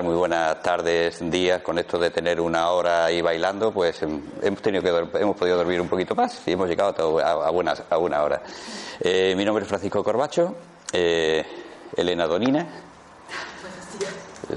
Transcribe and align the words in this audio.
Muy 0.00 0.14
buenas 0.14 0.62
tardes, 0.62 1.18
días. 1.30 1.60
Con 1.60 1.78
esto 1.78 1.98
de 1.98 2.10
tener 2.10 2.40
una 2.40 2.70
hora 2.70 3.04
ahí 3.04 3.20
bailando, 3.20 3.72
pues 3.72 4.02
em, 4.02 4.22
hemos 4.40 4.62
tenido 4.62 4.82
que 4.82 5.18
hemos 5.18 5.36
podido 5.36 5.58
dormir 5.58 5.80
un 5.82 5.88
poquito 5.88 6.14
más 6.14 6.40
y 6.46 6.52
hemos 6.52 6.66
llegado 6.66 7.20
a, 7.20 7.50
buenas, 7.50 7.82
a 7.90 7.96
buena 7.98 8.22
hora. 8.22 8.42
Eh, 8.98 9.34
mi 9.36 9.44
nombre 9.44 9.64
es 9.64 9.68
Francisco 9.68 10.02
Corbacho, 10.02 10.54
eh, 10.92 11.44
Elena 11.94 12.26
Donina. 12.26 12.66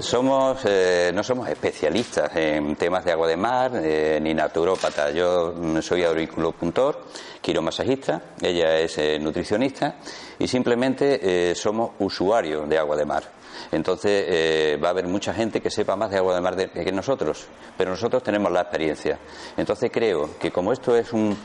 Somos, 0.00 0.60
eh, 0.64 1.10
no 1.12 1.22
somos 1.22 1.48
especialistas 1.48 2.34
en 2.34 2.74
temas 2.76 3.04
de 3.04 3.12
agua 3.12 3.28
de 3.28 3.36
mar 3.36 3.72
ni 3.72 4.32
naturópata. 4.32 5.10
Yo 5.10 5.52
mm, 5.54 5.80
soy 5.82 6.04
auriculopuntor, 6.04 7.04
quiromasajista, 7.42 8.22
ella 8.40 8.78
es 8.78 8.98
nutricionista 9.20 9.96
y 10.38 10.48
simplemente 10.48 11.54
somos 11.54 11.90
usuarios 11.98 12.66
de 12.68 12.78
agua 12.78 12.96
de 12.96 13.04
mar. 13.04 13.35
Entonces 13.72 14.24
eh, 14.28 14.80
va 14.82 14.88
a 14.88 14.90
haber 14.90 15.06
mucha 15.06 15.34
gente 15.34 15.60
que 15.60 15.70
sepa 15.70 15.96
más 15.96 16.10
de 16.10 16.18
agua 16.18 16.34
de 16.34 16.40
mar 16.40 16.56
que 16.70 16.92
nosotros, 16.92 17.46
pero 17.76 17.90
nosotros 17.90 18.22
tenemos 18.22 18.50
la 18.52 18.62
experiencia. 18.62 19.18
Entonces 19.56 19.90
creo 19.92 20.38
que 20.38 20.50
como 20.50 20.72
esto 20.72 20.96
es 20.96 21.12
un, 21.12 21.36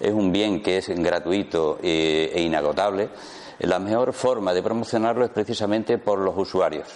es 0.00 0.12
un 0.12 0.32
bien 0.32 0.62
que 0.62 0.78
es 0.78 0.88
gratuito 0.88 1.78
eh, 1.82 2.30
e 2.34 2.42
inagotable, 2.42 3.10
la 3.60 3.78
mejor 3.78 4.12
forma 4.12 4.52
de 4.52 4.62
promocionarlo 4.62 5.24
es 5.24 5.30
precisamente 5.30 5.98
por 5.98 6.18
los 6.18 6.36
usuarios. 6.36 6.88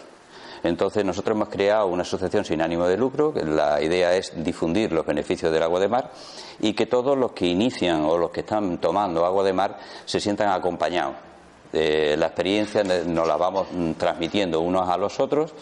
Entonces 0.62 1.04
nosotros 1.04 1.36
hemos 1.36 1.48
creado 1.48 1.86
una 1.86 2.02
asociación 2.02 2.44
sin 2.44 2.60
ánimo 2.60 2.86
de 2.86 2.96
lucro, 2.96 3.32
que 3.32 3.44
la 3.44 3.80
idea 3.80 4.14
es 4.14 4.32
difundir 4.44 4.92
los 4.92 5.06
beneficios 5.06 5.50
del 5.50 5.62
agua 5.62 5.80
de 5.80 5.88
mar 5.88 6.12
y 6.58 6.74
que 6.74 6.86
todos 6.86 7.16
los 7.16 7.32
que 7.32 7.46
inician 7.46 8.04
o 8.04 8.18
los 8.18 8.30
que 8.30 8.40
están 8.40 8.78
tomando 8.78 9.24
agua 9.24 9.42
de 9.42 9.54
mar 9.54 9.78
se 10.04 10.20
sientan 10.20 10.50
acompañados. 10.50 11.29
Eh, 11.72 12.16
la 12.18 12.26
experiencia 12.26 12.82
nos 12.82 13.26
la 13.26 13.36
vamos 13.36 13.68
mm, 13.72 13.92
transmitiendo 13.92 14.60
unos 14.60 14.88
a 14.88 14.96
los 14.96 15.20
otros. 15.20 15.54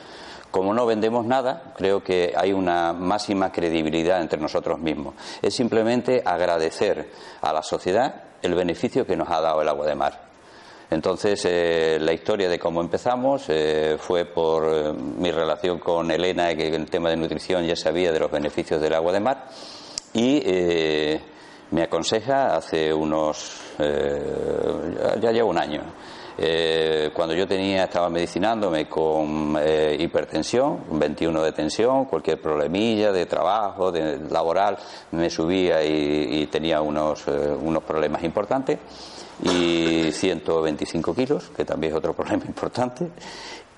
Como 0.50 0.72
no 0.72 0.86
vendemos 0.86 1.26
nada, 1.26 1.74
creo 1.76 2.02
que 2.02 2.32
hay 2.34 2.52
una 2.52 2.94
máxima 2.94 3.52
credibilidad 3.52 4.20
entre 4.20 4.40
nosotros 4.40 4.78
mismos. 4.78 5.14
Es 5.42 5.54
simplemente 5.54 6.22
agradecer 6.24 7.10
a 7.42 7.52
la 7.52 7.62
sociedad 7.62 8.22
el 8.40 8.54
beneficio 8.54 9.06
que 9.06 9.16
nos 9.16 9.28
ha 9.30 9.40
dado 9.40 9.60
el 9.60 9.68
agua 9.68 9.86
de 9.86 9.94
mar. 9.94 10.28
Entonces, 10.90 11.44
eh, 11.44 11.98
la 12.00 12.14
historia 12.14 12.48
de 12.48 12.58
cómo 12.58 12.80
empezamos 12.80 13.44
eh, 13.48 13.96
fue 13.98 14.24
por 14.24 14.64
eh, 14.66 14.92
mi 14.94 15.30
relación 15.30 15.78
con 15.78 16.10
Elena, 16.10 16.54
que 16.54 16.68
en 16.68 16.74
el 16.74 16.90
tema 16.90 17.10
de 17.10 17.16
nutrición 17.16 17.66
ya 17.66 17.76
sabía 17.76 18.10
de 18.10 18.20
los 18.20 18.30
beneficios 18.30 18.80
del 18.80 18.94
agua 18.94 19.12
de 19.12 19.20
mar, 19.20 19.48
y 20.14 20.40
eh, 20.46 21.20
me 21.70 21.82
aconseja 21.82 22.56
hace 22.56 22.92
unos. 22.92 23.60
eh, 23.78 25.18
ya, 25.20 25.32
lleva 25.32 25.48
un 25.48 25.58
año. 25.58 25.82
Eh, 26.40 27.10
cuando 27.12 27.34
yo 27.34 27.48
tenía, 27.48 27.84
estaba 27.84 28.08
medicinándome 28.08 28.88
con 28.88 29.56
eh, 29.60 29.96
hipertensión, 29.98 30.84
21 30.92 31.42
de 31.42 31.52
tensión, 31.52 32.04
cualquier 32.04 32.40
problemilla 32.40 33.10
de 33.10 33.26
trabajo, 33.26 33.90
de 33.90 34.18
laboral, 34.30 34.78
me 35.10 35.28
subía 35.30 35.82
y, 35.84 36.46
tenía 36.46 36.80
unos, 36.80 37.26
unos 37.26 37.82
problemas 37.82 38.22
importantes 38.22 38.78
y 39.42 40.12
125 40.12 41.14
kilos, 41.14 41.50
que 41.56 41.64
también 41.64 41.92
es 41.92 41.98
otro 41.98 42.12
problema 42.14 42.44
importante. 42.46 43.10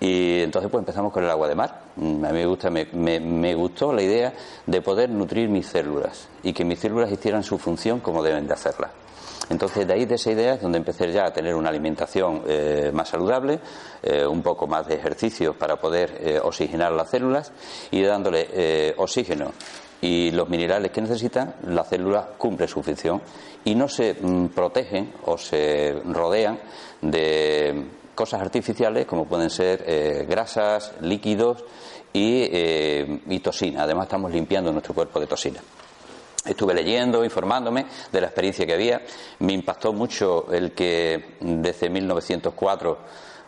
Y 0.00 0.40
entonces 0.40 0.70
pues 0.70 0.80
empezamos 0.80 1.12
con 1.12 1.22
el 1.24 1.30
agua 1.30 1.46
de 1.46 1.54
mar. 1.54 1.82
Mm, 1.96 2.24
A 2.24 2.28
mí 2.28 2.38
me, 2.38 2.46
gusta, 2.46 2.70
me, 2.70 2.86
me- 2.94 3.54
gustó 3.54 3.92
la 3.92 4.02
idea 4.02 4.32
de 4.66 4.80
poder 4.80 5.10
nutrir 5.10 5.48
mis 5.50 5.66
células 5.66 6.28
y 6.42 6.52
que 6.54 6.64
mis 6.64 6.78
células 6.78 7.12
hicieran 7.12 7.42
su 7.42 7.58
función 7.58 8.00
como 8.00 8.22
deben 8.22 8.46
de 8.46 8.54
hacerla. 8.54 8.90
Entonces 9.50 9.86
de 9.86 9.92
ahí 9.92 10.04
de 10.06 10.14
esa 10.14 10.30
idea 10.30 10.54
es 10.54 10.62
donde 10.62 10.78
empecé 10.78 11.10
ya 11.12 11.26
a 11.26 11.32
tener 11.32 11.54
una 11.54 11.68
alimentación 11.70 12.42
eh, 12.46 12.90
más 12.94 13.08
saludable, 13.08 13.58
eh, 14.02 14.24
un 14.24 14.42
poco 14.42 14.66
más 14.66 14.86
de 14.86 14.94
ejercicios 14.94 15.56
para 15.56 15.76
poder 15.76 16.16
eh, 16.20 16.40
oxigenar 16.42 16.92
las 16.92 17.10
células 17.10 17.52
y 17.90 18.00
dándole 18.02 18.94
oxígeno 18.96 19.52
y 20.02 20.30
los 20.30 20.48
minerales 20.48 20.92
que 20.92 21.02
necesitan, 21.02 21.56
la 21.66 21.84
célula 21.84 22.26
cumple 22.38 22.66
su 22.68 22.82
función 22.82 23.20
y 23.64 23.74
no 23.74 23.86
se 23.88 24.14
mm, 24.14 24.46
protegen 24.46 25.12
o 25.26 25.36
se 25.36 25.94
rodean 26.06 26.58
de 27.02 27.84
cosas 28.20 28.42
artificiales 28.42 29.06
como 29.06 29.24
pueden 29.24 29.48
ser 29.48 29.82
eh, 29.86 30.26
grasas, 30.28 30.92
líquidos 31.00 31.64
y, 32.12 32.42
eh, 32.52 33.20
y 33.30 33.38
toxina. 33.40 33.84
Además 33.84 34.04
estamos 34.04 34.30
limpiando 34.30 34.70
nuestro 34.70 34.92
cuerpo 34.92 35.18
de 35.18 35.26
toxina. 35.26 35.58
Estuve 36.44 36.74
leyendo, 36.74 37.24
informándome 37.24 37.86
de 38.12 38.20
la 38.20 38.26
experiencia 38.26 38.66
que 38.66 38.74
había. 38.74 39.00
Me 39.38 39.54
impactó 39.54 39.94
mucho 39.94 40.52
el 40.52 40.72
que 40.72 41.36
desde 41.40 41.88
1904 41.88 42.98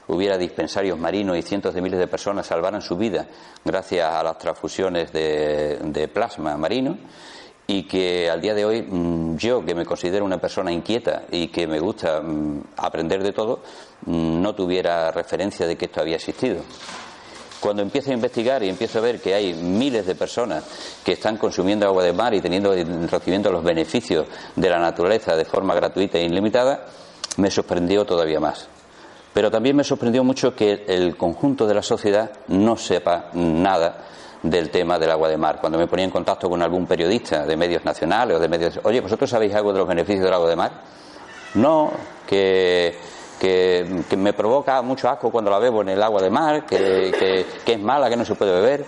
hubiera 0.08 0.38
dispensarios 0.38 0.98
marinos 0.98 1.36
y 1.36 1.42
cientos 1.42 1.74
de 1.74 1.82
miles 1.82 1.98
de 1.98 2.06
personas 2.06 2.46
salvaran 2.46 2.80
su 2.80 2.96
vida 2.96 3.26
gracias 3.62 4.10
a 4.10 4.22
las 4.22 4.38
transfusiones 4.38 5.12
de, 5.12 5.80
de 5.84 6.08
plasma 6.08 6.56
marino 6.56 6.96
y 7.66 7.84
que 7.84 8.28
al 8.28 8.40
día 8.40 8.54
de 8.54 8.64
hoy 8.64 8.82
mm, 8.82 9.36
yo, 9.36 9.64
que 9.64 9.74
me 9.74 9.84
considero 9.84 10.24
una 10.24 10.38
persona 10.38 10.72
inquieta 10.72 11.24
y 11.30 11.48
que 11.48 11.66
me 11.66 11.78
gusta 11.78 12.20
mm, 12.20 12.62
aprender 12.76 13.22
de 13.22 13.32
todo, 13.32 13.60
mm, 14.06 14.42
no 14.42 14.54
tuviera 14.54 15.10
referencia 15.10 15.66
de 15.66 15.76
que 15.76 15.86
esto 15.86 16.00
había 16.00 16.16
existido. 16.16 16.62
Cuando 17.60 17.82
empiezo 17.82 18.10
a 18.10 18.14
investigar 18.14 18.64
y 18.64 18.68
empiezo 18.68 18.98
a 18.98 19.02
ver 19.02 19.20
que 19.20 19.34
hay 19.34 19.54
miles 19.54 20.04
de 20.04 20.16
personas 20.16 20.64
que 21.04 21.12
están 21.12 21.36
consumiendo 21.36 21.86
agua 21.86 22.02
de 22.02 22.12
mar 22.12 22.34
y 22.34 22.40
teniendo, 22.40 22.74
recibiendo 23.08 23.52
los 23.52 23.62
beneficios 23.62 24.26
de 24.56 24.68
la 24.68 24.80
naturaleza 24.80 25.36
de 25.36 25.44
forma 25.44 25.72
gratuita 25.72 26.18
e 26.18 26.24
ilimitada, 26.24 26.86
me 27.36 27.52
sorprendió 27.52 28.04
todavía 28.04 28.40
más. 28.40 28.66
Pero 29.32 29.48
también 29.48 29.76
me 29.76 29.84
sorprendió 29.84 30.24
mucho 30.24 30.56
que 30.56 30.84
el 30.88 31.16
conjunto 31.16 31.66
de 31.68 31.74
la 31.74 31.82
sociedad 31.82 32.32
no 32.48 32.76
sepa 32.76 33.30
nada 33.34 34.06
del 34.42 34.70
tema 34.70 34.98
del 34.98 35.10
agua 35.10 35.28
de 35.28 35.36
mar. 35.36 35.58
Cuando 35.60 35.78
me 35.78 35.86
ponía 35.86 36.04
en 36.04 36.10
contacto 36.10 36.48
con 36.50 36.60
algún 36.62 36.86
periodista 36.86 37.44
de 37.46 37.56
medios 37.56 37.84
nacionales 37.84 38.36
o 38.36 38.40
de 38.40 38.48
medios, 38.48 38.80
oye, 38.82 39.00
¿vosotros 39.00 39.30
sabéis 39.30 39.54
algo 39.54 39.72
de 39.72 39.78
los 39.78 39.88
beneficios 39.88 40.24
del 40.24 40.34
agua 40.34 40.48
de 40.48 40.56
mar? 40.56 40.72
No, 41.54 41.90
que, 42.26 42.96
que, 43.38 44.04
me 44.16 44.32
provoca 44.32 44.80
mucho 44.82 45.08
asco 45.08 45.30
cuando 45.30 45.50
la 45.50 45.58
bebo 45.58 45.82
en 45.82 45.90
el 45.90 46.02
agua 46.02 46.22
de 46.22 46.30
mar, 46.30 46.66
que, 46.66 47.44
que- 47.64 47.72
es 47.72 47.80
mala, 47.80 48.08
que 48.10 48.16
no 48.16 48.24
se 48.24 48.34
puede 48.34 48.52
beber. 48.52 48.84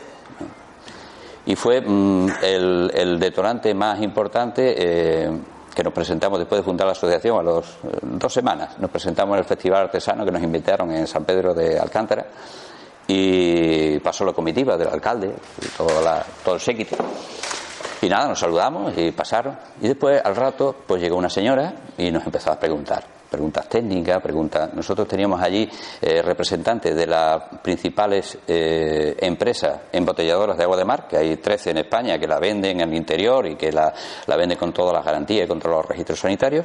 Y 1.46 1.54
fue 1.56 1.80
mm, 1.80 2.28
el, 2.42 2.90
el 2.94 3.18
detonante 3.20 3.74
más 3.74 4.00
importante 4.00 4.74
eh, 4.78 5.30
que 5.74 5.82
nos 5.84 5.92
presentamos 5.92 6.38
después 6.38 6.60
de 6.60 6.64
fundar 6.64 6.86
la 6.86 6.92
asociación 6.92 7.38
a 7.38 7.42
los 7.42 7.66
eh, 7.84 7.98
dos 8.02 8.32
semanas. 8.32 8.78
Nos 8.78 8.90
presentamos 8.90 9.34
en 9.34 9.40
el 9.40 9.44
Festival 9.44 9.82
Artesano 9.82 10.24
que 10.24 10.30
nos 10.32 10.42
invitaron 10.42 10.90
en 10.92 11.06
San 11.06 11.24
Pedro 11.24 11.52
de 11.52 11.78
Alcántara 11.78 12.24
y 13.06 13.98
pasó 14.00 14.24
la 14.24 14.32
comitiva 14.32 14.76
del 14.76 14.88
alcalde 14.88 15.32
y 15.62 15.66
toda 15.76 16.00
la- 16.00 16.24
todo 16.44 16.54
el 16.54 16.60
séquito. 16.60 16.96
Y 18.02 18.08
nada, 18.08 18.28
nos 18.28 18.38
saludamos 18.38 18.92
y 18.98 19.12
pasaron. 19.12 19.56
Y 19.80 19.88
después, 19.88 20.20
al 20.22 20.36
rato, 20.36 20.74
pues 20.86 21.00
llegó 21.00 21.16
una 21.16 21.30
señora 21.30 21.72
y 21.96 22.10
nos 22.10 22.24
empezó 22.24 22.52
a 22.52 22.58
preguntar. 22.58 23.04
preguntas 23.30 23.68
técnicas, 23.68 24.22
preguntas. 24.22 24.72
Nosotros 24.74 25.08
teníamos 25.08 25.40
allí 25.42 25.68
eh, 26.00 26.22
representantes 26.22 26.94
de 26.94 27.04
las 27.04 27.42
principales 27.64 28.38
eh, 28.46 29.16
empresas 29.18 29.80
embotelladoras 29.90 30.56
de 30.56 30.62
agua 30.62 30.76
de 30.76 30.84
mar, 30.84 31.08
que 31.08 31.16
hay 31.16 31.36
13 31.38 31.70
en 31.70 31.78
España 31.78 32.16
que 32.16 32.28
la 32.28 32.38
venden 32.38 32.80
en 32.80 32.88
el 32.90 32.94
interior 32.94 33.44
y 33.48 33.56
que 33.56 33.72
la, 33.72 33.92
venden 34.36 34.56
con 34.56 34.72
todas 34.72 34.92
las 34.94 35.04
garantías 35.04 35.46
y 35.46 35.48
con 35.48 35.58
todos 35.58 35.78
los 35.78 35.86
registros 35.86 36.20
sanitarios. 36.20 36.64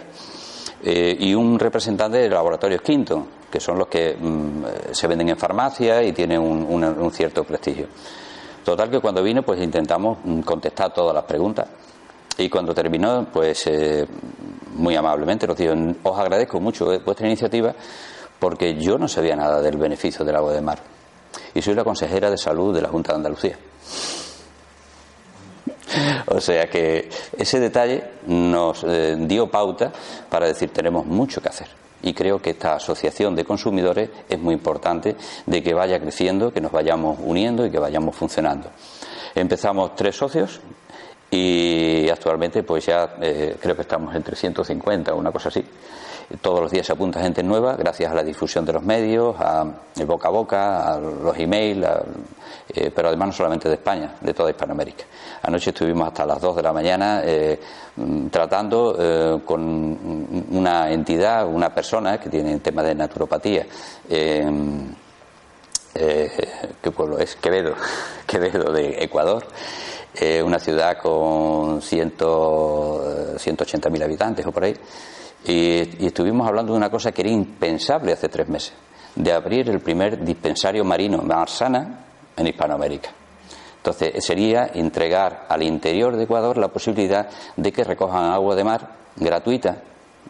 Eh, 0.81 1.17
y 1.19 1.33
un 1.33 1.59
representante 1.59 2.19
de 2.19 2.29
laboratorios 2.29 2.81
Quinto, 2.81 3.25
que 3.51 3.59
son 3.59 3.77
los 3.77 3.87
que 3.87 4.15
mm, 4.15 4.63
se 4.91 5.07
venden 5.07 5.29
en 5.29 5.37
farmacia 5.37 6.01
y 6.03 6.13
tienen 6.13 6.39
un, 6.39 7.11
cierto 7.11 7.43
prestigio. 7.43 7.87
Total 8.63 8.89
que 8.89 8.99
cuando 8.99 9.21
vino, 9.21 9.43
pues 9.43 9.61
intentamos 9.61 10.19
mm, 10.23 10.41
contestar 10.41 10.93
todas 10.93 11.13
las 11.13 11.25
preguntas. 11.25 11.67
Y 12.37 12.49
cuando 12.49 12.73
terminó, 12.73 13.27
pues 13.31 13.67
eh, 13.67 14.07
muy 14.75 14.95
amablemente 14.95 15.45
nos 15.45 15.57
dijo, 15.57 15.73
os 16.03 16.17
agradezco 16.17 16.59
mucho 16.61 16.85
vuestra 17.01 17.27
iniciativa 17.27 17.73
porque 18.39 18.75
yo 18.75 18.97
no 18.97 19.09
sabía 19.09 19.35
nada 19.35 19.61
del 19.61 19.77
beneficio 19.77 20.23
del 20.23 20.37
agua 20.37 20.53
de 20.53 20.61
mar. 20.61 20.79
Y 21.53 21.61
soy 21.61 21.75
la 21.75 21.83
consejera 21.83 22.29
de 22.29 22.37
salud 22.37 22.73
de 22.73 22.81
la 22.81 22.87
Junta 22.87 23.11
de 23.11 23.17
Andalucía. 23.17 23.57
O 26.27 26.39
sea 26.39 26.68
que 26.68 27.09
ese 27.38 27.59
detalle 27.59 28.03
nos 28.27 28.83
eh, 28.83 29.15
dio 29.19 29.47
pauta 29.47 29.91
para 30.30 30.47
decir 30.47 30.69
tenemos 30.69 31.06
mucho 31.06 31.41
que 31.41 31.50
hacer. 31.50 31.68
Y 32.01 32.13
creo 32.13 32.41
que 32.41 32.51
esta 32.51 32.75
asociación 32.75 33.36
de 33.36 33.44
consumidores 33.44 34.09
es 34.30 34.39
muy 34.39 34.53
importante 34.53 35.15
de 35.45 35.63
que 35.63 35.74
vaya 35.74 36.00
creciendo, 36.00 36.53
que 36.53 36.62
nos 36.62 36.71
vayamos 36.71 37.19
uniendo 37.21 37.65
y 37.65 37.71
que 37.71 37.80
vayamos 37.80 38.15
funcionando. 38.15 38.69
Empezamos 39.36 39.95
tres 39.95 40.15
socios, 40.15 40.62
y 41.31 42.09
actualmente 42.09 42.63
pues 42.63 42.86
ya 42.86 43.15
eh, 43.21 43.56
creo 43.59 43.75
que 43.75 43.83
estamos 43.83 44.15
en 44.15 44.24
350 44.24 45.13
o 45.13 45.18
una 45.18 45.31
cosa 45.31 45.50
así. 45.50 45.63
Todos 46.41 46.61
los 46.61 46.71
días 46.71 46.85
se 46.85 46.93
apunta 46.93 47.19
gente 47.21 47.41
nueva 47.41 47.75
gracias 47.75 48.11
a 48.11 48.15
la 48.15 48.23
difusión 48.23 48.63
de 48.63 48.73
los 48.73 48.83
medios, 48.83 49.35
a 49.39 49.65
el 49.97 50.05
boca 50.05 50.27
a 50.27 50.31
boca, 50.31 50.93
a 50.93 50.99
los 50.99 51.37
emails, 51.37 51.87
eh, 52.73 52.91
pero 52.93 53.07
además 53.07 53.29
no 53.29 53.33
solamente 53.33 53.67
de 53.67 53.75
España, 53.75 54.15
de 54.21 54.33
toda 54.33 54.51
Hispanoamérica. 54.51 55.05
Anoche 55.41 55.71
estuvimos 55.71 56.07
hasta 56.07 56.25
las 56.25 56.39
2 56.39 56.55
de 56.57 56.61
la 56.61 56.71
mañana 56.71 57.21
eh, 57.25 57.59
tratando 58.31 59.41
con 59.43 60.45
una 60.51 60.91
entidad, 60.91 61.47
una 61.47 61.73
persona 61.73 62.19
que 62.19 62.29
tiene 62.29 62.59
tema 62.59 62.83
de 62.83 62.95
naturopatía. 62.95 63.65
¿Qué 64.07 64.61
pueblo 66.95 67.17
es? 67.17 67.35
Quevedo, 67.37 67.73
Quevedo 68.27 68.71
de 68.71 69.03
Ecuador 69.03 69.45
eh, 70.15 70.41
una 70.41 70.59
ciudad 70.59 70.97
con 70.97 71.81
ciento, 71.81 73.35
180.000 73.37 74.03
habitantes 74.03 74.45
o 74.45 74.51
por 74.51 74.63
ahí, 74.63 74.75
y, 75.45 76.06
estuvimos 76.06 76.47
hablando 76.47 76.74
de 76.74 76.77
una 76.77 76.89
cosa 76.89 77.12
que 77.12 77.21
era 77.21 77.31
impensable 77.31 78.13
hace 78.13 78.30
tres 78.30 78.47
meses, 78.47 78.74
de 79.15 79.31
abrir 79.31 79.69
el 79.69 79.80
primer 79.80 80.24
dispensario 80.24 80.83
marino 80.83 81.21
Marsana 81.21 82.06
en 82.36 82.47
Hispanoamérica. 82.47 83.09
Entonces 83.77 84.24
sería 84.24 84.71
entregar 84.74 85.45
al 85.47 85.63
interior 85.63 86.15
de 86.15 86.24
Ecuador 86.24 86.57
la 86.57 86.68
posibilidad 86.68 87.30
de 87.56 87.71
que 87.71 87.83
recojan 87.83 88.25
agua 88.25 88.56
de 88.56 88.63
mar 88.63 88.89
gratuita, 89.15 89.77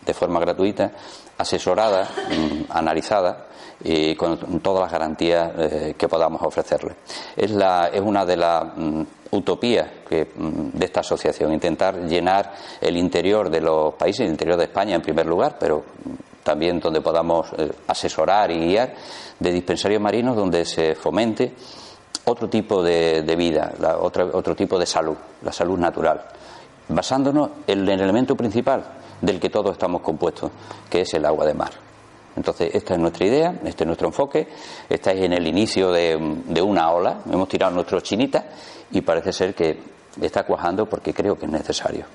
de 0.05 0.13
forma 0.13 0.39
gratuita, 0.39 0.91
asesorada, 1.37 2.03
mm, 2.03 2.71
analizada 2.71 3.47
y 3.83 4.15
con 4.15 4.59
todas 4.59 4.81
las 4.81 4.91
garantías 4.91 5.51
eh, 5.57 5.95
que 5.97 6.07
podamos 6.07 6.41
ofrecerle. 6.43 6.95
Es, 7.35 7.51
la, 7.51 7.89
es 7.91 8.01
una 8.01 8.25
de 8.25 8.37
las 8.37 8.65
mm, 8.75 9.01
utopía 9.31 10.01
que, 10.07 10.31
mm, 10.35 10.77
de 10.77 10.85
esta 10.85 11.01
asociación, 11.01 11.53
intentar 11.53 12.07
llenar 12.07 12.53
el 12.81 12.97
interior 12.97 13.49
de 13.49 13.61
los 13.61 13.93
países, 13.93 14.21
el 14.21 14.31
interior 14.31 14.57
de 14.57 14.65
España 14.65 14.95
en 14.95 15.01
primer 15.01 15.25
lugar, 15.25 15.57
pero 15.59 15.83
también 16.43 16.79
donde 16.79 17.01
podamos 17.01 17.47
eh, 17.57 17.71
asesorar 17.87 18.51
y 18.51 18.59
guiar, 18.59 18.93
de 19.39 19.51
dispensarios 19.51 20.01
marinos 20.01 20.35
donde 20.35 20.65
se 20.65 20.95
fomente 20.95 21.53
otro 22.25 22.49
tipo 22.49 22.83
de, 22.83 23.35
vida, 23.37 23.73
otro, 24.01 24.55
tipo 24.55 24.77
de 24.77 24.85
salud, 24.85 25.15
la 25.41 25.51
salud 25.51 25.77
natural, 25.77 26.23
basándonos 26.87 27.49
en 27.65 27.87
el 27.87 28.01
elemento 28.01 28.35
principal 28.35 28.83
del 29.21 29.39
que 29.39 29.49
todos 29.49 29.71
estamos 29.71 30.01
compuestos, 30.01 30.51
que 30.89 31.01
es 31.01 31.13
el 31.13 31.25
agua 31.25 31.45
de 31.45 31.53
mar. 31.53 31.71
Entonces, 32.35 32.73
esta 32.73 32.93
es 32.93 32.99
nuestra 32.99 33.25
idea, 33.25 33.59
este 33.65 33.83
es 33.83 33.87
nuestro 33.87 34.07
enfoque. 34.07 34.47
Estáis 34.87 35.23
en 35.23 35.33
el 35.33 35.45
inicio 35.47 35.91
de, 35.91 36.17
de 36.45 36.61
una 36.61 36.91
ola, 36.91 37.19
hemos 37.29 37.49
tirado 37.49 37.73
nuestros 37.73 38.03
chinitas 38.03 38.45
y 38.91 39.01
parece 39.01 39.33
ser 39.33 39.53
que 39.53 39.77
está 40.21 40.43
cuajando 40.43 40.85
porque 40.87 41.13
creo 41.13 41.37
que 41.37 41.45
es 41.45 41.51
necesario. 41.51 42.05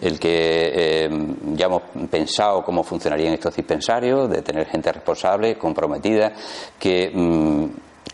El 0.00 0.18
que 0.18 0.26
eh, 0.74 1.08
ya 1.54 1.66
hemos 1.66 1.82
pensado 2.10 2.62
cómo 2.62 2.82
funcionarían 2.82 3.32
estos 3.32 3.56
dispensarios, 3.56 4.28
de 4.28 4.42
tener 4.42 4.66
gente 4.66 4.92
responsable, 4.92 5.56
comprometida, 5.56 6.32
que 6.78 7.10
mm, 7.12 7.66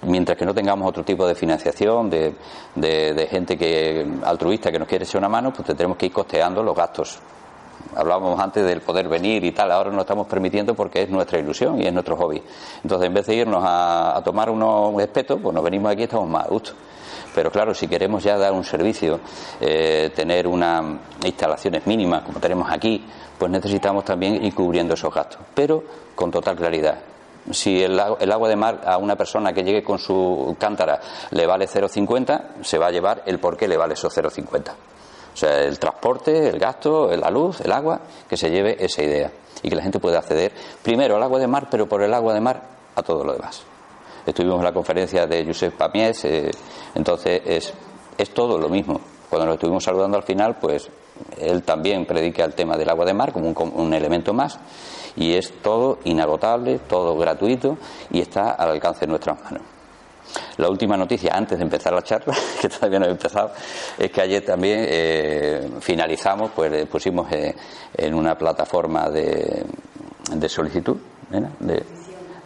mientras 0.02 0.38
que 0.38 0.46
no 0.46 0.54
tengamos 0.54 0.88
otro 0.88 1.04
tipo 1.04 1.26
de 1.26 1.34
financiación, 1.34 2.08
de, 2.08 3.28
gente 3.30 3.56
que 3.56 4.06
altruista 4.24 4.70
que 4.70 4.78
nos 4.78 4.88
quiere 4.88 5.04
echar 5.04 5.18
una 5.18 5.28
mano, 5.28 5.52
pues 5.52 5.66
tendremos 5.66 5.96
que 5.96 6.06
ir 6.06 6.12
costeando 6.12 6.62
los 6.62 6.76
gastos 6.76 7.20
hablábamos 7.96 8.38
antes 8.38 8.64
del 8.64 8.80
poder 8.82 9.08
venir 9.08 9.44
y 9.44 9.52
tal, 9.52 9.72
ahora 9.72 9.90
no 9.90 10.02
estamos 10.02 10.26
permitiendo 10.26 10.74
porque 10.74 11.02
es 11.02 11.10
nuestra 11.10 11.38
ilusión 11.38 11.80
y 11.80 11.86
es 11.86 11.92
nuestro 11.92 12.16
hobby. 12.16 12.42
Entonces, 12.82 13.08
en 13.08 13.14
vez 13.14 13.26
de 13.26 13.34
irnos 13.34 13.62
a, 13.66 14.20
tomar 14.24 14.50
unos 14.50 15.00
espetos, 15.02 15.40
pues 15.42 15.54
nos 15.54 15.64
venimos 15.64 15.90
aquí 15.90 16.02
y 16.02 16.04
estamos 16.04 16.28
más 16.28 16.46
a 16.46 16.48
gusto. 16.48 16.72
Pero 17.34 17.50
claro, 17.50 17.74
si 17.74 17.86
queremos 17.86 18.22
ya 18.22 18.36
dar 18.36 18.52
un 18.52 18.64
servicio, 18.64 19.20
eh, 19.60 20.10
tener 20.14 20.46
unas 20.46 20.84
instalaciones 21.24 21.86
mínimas 21.86 22.22
como 22.22 22.40
tenemos 22.40 22.70
aquí, 22.70 23.04
pues 23.38 23.50
necesitamos 23.50 24.04
también 24.04 24.44
ir 24.44 24.54
cubriendo 24.54 24.94
esos 24.94 25.14
gastos, 25.14 25.40
pero 25.54 25.82
con 26.14 26.30
total 26.30 26.56
claridad. 26.56 26.98
Si 27.50 27.82
el, 27.82 27.98
agua 27.98 28.48
de 28.48 28.56
mar 28.56 28.82
a 28.84 28.98
una 28.98 29.16
persona 29.16 29.52
que 29.52 29.62
llegue 29.62 29.82
con 29.82 29.98
su 29.98 30.54
cántara 30.58 31.00
le 31.30 31.46
vale 31.46 31.66
0,50, 31.66 32.62
se 32.62 32.78
va 32.78 32.88
a 32.88 32.90
llevar 32.90 33.22
el 33.26 33.38
por 33.38 33.56
qué 33.56 33.66
le 33.66 33.76
vale 33.76 33.94
esos 33.94 34.14
0,50. 34.16 34.72
O 35.32 35.36
sea, 35.36 35.58
el 35.60 35.78
transporte, 35.78 36.48
el 36.48 36.58
gasto, 36.58 37.08
la 37.16 37.30
luz, 37.30 37.60
el 37.60 37.72
agua, 37.72 38.00
que 38.28 38.36
se 38.36 38.50
lleve 38.50 38.76
esa 38.84 39.02
idea 39.02 39.30
y 39.62 39.70
que 39.70 39.76
la 39.76 39.82
gente 39.82 39.98
pueda 39.98 40.18
acceder 40.18 40.52
primero 40.82 41.16
al 41.16 41.22
agua 41.22 41.38
de 41.38 41.46
mar, 41.46 41.68
pero 41.70 41.88
por 41.88 42.02
el 42.02 42.12
agua 42.12 42.34
de 42.34 42.40
mar 42.40 42.62
a 42.94 43.02
todo 43.02 43.24
lo 43.24 43.32
demás 43.32 43.69
estuvimos 44.30 44.58
en 44.58 44.64
la 44.64 44.72
conferencia 44.72 45.26
de 45.26 45.44
Josep 45.44 45.74
Pamies, 45.76 46.24
eh, 46.24 46.50
entonces 46.94 47.42
es, 47.44 47.72
es 48.16 48.30
todo 48.30 48.58
lo 48.58 48.68
mismo. 48.68 49.00
Cuando 49.28 49.46
lo 49.46 49.54
estuvimos 49.54 49.84
saludando 49.84 50.16
al 50.16 50.24
final, 50.24 50.56
pues 50.60 50.88
él 51.38 51.62
también 51.62 52.06
predica 52.06 52.44
el 52.44 52.54
tema 52.54 52.76
del 52.76 52.88
agua 52.88 53.04
de 53.04 53.14
mar 53.14 53.32
como 53.32 53.48
un, 53.48 53.72
un, 53.74 53.94
elemento 53.94 54.32
más 54.32 54.58
y 55.16 55.34
es 55.34 55.52
todo 55.62 55.98
inagotable, 56.04 56.80
todo 56.88 57.16
gratuito 57.16 57.76
y 58.10 58.20
está 58.20 58.52
al 58.52 58.70
alcance 58.70 59.00
de 59.00 59.06
nuestras 59.08 59.40
manos. 59.42 59.62
La 60.58 60.68
última 60.68 60.96
noticia, 60.96 61.32
antes 61.34 61.58
de 61.58 61.64
empezar 61.64 61.92
la 61.92 62.02
charla, 62.02 62.34
que 62.60 62.68
todavía 62.68 63.00
no 63.00 63.06
he 63.06 63.10
empezado, 63.10 63.52
es 63.98 64.10
que 64.10 64.20
ayer 64.20 64.44
también 64.44 64.84
eh, 64.88 65.70
finalizamos, 65.80 66.52
pues 66.54 66.72
eh, 66.72 66.86
pusimos 66.86 67.28
en 67.32 68.14
una 68.14 68.36
plataforma 68.36 69.08
de, 69.10 69.64
de 70.34 70.48
solicitud, 70.48 70.96
de, 71.30 71.82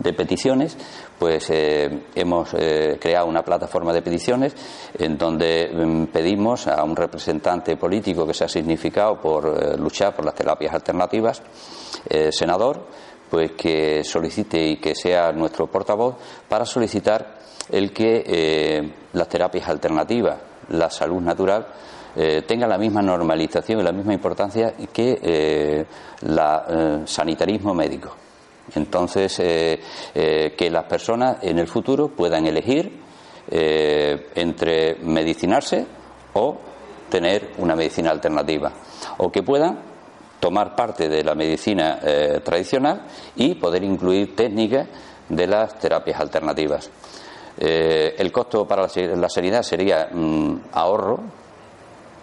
de 0.05 0.13
peticiones, 0.13 0.77
pues 1.19 1.49
eh, 1.51 2.05
hemos 2.15 2.55
eh, 2.55 2.99
creado 3.01 3.27
una 3.27 3.43
plataforma 3.43 3.93
de 3.93 4.03
peticiones 4.03 4.55
en 4.97 5.17
donde 5.17 5.71
mm, 5.73 6.05
pedimos 6.13 6.69
a 6.69 6.85
un 6.85 6.95
representante 6.95 7.77
político 7.77 8.27
que 8.27 8.35
se 8.35 8.45
ha 8.45 8.49
significado 8.49 9.19
por 9.19 9.47
eh, 9.47 9.77
luchar 9.79 10.15
por 10.15 10.27
las 10.27 10.35
terapias 10.35 10.75
alternativas, 10.75 11.43
senador, 12.31 12.87
pues 13.31 13.53
que 13.53 14.05
solicite 14.05 14.63
y 14.63 14.77
que 14.77 14.95
sea 14.95 15.33
nuestro 15.33 15.69
portavoz 15.69 16.17
para 16.47 16.67
solicitar 16.67 17.39
el 17.71 17.95
que 17.95 18.93
las 19.15 19.29
terapias 19.29 19.67
alternativas, 19.69 20.37
la 20.69 20.91
salud 20.91 21.23
natural, 21.23 21.67
tenga 22.47 22.67
la 22.67 22.77
misma 22.77 23.01
normalización 23.01 23.81
y 23.81 23.83
la 23.83 23.93
misma 23.93 24.13
importancia 24.13 24.75
que 24.93 25.87
el 26.21 27.07
sanitarismo 27.07 27.73
médico. 27.73 28.24
Entonces, 28.75 29.39
eh, 29.41 29.81
eh, 30.15 30.55
que 30.57 30.71
las 30.71 30.85
personas 30.85 31.39
en 31.43 31.59
el 31.59 31.67
futuro 31.67 32.09
puedan 32.09 32.47
elegir 32.47 33.01
eh, 33.51 34.29
entre 34.35 34.97
medicinarse 34.97 35.87
o 36.33 36.59
tener 37.09 37.53
una 37.59 37.77
medicina 37.77 38.11
alternativa, 38.11 38.73
o 39.19 39.31
que 39.31 39.43
puedan 39.43 39.79
tomar 40.41 40.75
parte 40.75 41.09
de 41.09 41.23
la 41.23 41.35
medicina 41.35 42.01
tradicional 42.43 43.07
y 43.37 43.55
poder 43.55 43.85
incluir 43.85 44.35
técnicas 44.35 44.89
de 45.29 45.47
las 45.47 45.79
terapias 45.79 46.21
alternativas. 46.21 46.91
el 47.57 48.33
costo 48.33 48.67
para 48.67 48.83
la, 48.83 49.29
sanidad 49.29 49.63
sería 49.63 50.09
mm, 50.13 50.57
ahorro, 50.73 51.21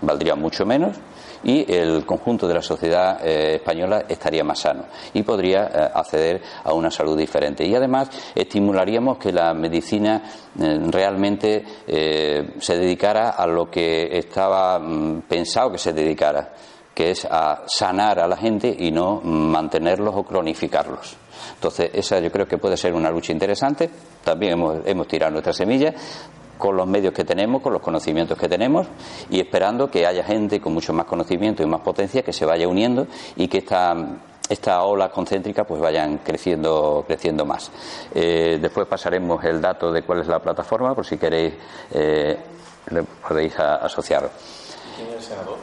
valdría 0.02 0.36
mucho 0.36 0.66
menos, 0.66 0.98
y 1.44 1.72
el 1.72 2.06
conjunto 2.06 2.48
de 2.48 2.54
la 2.54 2.62
sociedad 2.62 3.26
eh, 3.26 3.56
española 3.56 4.06
estaría 4.08 4.44
más 4.44 4.60
sano 4.60 4.86
y 5.14 5.24
podría 5.24 5.64
eh, 5.64 5.90
acceder 5.94 6.42
a 6.64 6.74
una 6.74 6.92
salud 6.92 7.18
diferente. 7.18 7.66
Y 7.66 7.76
además 7.76 8.10
estimularíamos 8.36 9.18
que 9.18 9.32
la 9.32 9.54
medicina 9.54 10.24
eh, 10.60 10.80
realmente 10.90 11.64
se 11.86 12.78
dedicara 12.78 13.32
a 13.32 13.46
lo 13.48 13.70
que 13.70 14.18
estaba 14.18 14.80
mm, 14.80 15.24
pensado 15.28 15.72
que 15.72 15.78
se 15.78 15.94
dedicara 15.94 16.54
que 16.94 17.12
es 17.12 17.26
a 17.26 17.64
sanar 17.68 18.20
a 18.20 18.28
la 18.28 18.36
gente 18.36 18.76
y 18.78 18.92
no 18.92 19.22
mantenerlos 19.22 20.14
o 20.14 20.24
cronificarlos. 20.24 21.16
Entonces, 21.56 21.90
esa 21.94 22.20
yo 22.20 22.30
creo 22.30 22.46
que 22.46 22.58
puede 22.58 22.76
ser 22.76 22.94
una 22.94 23.10
lucha 23.10 23.32
interesante. 23.32 23.90
También 24.24 24.54
hemos, 24.54 24.86
hemos 24.86 25.08
tirado 25.08 25.32
nuestra 25.32 25.54
semilla 25.54 25.94
con 26.62 26.78
los 26.78 26.86
medios 26.86 27.12
que 27.12 27.24
tenemos, 27.24 27.60
con 27.60 27.74
los 27.74 27.82
conocimientos 27.82 28.38
que 28.38 28.48
tenemos 28.48 28.86
y 29.32 29.40
esperando 29.40 29.90
que 29.90 30.06
haya 30.06 30.24
gente 30.24 30.62
con 30.62 30.76
mucho 30.76 30.94
más 30.94 31.08
conocimiento 31.08 31.64
y 31.64 31.66
más 31.66 31.82
potencia 31.82 32.22
que 32.22 32.32
se 32.32 32.46
vaya 32.46 32.68
uniendo 32.68 33.08
y 33.36 33.48
que 33.48 33.58
esta, 33.58 33.96
esta 34.48 34.84
ola 34.84 35.10
concéntrica 35.10 35.64
pues 35.64 35.82
vayan 35.82 36.20
creciendo 36.20 37.04
creciendo 37.08 37.46
más. 37.46 37.72
Eh, 38.14 38.60
después 38.62 38.86
pasaremos 38.88 39.44
el 39.44 39.60
dato 39.60 39.92
de 39.92 40.04
cuál 40.04 40.22
es 40.22 40.28
la 40.28 40.38
plataforma 40.38 40.94
por 40.94 41.04
si 41.04 41.18
queréis 41.18 41.56
eh, 41.96 42.38
le 42.92 43.04
podéis 43.04 43.58
asociar. 43.58 44.30
¿Quién 44.96 45.08
es 45.10 45.16
el 45.16 45.22
senador? 45.24 45.58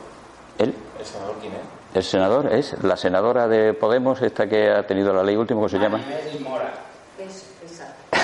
¿El? 0.58 0.74
¿El 0.98 1.06
senador 1.06 1.36
quién 1.40 1.52
es? 1.52 1.60
El 1.94 2.02
senador 2.02 2.52
es 2.52 2.82
la 2.82 2.96
senadora 2.96 3.46
de 3.46 3.72
Podemos, 3.72 4.20
esta 4.20 4.48
que 4.48 4.68
ha 4.68 4.84
tenido 4.84 5.12
la 5.14 5.22
ley 5.22 5.36
última, 5.36 5.58
¿cómo 5.58 5.68
se 5.68 5.78
llama? 5.78 6.00
Mora. 6.40 6.74
Es, 7.18 7.54
exacto. 7.62 8.18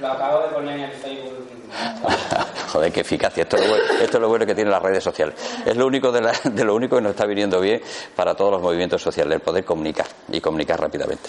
Lo 0.00 0.12
acabo 0.12 0.46
de 0.46 0.54
poner 0.54 0.78
en 0.78 0.84
el 0.84 0.92
Facebook. 0.92 1.51
Joder, 2.72 2.92
qué 2.92 3.00
eficacia. 3.00 3.42
Esto 3.42 3.56
es, 3.56 3.62
lo 3.62 3.68
bueno, 3.68 3.84
esto 4.02 4.16
es 4.16 4.20
lo 4.20 4.28
bueno 4.28 4.46
que 4.46 4.54
tienen 4.54 4.70
las 4.72 4.82
redes 4.82 5.04
sociales. 5.04 5.34
Es 5.66 5.76
lo 5.76 5.86
único 5.86 6.10
de, 6.10 6.20
la- 6.22 6.32
de 6.44 6.64
lo 6.64 6.74
único 6.74 6.96
que 6.96 7.02
nos 7.02 7.10
está 7.10 7.26
viniendo 7.26 7.60
bien 7.60 7.82
para 8.16 8.34
todos 8.34 8.50
los 8.52 8.62
movimientos 8.62 9.02
sociales, 9.02 9.34
el 9.34 9.40
poder 9.40 9.64
comunicar 9.64 10.06
y 10.30 10.40
comunicar 10.40 10.80
rápidamente. 10.80 11.28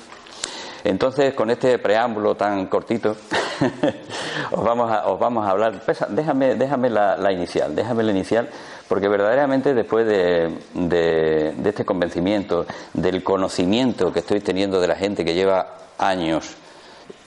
Entonces, 0.85 1.33
con 1.33 1.49
este 1.49 1.79
preámbulo 1.79 2.35
tan 2.35 2.67
cortito, 2.67 3.11
os, 4.51 4.63
vamos 4.63 4.91
a, 4.91 5.07
os 5.07 5.19
vamos 5.19 5.45
a 5.45 5.51
hablar. 5.51 5.81
Déjame 6.09 6.55
déjame 6.55 6.89
la, 6.89 7.15
la 7.17 7.31
inicial, 7.31 7.73
déjame 7.73 8.03
la 8.03 8.11
inicial, 8.11 8.49
porque 8.89 9.07
verdaderamente 9.07 9.73
después 9.73 10.05
de, 10.05 10.57
de- 10.73 11.53
de 11.55 11.69
este 11.69 11.85
convencimiento, 11.85 12.65
del 12.93 13.23
conocimiento 13.23 14.11
que 14.11 14.19
estoy 14.19 14.41
teniendo 14.41 14.81
de 14.81 14.87
la 14.87 14.95
gente 14.95 15.23
que 15.23 15.33
lleva 15.33 15.67
años, 15.97 16.55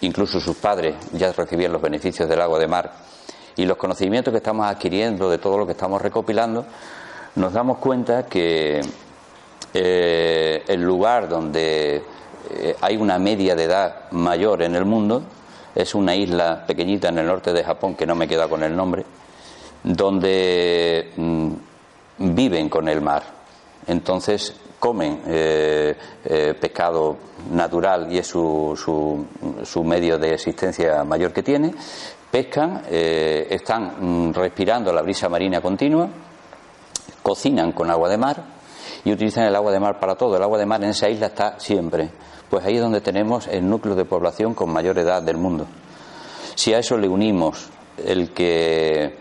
incluso 0.01 0.41
sus 0.41 0.57
padres 0.57 0.95
ya 1.13 1.33
recibían 1.33 1.73
los 1.73 1.83
beneficios 1.83 2.29
del 2.29 2.41
agua 2.41 2.59
de 2.59 2.67
mar, 2.67 2.93
y 3.57 3.65
los 3.65 3.77
conocimientos 3.77 4.33
que 4.33 4.39
estamos 4.39 4.67
adquiriendo 4.67 5.31
de 5.31 5.39
todo 5.39 5.59
lo 5.59 5.67
que 5.67 5.73
estamos 5.73 6.01
recopilando, 6.01 6.67
nos 7.37 7.53
damos 7.53 7.79
cuenta 7.79 8.27
que 8.27 8.81
eh, 9.73 10.63
el 10.67 10.83
lugar 10.83 11.29
donde 11.29 12.03
eh, 12.51 12.77
hay 12.81 12.97
una 12.97 13.19
media 13.19 13.55
de 13.55 13.65
edad 13.65 14.11
mayor 14.13 14.63
en 14.63 14.75
el 14.77 14.85
mundo 14.85 15.23
es 15.75 15.95
una 15.95 16.15
isla 16.15 16.65
pequeñita 16.67 17.09
en 17.09 17.19
el 17.19 17.27
norte 17.27 17.53
de 17.53 17.65
Japón 17.65 17.95
que 17.95 18.07
no 18.07 18.15
me 18.15 18.29
queda 18.29 18.49
con 18.49 18.63
el 18.63 18.75
nombre, 18.75 19.05
donde 19.83 21.13
mm, 21.17 21.53
viven 22.19 22.69
con 22.69 22.89
el 22.89 23.01
mar. 23.01 23.23
Entonces 23.87 24.55
comen 24.87 25.21
eh, 25.27 25.97
eh, 26.25 26.55
pescado 26.61 27.17
natural 27.51 28.07
y 28.09 28.19
es 28.19 28.27
su, 28.29 28.73
su, 29.65 29.83
medio 29.83 30.17
de 30.17 30.35
existencia 30.35 31.03
mayor 31.03 31.33
que 31.33 31.43
tiene. 31.43 31.75
Pescan, 32.31 32.83
eh, 32.89 33.49
están 33.51 34.29
mm, 34.29 34.33
respirando 34.33 34.93
la 34.93 35.03
brisa 35.03 35.29
marina 35.29 35.61
continua, 35.61 36.09
cocinan 37.21 37.73
con 37.73 37.91
agua 37.91 38.09
de 38.09 38.17
mar 38.17 38.45
y 39.05 39.11
utilizan 39.13 39.47
el 39.47 39.57
agua 39.57 39.73
de 39.73 39.81
mar 39.81 39.99
para 39.99 40.15
todo. 40.15 40.37
El 40.37 40.43
agua 40.45 40.57
de 40.57 40.67
mar 40.67 40.81
en 40.85 40.91
esa 40.91 41.09
isla 41.09 41.27
está 41.27 41.59
siempre. 41.59 42.09
Pues 42.49 42.65
ahí 42.65 42.77
es 42.77 42.81
donde 42.81 43.01
tenemos 43.01 43.49
el 43.49 43.69
núcleo 43.69 43.97
de 43.97 44.05
población 44.05 44.55
con 44.55 44.73
mayor 44.73 44.97
edad 44.99 45.21
del 45.21 45.37
mundo. 45.37 45.67
Si 46.55 46.73
a 46.73 46.79
eso 46.79 46.97
le 46.97 47.09
unimos 47.09 47.71
el 48.05 48.33
que 48.33 49.17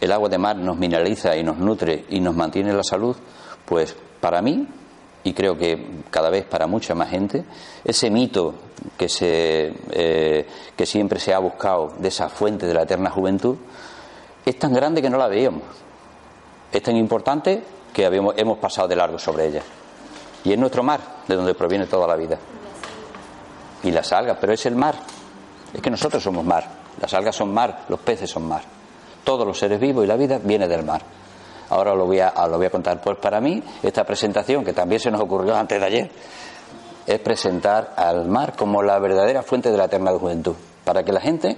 el 0.00 0.12
agua 0.12 0.28
de 0.28 0.38
mar 0.38 0.56
nos 0.58 0.78
mineraliza 0.78 1.36
y 1.36 1.42
nos 1.42 1.58
nutre 1.58 2.04
y 2.08 2.20
nos 2.20 2.36
mantiene 2.36 2.72
la 2.72 2.84
salud, 2.84 3.16
pues 3.64 3.96
para 4.20 4.42
mí, 4.42 4.66
y 5.28 5.34
creo 5.34 5.58
que 5.58 6.04
cada 6.10 6.30
vez 6.30 6.46
para 6.46 6.66
mucha 6.66 6.94
más 6.94 7.10
gente, 7.10 7.44
ese 7.84 8.10
mito 8.10 8.54
que, 8.96 9.10
se, 9.10 9.74
eh, 9.90 10.46
que 10.74 10.86
siempre 10.86 11.20
se 11.20 11.34
ha 11.34 11.38
buscado 11.38 11.92
de 11.98 12.08
esa 12.08 12.30
fuente 12.30 12.64
de 12.64 12.72
la 12.72 12.84
eterna 12.84 13.10
juventud, 13.10 13.56
es 14.46 14.58
tan 14.58 14.72
grande 14.72 15.02
que 15.02 15.10
no 15.10 15.18
la 15.18 15.28
veíamos. 15.28 15.64
Es 16.72 16.82
tan 16.82 16.96
importante 16.96 17.62
que 17.92 18.06
habíamos, 18.06 18.38
hemos 18.38 18.56
pasado 18.56 18.88
de 18.88 18.96
largo 18.96 19.18
sobre 19.18 19.48
ella. 19.48 19.62
Y 20.44 20.52
es 20.52 20.58
nuestro 20.58 20.82
mar, 20.82 21.00
de 21.28 21.36
donde 21.36 21.52
proviene 21.52 21.84
toda 21.84 22.06
la 22.06 22.16
vida. 22.16 22.38
Y 23.82 23.90
las 23.90 24.10
algas, 24.12 24.38
pero 24.40 24.54
es 24.54 24.64
el 24.64 24.76
mar. 24.76 24.94
Es 25.74 25.82
que 25.82 25.90
nosotros 25.90 26.22
somos 26.22 26.42
mar. 26.42 26.66
Las 27.02 27.12
algas 27.12 27.36
son 27.36 27.52
mar, 27.52 27.84
los 27.90 28.00
peces 28.00 28.30
son 28.30 28.48
mar. 28.48 28.62
Todos 29.24 29.46
los 29.46 29.58
seres 29.58 29.78
vivos 29.78 30.04
y 30.04 30.06
la 30.06 30.16
vida 30.16 30.40
viene 30.42 30.66
del 30.66 30.86
mar. 30.86 31.02
Ahora 31.70 31.94
lo 31.94 32.06
voy 32.06 32.20
a, 32.20 32.32
lo 32.48 32.56
voy 32.56 32.66
a 32.66 32.70
contar. 32.70 33.00
Pues 33.00 33.18
para 33.18 33.40
mí, 33.40 33.62
esta 33.82 34.04
presentación, 34.04 34.64
que 34.64 34.72
también 34.72 35.00
se 35.00 35.10
nos 35.10 35.20
ocurrió 35.20 35.56
antes 35.56 35.78
de 35.80 35.86
ayer, 35.86 36.10
es 37.06 37.20
presentar 37.20 37.94
al 37.96 38.26
mar 38.26 38.54
como 38.56 38.82
la 38.82 38.98
verdadera 38.98 39.42
fuente 39.42 39.70
de 39.70 39.76
la 39.76 39.84
eterna 39.84 40.12
juventud. 40.12 40.54
Para 40.84 41.02
que 41.02 41.12
la 41.12 41.20
gente, 41.20 41.56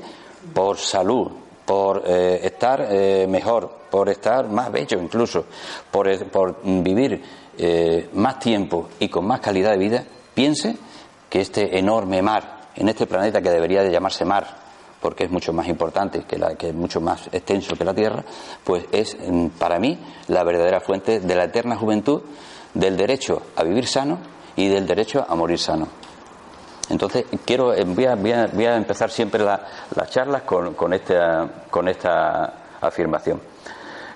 por 0.53 0.79
salud, 0.79 1.31
por 1.71 2.03
eh, 2.05 2.41
estar 2.43 2.85
eh, 2.91 3.27
mejor, 3.29 3.71
por 3.91 4.09
estar 4.09 4.49
más 4.49 4.73
bello 4.73 5.01
incluso, 5.01 5.45
por, 5.91 6.09
eh, 6.09 6.19
por 6.25 6.57
vivir 6.65 7.23
más 8.15 8.39
tiempo 8.39 8.89
y 8.99 9.09
con 9.09 9.27
más 9.27 9.41
calidad 9.41 9.73
de 9.73 9.77
vida, 9.77 10.05
piense 10.35 10.77
que 11.29 11.43
este 11.43 11.79
enorme 11.79 12.23
mar, 12.23 12.71
en 12.75 12.89
este 12.89 13.07
planeta 13.07 13.43
que 13.43 13.51
debería 13.51 13.83
de 13.83 13.93
llamarse 13.93 14.25
mar, 14.25 14.60
porque 15.01 15.25
es 15.25 15.31
mucho 15.31 15.53
más 15.53 15.67
importante, 15.69 16.23
que, 16.25 16.39
la, 16.39 16.55
que 16.57 16.69
es 16.69 16.75
mucho 16.75 17.01
más 17.01 17.29
extenso 17.33 17.75
que 17.77 17.85
la 17.85 17.95
Tierra, 17.95 18.23
pues 18.65 18.85
es 18.93 19.17
mm, 19.19 19.49
para 19.59 19.79
mí 19.79 19.99
la 20.29 20.45
verdadera 20.45 20.81
fuente 20.81 21.21
de 21.21 21.35
la 21.35 21.45
eterna 21.45 21.77
juventud, 21.77 22.23
del 22.75 22.97
derecho 22.97 23.43
a 23.57 23.65
vivir 23.65 23.87
sano 23.87 24.19
y 24.57 24.69
del 24.69 24.87
derecho 24.87 25.25
a 25.29 25.35
morir 25.35 25.59
sano. 25.59 25.89
Entonces, 26.89 27.25
quiero, 27.45 27.73
eh, 27.73 27.85
voy 27.85 28.05
a, 28.07 28.15
voy 28.17 28.33
a- 28.67 28.77
empezar 28.77 29.11
siempre 29.11 29.43
la- 29.45 29.61
las 29.95 30.11
charlas 30.11 30.43
con, 30.43 30.75
con 30.75 30.93
esta, 30.93 31.49
con 31.71 31.89
esta 31.89 32.53
afirmación. 32.81 33.41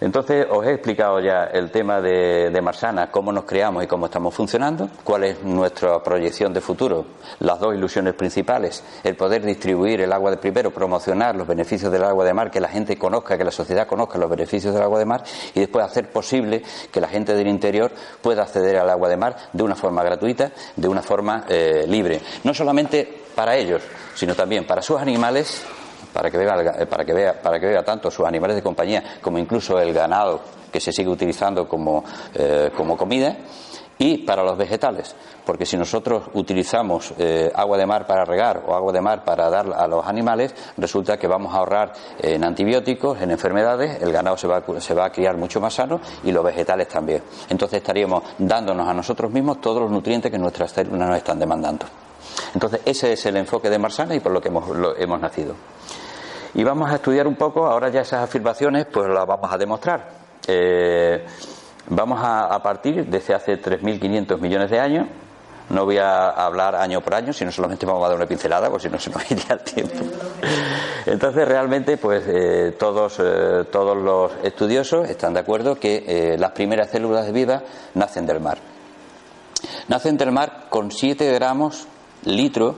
Entonces, 0.04 0.46
os 0.50 0.66
he 0.66 0.72
explicado 0.72 1.18
ya 1.18 1.44
el 1.44 1.70
tema 1.70 1.98
de, 2.02 2.60
Marsana, 2.62 3.10
cómo 3.10 3.32
nos 3.32 3.44
creamos 3.44 3.82
y 3.82 3.86
cómo 3.86 4.04
estamos 4.04 4.34
funcionando, 4.34 4.90
cuál 5.02 5.24
es 5.24 5.42
nuestra 5.42 6.02
proyección 6.02 6.52
de 6.52 6.60
futuro, 6.60 7.06
las 7.38 7.58
dos 7.58 7.74
ilusiones 7.74 8.12
principales, 8.12 8.84
el 9.02 9.16
poder 9.16 9.42
distribuir 9.42 10.02
el 10.02 10.12
agua 10.12 10.30
de 10.30 10.36
primero, 10.36 10.70
promocionar 10.72 11.34
los 11.34 11.46
beneficios 11.46 11.90
del 11.90 12.04
agua 12.04 12.26
de 12.26 12.34
mar, 12.34 12.50
que 12.50 12.60
la 12.60 12.68
gente 12.68 12.98
conozca, 12.98 13.38
que 13.38 13.44
la 13.44 13.50
sociedad 13.50 13.86
conozca 13.86 14.18
los 14.18 14.28
beneficios 14.28 14.74
del 14.74 14.82
agua 14.82 14.98
de 14.98 15.06
mar 15.06 15.24
y 15.54 15.60
después 15.60 15.82
hacer 15.82 16.10
posible 16.10 16.62
que 16.92 17.00
la 17.00 17.08
gente 17.08 17.34
del 17.34 17.48
interior 17.48 17.90
pueda 18.20 18.42
acceder 18.42 18.76
al 18.76 18.90
agua 18.90 19.08
de 19.08 19.16
mar 19.16 19.36
de 19.54 19.62
una 19.62 19.74
forma 19.74 20.02
gratuita, 20.02 20.52
de 20.76 20.86
una 20.86 21.00
forma 21.00 21.46
eh, 21.48 21.86
libre. 21.88 22.20
No 22.42 22.52
solamente 22.52 23.22
para 23.34 23.56
ellos, 23.56 23.82
sino 24.14 24.34
también 24.34 24.66
para 24.66 24.82
sus 24.82 25.00
animales 25.00 25.64
para 26.12 26.30
que 26.30 26.38
eh, 26.38 26.86
para 26.86 27.04
que 27.04 27.12
vea, 27.12 27.40
para 27.40 27.60
que 27.60 27.66
vea 27.66 27.84
tanto 27.84 28.10
sus 28.10 28.26
animales 28.26 28.56
de 28.56 28.62
compañía 28.62 29.02
como 29.20 29.38
incluso 29.38 29.78
el 29.78 29.92
ganado 29.92 30.40
que 30.72 30.80
se 30.80 30.92
sigue 30.92 31.08
utilizando 31.08 31.68
como, 31.68 32.04
eh, 32.34 32.70
como 32.76 32.96
comida 32.96 33.36
y 33.98 34.18
para 34.18 34.42
los 34.42 34.58
vegetales, 34.58 35.14
porque 35.44 35.64
si 35.64 35.76
nosotros 35.76 36.24
utilizamos 36.34 37.14
eh, 37.16 37.50
agua 37.54 37.78
de 37.78 37.86
mar 37.86 38.06
para 38.06 38.24
regar 38.24 38.64
o 38.66 38.74
agua 38.74 38.92
de 38.92 39.00
mar 39.00 39.24
para 39.24 39.48
dar 39.48 39.72
a 39.72 39.86
los 39.86 40.04
animales, 40.04 40.54
resulta 40.76 41.16
que 41.16 41.28
vamos 41.28 41.54
a 41.54 41.58
ahorrar 41.58 41.92
en 42.18 42.42
antibióticos, 42.42 43.20
en 43.22 43.30
enfermedades, 43.30 44.02
el 44.02 44.12
ganado 44.12 44.36
se 44.36 44.48
va, 44.48 44.62
se 44.80 44.94
va 44.94 45.06
a 45.06 45.12
criar 45.12 45.36
mucho 45.36 45.60
más 45.60 45.74
sano 45.74 46.00
y 46.24 46.32
los 46.32 46.44
vegetales 46.44 46.88
también. 46.88 47.22
Entonces 47.48 47.76
estaríamos 47.76 48.24
dándonos 48.38 48.88
a 48.88 48.94
nosotros 48.94 49.30
mismos 49.30 49.60
todos 49.60 49.82
los 49.82 49.90
nutrientes 49.90 50.30
que 50.30 50.38
nuestras 50.38 50.72
células 50.72 51.08
nos 51.08 51.16
están 51.16 51.38
demandando. 51.38 52.03
Entonces 52.54 52.80
ese 52.84 53.12
es 53.12 53.26
el 53.26 53.36
enfoque 53.36 53.70
de 53.70 53.78
Marsana 53.78 54.14
y 54.14 54.20
por 54.20 54.32
lo 54.32 54.40
que 54.40 54.48
hemos, 54.48 54.68
lo- 54.68 54.96
hemos 54.96 55.20
nacido. 55.20 55.54
Y 56.54 56.62
vamos 56.62 56.90
a 56.90 56.96
estudiar 56.96 57.26
un 57.26 57.34
poco, 57.36 57.66
ahora 57.66 57.88
ya 57.88 58.02
esas 58.02 58.22
afirmaciones, 58.22 58.86
pues 58.92 59.08
las 59.08 59.26
vamos 59.26 59.52
a 59.52 59.58
demostrar. 59.58 60.08
Eh, 60.46 61.24
vamos 61.88 62.20
a, 62.22 62.60
partir 62.62 63.06
desde 63.06 63.34
hace 63.34 63.60
3.500 63.60 64.38
millones 64.38 64.70
de 64.70 64.78
años. 64.78 65.06
No 65.70 65.84
voy 65.86 65.96
a 65.98 66.28
hablar 66.28 66.76
año 66.76 67.00
por 67.00 67.14
año, 67.14 67.32
sino 67.32 67.50
solamente 67.50 67.86
vamos 67.86 68.04
a 68.04 68.08
dar 68.08 68.16
una 68.16 68.26
pincelada, 68.26 68.68
porque 68.68 68.86
si 68.86 68.92
no 68.92 69.00
se 69.00 69.10
nos 69.10 69.30
iría 69.30 69.46
el 69.50 69.60
tiempo. 69.60 70.04
Entonces, 71.06 71.48
realmente, 71.48 71.96
pues 71.96 72.22
eh, 72.28 72.76
todos, 72.78 73.18
eh, 73.18 73.64
todos 73.72 73.96
los 73.96 74.32
estudiosos 74.44 75.08
están 75.08 75.32
de 75.34 75.40
acuerdo 75.40 75.74
que 75.76 76.36
las 76.38 76.50
primeras 76.52 76.90
células 76.90 77.32
vivas 77.32 77.62
nacen 77.94 78.26
del 78.26 78.40
mar. 78.40 78.58
Nacen 79.88 80.16
del 80.18 80.32
mar 80.32 80.66
con 80.68 80.90
7 80.90 81.32
gramos 81.32 81.88
litro 82.24 82.76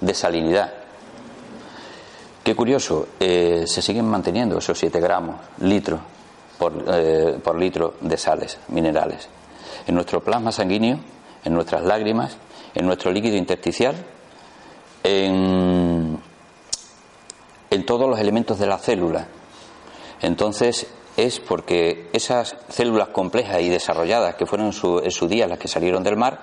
de 0.00 0.14
salinidad. 0.14 0.72
Qué 2.42 2.54
curioso, 2.54 3.08
eh, 3.18 3.64
se 3.66 3.82
siguen 3.82 4.06
manteniendo 4.06 4.58
esos 4.58 4.78
7 4.78 5.00
gramos 5.00 5.36
litro 5.58 5.98
por, 6.58 6.84
eh, 6.88 7.38
por 7.42 7.58
litro 7.58 7.94
de 8.00 8.16
sales 8.16 8.58
minerales. 8.68 9.28
En 9.86 9.94
nuestro 9.94 10.22
plasma 10.22 10.52
sanguíneo, 10.52 11.00
en 11.44 11.54
nuestras 11.54 11.82
lágrimas, 11.82 12.36
en 12.74 12.86
nuestro 12.86 13.10
líquido 13.10 13.36
intersticial, 13.36 13.96
en, 15.02 16.18
en 17.70 17.86
todos 17.86 18.08
los 18.08 18.18
elementos 18.18 18.58
de 18.58 18.66
la 18.66 18.78
célula. 18.78 19.26
Entonces, 20.22 20.86
es 21.16 21.40
porque 21.40 22.08
esas 22.12 22.56
células 22.68 23.08
complejas 23.08 23.60
y 23.62 23.68
desarrolladas 23.68 24.34
que 24.34 24.46
fueron 24.46 24.68
en 24.68 24.72
su, 24.72 24.98
en 24.98 25.10
su 25.10 25.26
día 25.26 25.46
las 25.46 25.58
que 25.58 25.68
salieron 25.68 26.02
del 26.02 26.16
mar, 26.16 26.40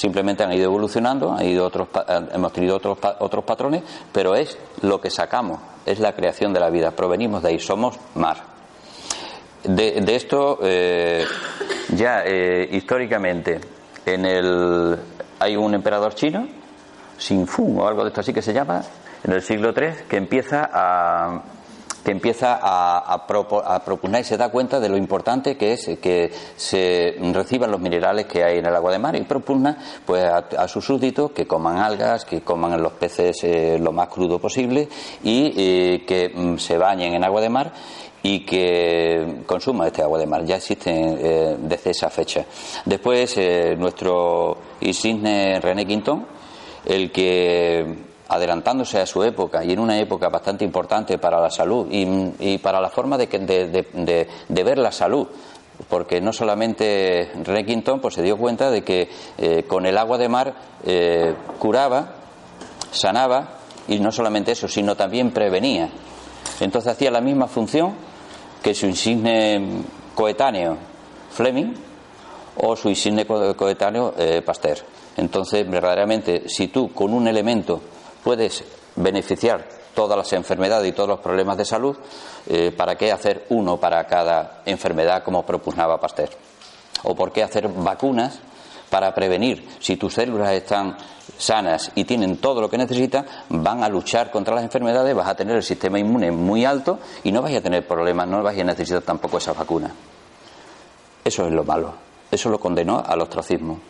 simplemente 0.00 0.42
han 0.42 0.52
ido 0.52 0.64
evolucionando, 0.64 1.36
ido 1.42 1.66
otros, 1.66 1.88
hemos 2.32 2.52
tenido 2.54 2.76
otros, 2.76 2.96
otros 3.18 3.44
patrones, 3.44 3.82
pero 4.10 4.34
es 4.34 4.56
lo 4.80 4.98
que 4.98 5.10
sacamos, 5.10 5.60
es 5.84 6.00
la 6.00 6.14
creación 6.14 6.54
de 6.54 6.60
la 6.60 6.70
vida, 6.70 6.92
provenimos 6.92 7.42
de 7.42 7.50
ahí, 7.50 7.58
somos 7.58 7.98
mar. 8.14 8.38
De, 9.62 10.02
esto, 10.16 10.58
eh, 10.62 11.26
ya 11.94 12.22
eh, 12.24 12.66
históricamente, 12.72 13.60
en 14.06 14.24
el, 14.24 14.98
hay 15.38 15.56
un 15.56 15.74
emperador 15.74 16.14
chino, 16.14 16.48
Xin 17.18 17.46
Fu 17.46 17.82
o 17.82 17.86
algo 17.86 18.02
de 18.02 18.08
esto 18.08 18.22
así 18.22 18.32
que 18.32 18.40
se 18.40 18.54
llama, 18.54 18.82
en 19.22 19.32
el 19.32 19.42
siglo 19.42 19.74
III, 19.76 20.06
que 20.08 20.16
empieza 20.16 20.70
a 20.72 21.42
que 22.04 22.10
empieza 22.10 22.58
a, 22.62 23.26
propugnar 23.26 24.20
y 24.20 24.24
se 24.24 24.36
da 24.36 24.48
cuenta 24.48 24.80
de 24.80 24.88
lo 24.88 24.96
importante 24.96 25.56
que 25.56 25.72
es 25.72 25.90
que 26.00 26.32
se 26.56 27.16
reciban 27.32 27.70
los 27.70 27.80
minerales 27.80 28.26
que 28.26 28.42
hay 28.42 28.58
en 28.58 28.66
el 28.66 28.74
agua 28.74 28.92
de 28.92 28.98
mar 28.98 29.16
y 29.16 29.22
propugna 29.22 29.76
pues 30.04 30.24
a, 30.24 30.68
sus 30.68 30.84
súbditos 30.84 31.32
que 31.32 31.46
coman 31.46 31.78
algas, 31.78 32.24
que 32.24 32.40
coman 32.42 32.80
los 32.82 32.92
peces 32.92 33.44
eh, 33.44 33.78
lo 33.80 33.92
más 33.92 34.08
crudo 34.08 34.38
posible 34.38 34.88
y 35.22 35.52
eh, 35.56 36.04
que 36.06 36.30
mm, 36.34 36.58
se 36.58 36.78
bañen 36.78 37.14
en 37.14 37.24
agua 37.24 37.40
de 37.40 37.48
mar 37.48 37.72
y 38.22 38.44
que 38.44 39.42
consuma 39.46 39.86
este 39.86 40.02
agua 40.02 40.18
de 40.18 40.26
mar. 40.26 40.44
Ya 40.44 40.56
existen 40.56 41.18
eh, 41.20 41.56
desde 41.58 41.90
esa 41.90 42.10
fecha. 42.10 42.44
Después, 42.84 43.34
nuestro 43.78 44.58
insigne 44.80 45.58
René 45.58 45.86
Quintón, 45.86 46.26
el 46.84 47.10
que 47.10 48.09
adelantándose 48.30 49.00
a 49.00 49.06
su 49.06 49.22
época 49.24 49.64
y 49.64 49.72
en 49.72 49.80
una 49.80 49.98
época 49.98 50.28
bastante 50.28 50.64
importante 50.64 51.18
para 51.18 51.40
la 51.40 51.50
salud 51.50 51.88
y, 51.90 52.58
para 52.58 52.80
la 52.80 52.88
forma 52.88 53.18
de, 53.18 53.26
de- 53.26 54.26
de- 54.48 54.62
ver 54.64 54.78
la 54.78 54.92
salud, 54.92 55.26
porque 55.88 56.20
no 56.20 56.32
solamente 56.32 57.30
René 57.42 57.82
pues 58.00 58.14
se 58.14 58.22
dio 58.22 58.36
cuenta 58.38 58.70
de 58.70 58.82
que 58.84 59.08
eh, 59.36 59.64
con 59.66 59.84
el 59.84 59.98
agua 59.98 60.16
de 60.16 60.28
mar 60.28 60.54
eh, 60.84 61.34
curaba, 61.58 62.14
sanaba 62.92 63.58
y 63.88 63.98
no 63.98 64.12
solamente 64.12 64.52
eso, 64.52 64.68
sino 64.68 64.96
también 64.96 65.32
prevenía. 65.32 65.88
Entonces 66.60 66.92
hacía 66.92 67.10
la 67.10 67.20
misma 67.20 67.48
función 67.48 67.94
que 68.62 68.74
su 68.74 68.86
insigne 68.86 69.82
coetáneo 70.14 70.76
Fleming 71.32 71.72
o 72.58 72.76
su 72.76 72.88
insigne 72.90 73.26
co- 73.26 73.56
coetáneo 73.56 74.14
eh, 74.18 74.42
Pasteur. 74.44 74.78
Entonces, 75.16 75.68
verdaderamente, 75.68 76.44
si 76.48 76.68
tú 76.68 76.92
con 76.92 77.12
un 77.12 77.26
elemento 77.26 77.80
puedes 78.22 78.64
beneficiar 78.96 79.66
todas 79.94 80.16
las 80.16 80.32
enfermedades 80.32 80.88
y 80.88 80.92
todos 80.92 81.08
los 81.08 81.20
problemas 81.20 81.56
de 81.56 81.64
salud, 81.64 81.96
eh, 82.46 82.72
¿para 82.76 82.96
qué 82.96 83.12
hacer 83.12 83.46
uno 83.50 83.78
para 83.78 84.04
cada 84.06 84.62
enfermedad 84.64 85.22
como 85.22 85.44
propugnaba 85.44 86.00
Pasteur? 86.00 86.30
¿O 87.02 87.14
por 87.14 87.32
qué 87.32 87.42
hacer 87.42 87.68
vacunas 87.68 88.38
para 88.88 89.14
prevenir? 89.14 89.68
Si 89.80 89.96
tus 89.96 90.14
células 90.14 90.52
están 90.52 90.96
sanas 91.36 91.92
y 91.94 92.04
tienen 92.04 92.36
todo 92.36 92.60
lo 92.60 92.68
que 92.68 92.78
necesitan, 92.78 93.26
van 93.48 93.82
a 93.82 93.88
luchar 93.88 94.30
contra 94.30 94.54
las 94.54 94.64
enfermedades, 94.64 95.14
vas 95.14 95.28
a 95.28 95.34
tener 95.34 95.56
el 95.56 95.62
sistema 95.62 95.98
inmune 95.98 96.30
muy 96.30 96.64
alto 96.64 96.98
y 97.24 97.32
no 97.32 97.42
vais 97.42 97.56
a 97.56 97.60
tener 97.60 97.86
problemas, 97.86 98.28
no 98.28 98.42
vais 98.42 98.60
a 98.60 98.64
necesitar 98.64 99.02
tampoco 99.02 99.38
esas 99.38 99.56
vacunas. 99.56 99.92
Eso 101.24 101.46
es 101.46 101.52
lo 101.52 101.64
malo. 101.64 101.94
Eso 102.30 102.48
lo 102.48 102.60
condenó 102.60 103.02
al 103.04 103.20
ostracismo. 103.20 103.80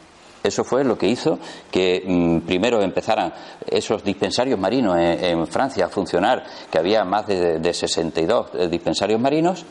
Eso 0.43 0.65
fue 0.65 0.85
lo 0.85 0.97
que 0.97 1.07
hizo 1.07 1.39
que 1.71 2.03
mm, 2.07 2.47
primero 2.47 2.83
empezaran 2.83 3.33
esos 3.67 4.03
dispensarios 4.03 4.59
marinos 4.59 4.97
en, 4.99 5.47
Francia 5.47 5.87
a 5.87 5.89
funcionar, 5.89 6.45
que 6.71 6.79
había 6.79 7.05
más 7.05 7.27
de, 7.27 7.59
de 7.59 7.75
62 7.75 8.47
eh, 8.55 8.69
dispensarios 8.69 9.21
marinos, 9.21 9.65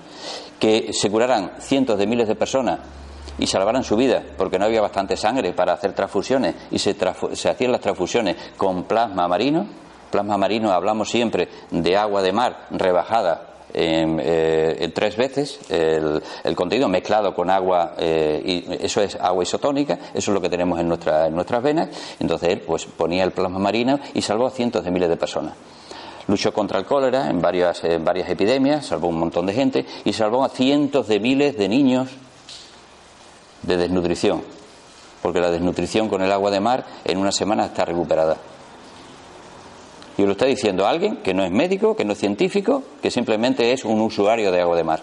que 0.60 0.92
se 0.94 1.10
curaran 1.10 1.54
cientos 1.60 1.98
de 1.98 2.06
miles 2.06 2.28
de 2.28 2.36
personas 2.36 2.80
y 3.40 3.48
salvaran 3.48 3.84
su 3.84 3.96
vida, 3.96 4.22
porque 4.38 4.60
no 4.60 4.66
había 4.66 4.82
bastante 4.82 5.16
sangre 5.16 5.54
para 5.54 5.74
hacer 5.74 5.94
transfusiones 5.94 6.56
y 6.72 6.78
se, 6.78 6.96
hacían 7.50 7.72
las 7.72 7.82
transfusiones 7.82 8.36
con 8.58 8.84
plasma 8.84 9.28
marino. 9.28 9.66
Plasma 10.12 10.38
marino, 10.38 10.72
hablamos 10.72 11.10
siempre 11.10 11.48
de 11.72 11.96
agua 11.96 12.22
de 12.22 12.34
mar 12.34 12.68
rebajada 12.72 13.59
tres 13.72 15.16
veces 15.16 15.60
el, 15.70 16.22
el 16.44 16.56
contenido 16.56 16.88
mezclado 16.90 17.34
con 17.34 17.50
agua 17.50 17.94
eh, 17.98 18.42
y 18.44 18.86
eso 18.86 19.02
es 19.02 19.16
agua 19.16 19.44
isotónica 19.44 19.94
eso 20.14 20.32
es 20.32 20.36
lo 20.36 20.42
que 20.42 20.50
tenemos 20.50 20.80
en, 20.80 20.88
nuestra- 20.88 21.28
en 21.28 21.36
nuestras 21.36 21.62
venas. 21.63 21.89
Entonces 22.20 22.50
él 22.50 22.62
pues 22.62 22.86
ponía 22.86 23.24
el 23.24 23.32
plasma 23.32 23.60
marino 23.60 24.00
y 24.13 24.22
salvó 24.22 24.48
a 24.48 24.52
cientos 24.52 24.84
de 24.84 24.91
miles 24.91 25.10
de 25.10 25.17
personas. 25.17 25.54
Luchó 26.28 26.54
contra 26.54 26.78
el 26.80 26.86
cólera 26.86 27.30
en 27.30 27.41
varias, 27.41 27.84
en 27.84 28.04
varias 28.04 28.30
epidemias 28.30 28.86
salvó 28.86 29.08
un 29.08 29.17
montón 29.20 29.46
de 29.46 29.54
gente 29.54 29.86
y 30.06 30.13
salvó 30.13 30.43
a 30.43 30.50
cientos 30.50 31.08
de 31.08 31.20
miles 31.20 31.58
de 31.58 31.67
niños 31.70 32.10
de 33.63 33.78
desnutrición 33.78 34.41
porque 35.22 35.41
la 35.41 35.52
desnutrición 35.52 36.08
con 36.08 36.22
el 36.22 36.32
agua 36.32 36.50
de 36.50 36.60
mar 36.60 36.86
en 37.04 37.17
una 37.17 37.32
semana 37.32 37.65
está 37.65 37.84
recuperada 37.84 38.38
y 40.19 40.25
lo 40.25 40.34
está 40.34 40.45
diciendo 40.45 40.86
alguien 40.86 41.17
que 41.23 41.34
no 41.34 41.45
es 41.45 41.51
médico, 41.51 41.95
que 41.95 42.03
no 42.03 42.12
es 42.12 42.19
científico, 42.19 42.84
que 43.01 43.10
simplemente 43.10 43.71
es 43.71 43.86
un 43.86 44.01
usuario 44.01 44.51
de 44.51 44.60
agua 44.60 44.75
de 44.75 44.84
mar. 44.84 45.01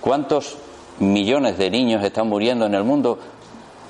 ¿Cuántos 0.00 0.56
millones 1.00 1.58
de 1.58 1.68
niños 1.68 2.04
están 2.04 2.28
muriendo 2.28 2.64
en 2.66 2.74
el 2.74 2.84
mundo 2.84 3.18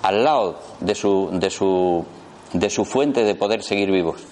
al 0.01 0.25
lado 0.25 0.61
de 0.81 0.95
su, 0.95 2.07
fuente 2.87 3.23
de 3.23 3.35
poder 3.35 3.63
seguir 3.63 3.91
vivos? 3.91 4.23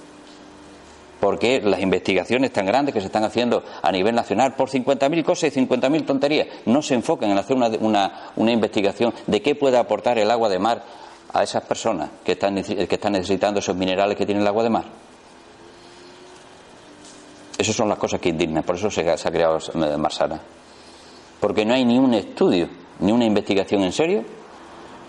Porque 1.21 1.61
las 1.61 1.81
investigaciones 1.81 2.51
tan 2.51 2.65
grandes 2.65 2.95
que 2.95 3.01
se 3.03 3.07
están 3.07 3.25
haciendo 3.25 3.63
a 3.83 3.93
nivel 3.93 4.15
nacional 4.15 4.55
por 4.55 4.71
50.000 4.71 5.25
cosas 5.25 5.55
y 5.55 5.61
50.000 5.61 6.07
tonterías 6.07 6.49
no 6.65 6.81
se 6.81 6.95
enfocan 6.95 7.31
en 7.31 7.37
hacer 7.37 7.55
una, 7.55 8.31
investigación 8.39 9.13
de 9.27 9.43
qué 9.43 9.55
puede 9.55 9.77
aportar 9.77 10.19
el 10.19 10.31
agua 10.31 10.49
de 10.49 10.59
mar 10.59 10.83
a 11.35 11.43
esas 11.43 11.65
personas 11.65 12.09
que 12.25 12.33
están, 12.33 12.63
que 12.63 12.95
están 12.95 13.13
necesitando 13.13 13.61
esos 13.61 13.77
minerales 13.77 14.17
que 14.17 14.25
tiene 14.25 14.41
el 14.41 14.47
agua 14.47 14.63
de 14.63 14.71
mar. 14.71 15.04
Esas 17.57 17.77
son 17.77 17.89
las 17.89 17.99
cosas 17.99 18.21
que 18.21 18.31
indignan, 18.31 18.65
por 18.65 18.77
eso 18.77 18.91
se, 18.91 19.09
ha 19.09 19.17
creado 19.31 19.59
eh, 19.59 19.97
Marsana. 19.97 20.41
Porque 21.41 21.65
no 21.65 21.75
hay 21.75 21.85
ni 21.85 21.99
un 21.99 22.15
estudio, 22.15 22.69
ni 23.01 23.13
una 23.13 23.25
investigación 23.25 23.83
en 23.83 23.93
serio 23.93 24.25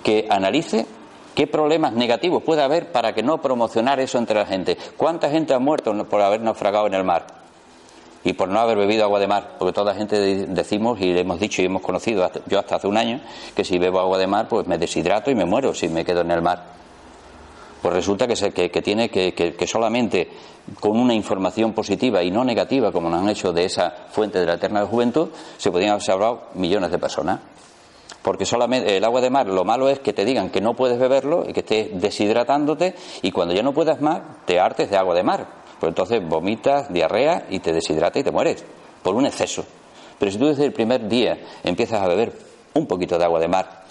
que 0.03 0.27
analice 0.29 0.85
qué 1.33 1.47
problemas 1.47 1.93
negativos 1.93 2.43
puede 2.43 2.61
haber 2.61 2.91
para 2.91 3.13
que 3.13 3.23
no 3.23 3.41
promocionar 3.41 3.99
eso 3.99 4.17
entre 4.17 4.35
la 4.39 4.45
gente. 4.45 4.77
¿Cuánta 4.95 5.29
gente 5.29 5.53
ha 5.53 5.59
muerto 5.59 5.93
por 6.07 6.21
haber 6.21 6.41
naufragado 6.41 6.87
en 6.87 6.93
el 6.93 7.03
mar? 7.03 7.25
Y 8.23 8.33
por 8.33 8.49
no 8.49 8.59
haber 8.59 8.77
bebido 8.77 9.03
agua 9.03 9.19
de 9.19 9.27
mar, 9.27 9.55
porque 9.59 9.73
toda 9.73 9.91
la 9.93 9.97
gente 9.97 10.19
de- 10.19 10.45
decimos 10.47 10.99
y 10.99 11.15
hemos 11.17 11.39
dicho 11.39 11.61
y 11.61 11.65
hemos 11.65 11.81
conocido, 11.83 12.29
yo 12.47 12.59
hasta 12.59 12.75
hace 12.75 12.87
un 12.87 12.97
año, 12.97 13.21
que 13.55 13.63
si 13.63 13.77
bebo 13.77 13.99
agua 13.99 14.17
de 14.17 14.25
mar, 14.27 14.47
pues 14.47 14.65
me 14.67 14.77
deshidrato 14.79 15.29
y 15.29 15.35
me 15.35 15.45
muero 15.45 15.73
si 15.75 15.89
me 15.89 16.03
quedo 16.03 16.21
en 16.21 16.31
el 16.31 16.41
mar. 16.41 16.63
Pues 17.85 17.93
resulta 17.97 18.25
que, 18.25 18.35
se- 18.35 18.49
que, 18.51 18.81
tiene 18.81 19.09
que, 19.11 19.35
que- 19.35 19.67
solamente 19.67 20.27
con 20.79 20.97
una 20.97 21.13
información 21.13 21.73
positiva 21.73 22.23
y 22.23 22.31
no 22.31 22.43
negativa, 22.43 22.91
como 22.91 23.11
nos 23.11 23.21
han 23.21 23.29
hecho 23.29 23.53
de 23.53 23.63
esa 23.65 23.91
fuente 24.09 24.39
de 24.39 24.47
la 24.47 24.55
eterna 24.55 24.83
juventud, 24.87 25.29
se 25.55 25.69
podrían 25.69 25.91
haber 25.91 26.01
salvado 26.01 26.47
millones 26.55 26.89
de 26.89 26.97
personas. 26.97 27.41
Porque 28.23 28.43
solamente 28.43 28.97
el 28.97 29.03
agua 29.05 29.21
de 29.21 29.29
mar, 29.29 29.45
lo 29.45 29.63
malo 29.65 29.87
es 29.87 29.99
que 29.99 30.13
te 30.13 30.25
digan 30.25 30.49
que 30.49 30.61
no 30.61 30.73
puedes 30.73 30.97
beberlo 30.97 31.45
y 31.47 31.53
que 31.53 31.59
estés 31.59 32.01
deshidratándote 32.01 32.95
y 33.21 33.29
cuando 33.29 33.53
ya 33.53 33.61
no 33.61 33.71
puedas 33.71 34.01
más, 34.01 34.19
te 34.45 34.59
hartes 34.59 34.89
de 34.89 34.97
agua 34.97 35.13
de 35.13 35.21
mar. 35.21 35.45
Pues 35.79 35.89
entonces 35.91 36.27
vomitas, 36.27 36.91
diarrea 36.91 37.45
y 37.51 37.59
te 37.59 37.71
deshidratas 37.71 38.19
y 38.19 38.23
te 38.23 38.31
mueres 38.31 38.65
por 39.03 39.13
un 39.13 39.27
exceso. 39.27 39.63
Pero 40.17 40.31
si 40.31 40.39
tú 40.39 40.47
desde 40.47 40.65
el 40.65 40.73
primer 40.73 41.07
día 41.07 41.37
empiezas 41.63 42.01
a 42.01 42.07
beber 42.07 42.33
un 42.73 42.87
poquito 42.87 43.19
de 43.19 43.25
agua 43.25 43.39
de 43.39 43.47
mar, 43.47 43.84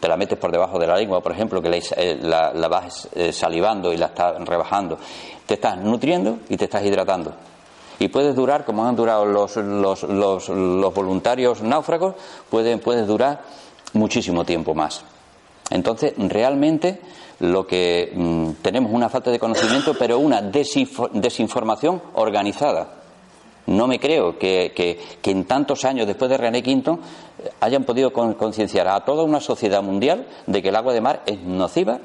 te 0.00 0.08
la 0.08 0.16
metes 0.16 0.38
por 0.38 0.50
debajo 0.50 0.78
de 0.78 0.86
la 0.86 0.96
lengua, 0.96 1.20
por 1.22 1.32
ejemplo, 1.32 1.62
que 1.62 1.68
la, 1.68 1.76
eh, 1.76 2.18
la- 2.20 2.68
vas 2.68 3.08
eh, 3.14 3.32
salivando 3.32 3.92
y 3.92 3.96
la 3.96 4.06
estás 4.06 4.34
rebajando, 4.44 4.98
te 5.46 5.54
estás 5.54 5.78
nutriendo 5.78 6.38
y 6.48 6.56
te 6.56 6.64
estás 6.64 6.84
hidratando. 6.84 7.32
Y 7.98 8.08
puedes 8.08 8.34
durar, 8.36 8.64
como 8.64 8.84
han 8.86 8.94
durado 8.96 9.24
los, 9.24 9.56
los, 9.56 10.02
los, 10.02 10.48
los 10.48 10.94
voluntarios 10.94 11.62
náufragos, 11.62 12.14
pueden, 12.50 12.78
puedes 12.80 13.06
durar 13.06 13.40
muchísimo 13.94 14.44
tiempo 14.44 14.74
más. 14.74 15.02
Entonces, 15.70 16.12
realmente 16.18 17.00
lo 17.40 17.66
que 17.66 18.12
mm, 18.14 18.62
tenemos 18.62 18.92
una 18.92 19.08
falta 19.08 19.30
de 19.30 19.38
conocimiento, 19.38 19.94
pero 19.98 20.18
una 20.18 20.42
desinfo- 20.42 21.10
desinformación 21.12 22.02
organizada. 22.14 22.88
No 23.66 23.86
me 23.86 23.98
creo 23.98 24.38
que, 24.38 24.72
que- 24.74 24.98
que 25.20 25.30
en 25.30 25.44
tantos 25.44 25.84
años 25.84 26.06
después 26.06 26.30
de 26.30 26.36
René 26.36 26.58
eh, 26.64 26.98
hayan 27.60 27.84
podido 27.84 28.12
con- 28.12 28.34
concienciar 28.34 28.86
a 28.88 29.04
toda 29.04 29.24
una 29.24 29.40
sociedad 29.40 29.82
mundial 29.82 30.26
de 30.46 30.62
que 30.62 30.68
el 30.68 30.76
agua 30.76 30.92
de 30.92 31.00
mar 31.00 31.22
es 31.26 31.40
nociva, 31.40 31.98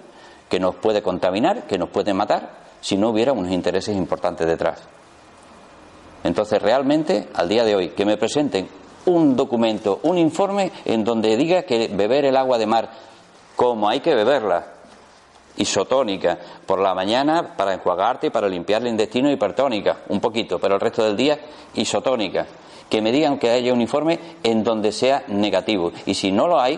que 0.50 0.60
nos 0.60 0.76
puede 0.76 1.02
contaminar, 1.02 1.68
que 1.68 1.78
nos 1.78 1.90
puede 1.90 2.14
matar, 2.14 2.62
si 2.82 2.98
no 2.98 3.10
hubiera 3.10 3.32
unos 3.32 3.52
intereses 3.52 3.96
importantes 3.96 4.48
detrás. 4.48 4.82
Entonces, 6.24 6.62
realmente, 6.62 7.28
al 7.34 7.50
día 7.50 7.64
de 7.64 7.76
hoy, 7.76 7.90
que 7.90 8.06
me 8.06 8.18
presenten 8.18 8.68
un 9.06 9.36
documento, 9.36 10.00
un 10.04 10.18
informe 10.18 10.72
en 10.86 11.04
donde 11.04 11.36
diga 11.38 11.64
que 11.64 11.88
beber 11.88 12.26
el 12.26 12.38
agua 12.38 12.58
de 12.58 12.68
mar 12.68 12.90
como 13.56 13.90
hay 13.90 14.00
que 14.02 14.14
beberla, 14.16 14.66
isotónica, 15.62 16.38
por 16.66 16.80
la 16.80 16.94
mañana 16.94 17.56
para 17.56 17.74
enjuagarte 17.74 18.28
y 18.28 18.30
para 18.30 18.48
limpiar 18.48 18.82
el 18.82 18.90
intestino 18.90 19.32
hipertónica, 19.32 20.00
un 20.10 20.20
poquito, 20.20 20.60
pero 20.60 20.76
el 20.76 20.82
resto 20.82 21.04
del 21.04 21.16
día 21.16 21.40
isotónica. 21.76 22.46
que 22.90 23.02
me 23.02 23.14
digan 23.14 23.40
que 23.40 23.50
haya 23.50 23.72
un 23.72 23.80
informe 23.80 24.20
en 24.44 24.66
donde 24.66 24.92
sea 24.92 25.24
negativo. 25.30 25.94
Y 26.06 26.14
si 26.14 26.30
no 26.30 26.46
lo 26.46 26.60
hay, 26.60 26.78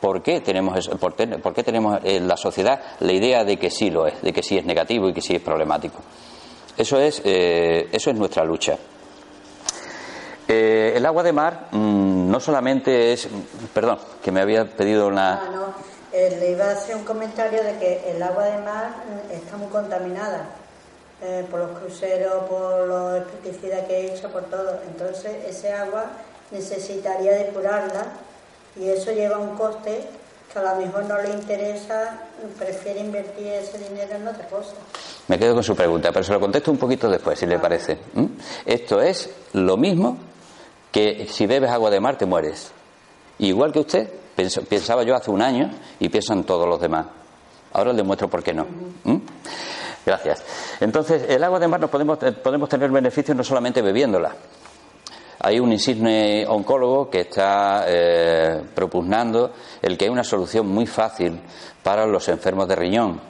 ¿por 0.00 0.20
qué 0.20 0.40
tenemos, 0.40 0.76
eso? 0.76 0.98
¿Por, 0.98 1.14
qué 1.14 1.62
tenemos 1.62 2.00
en 2.02 2.26
la 2.26 2.36
sociedad 2.36 2.80
la 2.98 3.12
idea 3.12 3.44
de 3.44 3.56
que 3.56 3.70
sí 3.70 3.88
lo 3.88 4.08
es, 4.08 4.20
de 4.22 4.32
que 4.32 4.42
sí 4.42 4.58
es 4.58 4.64
negativo 4.64 5.08
y 5.08 5.12
que 5.12 5.20
sí 5.20 5.36
es 5.36 5.40
problemático? 5.40 6.00
Eso 6.76 6.98
es, 6.98 7.22
eh, 7.24 7.88
eso 7.92 8.10
es 8.10 8.16
nuestra 8.16 8.44
lucha. 8.44 8.76
Eh, 10.48 10.94
el 10.96 11.06
agua 11.06 11.22
de 11.22 11.32
mar 11.32 11.68
mm, 11.70 12.30
no 12.30 12.40
solamente 12.40 13.12
es. 13.12 13.28
Perdón, 13.72 13.98
que 14.22 14.32
me 14.32 14.40
había 14.40 14.64
pedido 14.64 15.06
una. 15.06 15.40
Eh, 16.12 16.36
le 16.38 16.50
iba 16.50 16.66
a 16.66 16.72
hacer 16.72 16.94
un 16.94 17.04
comentario 17.04 17.62
de 17.62 17.78
que 17.78 18.10
el 18.10 18.22
agua 18.22 18.44
de 18.44 18.58
mar 18.58 18.90
mm, 19.06 19.32
está 19.32 19.56
muy 19.56 19.68
contaminada 19.68 20.44
eh, 21.22 21.46
por 21.50 21.60
los 21.60 21.78
cruceros, 21.78 22.44
por 22.50 22.86
los 22.86 23.22
pesticidas 23.42 23.86
que 23.86 23.96
he 23.96 24.14
hecho, 24.14 24.28
por 24.28 24.44
todo. 24.44 24.78
Entonces, 24.86 25.32
ese 25.48 25.72
agua 25.72 26.04
necesitaría 26.50 27.32
depurarla 27.32 28.04
y 28.78 28.90
eso 28.90 29.10
lleva 29.12 29.38
un 29.38 29.56
coste 29.56 30.06
que 30.52 30.58
a 30.58 30.74
lo 30.74 30.80
mejor 30.84 31.04
no 31.06 31.18
le 31.22 31.30
interesa, 31.30 32.20
prefiere 32.58 33.00
invertir 33.00 33.46
ese 33.46 33.78
dinero 33.78 34.16
en 34.16 34.28
otra 34.28 34.46
cosa. 34.48 34.74
Me 35.28 35.38
quedo 35.38 35.54
con 35.54 35.62
su 35.62 35.74
pregunta, 35.74 36.12
pero 36.12 36.24
se 36.24 36.32
lo 36.32 36.40
contesto 36.40 36.70
un 36.70 36.76
poquito 36.76 37.08
después, 37.08 37.38
si 37.38 37.46
le 37.46 37.58
parece. 37.58 37.96
Esto 38.66 39.00
es 39.00 39.30
lo 39.54 39.78
mismo 39.78 40.18
que 40.90 41.26
si 41.30 41.46
bebes 41.46 41.70
agua 41.70 41.88
de 41.88 42.00
mar 42.00 42.18
te 42.18 42.26
mueres. 42.26 42.70
Igual 43.38 43.72
que 43.72 43.78
usted, 43.78 44.08
pensaba 44.68 45.02
yo 45.02 45.14
hace 45.14 45.30
un 45.30 45.42
año 45.42 45.70
y 45.98 46.08
piensan 46.08 46.44
todos 46.44 46.68
los 46.68 46.80
demás. 46.80 47.06
Ahora 47.72 47.92
le 47.92 48.02
muestro 48.02 48.28
por 48.28 48.42
qué 48.42 48.52
no. 48.52 48.66
¿Mm? 49.04 49.16
Gracias. 50.04 50.44
Entonces, 50.80 51.24
el 51.28 51.42
agua 51.44 51.58
de 51.58 51.68
mar 51.68 51.80
nos 51.80 51.90
podemos, 51.90 52.22
eh, 52.22 52.32
podemos 52.32 52.68
tener 52.68 52.90
beneficios 52.90 53.36
no 53.36 53.44
solamente 53.44 53.80
bebiéndola. 53.82 54.34
Hay 55.40 55.58
un 55.58 55.72
insigne 55.72 56.46
oncólogo 56.46 57.10
que 57.10 57.20
está 57.20 57.84
eh, 57.88 58.62
propugnando 58.74 59.52
el 59.80 59.96
que 59.98 60.04
hay 60.04 60.10
una 60.10 60.22
solución 60.24 60.68
muy 60.68 60.86
fácil 60.86 61.40
para 61.82 62.06
los 62.06 62.28
enfermos 62.28 62.68
de 62.68 62.76
riñón. 62.76 63.20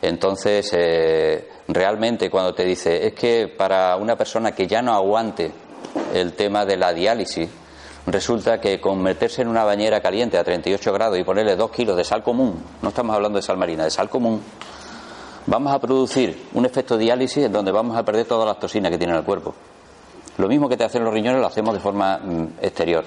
Entonces, 0.00 0.70
eh, 0.76 1.48
realmente 1.68 2.30
cuando 2.30 2.54
te 2.54 2.64
dice, 2.64 3.06
es 3.06 3.14
que 3.14 3.48
para 3.48 3.96
una 3.96 4.16
persona 4.16 4.52
que 4.52 4.66
ya 4.66 4.82
no 4.82 4.92
aguante 4.92 5.50
el 6.12 6.34
tema 6.34 6.64
de 6.64 6.76
la 6.76 6.92
diálisis. 6.92 7.48
Resulta 8.06 8.60
que 8.60 8.80
con 8.80 9.02
meterse 9.02 9.42
en 9.42 9.48
una 9.48 9.64
bañera 9.64 10.00
caliente 10.00 10.36
a 10.36 10.44
38 10.44 10.92
grados 10.92 11.18
y 11.18 11.24
ponerle 11.24 11.56
dos 11.56 11.70
kilos 11.70 11.96
de 11.96 12.04
sal 12.04 12.22
común, 12.22 12.62
no 12.82 12.90
estamos 12.90 13.16
hablando 13.16 13.38
de 13.38 13.42
sal 13.42 13.56
marina, 13.56 13.84
de 13.84 13.90
sal 13.90 14.10
común, 14.10 14.42
vamos 15.46 15.72
a 15.72 15.78
producir 15.78 16.48
un 16.52 16.66
efecto 16.66 16.98
diálisis 16.98 17.44
en 17.44 17.52
donde 17.52 17.72
vamos 17.72 17.96
a 17.96 18.02
perder 18.02 18.26
todas 18.26 18.46
las 18.46 18.58
toxinas 18.58 18.90
que 18.90 18.98
tiene 18.98 19.16
el 19.16 19.24
cuerpo. 19.24 19.54
Lo 20.36 20.48
mismo 20.48 20.68
que 20.68 20.76
te 20.76 20.84
hacen 20.84 21.02
los 21.02 21.14
riñones 21.14 21.40
lo 21.40 21.46
hacemos 21.46 21.72
de 21.72 21.80
forma 21.80 22.18
mm, 22.18 22.46
exterior. 22.60 23.04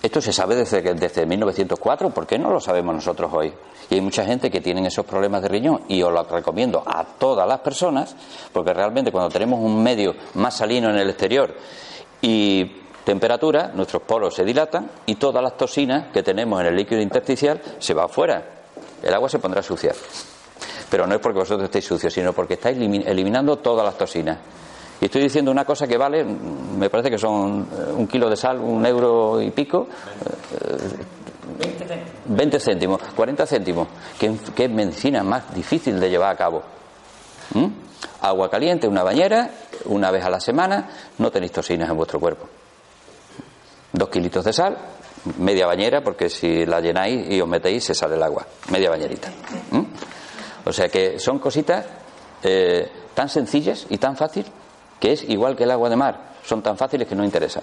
Esto 0.00 0.20
se 0.20 0.32
sabe 0.32 0.54
desde, 0.54 0.80
desde 0.94 1.26
1904, 1.26 2.10
¿por 2.10 2.24
qué 2.24 2.38
no 2.38 2.50
lo 2.50 2.60
sabemos 2.60 2.94
nosotros 2.94 3.32
hoy? 3.34 3.52
Y 3.90 3.94
hay 3.94 4.00
mucha 4.00 4.24
gente 4.24 4.48
que 4.48 4.60
tiene 4.60 4.86
esos 4.86 5.04
problemas 5.04 5.42
de 5.42 5.48
riñón 5.48 5.82
y 5.88 6.00
os 6.02 6.12
lo 6.12 6.22
recomiendo 6.22 6.84
a 6.86 7.02
todas 7.02 7.48
las 7.48 7.58
personas, 7.60 8.14
porque 8.52 8.72
realmente 8.72 9.10
cuando 9.10 9.30
tenemos 9.30 9.58
un 9.58 9.82
medio 9.82 10.14
más 10.34 10.54
salino 10.54 10.88
en 10.90 10.98
el 10.98 11.10
exterior 11.10 11.52
y 12.22 12.70
temperatura, 13.04 13.72
nuestros 13.74 14.02
poros 14.02 14.34
se 14.34 14.44
dilatan 14.44 14.90
y 15.06 15.14
todas 15.16 15.42
las 15.42 15.56
toxinas 15.56 16.12
que 16.12 16.22
tenemos 16.22 16.60
en 16.60 16.66
el 16.66 16.76
líquido 16.76 17.00
intersticial 17.00 17.60
se 17.78 17.94
va 17.94 18.04
afuera. 18.04 18.42
El 19.02 19.14
agua 19.14 19.28
se 19.28 19.38
pondrá 19.38 19.62
sucia. 19.62 19.92
Pero 20.90 21.06
no 21.06 21.14
es 21.14 21.20
porque 21.20 21.38
vosotros 21.38 21.64
estéis 21.64 21.84
sucios, 21.84 22.12
sino 22.12 22.32
porque 22.32 22.54
estáis 22.54 22.78
eliminando 22.78 23.56
todas 23.58 23.84
las 23.84 23.96
toxinas. 23.96 24.38
Y 25.00 25.04
estoy 25.04 25.22
diciendo 25.22 25.50
una 25.50 25.64
cosa 25.64 25.86
que 25.86 25.96
vale, 25.96 26.24
me 26.24 26.90
parece 26.90 27.10
que 27.10 27.18
son 27.18 27.68
eh, 27.72 27.92
un 27.92 28.06
kilo 28.08 28.28
de 28.28 28.36
sal, 28.36 28.58
un 28.58 28.84
euro 28.84 29.40
y 29.40 29.50
pico. 29.50 29.86
20 32.26 32.60
céntimos, 32.60 33.00
40 33.14 33.46
céntimos, 33.46 33.88
que, 34.18 34.26
es 34.64 34.70
medicina 34.70 35.22
más 35.22 35.54
difícil 35.54 35.98
de 35.98 36.10
llevar 36.10 36.32
a 36.32 36.36
cabo. 36.36 36.62
¿Mm? 37.54 37.66
Agua 38.22 38.50
caliente, 38.50 38.88
una 38.88 39.02
bañera, 39.02 39.50
una 39.86 40.10
vez 40.10 40.24
a 40.24 40.30
la 40.30 40.40
semana, 40.40 40.88
no 41.18 41.30
tenéis 41.30 41.52
toxinas 41.52 41.88
en 41.88 41.96
vuestro 41.96 42.18
cuerpo. 42.18 42.48
Dos 43.92 44.08
kilitos 44.08 44.44
de 44.44 44.52
sal, 44.52 44.76
media 45.38 45.66
bañera, 45.66 46.02
porque 46.02 46.28
si 46.28 46.66
la 46.66 46.80
llenáis 46.80 47.30
y 47.30 47.40
os 47.40 47.48
metéis 47.48 47.84
se 47.84 47.94
sale 47.94 48.16
el 48.16 48.22
agua, 48.22 48.46
media 48.70 48.90
bañerita. 48.90 49.30
O 50.64 50.72
sea 50.72 50.88
que 50.88 51.18
son 51.18 51.38
cositas 51.38 51.86
eh, 52.42 52.90
tan 53.14 53.28
sencillas 53.28 53.86
y 53.88 53.98
tan 53.98 54.16
fáciles 54.16 54.50
que 55.00 55.12
es 55.12 55.28
igual 55.28 55.56
que 55.56 55.64
el 55.64 55.70
agua 55.70 55.88
de 55.88 55.96
mar, 55.96 56.32
son 56.44 56.62
tan 56.62 56.76
fáciles 56.76 57.06
que 57.06 57.14
no 57.14 57.24
interesan. 57.24 57.62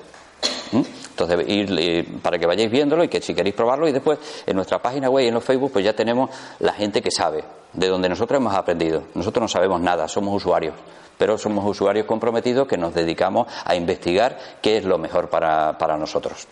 Entonces, 0.72 1.48
ir, 1.48 2.22
para 2.22 2.38
que 2.38 2.46
vayáis 2.46 2.70
viéndolo 2.70 3.04
y 3.04 3.08
que 3.08 3.22
si 3.22 3.34
queréis 3.34 3.56
probarlo, 3.56 3.88
y 3.88 3.92
después 3.92 4.20
en 4.46 4.56
nuestra 4.56 4.82
página 4.82 5.10
web 5.10 5.26
y 5.26 5.28
en 5.28 5.34
los 5.34 5.44
Facebook, 5.44 5.72
pues 5.72 5.86
ya 5.86 5.94
tenemos 5.94 6.30
la 6.60 6.74
gente 6.74 7.02
que 7.02 7.12
sabe, 7.12 7.44
de 7.76 7.88
donde 7.88 8.10
nosotros 8.10 8.40
hemos 8.40 8.56
aprendido. 8.56 9.04
Nosotros 9.14 9.42
no 9.42 9.48
sabemos 9.48 9.82
nada, 9.82 10.08
somos 10.08 10.36
usuarios 10.36 10.74
pero 11.18 11.38
somos 11.38 11.66
usuarios 11.66 12.06
comprometidos 12.06 12.68
que 12.68 12.78
nos 12.78 12.94
dedicamos 12.94 13.48
a 13.64 13.76
investigar 13.76 14.38
qué 14.62 14.78
es 14.78 14.86
lo 14.86 14.98
mejor 14.98 15.30
para, 15.30 15.98
nosotros. 15.98 16.48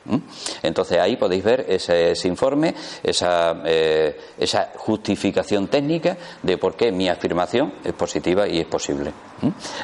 Entonces 0.61 0.99
ahí 0.99 1.17
podéis 1.17 1.43
ver 1.43 1.65
ese, 1.67 2.27
informe, 2.27 2.73
esa, 3.03 3.61
eh, 3.65 4.17
esa, 4.37 4.71
justificación 4.77 5.67
técnica 5.67 6.17
de 6.41 6.57
por 6.57 6.75
qué 6.75 6.91
mi 6.91 7.09
afirmación 7.09 7.73
es 7.83 7.93
positiva 7.93 8.47
y 8.47 8.59
es 8.59 8.67
posible. 8.67 9.11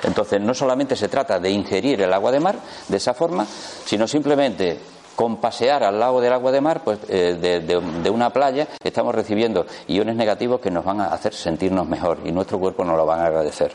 Entonces 0.04 0.40
no 0.40 0.54
solamente 0.54 0.96
se 0.96 1.10
trata 1.10 1.40
de 1.40 1.50
ingerir 1.50 2.02
el 2.02 2.14
agua 2.14 2.32
de 2.32 2.40
mar 2.40 2.56
de 2.88 2.98
esa 2.98 3.14
forma, 3.14 3.46
sino 3.86 4.08
simplemente 4.08 4.80
con 5.20 5.36
pasear 5.36 5.84
al 5.84 6.00
lado 6.00 6.22
del 6.22 6.32
agua 6.32 6.50
de 6.50 6.62
mar, 6.62 6.80
pues 6.82 6.98
eh, 7.10 7.36
de, 7.36 8.10
una 8.10 8.30
playa, 8.30 8.70
estamos 8.82 9.14
recibiendo 9.14 9.66
iones 9.88 10.16
negativos 10.16 10.62
que 10.62 10.72
nos 10.72 10.86
van 10.86 11.02
a 11.02 11.08
hacer 11.08 11.34
sentirnos 11.34 11.86
mejor 11.90 12.20
y 12.24 12.32
nuestro 12.32 12.58
cuerpo 12.58 12.86
nos 12.86 12.96
lo 12.96 13.06
van 13.06 13.20
a 13.20 13.26
agradecer. 13.26 13.74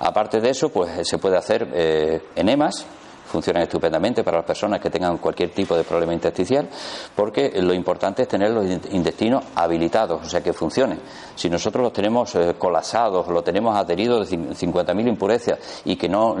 Aparte 0.00 0.38
de 0.38 0.50
eso, 0.50 0.68
pues 0.68 1.08
se 1.08 1.16
puede 1.16 1.38
hacer 1.38 1.66
eh, 1.72 2.20
enemas, 2.36 2.84
funcionan 3.30 3.62
estupendamente 3.62 4.24
para 4.24 4.38
las 4.38 4.46
personas 4.46 4.80
que 4.80 4.90
tengan 4.90 5.18
cualquier 5.18 5.50
tipo 5.50 5.76
de 5.76 5.84
problema 5.84 6.12
intersticial, 6.12 6.68
porque 7.14 7.52
lo 7.62 7.72
importante 7.72 8.22
es 8.22 8.28
tener 8.28 8.50
los 8.50 8.66
intestinos 8.66 9.44
habilitados, 9.54 10.26
o 10.26 10.28
sea, 10.28 10.42
que 10.42 10.52
funcionen. 10.52 10.98
Si 11.36 11.48
nosotros 11.48 11.84
los 11.84 11.92
tenemos 11.92 12.34
eh, 12.34 12.54
colapsados, 12.58 13.28
lo 13.28 13.42
tenemos 13.42 13.76
adheridos 13.76 14.28
de 14.28 14.36
50.000 14.36 15.08
impurezas 15.08 15.58
y 15.84 15.96
que 15.96 16.08
no, 16.08 16.34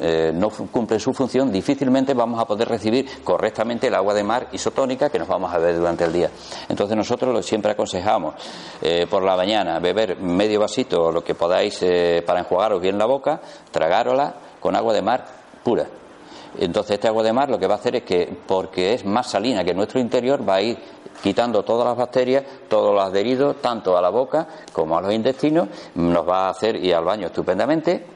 eh, 0.00 0.32
no 0.34 0.50
cumplen 0.50 1.00
su 1.00 1.14
función, 1.14 1.50
difícilmente 1.50 2.12
vamos 2.12 2.38
a 2.38 2.44
poder 2.44 2.68
recibir 2.68 3.24
correctamente 3.24 3.86
el 3.86 3.94
agua 3.94 4.12
de 4.12 4.22
mar 4.22 4.48
isotónica 4.52 5.08
que 5.08 5.18
nos 5.18 5.28
vamos 5.28 5.52
a 5.52 5.58
beber 5.58 5.78
durante 5.78 6.04
el 6.04 6.12
día. 6.12 6.30
Entonces 6.68 6.96
nosotros 6.96 7.44
siempre 7.44 7.72
aconsejamos 7.72 8.34
por 9.08 9.22
la 9.22 9.36
mañana 9.36 9.78
beber 9.78 10.18
medio 10.18 10.60
vasito, 10.60 11.10
lo 11.10 11.24
que 11.24 11.34
podáis 11.34 11.82
para 12.26 12.40
enjuagaros 12.40 12.80
bien 12.80 12.98
la 12.98 13.06
boca, 13.06 13.40
tragárosla 13.70 14.34
con 14.60 14.76
agua 14.76 14.92
de 14.92 15.02
mar 15.02 15.24
pura. 15.62 15.86
Entonces 16.58 16.94
este 16.94 17.08
agua 17.08 17.22
de 17.22 17.32
mar 17.32 17.50
lo 17.50 17.58
que 17.58 17.66
va 17.66 17.74
a 17.74 17.78
hacer 17.78 17.96
es 17.96 18.02
que, 18.02 18.34
porque 18.46 18.94
es 18.94 19.04
más 19.04 19.30
salina 19.30 19.64
que 19.64 19.74
nuestro 19.74 20.00
interior, 20.00 20.48
va 20.48 20.56
a 20.56 20.62
ir 20.62 20.78
quitando 21.22 21.62
todas 21.62 21.86
las 21.86 21.96
bacterias, 21.96 22.44
todos 22.68 22.94
los 22.94 23.02
adheridos, 23.02 23.56
tanto 23.60 23.96
a 23.96 24.02
la 24.02 24.10
boca 24.10 24.46
como 24.72 24.96
a 24.96 25.00
los 25.00 25.12
intestinos, 25.12 25.68
nos 25.94 26.28
va 26.28 26.46
a 26.46 26.50
hacer 26.50 26.76
ir 26.76 26.94
al 26.94 27.04
baño 27.04 27.26
estupendamente 27.26 28.13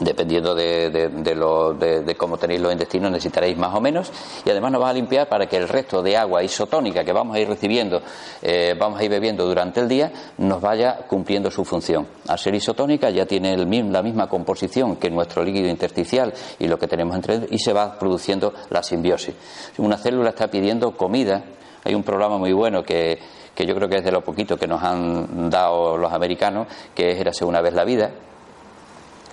dependiendo 0.00 0.54
de, 0.54 0.90
de, 0.90 2.14
cómo 2.16 2.36
tenéis 2.36 2.60
los 2.60 2.72
intestinos, 2.72 3.10
necesitaréis 3.10 3.56
más 3.56 3.74
o 3.74 3.80
menos, 3.80 4.12
y 4.44 4.50
además 4.50 4.72
nos 4.72 4.82
va 4.82 4.90
a 4.90 4.92
limpiar 4.92 5.28
para 5.28 5.46
que 5.46 5.56
el 5.56 5.68
resto 5.68 6.02
de 6.02 6.16
agua 6.16 6.42
isotónica 6.42 7.04
que 7.04 7.12
vamos 7.12 7.36
a 7.36 7.40
ir 7.40 7.48
recibiendo, 7.48 8.00
eh, 8.42 8.74
vamos 8.78 9.00
a 9.00 9.04
ir 9.04 9.10
bebiendo 9.10 9.46
durante 9.46 9.80
el 9.80 9.88
día, 9.88 10.12
nos 10.38 10.60
vaya 10.60 10.98
cumpliendo 11.08 11.50
su 11.50 11.64
función. 11.64 12.06
Al 12.28 12.38
ser 12.38 12.54
isotónica 12.54 13.10
ya 13.10 13.26
tiene 13.26 13.56
la 13.56 14.02
misma 14.02 14.28
composición 14.28 14.96
que 14.96 15.10
nuestro 15.10 15.42
líquido 15.42 15.68
intersticial 15.68 16.32
y 16.58 16.68
lo 16.68 16.78
que 16.78 16.86
tenemos 16.86 17.16
entre 17.16 17.46
y 17.50 17.58
se 17.58 17.72
va 17.72 17.98
produciendo 17.98 18.52
la 18.70 18.82
simbiosis. 18.82 19.34
Una 19.78 19.96
célula 19.96 20.30
está 20.30 20.48
pidiendo 20.48 20.92
comida, 20.96 21.44
hay 21.84 21.94
un 21.94 22.02
programa 22.02 22.38
muy 22.38 22.52
bueno 22.52 22.82
que, 22.82 23.18
que 23.54 23.66
yo 23.66 23.74
creo 23.74 23.88
que 23.88 23.96
es 23.96 24.04
de 24.04 24.12
lo 24.12 24.22
poquito 24.22 24.56
que 24.56 24.66
nos 24.66 24.82
han 24.82 25.50
dado 25.50 25.96
los 25.96 26.12
americanos, 26.12 26.68
que 26.94 27.10
es 27.10 27.20
Érase 27.20 27.44
una 27.44 27.60
vez 27.60 27.74
la 27.74 27.84
vida, 27.84 28.10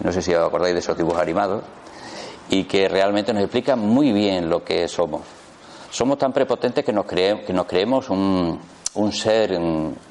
no 0.04 0.12
sé 0.12 0.22
si 0.22 0.34
os 0.34 0.48
acordáis 0.48 0.74
de 0.74 0.80
esos 0.80 0.98
dibujos 0.98 1.22
animados, 1.22 1.64
y 2.50 2.66
que 2.66 2.88
realmente 2.88 3.34
nos 3.34 3.44
explica 3.44 3.76
muy 3.76 4.12
bien 4.12 4.50
lo 4.50 4.64
que 4.64 4.88
somos. 4.88 5.22
Somos 5.90 6.18
tan 6.18 6.34
prepotentes 6.34 6.84
que 6.84 6.92
nos, 6.92 7.06
creemos 7.06 8.10
un, 8.10 8.60
ser 9.12 9.58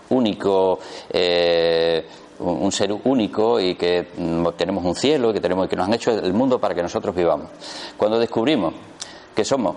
único, 0.09 0.79
eh, 1.11 2.07
un 2.39 2.73
ser 2.73 2.93
único 3.05 3.61
y 3.61 3.75
que 3.75 4.09
tenemos 4.57 4.85
un 4.85 4.95
cielo 4.95 5.31
y 5.31 5.35
que, 5.35 5.41
tenemos, 5.41 5.69
que 5.69 5.77
nos 5.77 5.87
han 5.87 5.95
hecho 5.95 6.11
el 6.11 6.33
mundo 6.33 6.59
para 6.59 6.75
que 6.75 6.83
nosotros 6.83 7.15
vivamos. 7.15 7.49
Cuando 7.97 8.19
descubrimos 8.19 8.73
que 9.35 9.45
somos 9.45 9.77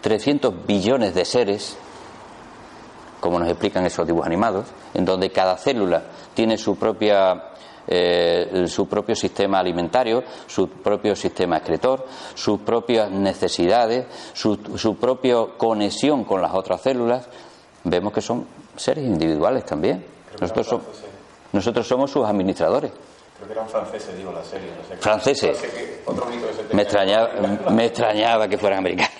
300 0.00 0.66
billones 0.66 1.14
de 1.14 1.24
seres, 1.24 1.76
como 3.18 3.38
nos 3.38 3.48
explican 3.48 3.84
esos 3.84 4.06
dibujos 4.06 4.26
animados, 4.26 4.66
en 4.94 5.04
donde 5.04 5.30
cada 5.30 5.56
célula 5.56 6.04
tiene 6.32 6.56
su 6.56 6.76
propia 6.76 7.50
eh, 7.86 8.64
su 8.66 8.86
propio 8.88 9.14
sistema 9.14 9.58
alimentario, 9.58 10.22
su 10.46 10.68
propio 10.68 11.14
sistema 11.16 11.56
excretor, 11.58 12.06
sus 12.34 12.60
propias 12.60 13.10
necesidades, 13.10 14.06
su, 14.32 14.56
su 14.76 14.96
propia 14.96 15.36
conexión 15.56 16.24
con 16.24 16.40
las 16.42 16.54
otras 16.54 16.80
células, 16.82 17.28
vemos 17.84 18.12
que 18.12 18.20
son 18.20 18.46
seres 18.76 19.04
individuales 19.04 19.64
también. 19.64 20.04
Nosotros, 20.40 20.66
so- 20.66 20.82
nosotros 21.52 21.86
somos 21.86 22.10
sus 22.10 22.24
administradores. 22.26 22.92
Creo 23.36 23.46
que 23.48 23.52
eran 23.54 23.68
franceses, 23.68 24.16
digo, 24.16 24.32
la 24.32 24.44
serie. 24.44 24.68
No 24.76 24.86
sé. 24.86 24.96
Franceses. 24.98 25.64
Otro 26.06 26.26
mito 26.26 26.46
que 26.46 26.52
se. 26.54 26.74
Me 26.74 26.82
extrañaba, 26.82 27.30
me 27.70 27.86
extrañaba 27.86 28.48
que 28.48 28.58
fueran 28.58 28.78
americanos. 28.80 29.14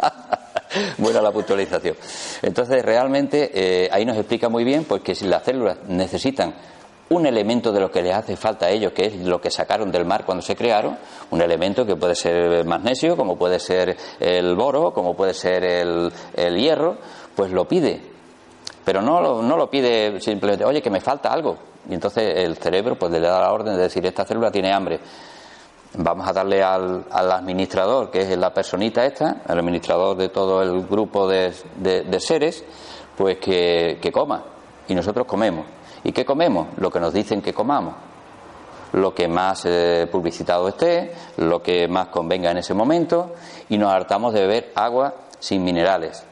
Buena 0.98 1.20
la 1.20 1.32
puntualización. 1.32 1.96
Entonces, 2.42 2.82
realmente, 2.84 3.50
eh, 3.52 3.88
ahí 3.92 4.04
nos 4.04 4.16
explica 4.16 4.48
muy 4.48 4.64
bien 4.64 4.84
pues, 4.84 5.02
que 5.02 5.14
si 5.14 5.26
las 5.26 5.42
células 5.44 5.78
necesitan 5.88 6.54
un 7.10 7.26
elemento 7.26 7.72
de 7.72 7.80
lo 7.80 7.90
que 7.90 8.02
les 8.02 8.14
hace 8.14 8.36
falta 8.36 8.66
a 8.66 8.70
ellos, 8.70 8.92
que 8.92 9.06
es 9.06 9.16
lo 9.16 9.40
que 9.40 9.50
sacaron 9.50 9.90
del 9.90 10.04
mar 10.04 10.24
cuando 10.24 10.42
se 10.42 10.54
crearon, 10.54 10.96
un 11.30 11.42
elemento 11.42 11.84
que 11.84 11.96
puede 11.96 12.14
ser 12.14 12.64
magnesio, 12.64 13.16
como 13.16 13.36
puede 13.36 13.58
ser 13.58 13.96
el 14.20 14.54
boro, 14.54 14.92
como 14.92 15.14
puede 15.14 15.34
ser 15.34 15.64
el, 15.64 16.12
el 16.34 16.56
hierro, 16.56 16.98
pues 17.34 17.50
lo 17.50 17.66
pide. 17.66 18.00
Pero 18.84 19.02
no 19.02 19.20
lo, 19.20 19.42
no 19.42 19.56
lo 19.56 19.68
pide 19.68 20.20
simplemente, 20.20 20.64
oye, 20.64 20.80
que 20.80 20.90
me 20.90 21.00
falta 21.00 21.32
algo. 21.32 21.58
Y 21.88 21.94
entonces 21.94 22.32
el 22.36 22.56
cerebro 22.58 22.96
pues 22.96 23.10
le 23.10 23.18
da 23.20 23.40
la 23.40 23.52
orden 23.52 23.74
de 23.76 23.82
decir, 23.82 24.06
esta 24.06 24.24
célula 24.24 24.52
tiene 24.52 24.72
hambre. 24.72 25.00
Vamos 25.98 26.28
a 26.28 26.32
darle 26.32 26.62
al, 26.62 27.04
al 27.10 27.32
administrador, 27.32 28.12
que 28.12 28.20
es 28.20 28.38
la 28.38 28.54
personita 28.54 29.04
esta, 29.04 29.42
el 29.48 29.58
administrador 29.58 30.16
de 30.16 30.28
todo 30.28 30.62
el 30.62 30.86
grupo 30.86 31.26
de, 31.26 31.52
de- 31.76 32.02
de 32.02 32.20
seres, 32.20 32.64
pues 33.16 33.38
que, 33.38 33.98
que 34.00 34.12
coma. 34.12 34.44
Y 34.86 34.94
nosotros 34.94 35.26
comemos. 35.26 35.66
¿Y 36.04 36.12
qué 36.12 36.24
comemos? 36.24 36.68
Lo 36.78 36.90
que 36.90 37.00
nos 37.00 37.12
dicen 37.12 37.42
que 37.42 37.52
comamos. 37.52 37.94
Lo 38.92 39.14
que 39.14 39.28
más 39.28 39.64
eh, 39.66 40.08
publicitado 40.10 40.68
esté, 40.68 41.12
lo 41.36 41.62
que 41.62 41.86
más 41.86 42.08
convenga 42.08 42.50
en 42.50 42.58
ese 42.58 42.74
momento, 42.74 43.34
y 43.68 43.78
nos 43.78 43.92
hartamos 43.92 44.34
de 44.34 44.40
beber 44.40 44.72
agua 44.74 45.14
sin 45.38 45.62
minerales. 45.62 46.24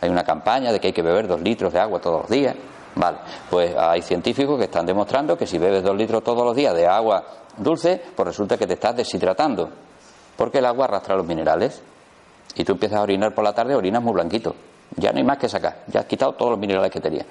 Hay 0.00 0.08
una 0.08 0.24
campaña 0.24 0.72
de 0.72 0.80
que 0.80 0.88
hay 0.88 0.92
que 0.92 1.02
beber 1.02 1.26
dos 1.26 1.40
litros 1.40 1.72
de 1.72 1.80
agua 1.80 2.00
todos 2.00 2.22
los 2.22 2.30
días. 2.30 2.54
Vale, 2.94 3.18
pues 3.50 3.76
hay 3.76 4.00
científicos 4.02 4.58
que 4.58 4.64
están 4.64 4.86
demostrando 4.86 5.36
que 5.36 5.46
si 5.46 5.58
bebes 5.58 5.82
dos 5.82 5.96
litros 5.96 6.22
todos 6.24 6.44
los 6.44 6.56
días 6.56 6.74
de 6.74 6.86
agua 6.86 7.24
dulce, 7.58 8.00
pues 8.16 8.26
resulta 8.26 8.56
que 8.56 8.66
te 8.66 8.74
estás 8.74 8.96
deshidratando. 8.96 9.68
Porque 10.36 10.58
el 10.58 10.66
agua 10.66 10.86
arrastra 10.86 11.16
los 11.16 11.26
minerales. 11.26 11.82
Y 12.54 12.64
tú 12.64 12.72
empiezas 12.72 12.98
a 12.98 13.02
orinar 13.02 13.34
por 13.34 13.44
la 13.44 13.52
tarde, 13.52 13.74
orinas 13.74 14.02
muy 14.02 14.12
blanquito. 14.12 14.54
Ya 14.96 15.12
no 15.12 15.18
hay 15.18 15.24
más 15.24 15.38
que 15.38 15.48
sacar. 15.48 15.84
Ya 15.88 16.00
has 16.00 16.06
quitado 16.06 16.32
todos 16.32 16.52
los 16.52 16.60
minerales 16.60 16.90
que 16.90 17.00
tenías. 17.00 17.26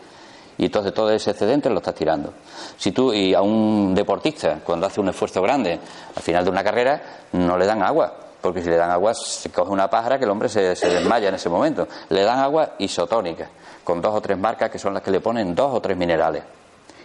Y 0.58 0.66
entonces 0.66 0.94
todo 0.94 1.12
ese 1.12 1.32
excedente 1.32 1.70
lo 1.70 1.78
estás 1.78 1.94
tirando. 1.94 2.34
Si 2.78 2.92
tú 2.92 3.14
y 3.14 3.34
a 3.34 3.42
un 3.42 3.94
deportista, 3.94 4.60
cuando 4.64 4.88
hace 4.88 5.00
un 5.00 5.10
esfuerzo 5.10 5.42
grande, 5.42 5.80
al 6.16 6.24
final 6.24 6.44
de 6.44 6.50
una 6.50 6.64
carrera, 6.64 7.02
no 7.34 7.58
le 7.58 7.66
dan 7.66 7.84
agua. 7.84 8.14
Porque 8.42 8.62
si 8.62 8.70
le 8.70 8.78
dan 8.78 8.90
agua, 8.90 9.14
se 9.14 9.52
coge 9.52 9.72
una 9.72 9.90
pájara 9.90 10.18
que 10.18 10.26
el 10.26 10.32
hombre 10.32 10.50
se, 10.50 10.76
se 10.76 10.90
desmaya 10.90 11.30
en 11.30 11.36
ese 11.36 11.50
momento. 11.50 11.88
Le 12.10 12.24
dan 12.24 12.40
agua 12.40 12.74
isotónica, 12.80 13.50
con 13.84 14.02
dos 14.02 14.16
o 14.16 14.22
tres 14.22 14.38
marcas 14.38 14.70
que 14.72 14.80
son 14.80 14.94
las 14.94 15.04
que 15.04 15.12
le 15.12 15.20
ponen 15.20 15.54
dos 15.54 15.74
o 15.74 15.82
tres 15.82 15.98
minerales. 15.98 16.44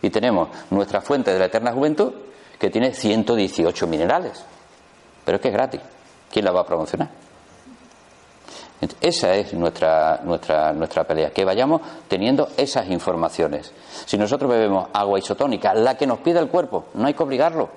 Y 0.00 0.10
tenemos 0.10 0.48
nuestra 0.70 1.00
fuente 1.00 1.32
de 1.32 1.38
la 1.38 1.46
eterna 1.46 1.72
juventud, 1.72 2.12
que 2.58 2.70
tiene 2.70 2.94
118 2.94 3.86
minerales. 3.86 4.44
Pero 5.24 5.36
es 5.36 5.42
que 5.42 5.48
es 5.48 5.54
gratis. 5.54 5.80
¿Quién 6.30 6.44
la 6.44 6.52
va 6.52 6.60
a 6.60 6.66
promocionar? 6.66 7.21
Esa 9.00 9.34
es 9.34 9.54
nuestra, 9.54 10.20
nuestra, 10.24 10.72
nuestra 10.72 11.04
pelea, 11.04 11.30
que 11.30 11.44
vayamos 11.44 11.80
teniendo 12.08 12.48
esas 12.56 12.88
informaciones. 12.90 13.72
Si 14.06 14.18
nosotros 14.18 14.50
bebemos 14.50 14.88
agua 14.92 15.18
isotónica, 15.18 15.72
la 15.72 15.96
que 15.96 16.06
nos 16.06 16.18
pide 16.18 16.40
el 16.40 16.48
cuerpo, 16.48 16.86
no 16.94 17.06
hay 17.06 17.14
que 17.14 17.22
obligarlo. 17.22 17.68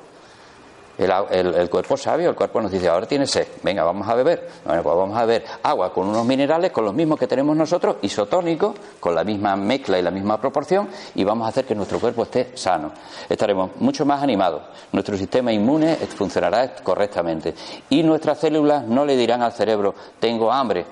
El, 0.98 1.54
el 1.54 1.70
cuerpo 1.70 1.98
sabio, 1.98 2.30
el 2.30 2.36
cuerpo 2.36 2.62
nos 2.62 2.72
dice, 2.72 2.88
ahora 2.88 3.06
tienes 3.06 3.30
sed, 3.30 3.48
venga, 3.64 3.84
vamos 3.84 4.08
a 4.08 4.16
beber. 4.16 4.48
Bueno, 4.64 4.82
pues 4.82 4.96
vamos 4.96 5.18
a 5.18 5.26
beber 5.26 5.46
agua 5.64 5.94
con 5.94 6.08
unos 6.08 6.26
minerales, 6.26 6.72
con 6.72 6.86
los 6.86 6.94
mismos 6.94 7.20
que 7.20 7.28
tenemos 7.28 7.56
nosotros, 7.56 7.98
isotónicos, 8.02 8.76
con 9.00 9.14
la 9.14 9.24
misma 9.24 9.56
mezcla 9.56 10.00
y 10.00 10.02
la 10.02 10.12
misma 10.12 10.40
proporción, 10.40 10.88
y 11.16 11.24
vamos 11.24 11.46
a 11.46 11.50
hacer 11.50 11.66
que 11.66 11.76
nuestro 11.76 12.00
cuerpo 12.00 12.24
esté 12.24 12.52
sano. 12.56 12.92
Estaremos 13.28 13.72
mucho 13.80 14.06
más 14.06 14.24
animados, 14.24 14.62
nuestro 14.92 15.18
sistema 15.18 15.52
inmune 15.52 15.96
funcionará 15.96 16.76
correctamente, 16.76 17.54
y 17.90 18.02
nuestras 18.04 18.40
células 18.40 18.86
no 18.86 19.06
le 19.06 19.18
dirán 19.18 19.42
al 19.42 19.52
cerebro, 19.52 19.94
tengo 20.20 20.52
hambre, 20.52 20.86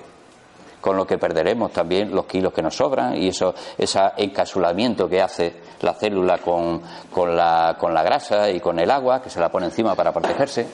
con 0.84 0.98
lo 0.98 1.06
que 1.06 1.16
perderemos 1.16 1.72
también 1.72 2.14
los 2.14 2.26
kilos 2.26 2.52
que 2.52 2.60
nos 2.60 2.76
sobran 2.76 3.16
y 3.16 3.28
eso 3.28 3.54
ese 3.78 3.98
encasulamiento 4.18 5.08
que 5.08 5.22
hace 5.22 5.54
la 5.80 5.94
célula 5.94 6.36
con, 6.36 6.82
con 7.10 7.34
la, 7.34 7.74
con 7.80 7.94
la 7.94 8.02
grasa 8.02 8.50
y 8.50 8.60
con 8.60 8.78
el 8.78 8.90
agua 8.90 9.22
que 9.22 9.30
se 9.30 9.40
la 9.40 9.48
pone 9.50 9.64
encima 9.64 9.94
para 9.94 10.12
protegerse. 10.12 10.66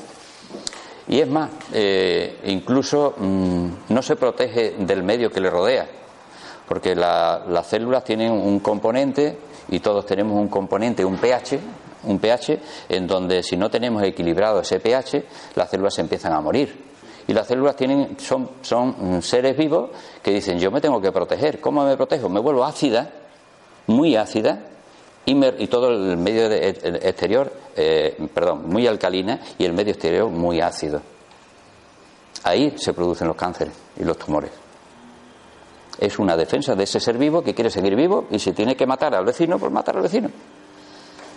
Y 1.06 1.20
es 1.20 1.28
más, 1.28 1.50
eh, 1.72 2.40
incluso 2.46 3.14
mm, 3.18 3.66
no 3.90 4.02
se 4.02 4.16
protege 4.16 4.72
del 4.80 5.04
medio 5.04 5.30
que 5.30 5.40
le 5.40 5.48
rodea, 5.48 5.86
porque 6.66 6.96
la- 6.96 7.44
las 7.48 7.68
células 7.68 8.02
tienen 8.02 8.32
un 8.32 8.58
componente 8.58 9.38
y 9.68 9.78
todos 9.78 10.04
tenemos 10.06 10.36
un 10.40 10.48
componente, 10.48 11.04
un 11.04 11.18
pH, 11.18 11.56
un 12.02 12.18
pH 12.18 12.58
en 12.88 13.06
donde 13.06 13.44
si 13.44 13.56
no 13.56 13.70
tenemos 13.70 14.02
equilibrado 14.02 14.58
ese 14.60 14.80
pH, 14.80 15.22
las 15.54 15.70
células 15.70 15.94
se 15.94 16.00
empiezan 16.00 16.32
a 16.32 16.40
morir. 16.40 16.89
Y 17.30 17.32
las 17.32 17.46
células 17.46 17.76
tienen, 17.76 18.16
son, 18.18 18.50
son 18.60 19.18
mm, 19.18 19.22
seres 19.22 19.56
vivos 19.56 19.90
que 20.20 20.32
dicen, 20.32 20.58
yo 20.58 20.72
me 20.72 20.80
tengo 20.80 21.00
que 21.00 21.12
proteger. 21.12 21.60
¿Cómo 21.60 21.84
me 21.84 21.96
protejo? 21.96 22.28
Me 22.28 22.40
vuelvo 22.40 22.64
ácida, 22.64 23.08
muy 23.86 24.16
ácida, 24.16 24.58
y, 25.24 25.36
me- 25.36 25.54
y 25.56 25.68
todo 25.68 25.90
el 25.90 26.16
medio 26.16 26.50
exterior, 26.50 27.52
eh, 27.76 28.16
perdón, 28.34 28.68
muy 28.68 28.84
alcalina 28.88 29.38
y 29.58 29.64
el 29.64 29.72
medio 29.74 29.92
exterior 29.92 30.28
muy 30.28 30.60
ácido. 30.60 31.00
Ahí 32.42 32.74
se 32.76 32.92
producen 32.94 33.28
los 33.28 33.36
cánceres 33.36 33.74
y 33.96 34.02
los 34.02 34.18
tumores. 34.18 34.50
Es 36.00 36.18
una 36.18 36.36
defensa 36.36 36.74
de 36.74 36.82
ese 36.82 36.98
ser 36.98 37.16
vivo 37.16 37.44
que 37.44 37.54
quiere 37.54 37.70
seguir 37.70 37.94
vivo 37.94 38.26
y 38.32 38.40
si 38.40 38.52
tiene 38.52 38.74
que 38.74 38.86
matar 38.86 39.14
al 39.14 39.24
vecino, 39.24 39.56
pues 39.56 39.70
matar 39.70 39.96
al 39.98 40.02
vecino. 40.02 40.30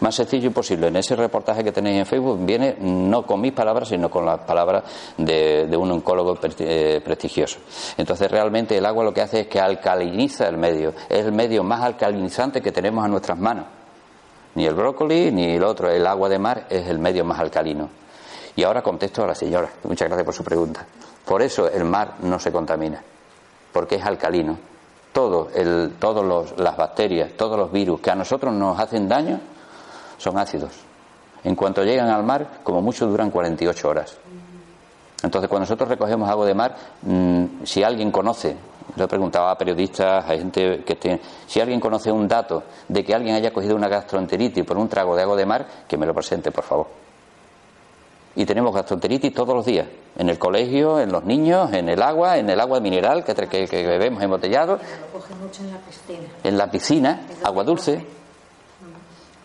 Más 0.04 0.16
sencillo 0.16 0.48
imposible. 0.48 0.88
En 0.88 0.98
ese 0.98 1.16
reportaje 1.16 1.64
que 1.64 1.72
tenéis 1.72 2.00
en 2.00 2.06
Facebook 2.06 2.46
viene 2.46 2.76
no 2.78 3.26
con 3.26 3.40
mis 3.40 3.54
palabras, 3.54 3.88
sino 3.88 4.12
con 4.12 4.26
las 4.26 4.42
palabras 4.42 4.84
de, 5.18 5.66
de 5.66 5.78
un 5.78 5.90
oncólogo 5.92 6.38
eh, 6.60 7.00
prestigioso. 7.02 7.60
Entonces, 7.96 8.30
realmente 8.30 8.78
el 8.78 8.86
agua 8.86 9.06
lo 9.06 9.14
que 9.14 9.22
hace 9.22 9.40
es 9.40 9.48
que 9.48 9.62
alcaliniza 9.62 10.50
el 10.50 10.58
medio. 10.58 10.94
Es 11.08 11.26
el 11.26 11.32
medio 11.32 11.64
más 11.64 11.80
alcalinizante 11.80 12.62
que 12.62 12.74
tenemos 12.74 13.06
a 13.06 13.08
nuestras 13.08 13.40
manos. 13.40 13.64
Ni 14.56 14.66
el 14.66 14.74
brócoli 14.74 15.32
ni 15.32 15.52
el 15.56 15.64
otro. 15.64 15.90
El 15.90 16.06
agua 16.06 16.28
de 16.28 16.38
mar 16.38 16.66
es 16.70 16.86
el 16.90 17.00
medio 17.00 17.24
más 17.24 17.40
alcalino. 17.40 17.88
Y 18.58 18.64
ahora 18.64 18.82
contesto 18.82 19.24
a 19.24 19.28
la 19.28 19.36
señora. 19.36 19.70
Muchas 19.86 20.10
gracias 20.10 20.26
por 20.26 20.36
su 20.36 20.44
pregunta. 20.44 20.86
Por 21.24 21.42
eso 21.42 21.72
el 21.72 21.86
mar 21.86 22.16
no 22.24 22.40
se 22.40 22.52
contamina, 22.52 23.02
porque 23.72 23.96
es 23.96 24.06
alcalino. 24.06 24.58
Todo 25.14 25.48
el, 25.56 25.94
todos 25.98 26.26
los, 26.26 26.60
las 26.60 26.76
bacterias, 26.76 27.32
todos 27.38 27.58
los 27.58 27.72
virus 27.72 28.02
que 28.02 28.12
a 28.12 28.16
nosotros 28.16 28.54
nos 28.54 28.78
hacen 28.78 29.08
daño 29.08 29.53
son 30.18 30.38
ácidos. 30.38 30.72
En 31.44 31.56
cuanto 31.56 31.84
llegan 31.84 32.10
al 32.10 32.24
mar, 32.24 32.60
como 32.64 32.82
mucho 32.82 33.06
duran 33.08 33.30
48 33.32 33.90
horas. 33.90 34.18
Entonces, 35.24 35.48
cuando 35.50 35.64
nosotros 35.64 35.88
recogemos 35.90 36.30
agua 36.30 36.46
de 36.46 36.54
mar, 36.54 36.76
mm, 37.02 37.46
si 37.64 37.82
alguien 37.84 38.12
conoce, 38.12 38.56
lo 38.98 39.06
he 39.06 39.08
preguntado 39.08 39.48
a 39.48 39.58
periodistas, 39.58 40.26
a 40.26 40.36
gente 40.38 40.84
que 40.86 40.94
esté, 40.94 41.22
si 41.48 41.62
alguien 41.62 41.80
conoce 41.80 42.12
un 42.12 42.28
dato 42.28 42.64
de 42.90 43.04
que 43.06 43.16
alguien 43.16 43.36
haya 43.36 43.52
cogido 43.54 43.76
una 43.76 43.88
gastroenteritis 43.88 44.66
por 44.66 44.78
un 44.78 44.90
trago 44.90 45.16
de 45.16 45.22
agua 45.24 45.36
de 45.38 45.46
mar, 45.46 45.66
que 45.88 45.98
me 45.98 46.06
lo 46.06 46.14
presente, 46.14 46.52
por 46.52 46.64
favor. 46.66 46.88
Y 48.36 48.46
tenemos 48.46 48.74
gastroenteritis 48.74 49.34
todos 49.34 49.56
los 49.56 49.66
días, 49.66 49.88
en 50.18 50.28
el 50.28 50.40
colegio, 50.40 51.00
en 51.00 51.12
los 51.12 51.24
niños, 51.24 51.72
en 51.72 51.88
el 51.88 52.02
agua, 52.02 52.38
en 52.38 52.50
el 52.50 52.60
agua 52.60 52.80
mineral 52.80 53.24
que, 53.24 53.34
que- 53.36 53.68
que 53.68 53.86
bebemos 53.88 54.24
embotellado, 54.24 54.78
Lo 55.14 55.20
coge 55.20 55.36
mucho 55.36 55.62
en 55.62 55.72
la 55.72 55.78
piscina. 55.78 56.28
en 56.44 56.58
la 56.58 56.72
piscina, 56.72 57.22
agua 57.44 57.64
dulce, 57.64 58.04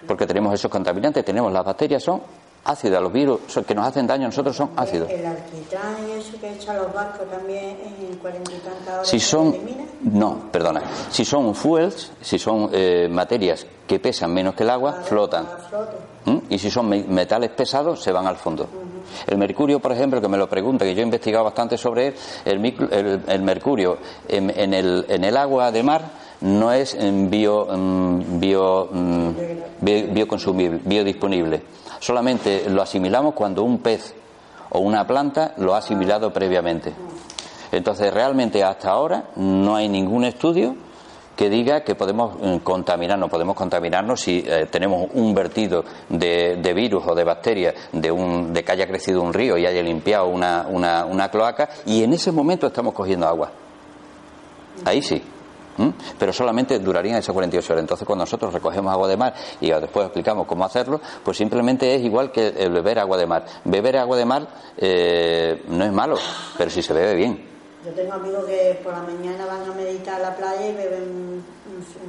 porque 0.08 0.26
tenemos 0.26 0.52
esos 0.54 0.70
contaminantes, 0.70 1.24
tenemos 1.24 1.52
las 1.52 1.64
bacterias, 1.64 2.02
son 2.02 2.20
ácidas, 2.64 3.00
los 3.00 3.12
virus 3.12 3.40
que 3.66 3.74
nos 3.74 3.86
hacen 3.86 4.06
daño 4.06 4.24
a 4.24 4.28
nosotros 4.28 4.54
son 4.56 4.70
ácidos. 4.76 5.08
El 5.10 5.24
alquitrán 5.24 5.96
y 6.08 6.12
eso 6.18 6.32
que 6.40 6.52
echan 6.54 6.76
los 6.76 6.92
barcos 6.92 7.28
también 7.30 7.76
en 8.10 8.16
cuarenta 8.18 8.50
y 8.52 8.56
tantas 8.58 8.94
horas. 8.94 9.08
Si 9.08 9.20
se 9.20 9.26
son, 9.26 9.54
elimina. 9.54 9.84
no, 10.02 10.50
perdona, 10.50 10.82
si 11.10 11.24
son 11.24 11.54
fuels, 11.54 12.10
si 12.20 12.38
son 12.38 12.68
eh, 12.72 13.08
materias 13.10 13.64
que 13.86 14.00
pesan 14.00 14.34
menos 14.34 14.54
que 14.54 14.64
el 14.64 14.70
agua, 14.70 14.90
Vale, 14.92 15.04
flotan. 15.04 15.46
a 15.46 15.56
flote. 15.68 15.96
¿Mm? 16.26 16.38
Y 16.50 16.58
si 16.58 16.70
son 16.70 16.88
me- 16.88 17.04
metales 17.04 17.50
pesados, 17.50 18.02
se 18.02 18.12
van 18.12 18.26
al 18.26 18.36
fondo. 18.36 18.68
El 19.26 19.38
mercurio, 19.38 19.80
por 19.80 19.92
ejemplo, 19.92 20.20
que 20.20 20.28
me 20.28 20.36
lo 20.36 20.46
pregunta, 20.48 20.84
que 20.84 20.94
yo 20.94 21.00
he 21.00 21.04
investigado 21.04 21.44
bastante 21.44 21.78
sobre 21.78 22.08
él, 22.08 22.14
el, 22.44 22.64
el- 22.92 23.22
el 23.26 23.42
mercurio 23.42 23.96
en, 24.28 24.50
en 24.58 24.74
el, 24.74 25.06
en 25.08 25.24
el 25.24 25.36
agua 25.38 25.70
de 25.72 25.82
mar 25.82 26.02
no 26.42 26.72
es 26.72 26.96
mm, 27.01 27.29
bio, 27.31 27.66
mm, 27.70 28.38
bio, 28.40 28.88
bi- 29.81 30.03
bioconsumible, 30.11 30.81
biodisponible. 30.85 31.62
Solamente 32.01 32.68
lo 32.70 32.83
asimilamos 32.83 33.35
cuando 33.35 33.62
un 33.64 33.79
pez 33.79 34.14
o 34.70 34.81
una 34.81 35.07
planta 35.07 35.55
lo 35.59 35.74
ha 35.74 35.79
asimilado 35.79 36.33
previamente. 36.33 36.92
Entonces, 37.72 38.12
realmente 38.14 38.62
hasta 38.62 38.90
ahora 38.90 39.31
no 39.37 39.77
hay 39.77 39.88
ningún 39.88 40.24
estudio 40.24 40.77
que 41.37 41.48
diga 41.51 41.85
que 41.85 41.94
podemos 41.94 42.37
contaminarnos, 42.64 43.31
podemos 43.31 43.55
contaminarnos 43.55 44.20
si 44.20 44.42
eh, 44.44 44.66
tenemos 44.70 45.09
un 45.14 45.33
vertido 45.35 45.85
de, 46.09 46.57
de, 46.57 46.74
virus 46.74 47.05
o 47.07 47.14
de 47.14 47.22
bacterias 47.22 47.74
de, 47.92 48.11
un, 48.11 48.53
de 48.53 48.64
que 48.64 48.72
haya 48.72 48.88
crecido 48.88 49.22
un 49.22 49.33
río 49.33 49.57
y 49.57 49.64
haya 49.64 49.81
limpiado 49.83 50.27
una, 50.27 50.66
una, 50.68 51.05
una 51.05 51.29
cloaca 51.31 51.68
y 51.87 52.03
en 52.03 52.12
ese 52.14 52.33
momento 52.33 52.66
estamos 52.66 52.92
cogiendo 52.92 53.27
agua. 53.29 53.53
Ahí 54.85 55.01
sí. 55.03 55.22
Pero 56.18 56.32
solamente 56.32 56.78
durarían 56.78 57.16
esas 57.18 57.32
48 57.32 57.72
horas. 57.72 57.82
Entonces, 57.82 58.06
cuando 58.06 58.24
nosotros 58.24 58.52
recogemos 58.52 58.92
agua 58.92 59.08
de 59.08 59.16
mar 59.16 59.34
y 59.60 59.70
después 59.70 60.06
explicamos 60.06 60.46
cómo 60.46 60.64
hacerlo, 60.64 61.00
pues 61.22 61.36
simplemente 61.36 61.94
es 61.94 62.02
igual 62.02 62.32
que 62.32 62.48
el 62.48 62.72
beber 62.72 62.98
agua 62.98 63.16
de 63.16 63.26
mar. 63.26 63.44
Beber 63.64 63.96
agua 63.98 64.16
de 64.16 64.24
mar 64.24 64.48
eh, 64.76 65.62
no 65.68 65.84
es 65.84 65.92
malo, 65.92 66.16
pero 66.56 66.70
si 66.70 66.82
se 66.82 66.92
bebe 66.92 67.14
bien. 67.14 67.48
Yo 67.84 67.92
tengo 67.92 68.12
amigos 68.12 68.44
que 68.44 68.80
por 68.82 68.92
la 68.92 69.02
mañana 69.02 69.46
van 69.46 69.70
a 69.70 69.74
meditar 69.74 70.16
a 70.16 70.30
la 70.30 70.36
playa 70.36 70.68
y 70.68 70.74
beben 70.74 71.02
un, 71.02 71.44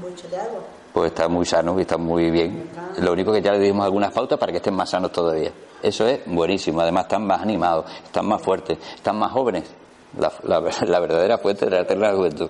un 0.04 0.30
de 0.32 0.38
agua. 0.38 0.62
Pues 0.92 1.12
está 1.12 1.28
muy 1.28 1.46
sano 1.46 1.78
y 1.78 1.82
está 1.82 1.98
muy 1.98 2.32
bien. 2.32 2.70
Lo 2.98 3.14
único 3.14 3.32
que 3.32 3.42
ya 3.42 3.52
le 3.52 3.60
dimos 3.60 3.86
algunas 3.86 4.12
pautas 4.12 4.40
para 4.40 4.52
que 4.52 4.58
estén 4.58 4.74
más 4.74 4.90
sanos 4.90 5.12
todavía. 5.12 5.52
Eso 5.82 6.08
es 6.08 6.22
buenísimo. 6.26 6.82
Además, 6.82 7.04
están 7.04 7.26
más 7.28 7.42
animados, 7.42 7.86
están 8.04 8.26
más 8.26 8.42
fuertes, 8.42 8.80
están 8.96 9.18
más 9.18 9.32
jóvenes. 9.32 9.64
La, 10.18 10.32
la 10.82 11.00
verdadera 11.00 11.38
fuente 11.38 11.66
de 11.66 11.72
la 11.72 11.82
eterna 11.82 12.14
juventud. 12.14 12.50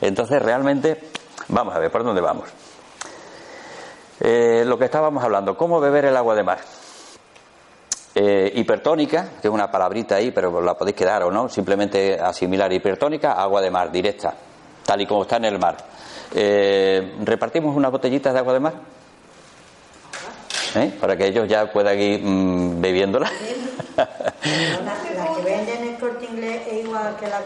Entonces, 0.00 0.42
realmente, 0.42 1.00
vamos 1.48 1.74
a 1.74 1.78
ver, 1.78 1.90
¿por 1.90 2.04
dónde 2.04 2.20
vamos? 2.20 2.48
Eh, 4.20 4.64
lo 4.64 4.78
que 4.78 4.84
estábamos 4.86 5.22
hablando, 5.24 5.56
¿cómo 5.56 5.80
beber 5.80 6.06
el 6.06 6.16
agua 6.16 6.34
de 6.34 6.42
mar? 6.42 6.58
Eh, 8.14 8.52
hipertónica, 8.54 9.30
que 9.42 9.48
es 9.48 9.52
una 9.52 9.70
palabrita 9.70 10.16
ahí, 10.16 10.30
pero 10.30 10.60
la 10.60 10.74
podéis 10.74 10.96
quedar 10.96 11.24
o 11.24 11.32
no, 11.32 11.48
simplemente 11.48 12.18
asimilar 12.20 12.72
hipertónica, 12.72 13.32
agua 13.32 13.60
de 13.60 13.70
mar, 13.70 13.90
directa, 13.90 14.34
tal 14.84 15.00
y 15.00 15.06
como 15.06 15.22
está 15.22 15.36
en 15.38 15.46
el 15.46 15.58
mar. 15.58 15.76
Eh, 16.32 17.16
¿Repartimos 17.22 17.74
unas 17.76 17.90
botellitas 17.90 18.32
de 18.32 18.38
agua 18.38 18.52
de 18.52 18.60
mar? 18.60 18.74
Para 21.00 21.16
que 21.16 21.26
ellos 21.26 21.48
ya 21.48 21.70
puedan 21.70 21.98
ir 21.98 22.20
mm, 22.22 22.80
bebiéndola. 22.80 23.30
¿La, 26.94 27.16
que 27.16 27.26
la 27.26 27.40
de 27.40 27.44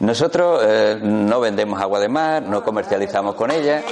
Nosotros 0.00 0.60
eh, 0.62 0.98
no 1.00 1.40
vendemos 1.40 1.80
agua 1.80 1.98
de 2.00 2.08
mar, 2.08 2.42
no 2.42 2.62
comercializamos 2.62 3.34
con 3.34 3.50
ella, 3.50 3.82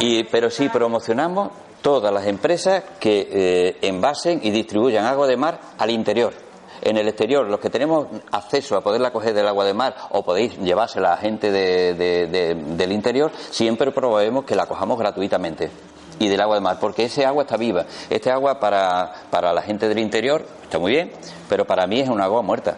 y, 0.00 0.24
pero 0.24 0.50
sí 0.50 0.68
promocionamos 0.68 1.50
todas 1.82 2.12
las 2.12 2.26
empresas 2.26 2.82
que 2.98 3.28
eh, 3.30 3.76
envasen 3.82 4.40
y 4.42 4.50
distribuyan 4.50 5.04
agua 5.04 5.28
de 5.28 5.36
mar 5.36 5.60
al 5.78 5.90
interior. 5.90 6.34
En 6.82 6.96
el 6.96 7.06
exterior, 7.06 7.46
los 7.46 7.60
que 7.60 7.70
tenemos 7.70 8.08
acceso 8.32 8.76
a 8.76 8.80
poderla 8.80 9.12
coger 9.12 9.34
del 9.34 9.46
agua 9.46 9.64
de 9.64 9.72
mar 9.72 9.94
o 10.10 10.24
podéis 10.24 10.58
llevársela 10.58 11.12
a 11.12 11.16
gente 11.16 11.52
del 11.52 12.92
interior, 12.92 13.30
siempre 13.50 13.92
promovemos 13.92 14.44
que 14.44 14.56
la 14.56 14.66
cojamos 14.66 14.98
gratuitamente 14.98 15.70
y 16.18 16.26
del 16.26 16.40
agua 16.40 16.56
de 16.56 16.60
mar, 16.60 16.78
porque 16.80 17.04
ese 17.04 17.24
agua 17.24 17.44
está 17.44 17.56
viva. 17.56 17.86
Este 18.10 18.32
agua 18.32 18.58
para, 18.58 19.12
para 19.30 19.52
la 19.52 19.62
gente 19.62 19.88
del 19.88 20.00
interior 20.00 20.44
está 20.64 20.80
muy 20.80 20.90
bien, 20.90 21.12
pero 21.48 21.64
para 21.64 21.86
mí 21.86 22.00
es 22.00 22.08
un 22.08 22.20
agua 22.20 22.42
muerta. 22.42 22.76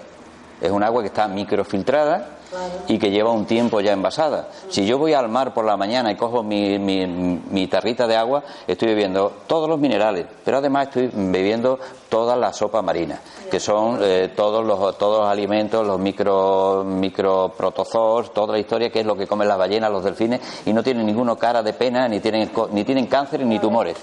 Es 0.60 0.70
un 0.70 0.82
agua 0.82 1.02
que 1.02 1.08
está 1.08 1.28
microfiltrada 1.28 2.38
y 2.86 2.98
que 2.98 3.10
lleva 3.10 3.30
un 3.30 3.44
tiempo 3.44 3.80
ya 3.80 3.92
envasada. 3.92 4.48
Si 4.70 4.86
yo 4.86 4.98
voy 4.98 5.12
al 5.12 5.28
mar 5.28 5.52
por 5.52 5.64
la 5.64 5.76
mañana 5.76 6.10
y 6.10 6.16
cojo 6.16 6.42
mi, 6.42 7.68
tarrita 7.70 8.06
de 8.06 8.16
agua, 8.16 8.42
estoy 8.66 8.88
bebiendo 8.88 9.32
todos 9.46 9.68
los 9.68 9.78
minerales, 9.78 10.26
pero 10.44 10.58
además 10.58 10.88
estoy 10.88 11.10
bebiendo 11.12 11.78
toda 12.08 12.36
la 12.36 12.52
sopa 12.52 12.80
marina, 12.80 13.20
que 13.50 13.60
son 13.60 13.98
eh, 14.00 14.32
todos, 14.34 14.64
los, 14.64 14.96
todos 14.96 15.20
los 15.20 15.28
alimentos, 15.28 15.86
los 15.86 16.00
micro, 16.00 16.84
microprotozoos, 16.84 18.32
toda 18.32 18.54
la 18.54 18.58
historia 18.58 18.90
que 18.90 19.00
es 19.00 19.06
lo 19.06 19.16
que 19.16 19.26
comen 19.26 19.48
las 19.48 19.58
ballenas, 19.58 19.90
los 19.90 20.02
delfines, 20.02 20.40
y 20.64 20.72
no 20.72 20.82
tienen 20.82 21.04
ninguno 21.04 21.36
cara 21.36 21.62
de 21.62 21.74
pena, 21.74 22.08
ni 22.08 22.20
tienen, 22.20 22.50
ni 22.72 22.84
tienen 22.84 23.06
cáncer 23.06 23.44
ni 23.44 23.58
tumores. 23.58 23.96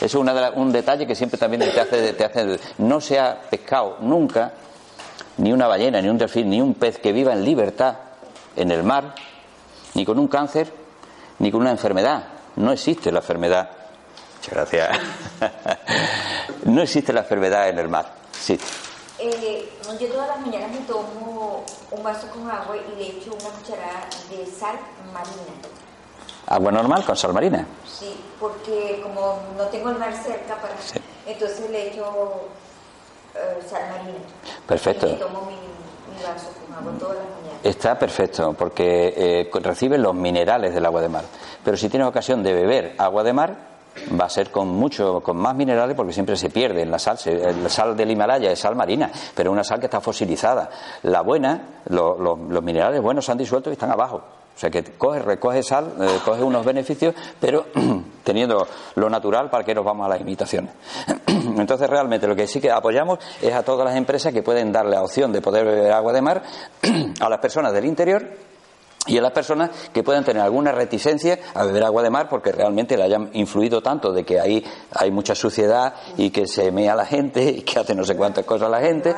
Eso 0.00 0.24
es 0.24 0.52
un 0.56 0.72
detalle 0.72 1.06
que 1.06 1.14
siempre 1.14 1.38
también 1.38 1.60
te 1.60 1.78
hace, 1.78 2.14
te 2.14 2.24
hace. 2.24 2.58
No 2.78 3.02
se 3.02 3.18
ha 3.18 3.38
pescado 3.50 3.98
nunca 4.00 4.54
ni 5.40 5.52
una 5.52 5.66
ballena, 5.66 6.00
ni 6.02 6.08
un 6.08 6.18
delfín, 6.18 6.50
ni 6.50 6.60
un 6.60 6.74
pez 6.74 6.98
que 6.98 7.12
viva 7.12 7.32
en 7.32 7.44
libertad 7.44 7.96
en 8.56 8.70
el 8.70 8.82
mar, 8.82 9.14
ni 9.94 10.04
con 10.04 10.18
un 10.18 10.28
cáncer, 10.28 10.72
ni 11.38 11.50
con 11.50 11.62
una 11.62 11.70
enfermedad. 11.70 12.24
No 12.56 12.72
existe 12.72 13.10
la 13.10 13.20
enfermedad. 13.20 13.70
Muchas 14.36 14.54
gracias. 14.54 14.98
no 16.64 16.82
existe 16.82 17.12
la 17.12 17.20
enfermedad 17.20 17.68
en 17.70 17.78
el 17.78 17.88
mar. 17.88 18.12
Sí. 18.32 18.58
Eh, 19.18 19.68
yo 19.98 20.08
todas 20.08 20.28
las 20.28 20.40
mañanas 20.40 20.70
me 20.70 20.80
tomo 20.80 21.64
un 21.90 22.02
vaso 22.02 22.26
con 22.28 22.50
agua 22.50 22.76
y 22.76 22.98
le 22.98 23.08
echo 23.08 23.32
una 23.32 23.50
cucharada 23.50 24.08
de 24.30 24.46
sal 24.46 24.78
marina. 25.12 25.68
¿Agua 26.46 26.72
normal 26.72 27.04
con 27.04 27.16
sal 27.16 27.32
marina? 27.32 27.66
Sí, 27.86 28.14
porque 28.38 29.00
como 29.02 29.40
no 29.56 29.64
tengo 29.64 29.90
el 29.90 29.98
mar 29.98 30.12
cerca, 30.14 30.56
para, 30.56 30.74
entonces 31.26 31.70
le 31.70 31.88
echo 31.88 32.48
eh, 33.34 34.66
perfecto. 34.66 35.06
Está 37.62 37.98
perfecto, 37.98 38.54
porque 38.54 39.14
eh, 39.16 39.50
recibe 39.60 39.98
los 39.98 40.14
minerales 40.14 40.74
del 40.74 40.86
agua 40.86 41.02
de 41.02 41.08
mar. 41.08 41.24
Pero 41.62 41.76
si 41.76 41.88
tienes 41.88 42.08
ocasión 42.08 42.42
de 42.42 42.54
beber 42.54 42.94
agua 42.98 43.22
de 43.22 43.32
mar, 43.32 43.56
va 44.18 44.24
a 44.24 44.30
ser 44.30 44.50
con 44.50 44.68
mucho, 44.68 45.20
con 45.20 45.36
más 45.36 45.54
minerales 45.54 45.94
porque 45.94 46.12
siempre 46.12 46.36
se 46.36 46.48
pierde 46.48 46.82
en 46.82 46.90
la 46.90 46.98
sal. 46.98 47.18
la 47.62 47.68
sal 47.68 47.96
del 47.96 48.10
Himalaya 48.10 48.50
es 48.50 48.58
sal 48.58 48.76
marina, 48.76 49.10
pero 49.34 49.50
es 49.50 49.52
una 49.52 49.64
sal 49.64 49.78
que 49.78 49.86
está 49.86 50.00
fosilizada. 50.00 50.70
La 51.02 51.20
buena, 51.20 51.82
los 51.86 52.62
minerales 52.62 53.02
buenos 53.02 53.24
se 53.24 53.32
han 53.32 53.38
disuelto 53.38 53.68
y 53.70 53.74
están 53.74 53.90
abajo. 53.90 54.39
O 54.60 54.68
sea 54.68 54.68
que 54.68 54.84
coge, 54.84 55.20
recoge 55.20 55.62
sal, 55.62 55.94
eh, 55.98 56.18
coge 56.22 56.42
unos 56.42 56.62
beneficios, 56.66 57.14
pero 57.40 57.68
teniendo 58.24 58.68
lo 58.94 59.08
natural 59.08 59.48
para 59.48 59.64
que 59.64 59.74
nos 59.74 59.82
vamos 59.82 60.04
a 60.04 60.10
las 60.10 60.20
imitaciones. 60.20 60.74
Entonces 61.26 61.88
realmente 61.88 62.26
lo 62.26 62.36
que 62.36 62.46
sí 62.46 62.60
que 62.60 62.70
apoyamos 62.70 63.18
es 63.40 63.54
a 63.54 63.62
todas 63.62 63.86
las 63.86 63.96
empresas 63.96 64.34
que 64.34 64.42
pueden 64.42 64.70
darle 64.70 64.96
la 64.96 65.02
opción 65.02 65.32
de 65.32 65.40
poder 65.40 65.64
beber 65.64 65.92
agua 65.92 66.12
de 66.12 66.20
mar 66.20 66.42
a 67.20 67.30
las 67.30 67.38
personas 67.38 67.72
del 67.72 67.86
interior 67.86 68.49
y 69.06 69.16
a 69.16 69.22
las 69.22 69.32
personas 69.32 69.70
que 69.94 70.02
puedan 70.02 70.24
tener 70.24 70.42
alguna 70.42 70.72
reticencia 70.72 71.38
a 71.54 71.64
beber 71.64 71.84
agua 71.84 72.02
de 72.02 72.10
mar 72.10 72.28
porque 72.28 72.52
realmente 72.52 72.98
le 72.98 73.04
hayan 73.04 73.30
influido 73.32 73.82
tanto 73.82 74.12
de 74.12 74.24
que 74.24 74.38
ahí 74.38 74.62
hay 74.94 75.10
mucha 75.10 75.34
suciedad 75.34 75.94
y 76.18 76.28
que 76.28 76.46
se 76.46 76.70
mea 76.70 76.94
la 76.94 77.06
gente 77.06 77.42
y 77.42 77.62
que 77.62 77.78
hace 77.78 77.94
no 77.94 78.04
sé 78.04 78.14
cuántas 78.14 78.44
cosas 78.44 78.70
la 78.70 78.78
gente 78.80 79.14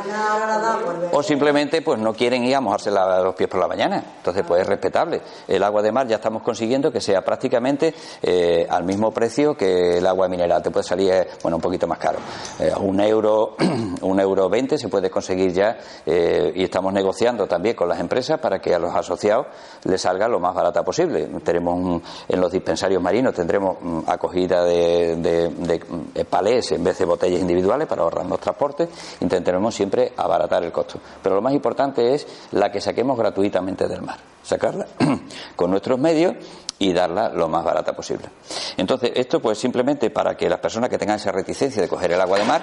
o 1.10 1.20
simplemente 1.22 1.82
pues 1.82 1.98
no 1.98 2.14
quieren 2.14 2.44
ir 2.44 2.54
a 2.54 2.60
mojarse 2.60 2.92
los 2.92 3.34
pies 3.34 3.50
por 3.50 3.58
la 3.58 3.66
mañana. 3.66 4.04
Entonces 4.18 4.44
pues 4.46 4.62
es 4.62 4.68
respetable. 4.68 5.20
El 5.48 5.64
agua 5.64 5.82
de 5.82 5.90
mar 5.90 6.06
ya 6.06 6.16
estamos 6.16 6.42
consiguiendo 6.42 6.92
que 6.92 7.00
sea 7.00 7.22
prácticamente 7.22 7.92
eh, 8.22 8.64
al 8.70 8.84
mismo 8.84 9.10
precio 9.10 9.56
que 9.56 9.98
el 9.98 10.06
agua 10.06 10.28
mineral. 10.28 10.62
Te 10.62 10.70
puede 10.70 10.84
salir 10.84 11.12
eh, 11.12 11.28
bueno 11.42 11.56
un 11.56 11.62
poquito 11.62 11.88
más 11.88 11.98
caro. 11.98 12.20
Eh, 12.60 12.72
un 12.80 13.00
euro 13.00 13.56
un 14.02 14.20
euro 14.20 14.48
veinte 14.48 14.78
se 14.78 14.88
puede 14.88 15.10
conseguir 15.10 15.52
ya 15.52 15.76
y 16.06 16.62
estamos 16.62 16.92
negociando 16.92 17.46
también 17.46 17.74
con 17.74 17.88
las 17.88 17.98
empresas 17.98 18.38
para 18.38 18.60
que 18.60 18.74
a 18.74 18.78
los 18.78 18.94
asociados 18.94 19.46
le 19.84 19.98
salga 19.98 20.28
lo 20.28 20.38
más 20.38 20.54
barata 20.54 20.84
posible. 20.84 21.28
Tenemos 21.42 22.02
en 22.28 22.40
los 22.40 22.52
dispensarios 22.52 23.02
marinos 23.02 23.34
tendremos 23.34 23.76
mm, 23.80 24.00
acogida 24.06 24.64
de, 24.64 25.16
de, 25.16 26.24
palés 26.24 26.72
en 26.72 26.84
vez 26.84 26.98
de 26.98 27.04
botellas 27.04 27.40
individuales 27.40 27.86
para 27.88 28.02
ahorrarnos 28.02 28.40
transporte. 28.40 28.88
Intentaremos 29.20 29.74
siempre 29.74 30.12
abaratar 30.16 30.62
el 30.64 30.72
costo. 30.72 31.00
Pero 31.22 31.34
lo 31.34 31.42
más 31.42 31.52
importante 31.52 32.14
es 32.14 32.26
la 32.52 32.70
que 32.70 32.80
saquemos 32.80 33.18
gratuitamente 33.18 33.88
del 33.88 34.02
mar. 34.02 34.18
Sacarla 34.42 34.86
con 35.56 35.70
nuestros 35.70 35.98
medios 35.98 36.34
y 36.78 36.92
darla 36.92 37.28
lo 37.28 37.48
más 37.48 37.64
barata 37.64 37.92
posible. 37.92 38.28
Entonces, 38.76 39.12
esto 39.14 39.40
pues 39.40 39.58
simplemente 39.58 40.10
para 40.10 40.36
que 40.36 40.48
las 40.48 40.58
personas 40.58 40.90
que 40.90 40.98
tengan 40.98 41.16
esa 41.16 41.30
reticencia 41.30 41.80
de 41.80 41.88
coger 41.88 42.12
el 42.12 42.20
agua 42.20 42.38
de 42.38 42.44
mar 42.44 42.62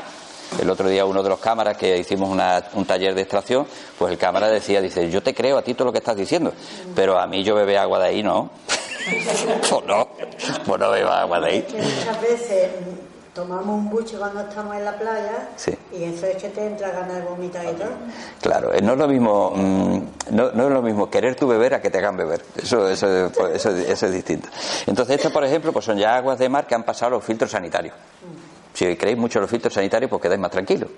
el 0.59 0.69
otro 0.69 0.89
día 0.89 1.05
uno 1.05 1.21
de 1.21 1.29
los 1.29 1.39
cámaras 1.39 1.77
que 1.77 1.97
hicimos 1.97 2.29
un 2.29 2.85
taller 2.85 3.13
de 3.13 3.21
extracción, 3.21 3.67
pues 3.97 4.11
el 4.11 4.17
cámara 4.17 4.49
decía, 4.49 4.81
dice, 4.81 5.09
yo 5.09 5.21
te 5.21 5.33
creo 5.33 5.57
a 5.57 5.61
ti 5.61 5.73
todo 5.73 5.85
lo 5.85 5.91
que 5.91 5.99
estás 5.99 6.15
diciendo, 6.15 6.53
pero 6.95 7.19
a 7.19 7.27
mí 7.27 7.43
yo 7.43 7.55
bebe 7.55 7.77
agua 7.77 7.99
de 7.99 8.05
ahí, 8.05 8.23
¿no? 8.23 8.49
pues 9.69 9.85
no, 9.85 10.07
pues 10.65 10.79
no 10.79 10.91
bebo 10.91 11.09
agua 11.09 11.39
de 11.39 11.47
ahí. 11.47 11.67
muchas 11.71 12.21
veces 12.21 12.69
tomamos 13.33 13.77
un 13.77 13.89
buche 13.89 14.17
cuando 14.17 14.41
estamos 14.41 14.75
en 14.75 14.85
la 14.85 14.97
playa 14.97 15.49
y 15.91 16.03
eso 16.03 16.25
es 16.25 16.37
que 16.41 16.49
te 16.49 16.65
entra 16.65 16.91
ganas 16.91 17.15
de 17.15 17.21
vomitar 17.21 17.65
y 17.65 17.73
todo. 17.73 17.89
Claro, 18.41 18.73
eh, 18.73 18.81
no 18.81 18.93
es 18.93 18.97
lo 18.97 19.07
mismo 19.07 19.53
mm, 19.55 19.99
no, 20.31 20.47
es 20.49 20.55
lo 20.55 20.81
mismo 20.81 21.09
querer 21.09 21.35
tu 21.35 21.47
beber 21.47 21.73
a 21.75 21.81
que 21.81 21.89
te 21.89 21.97
hagan 21.99 22.17
beber. 22.17 22.43
Eso, 22.55 22.87
eso, 22.89 23.31
pues, 23.35 23.55
eso, 23.55 23.69
eso 23.69 24.05
es 24.05 24.11
distinto. 24.11 24.49
Entonces, 24.85 25.17
estas, 25.17 25.31
por 25.31 25.43
ejemplo, 25.43 25.71
pues 25.71 25.85
son 25.85 25.97
ya 25.97 26.15
aguas 26.15 26.37
de 26.39 26.49
mar 26.49 26.67
que 26.67 26.75
han 26.75 26.83
pasado 26.83 27.11
los 27.11 27.23
filtros 27.23 27.51
sanitarios. 27.51 27.95
Si 28.73 28.95
creéis 28.95 29.17
mucho 29.17 29.39
los 29.39 29.49
filtros 29.49 29.73
sanitarios, 29.73 30.09
pues 30.09 30.21
quedáis 30.21 30.39
más 30.39 30.51
tranquilos. 30.51 30.89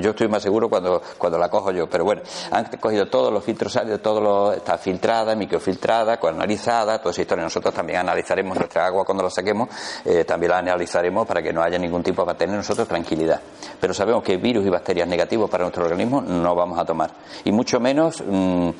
Yo 0.00 0.10
estoy 0.10 0.28
más 0.28 0.42
seguro 0.42 0.68
cuando, 0.68 1.02
cuando 1.18 1.38
la 1.38 1.50
cojo 1.50 1.70
yo, 1.72 1.88
pero 1.88 2.04
bueno, 2.04 2.22
han 2.50 2.64
cogido 2.80 3.06
todos 3.06 3.30
los 3.30 3.44
filtros 3.44 3.72
sanitarios, 3.72 4.02
todo 4.02 4.20
lo, 4.20 4.52
está 4.52 4.78
filtrada, 4.78 5.34
microfiltrada, 5.34 6.18
analizada, 6.22 6.98
toda 6.98 7.10
esa 7.10 7.20
historia. 7.20 7.44
Nosotros 7.44 7.74
también 7.74 7.98
analizaremos 7.98 8.56
nuestra 8.56 8.86
agua 8.86 9.04
cuando 9.04 9.24
la 9.24 9.30
saquemos, 9.30 9.68
eh, 10.04 10.24
también 10.24 10.52
la 10.52 10.58
analizaremos 10.58 11.26
para 11.26 11.42
que 11.42 11.52
no 11.52 11.62
haya 11.62 11.78
ningún 11.78 12.02
tipo 12.02 12.24
de 12.24 12.34
tener 12.34 12.56
nosotros 12.56 12.88
tranquilidad. 12.88 13.40
Pero 13.78 13.92
sabemos 13.92 14.22
que 14.22 14.38
virus 14.38 14.64
y 14.64 14.70
bacterias 14.70 15.06
negativos 15.06 15.50
para 15.50 15.64
nuestro 15.64 15.84
organismo 15.84 16.22
no 16.22 16.54
vamos 16.54 16.78
a 16.78 16.84
tomar. 16.84 17.10
Y 17.44 17.52
mucho 17.52 17.78
menos. 17.78 18.22
Mm, 18.26 18.70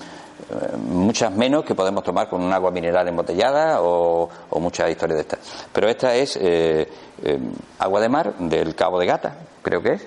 muchas 0.78 1.32
menos 1.32 1.64
que 1.64 1.74
podemos 1.74 2.02
tomar 2.02 2.28
con 2.28 2.42
un 2.42 2.52
agua 2.52 2.70
mineral 2.70 3.06
embotellada 3.08 3.82
o, 3.82 4.28
o 4.50 4.60
muchas 4.60 4.90
historias 4.90 5.16
de 5.16 5.22
estas. 5.22 5.38
Pero 5.72 5.88
esta 5.88 6.14
es 6.14 6.36
eh, 6.36 6.88
eh, 7.22 7.38
agua 7.78 8.00
de 8.00 8.08
mar 8.08 8.34
del 8.38 8.74
Cabo 8.74 8.98
de 8.98 9.06
Gata, 9.06 9.36
creo 9.62 9.82
que 9.82 9.92
es. 9.92 10.06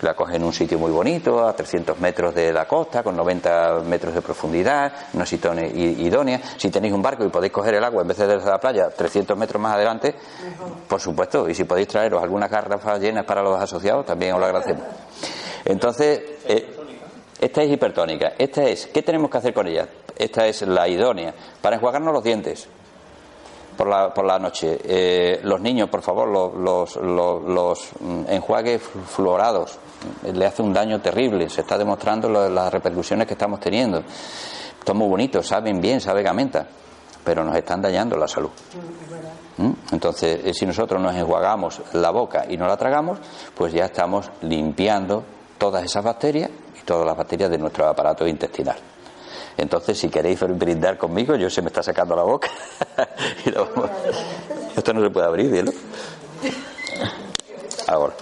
La 0.00 0.14
cogen 0.14 0.36
en 0.36 0.44
un 0.44 0.52
sitio 0.52 0.78
muy 0.78 0.92
bonito, 0.92 1.44
a 1.44 1.52
300 1.56 1.98
metros 1.98 2.32
de 2.32 2.52
la 2.52 2.68
costa, 2.68 3.02
con 3.02 3.16
90 3.16 3.80
metros 3.80 4.14
de 4.14 4.22
profundidad, 4.22 4.92
una 5.12 5.26
situación 5.26 5.74
idónea. 5.74 6.40
Si 6.56 6.70
tenéis 6.70 6.94
un 6.94 7.02
barco 7.02 7.24
y 7.24 7.30
podéis 7.30 7.52
coger 7.52 7.74
el 7.74 7.82
agua 7.82 8.02
en 8.02 8.08
vez 8.08 8.16
de 8.16 8.28
desde 8.28 8.48
la 8.48 8.60
playa 8.60 8.90
300 8.90 9.36
metros 9.36 9.60
más 9.60 9.74
adelante, 9.74 10.14
por 10.86 11.00
supuesto. 11.00 11.48
Y 11.48 11.54
si 11.56 11.64
podéis 11.64 11.88
traeros 11.88 12.22
algunas 12.22 12.48
garrafas 12.48 13.00
llenas 13.00 13.24
para 13.24 13.42
los 13.42 13.60
asociados, 13.60 14.06
también 14.06 14.34
os 14.34 14.38
lo 14.38 14.46
agradecemos. 14.46 14.84
Entonces, 15.64 16.22
eh, 16.46 16.77
esta 17.40 17.62
es 17.62 17.70
hipertónica. 17.70 18.32
Esta 18.38 18.64
es, 18.64 18.86
¿qué 18.88 19.02
tenemos 19.02 19.30
que 19.30 19.38
hacer 19.38 19.54
con 19.54 19.66
ella? 19.66 19.86
Esta 20.16 20.46
es 20.46 20.62
la 20.62 20.88
idónea 20.88 21.34
para 21.60 21.76
enjuagarnos 21.76 22.12
los 22.12 22.24
dientes 22.24 22.68
por 23.76 23.86
la, 23.86 24.12
por 24.12 24.24
la 24.24 24.38
noche. 24.38 24.78
Eh, 24.84 25.40
los 25.44 25.60
niños, 25.60 25.88
por 25.88 26.02
favor, 26.02 26.28
los, 26.28 26.54
los, 26.54 26.96
los- 26.96 27.42
los, 27.44 27.88
mm, 28.00 28.24
enjuagues 28.28 28.82
flu- 28.82 29.02
fluorados 29.04 29.78
le 30.32 30.46
hace 30.46 30.62
un 30.62 30.72
daño 30.72 31.00
terrible. 31.00 31.48
Se 31.48 31.60
está 31.60 31.78
demostrando 31.78 32.28
lo- 32.28 32.48
las 32.48 32.72
repercusiones 32.72 33.26
que 33.28 33.34
estamos 33.34 33.60
teniendo. 33.60 34.02
Están 34.78 34.96
muy 34.96 35.08
bonitos, 35.08 35.46
saben 35.46 35.80
bien, 35.80 36.00
saben 36.00 36.26
a 36.26 36.32
pero 37.24 37.44
nos 37.44 37.54
están 37.56 37.82
dañando 37.82 38.16
la 38.16 38.26
salud. 38.26 38.50
¿Mm? 39.58 39.72
Entonces, 39.92 40.40
eh, 40.44 40.54
si 40.54 40.64
nosotros 40.66 41.00
nos 41.00 41.14
enjuagamos 41.14 41.82
la 41.92 42.10
boca 42.10 42.46
y 42.48 42.56
no 42.56 42.66
la 42.66 42.76
tragamos, 42.76 43.18
pues 43.54 43.72
ya 43.72 43.84
estamos 43.84 44.30
limpiando 44.42 45.22
todas 45.58 45.84
esas 45.84 46.02
bacterias 46.04 46.50
todas 46.88 47.06
las 47.06 47.16
bacterias 47.16 47.50
de 47.50 47.58
nuestro 47.58 47.86
aparato 47.86 48.26
intestinal. 48.26 48.76
Entonces, 49.58 49.98
si 49.98 50.08
queréis 50.08 50.40
brindar 50.40 50.96
conmigo, 50.96 51.34
yo 51.36 51.50
se 51.50 51.60
me 51.60 51.68
está 51.68 51.82
sacando 51.82 52.16
la 52.16 52.22
boca. 52.22 52.48
Y 53.44 53.50
lo 53.50 53.66
vamos- 53.66 53.90
Esto 54.74 54.92
no 54.94 55.02
se 55.02 55.10
puede 55.10 55.26
abrir, 55.26 55.64
¿no? 55.64 55.70
Ahora. 57.88 58.14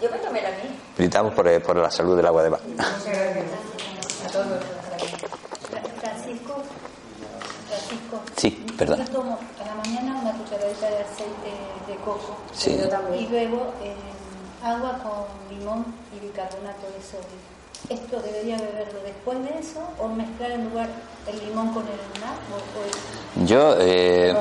Yo 0.00 0.08
me 0.10 0.18
tomé 0.18 0.42
la 0.42 0.50
mía. 0.50 0.70
brindamos 0.96 1.34
por, 1.34 1.48
eh, 1.48 1.58
por 1.60 1.76
la 1.76 1.90
salud 1.90 2.16
del 2.16 2.26
agua 2.26 2.42
de 2.44 2.50
mar. 2.50 2.60
Francisco, 6.00 6.62
Francisco. 7.68 8.20
Sí, 8.36 8.64
perdona. 8.78 9.04
Yo 9.04 9.10
tomo 9.12 9.38
a 9.60 9.64
la 9.66 9.74
mañana 9.74 10.20
una 10.22 10.32
cucharadita 10.38 10.88
de 10.88 10.98
aceite 10.98 11.50
de 11.88 11.96
coco. 12.04 12.36
Sí. 12.52 12.78
Y 13.18 13.26
luego 13.26 13.72
eh, 13.82 13.96
agua 14.62 14.98
con 15.02 15.56
limón 15.58 15.84
y 16.16 16.20
bicarbonato 16.26 16.86
de 16.86 17.02
sodio. 17.02 17.58
¿Esto 17.88 18.20
debería 18.20 18.56
beberlo 18.58 19.00
después 19.04 19.38
de 19.44 19.58
eso 19.60 19.80
o 19.98 20.08
mezclar 20.08 20.50
en 20.50 20.68
lugar 20.68 20.88
el 21.26 21.38
limón 21.46 21.72
con 21.72 21.84
el 21.84 22.20
mar? 22.20 22.34
O, 22.52 22.56
o 22.80 22.84
es- 22.84 23.48
Yo, 23.48 23.76
eh, 23.78 24.34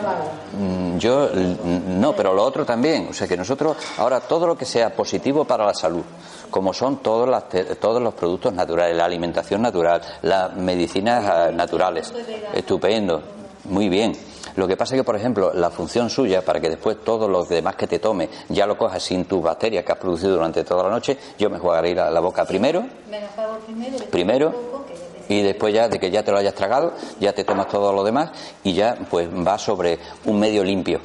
mm, 0.57 0.97
yo 0.97 1.29
mm, 1.33 1.99
no, 1.99 2.15
pero 2.15 2.33
lo 2.33 2.43
otro 2.43 2.65
también. 2.65 3.07
O 3.09 3.13
sea 3.13 3.27
que 3.27 3.37
nosotros 3.37 3.77
ahora 3.99 4.19
todo 4.21 4.47
lo 4.47 4.57
que 4.57 4.65
sea 4.65 4.89
positivo 4.89 5.45
para 5.45 5.65
la 5.65 5.73
salud, 5.75 6.03
como 6.49 6.73
son 6.73 6.97
todos, 6.97 7.29
las 7.29 7.47
te- 7.47 7.75
todos 7.75 8.01
los 8.01 8.15
productos 8.15 8.53
naturales, 8.53 8.97
la 8.97 9.05
alimentación 9.05 9.61
natural, 9.61 10.01
las 10.23 10.55
medicinas 10.55 11.23
ah, 11.25 11.51
naturales, 11.53 12.11
estupendo, 12.53 13.21
muy 13.65 13.87
bien. 13.87 14.17
Lo 14.55 14.67
que 14.67 14.77
pasa 14.77 14.95
es 14.95 15.01
que, 15.01 15.03
por 15.03 15.15
ejemplo, 15.15 15.51
la 15.53 15.69
función 15.69 16.09
suya, 16.09 16.43
para 16.43 16.59
que 16.59 16.69
después 16.69 16.97
todos 17.03 17.29
los 17.29 17.49
demás 17.49 17.75
que 17.75 17.87
te 17.87 17.99
tome 17.99 18.29
ya 18.49 18.65
lo 18.65 18.77
cojas 18.77 19.03
sin 19.03 19.25
tus 19.25 19.41
bacterias 19.41 19.83
que 19.83 19.91
has 19.91 19.97
producido 19.97 20.33
durante 20.33 20.63
toda 20.63 20.83
la 20.83 20.89
noche, 20.89 21.17
yo 21.37 21.49
me 21.49 21.59
jugaré 21.59 21.93
la, 21.93 22.09
la 22.09 22.19
boca 22.19 22.45
primero, 22.45 22.85
me 23.09 23.17
hago 23.17 23.57
primero, 23.65 23.97
primero 24.09 24.51
poco, 24.51 24.85
y 25.29 25.41
después 25.41 25.73
ya 25.73 25.87
de 25.89 25.99
que 25.99 26.09
ya 26.09 26.23
te 26.23 26.31
lo 26.31 26.37
hayas 26.37 26.53
tragado, 26.53 26.93
ya 27.19 27.33
te 27.33 27.43
tomas 27.43 27.67
todo 27.67 27.91
lo 27.93 28.03
demás 28.03 28.31
y 28.63 28.73
ya 28.73 28.97
pues 29.09 29.29
va 29.29 29.57
sobre 29.57 29.99
un 30.25 30.39
medio 30.39 30.63
limpio. 30.63 31.01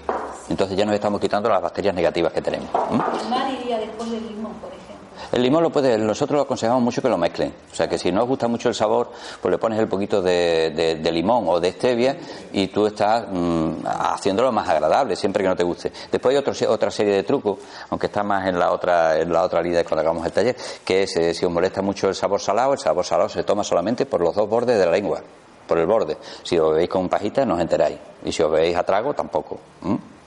Entonces 0.49 0.77
ya 0.77 0.85
nos 0.85 0.95
estamos 0.95 1.21
quitando 1.21 1.49
las 1.49 1.63
bacterias 1.63 1.95
negativas 1.95 2.33
que 2.33 2.43
tenemos. 2.43 2.69
¿m? 2.91 3.03
El 3.21 3.29
mar 3.29 3.51
iría 3.51 3.79
después 3.79 4.11
del 4.11 4.27
limón, 4.27 4.53
por 4.55 4.71
ejemplo. 4.71 4.92
El 5.33 5.43
limón 5.43 5.63
lo 5.63 5.71
puede, 5.71 5.97
nosotros 5.97 6.37
lo 6.37 6.43
aconsejamos 6.43 6.83
mucho 6.83 7.01
que 7.01 7.09
lo 7.09 7.17
mezclen. 7.17 7.55
O 7.73 7.75
sea 7.75 7.89
que 7.89 7.97
si 7.97 8.13
no 8.13 8.23
os 8.23 8.29
gusta 8.29 8.49
mucho 8.49 8.69
el 8.69 8.75
sabor, 8.75 9.11
pues 9.41 9.51
le 9.51 9.57
pones 9.59 9.79
el 9.79 9.89
poquito 9.89 10.21
de, 10.21 10.99
de- 11.03 11.13
limón 11.13 11.45
o 11.49 11.59
de 11.59 11.73
stevia 11.73 12.17
y 12.53 12.69
tú 12.69 12.87
estás 12.87 13.25
mm, 13.31 13.87
haciéndolo 13.87 14.53
más 14.53 14.69
agradable, 14.69 15.17
siempre 15.17 15.43
que 15.43 15.49
no 15.49 15.57
te 15.57 15.65
guste. 15.65 15.91
Después 16.11 16.35
hay 16.35 16.39
otro, 16.39 16.53
otra 16.71 16.91
serie 16.91 17.15
de 17.15 17.23
trucos, 17.23 17.59
aunque 17.89 18.07
está 18.09 18.23
más 18.23 18.47
en 18.47 18.59
la 18.59 18.73
otra, 18.73 19.19
en 19.19 19.33
la 19.33 19.43
otra 19.43 19.63
línea 19.63 19.83
cuando 19.85 20.03
hagamos 20.03 20.27
el 20.27 20.33
taller, 20.33 20.55
que 20.85 21.05
es 21.05 21.17
eh, 21.17 21.33
si 21.33 21.47
os 21.47 21.51
molesta 21.53 21.81
mucho 21.81 22.09
el 22.09 22.15
sabor 22.15 22.41
salado, 22.41 22.75
el 22.75 22.79
sabor 22.79 23.05
salado 23.05 23.29
se 23.31 23.43
toma 23.43 23.65
solamente 23.65 24.05
por 24.05 24.21
los 24.21 24.35
dos 24.35 24.47
bordes 24.49 24.79
de 24.79 24.85
la 24.85 24.93
lengua, 24.93 25.21
por 25.67 25.79
el 25.79 25.87
borde. 25.87 26.19
Si 26.43 26.59
os 26.59 26.75
veis 26.75 26.91
con 26.91 27.09
pajita 27.09 27.47
no 27.47 27.55
os 27.55 27.61
enteráis. 27.61 27.99
Y 28.25 28.33
si 28.33 28.43
os 28.43 28.53
veis 28.53 28.77
a 28.77 28.83
trago 28.85 29.15
tampoco. 29.15 29.59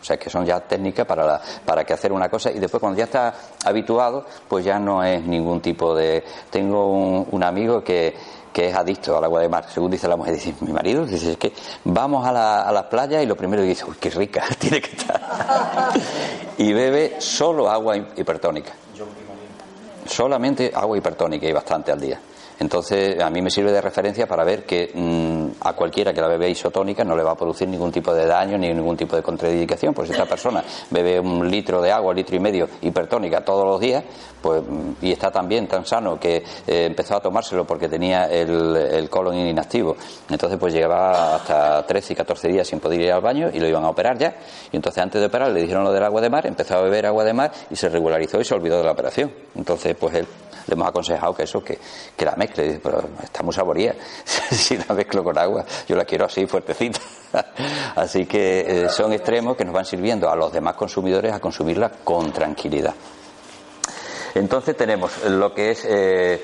O 0.06 0.08
sea 0.08 0.18
que 0.18 0.30
son 0.30 0.45
ya 0.45 0.60
técnicas 0.60 1.03
para, 1.08 1.26
la- 1.26 1.41
para 1.66 1.84
que 1.84 1.91
hacer 1.93 2.14
una 2.14 2.30
cosa 2.30 2.51
y 2.51 2.60
después 2.60 2.80
cuando 2.80 2.95
ya 2.99 3.06
está 3.06 3.34
habituado, 3.66 4.24
pues 4.47 4.64
ya 4.64 4.78
no 4.78 5.03
es 5.03 5.24
ningún 5.26 5.62
tipo 5.62 5.95
de... 5.95 6.24
Tengo 6.51 6.91
un, 6.91 7.28
un 7.32 7.43
amigo 7.43 7.84
que, 7.84 8.16
que 8.53 8.68
es 8.70 8.76
adicto 8.76 9.18
al 9.18 9.24
agua 9.24 9.41
de 9.41 9.49
mar, 9.49 9.66
según 9.68 9.89
dice 9.89 10.08
la 10.08 10.16
mujer, 10.16 10.36
dice, 10.36 10.53
mi 10.62 10.72
marido, 10.72 11.08
dice, 11.08 11.32
es 11.32 11.38
que 11.38 11.53
vamos 11.86 12.24
a 12.24 12.32
la, 12.32 12.62
a 12.62 12.72
las 12.72 12.84
playas 12.84 13.24
y 13.24 13.26
lo 13.26 13.36
primero 13.36 13.64
que 13.64 13.70
dice, 13.70 13.84
uy, 13.84 13.95
qué 13.99 14.12
rica, 14.12 14.43
tiene 14.60 14.80
que 14.80 14.91
estar. 14.95 15.20
y 16.60 16.72
bebe 16.72 17.16
solo 17.20 17.68
agua 17.68 17.97
hipertónica. 17.97 18.74
Solamente 20.06 20.72
agua 20.76 20.99
hipertónica 20.99 21.47
y 21.47 21.51
bastante 21.51 21.91
al 21.91 21.99
día. 21.99 22.22
Entonces, 22.60 23.22
a 23.22 23.30
mí 23.30 23.41
me 23.41 23.49
sirve 23.49 23.72
de 23.72 23.82
referencia 23.82 24.28
para 24.28 24.43
ver 24.43 24.64
que 24.64 24.91
mm, 24.93 25.62
a 25.62 25.74
cualquiera 25.74 26.14
que 26.14 26.22
la 26.22 26.28
bebe 26.28 26.49
isotónica 26.49 27.03
no 27.03 27.16
le 27.16 27.24
va 27.24 27.32
a 27.32 27.36
producir 27.36 27.68
ningún 27.68 27.91
tipo 27.91 28.14
de 28.14 28.26
daño 28.26 28.58
ni 28.58 28.74
ningún 28.74 28.95
tipo 28.95 29.16
de 29.16 29.22
contraindicación. 29.22 29.93
Pues 29.93 30.08
si 30.08 30.14
esta 30.14 30.26
persona 30.26 30.64
bebe 30.89 31.20
un 31.20 31.49
litro 31.49 31.82
de 31.82 31.91
agua, 31.91 32.14
litro 32.14 32.36
y 32.36 32.39
medio 32.39 32.68
hipertónica 32.82 33.43
todos 33.43 33.66
los 33.66 33.80
días, 33.80 34.03
pues 34.41 34.62
mm, 34.62 34.91
y 35.01 35.12
está 35.12 35.32
tan 35.32 35.47
bien, 35.47 35.68
tan 35.68 35.86
sano 35.86 36.20
que 36.20 36.38
eh, 36.68 36.86
empezó 36.86 37.16
a 37.18 37.20
tomárselo 37.20 37.66
porque 37.66 37.89
tenía 37.89 38.26
el, 38.26 38.76
el 38.76 39.10
colon 39.10 39.36
inactivo. 39.36 39.95
Entonces, 40.30 40.58
pues 40.58 40.74
llevaba 40.74 41.36
hasta 41.36 41.86
13 41.86 42.14
y 42.14 42.16
14 42.16 42.47
días 42.47 42.68
sin 42.68 42.80
poder 42.80 43.01
ir 43.01 43.12
al 43.12 43.22
baño 43.22 43.49
y 43.53 43.60
lo 43.60 43.68
iban 43.68 43.84
a 43.84 43.89
operar 43.89 44.18
ya. 44.18 44.36
Y 44.72 44.76
entonces, 44.78 45.03
antes 45.03 45.20
de 45.20 45.28
operar, 45.28 45.51
le 45.51 45.62
dijeron 45.62 45.84
lo 45.84 45.91
del 45.91 46.03
agua 46.03 46.22
de 46.22 46.30
mar, 46.30 46.47
empezó 46.47 46.76
a 46.76 46.82
beber 46.82 47.06
agua 47.06 47.24
de 47.24 47.34
mar 47.34 47.51
y 47.70 47.76
se 47.76 47.89
regularizó 47.89 48.39
y 48.39 48.45
se 48.45 48.56
olvidó 48.56 48.78
de 48.78 48.86
la 48.86 48.91
operación. 48.91 49.32
Entonces, 49.56 49.95
pues 49.99 50.16
él 50.16 50.28
le 50.68 50.74
hemos 50.74 50.88
aconsejado 50.88 51.34
que 51.34 51.43
eso, 51.43 51.63
que, 51.63 51.78
que 52.16 52.26
la 52.26 52.36
mezcle, 52.36 52.80
pero 52.82 53.03
está 53.24 53.43
muy 53.43 53.53
saboría, 53.53 53.95
si 54.26 54.78
la 54.78 54.93
mezclo 54.93 55.24
con 55.24 55.38
agua, 55.38 55.66
yo 55.88 55.95
la 55.95 56.05
quiero 56.05 56.26
así, 56.26 56.45
fuertecita. 56.45 56.99
así 57.95 58.26
que 58.26 58.84
eh, 58.86 58.89
son 58.89 59.13
extremos 59.13 59.55
que 59.55 59.66
nos 59.66 59.74
van 59.74 59.86
sirviendo 59.86 60.30
a 60.30 60.36
los 60.36 60.51
demás 60.51 60.76
consumidores 60.76 61.34
a 61.34 61.39
consumirla 61.39 61.89
con 62.03 62.32
tranquilidad. 62.32 62.93
Entonces 64.34 64.76
tenemos 64.76 65.24
lo 65.26 65.53
que 65.53 65.72
es 65.72 65.86
eh, 65.88 66.43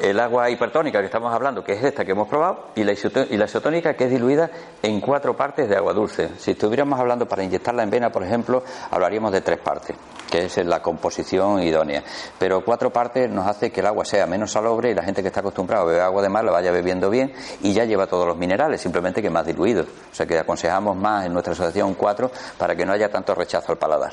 el 0.00 0.18
agua 0.18 0.50
hipertónica 0.50 1.00
que 1.00 1.06
estamos 1.06 1.32
hablando, 1.32 1.62
que 1.62 1.72
es 1.72 1.84
esta 1.84 2.04
que 2.04 2.12
hemos 2.12 2.28
probado, 2.28 2.68
y 2.74 2.84
la, 2.84 2.92
isotónica 2.92 3.94
que 3.94 4.04
es 4.04 4.10
diluida 4.10 4.50
en 4.82 5.00
cuatro 5.00 5.36
partes 5.36 5.68
de 5.68 5.76
agua 5.76 5.92
dulce. 5.92 6.30
Si 6.38 6.52
estuviéramos 6.52 6.98
hablando 6.98 7.26
para 7.26 7.44
inyectarla 7.44 7.82
en 7.82 7.90
vena, 7.90 8.10
por 8.10 8.22
ejemplo, 8.22 8.62
hablaríamos 8.90 9.32
de 9.32 9.40
tres 9.40 9.58
partes, 9.58 9.96
que 10.30 10.46
es 10.46 10.56
la 10.64 10.80
composición 10.80 11.62
idónea. 11.62 12.02
Pero 12.38 12.64
cuatro 12.64 12.90
partes 12.90 13.30
nos 13.30 13.46
hace 13.46 13.70
que 13.70 13.80
el 13.80 13.86
agua 13.86 14.04
sea 14.04 14.26
menos 14.26 14.52
salobre 14.52 14.90
y 14.90 14.94
la 14.94 15.02
gente 15.02 15.22
que 15.22 15.28
está 15.28 15.40
acostumbrada 15.40 15.82
a 15.82 15.86
beber 15.86 16.00
agua 16.02 16.22
de 16.22 16.28
mar 16.28 16.44
la 16.44 16.52
vaya 16.52 16.70
bebiendo 16.70 17.10
bien 17.10 17.32
y 17.60 17.72
ya 17.72 17.84
lleva 17.84 18.06
todos 18.06 18.26
los 18.26 18.36
minerales, 18.36 18.80
simplemente 18.80 19.22
que 19.22 19.30
más 19.30 19.46
diluidos. 19.46 19.86
O 20.10 20.14
sea 20.14 20.26
que 20.26 20.38
aconsejamos 20.38 20.96
más 20.96 21.26
en 21.26 21.32
nuestra 21.32 21.52
asociación 21.52 21.94
cuatro 21.94 22.30
para 22.58 22.74
que 22.74 22.84
no 22.84 22.92
haya 22.92 23.10
tanto 23.10 23.34
rechazo 23.34 23.72
al 23.72 23.78
paladar. 23.78 24.12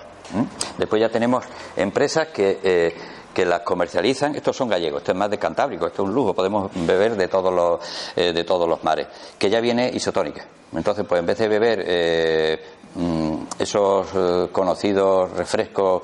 Después 0.77 1.01
ya 1.01 1.09
tenemos 1.09 1.45
empresas 1.75 2.27
que. 2.27 2.59
eh, 2.61 2.95
que 3.39 3.45
las 3.45 3.61
comercializan, 3.61 4.35
estos 4.35 4.53
son 4.53 4.67
gallegos, 4.67 4.99
esto 4.99 5.13
es 5.13 5.17
más 5.17 5.29
de 5.29 5.37
Cantábrico, 5.37 5.87
esto 5.87 6.03
es 6.03 6.09
un 6.09 6.13
lujo, 6.13 6.33
podemos 6.33 6.69
beber 6.75 7.15
de 7.15 7.29
todos 7.29 7.53
los, 7.53 7.79
eh, 8.17 8.33
de 8.33 8.43
todos 8.43 8.67
los 8.67 8.83
mares, 8.83 9.07
que 9.37 9.49
ya 9.49 9.61
viene 9.61 9.89
isotónica. 9.93 10.45
Entonces, 10.75 11.05
pues 11.07 11.19
en 11.21 11.25
vez 11.25 11.37
de 11.37 11.47
beber 11.47 11.83
eh, 11.87 12.63
mm, 12.95 13.35
esos 13.57 14.07
eh, 14.13 14.49
conocidos 14.51 15.31
refrescos 15.31 16.03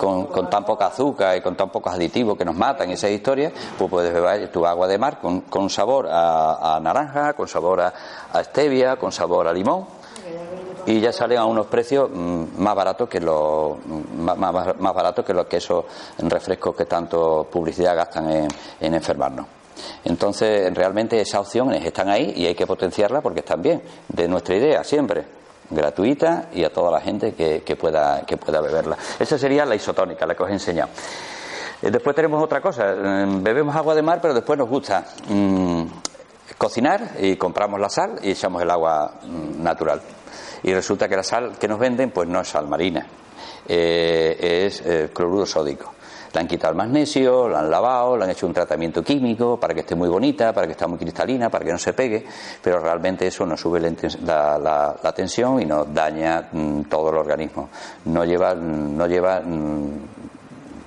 con, 0.00 0.50
tan 0.50 0.64
poca 0.64 0.86
azúcar 0.86 1.36
y 1.36 1.42
con 1.42 1.54
tan 1.54 1.70
pocos 1.70 1.94
aditivos 1.94 2.36
que 2.36 2.44
nos 2.44 2.56
matan, 2.56 2.90
esa 2.90 3.08
historia, 3.08 3.52
pues 3.78 3.88
puedes 3.88 4.12
beber 4.12 4.50
tu 4.50 4.66
agua 4.66 4.88
de 4.88 4.98
mar 4.98 5.20
con, 5.20 5.42
con 5.42 5.70
sabor 5.70 6.08
a, 6.10 6.74
a 6.74 6.80
naranja, 6.80 7.34
con 7.34 7.46
sabor 7.46 7.82
a, 7.82 7.94
a 8.32 8.42
stevia, 8.42 8.96
con 8.96 9.12
sabor 9.12 9.46
a 9.46 9.52
limón, 9.52 9.86
y 10.86 11.00
ya 11.00 11.12
salen 11.12 11.38
a 11.38 11.44
unos 11.44 11.66
precios 11.66 12.08
mm, 12.12 12.44
más 12.58 12.74
baratos 12.74 13.08
que 13.08 13.20
los 13.20 13.76
más, 14.16 14.36
más- 14.38 14.78
baratos 14.94 15.24
que 15.24 15.34
los 15.34 15.46
que 15.46 15.58
esos 15.58 15.84
refrescos 16.18 16.74
que 16.76 16.84
tanto 16.86 17.46
publicidad 17.50 17.96
gastan 17.96 18.30
en, 18.30 18.48
en 18.80 18.94
enfermarnos. 18.94 19.46
Entonces, 20.04 20.72
realmente 20.74 21.20
esas 21.20 21.40
opciones 21.40 21.84
están 21.84 22.08
ahí 22.10 22.32
y 22.36 22.46
hay 22.46 22.54
que 22.54 22.66
potenciarlas 22.66 23.22
porque 23.22 23.40
están 23.40 23.62
bien. 23.62 23.82
De 24.08 24.28
nuestra 24.28 24.54
idea, 24.56 24.84
siempre 24.84 25.24
gratuita 25.70 26.48
y 26.52 26.64
a 26.64 26.72
toda 26.72 26.90
la 26.90 27.00
gente 27.00 27.32
que, 27.32 27.62
que 27.62 27.76
pueda 27.76 28.22
que 28.26 28.36
pueda 28.36 28.60
beberla. 28.60 28.96
Esa 29.18 29.38
sería 29.38 29.64
la 29.64 29.74
isotónica, 29.76 30.26
la 30.26 30.34
que 30.34 30.42
os 30.42 30.50
he 30.50 30.54
enseñado. 30.54 30.90
Eh, 31.80 31.90
Después 31.90 32.14
tenemos 32.16 32.42
otra 32.42 32.60
cosa, 32.60 32.90
eh, 32.90 33.26
bebemos 33.40 33.74
agua 33.76 33.94
de 33.94 34.02
mar, 34.02 34.18
pero 34.20 34.34
después 34.34 34.58
nos 34.58 34.68
gusta 34.68 35.04
mm, 35.28 35.82
cocinar 36.58 37.12
y 37.20 37.36
compramos 37.36 37.80
la 37.80 37.88
sal 37.88 38.18
y 38.22 38.32
echamos 38.32 38.60
el 38.62 38.70
agua 38.70 39.14
mm, 39.22 39.62
natural. 39.62 40.00
Y 40.62 40.72
resulta 40.74 41.08
que 41.08 41.16
la 41.16 41.22
sal 41.22 41.56
que 41.58 41.66
nos 41.68 41.78
venden, 41.78 42.10
pues 42.10 42.28
no 42.28 42.40
es 42.40 42.48
sal 42.48 42.68
marina, 42.68 43.06
eh, 43.68 44.64
es 44.66 44.82
eh, 44.84 45.10
cloruro 45.14 45.46
sódico. 45.46 45.94
Le 46.32 46.38
han 46.40 46.46
quitado 46.46 46.70
el 46.70 46.76
magnesio, 46.76 47.48
la 47.48 47.58
han 47.58 47.68
lavado, 47.70 48.16
le 48.16 48.22
han 48.24 48.30
hecho 48.30 48.46
un 48.46 48.52
tratamiento 48.54 49.02
químico 49.02 49.58
para 49.58 49.74
que 49.74 49.80
esté 49.80 49.96
muy 49.96 50.08
bonita, 50.08 50.52
para 50.52 50.66
que 50.68 50.72
esté 50.74 50.86
muy 50.86 50.96
cristalina, 50.98 51.50
para 51.50 51.64
que 51.64 51.72
no 51.72 51.78
se 51.78 51.92
pegue, 51.92 52.24
pero 52.62 52.78
realmente 52.78 53.26
eso 53.26 53.44
nos 53.44 53.60
sube 53.60 53.80
la, 53.80 54.56
la- 54.58 54.96
la- 55.02 55.12
tensión 55.12 55.60
y 55.60 55.64
nos 55.64 55.92
daña 55.92 56.48
mm, 56.52 56.82
todo 56.82 57.10
el 57.10 57.16
organismo. 57.16 57.68
No 58.04 58.24
lleva, 58.24 58.54
no 58.54 59.06
lleva 59.08 59.40
mm, 59.40 59.90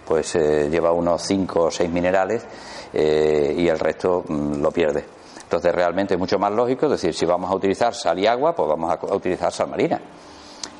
pues 0.07 0.35
eh, 0.35 0.69
lleva 0.69 0.93
unos 0.93 1.21
5 1.23 1.63
o 1.63 1.71
6 1.71 1.89
minerales 1.89 2.45
eh, 2.93 3.53
y 3.57 3.67
el 3.67 3.79
resto 3.79 4.23
mm, 4.25 4.61
lo 4.61 4.71
pierde. 4.71 5.03
Entonces 5.43 5.73
realmente 5.73 6.15
es 6.15 6.19
mucho 6.19 6.39
más 6.39 6.51
lógico, 6.51 6.89
decir, 6.89 7.13
si 7.13 7.25
vamos 7.25 7.51
a 7.51 7.55
utilizar 7.55 7.93
sal 7.93 8.17
y 8.19 8.27
agua, 8.27 8.55
pues 8.55 8.67
vamos 8.67 8.91
a, 8.91 9.15
utilizar 9.15 9.51
sal 9.51 9.69
marina. 9.69 9.99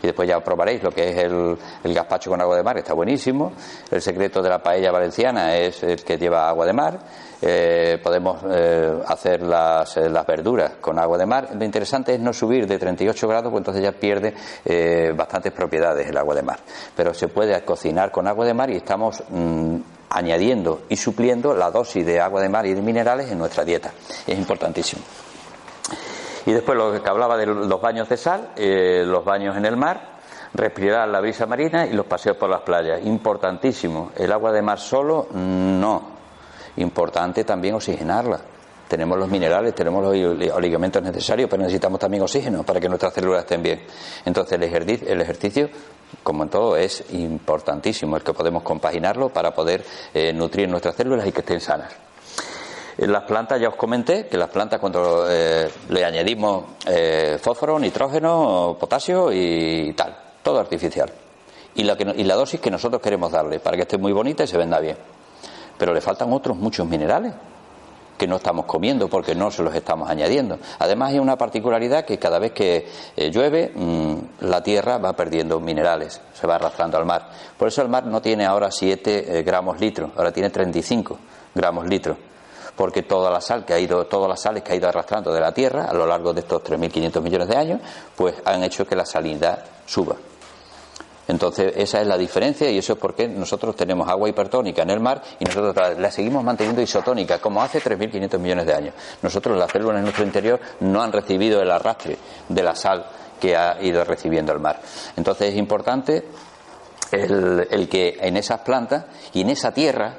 Y 0.01 0.07
después 0.07 0.27
ya 0.27 0.41
probaréis 0.41 0.83
lo 0.83 0.91
que 0.91 1.11
es 1.11 1.17
el, 1.17 1.57
gazpacho 1.93 2.29
con 2.29 2.41
agua 2.41 2.57
de 2.57 2.63
mar, 2.63 2.77
está 2.77 2.93
buenísimo. 2.93 3.53
El 3.89 4.01
secreto 4.01 4.41
de 4.41 4.49
la 4.49 4.61
paella 4.61 4.91
valenciana 4.91 5.55
es 5.55 5.81
el 5.81 6.03
que 6.03 6.17
lleva 6.17 6.49
agua 6.49 6.65
de 6.65 6.73
mar. 6.73 6.99
Eh, 7.41 7.99
podemos 8.03 8.41
eh, 8.49 8.99
hacer 9.07 9.41
las, 9.43 9.95
eh, 9.95 10.09
las 10.09 10.25
verduras 10.25 10.73
con 10.81 10.99
agua 10.99 11.17
de 11.17 11.25
mar. 11.25 11.49
Lo 11.57 11.63
interesante 11.63 12.13
es 12.13 12.19
no 12.19 12.33
subir 12.33 12.67
de 12.67 12.77
38 12.77 13.27
grados, 13.29 13.49
pues 13.49 13.61
entonces 13.61 13.83
ya 13.83 13.93
pierde 13.93 14.33
bastantes 15.13 15.53
propiedades 15.53 16.07
el 16.07 16.17
agua 16.17 16.35
de 16.35 16.41
mar. 16.41 16.59
Pero 16.95 17.13
se 17.13 17.29
puede 17.29 17.63
cocinar 17.63 18.11
con 18.11 18.27
agua 18.27 18.45
de 18.45 18.53
mar 18.53 18.69
y 18.69 18.77
estamos 18.77 19.23
mm, 19.29 19.72
añadiendo 20.13 20.83
y 20.89 20.95
supliendo 20.95 21.53
la 21.53 21.71
dosis 21.71 22.05
de 22.05 22.21
agua 22.21 22.41
de 22.41 22.49
mar 22.49 22.65
y 22.65 22.73
de 22.73 22.81
minerales 22.81 23.31
en 23.31 23.39
nuestra 23.39 23.65
dieta. 23.65 23.91
Es 24.25 24.37
importantísimo. 24.37 25.01
Y 26.45 26.51
después 26.51 26.77
lo 26.77 27.01
que 27.01 27.09
hablaba 27.09 27.37
de 27.37 27.45
los 27.45 27.81
baños 27.81 28.07
de 28.09 28.17
sal, 28.17 28.51
eh, 28.55 29.03
los 29.05 29.25
baños 29.25 29.57
en 29.57 29.65
el 29.65 29.77
mar, 29.77 30.19
respirar 30.53 31.07
la 31.07 31.19
brisa 31.19 31.45
marina 31.45 31.85
y 31.85 31.93
los 31.93 32.05
paseos 32.05 32.37
por 32.37 32.49
las 32.49 32.61
playas. 32.61 33.03
Importantísimo. 33.03 34.11
El 34.15 34.31
agua 34.31 34.51
de 34.51 34.61
mar 34.61 34.79
solo, 34.79 35.27
no. 35.31 36.13
Importante 36.77 37.43
también 37.43 37.75
oxigenarla. 37.75 38.39
Tenemos 38.87 39.17
los 39.17 39.29
minerales, 39.29 39.73
tenemos 39.73 40.03
los 40.03 40.13
oli- 40.13 40.49
oligamentos 40.49 41.01
necesarios, 41.01 41.49
pero 41.49 41.61
necesitamos 41.63 41.99
también 41.99 42.21
oxígeno 42.23 42.63
para 42.63 42.79
que 42.79 42.87
nuestras 42.89 43.13
células 43.13 43.41
estén 43.41 43.63
bien. 43.63 43.81
Entonces 44.25 44.53
el 44.53 44.63
ejercicio, 44.63 45.07
el 45.09 45.21
ejercicio 45.21 45.69
como 46.21 46.43
en 46.43 46.49
todo, 46.49 46.77
es 46.77 47.03
importantísimo 47.13 48.17
el 48.17 48.23
que 48.23 48.33
podemos 48.33 48.61
compaginarlo 48.61 49.29
para 49.29 49.51
poder 49.53 49.83
eh, 50.13 50.31
nutrir 50.31 50.69
nuestras 50.69 50.95
células 50.95 51.25
y 51.25 51.31
que 51.31 51.39
estén 51.39 51.59
sanas. 51.59 51.91
En 52.95 53.11
las 53.11 53.23
plantas 53.23 53.59
ya 53.59 53.69
os 53.69 53.75
comenté 53.75 54.27
que 54.27 54.37
las 54.37 54.49
plantas 54.49 54.79
cuando 54.79 55.25
eh, 55.27 55.67
le 55.89 56.05
añadimos 56.05 56.65
eh, 56.85 57.39
fósforo, 57.41 57.79
nitrógeno, 57.79 58.77
potasio 58.79 59.31
y 59.31 59.93
tal, 59.93 60.15
todo 60.43 60.59
artificial. 60.59 61.11
Y 61.75 61.83
la, 61.83 61.97
que 61.97 62.03
y 62.03 62.23
la 62.23 62.35
dosis 62.35 62.59
que 62.59 62.69
nosotros 62.69 63.01
queremos 63.01 63.31
darle 63.31 63.59
para 63.59 63.75
que 63.75 63.81
esté 63.81 63.97
muy 63.97 64.11
bonita 64.11 64.43
y 64.43 64.47
se 64.47 64.57
venda 64.59 64.79
bien. 64.79 64.97
Pero 65.79 65.91
le 65.91 66.01
faltan 66.01 66.31
otros 66.31 66.55
muchos 66.55 66.87
minerales 66.87 67.33
que 68.23 68.27
no 68.27 68.37
estamos 68.37 68.65
comiendo 68.65 69.09
porque 69.09 69.35
no 69.35 69.51
se 69.51 69.61
los 69.63 69.75
estamos 69.75 70.09
añadiendo. 70.09 70.57
Además 70.79 71.11
hay 71.11 71.19
una 71.19 71.37
particularidad 71.37 72.05
que 72.05 72.17
cada 72.17 72.39
vez 72.39 72.53
que 72.53 72.87
eh, 73.17 73.29
llueve 73.29 73.73
mm, 73.75 74.45
la 74.45 74.63
tierra 74.63 74.97
va 74.97 75.11
perdiendo 75.11 75.59
minerales, 75.59 76.21
se 76.33 76.47
va 76.47 76.55
arrastrando 76.55 76.97
al 76.97 77.05
mar. 77.05 77.27
Por 77.57 77.67
eso 77.67 77.81
el 77.81 77.89
mar 77.89 78.05
no 78.05 78.21
tiene 78.21 78.45
ahora 78.45 78.71
7 78.71 79.43
gramos 79.43 79.77
litro, 79.81 80.13
ahora 80.15 80.31
tiene 80.31 80.49
35 80.49 81.19
gramos 81.53 81.85
litro. 81.85 82.15
Porque 82.77 83.03
toda 83.03 83.29
la 83.29 83.41
sal 83.41 83.65
que 83.65 83.73
ha 83.73 83.79
ido, 83.79 84.05
todas 84.05 84.29
las 84.29 84.39
sales 84.39 84.63
que 84.63 84.71
ha 84.71 84.75
ido 84.77 84.87
arrastrando 84.87 85.33
de 85.33 85.41
la 85.41 85.51
tierra 85.53 85.83
a 85.83 85.93
lo 85.93 86.07
largo 86.07 86.33
de 86.33 86.39
estos 86.39 86.63
3.500 86.63 87.21
millones 87.21 87.49
de 87.49 87.57
años, 87.57 87.81
pues 88.15 88.35
han 88.45 88.63
hecho 88.63 88.87
que 88.87 88.95
la 88.95 89.05
salinidad 89.05 89.65
suba. 89.85 90.15
Entonces, 91.27 91.73
esa 91.77 92.01
es 92.01 92.07
la 92.07 92.17
diferencia 92.17 92.69
y 92.69 92.77
eso 92.77 92.93
es 92.93 92.99
porque 92.99 93.27
nosotros 93.29 93.75
tenemos 93.77 94.09
agua 94.09 94.27
hipertónica 94.27 94.81
en 94.83 94.89
el 94.89 94.99
mar 94.99 95.21
y 95.39 95.45
nosotros 95.45 95.73
la- 95.97 96.11
seguimos 96.11 96.43
manteniendo 96.43 96.81
isotónica, 96.81 97.39
como 97.39 97.61
hace 97.61 97.79
3.500 97.79 98.39
millones 98.39 98.65
de 98.65 98.73
años. 98.73 98.93
Nosotros, 99.21 99.57
las 99.57 99.71
células 99.71 99.97
en 99.97 100.03
nuestro 100.03 100.25
interior, 100.25 100.59
no 100.81 101.01
han 101.01 101.13
recibido 101.13 101.61
el 101.61 101.71
arrastre 101.71 102.17
de 102.49 102.63
la 102.63 102.75
sal 102.75 103.05
que 103.39 103.55
ha 103.55 103.81
ido 103.81 104.03
recibiendo 104.03 104.51
el 104.51 104.59
mar. 104.59 104.81
Entonces, 105.15 105.49
es 105.53 105.57
importante 105.57 106.23
el, 107.11 107.87
que 107.89 108.17
en 108.19 108.35
esas 108.37 108.59
plantas 108.61 109.05
y 109.33 109.41
en 109.41 109.49
esa 109.49 109.71
tierra, 109.73 110.15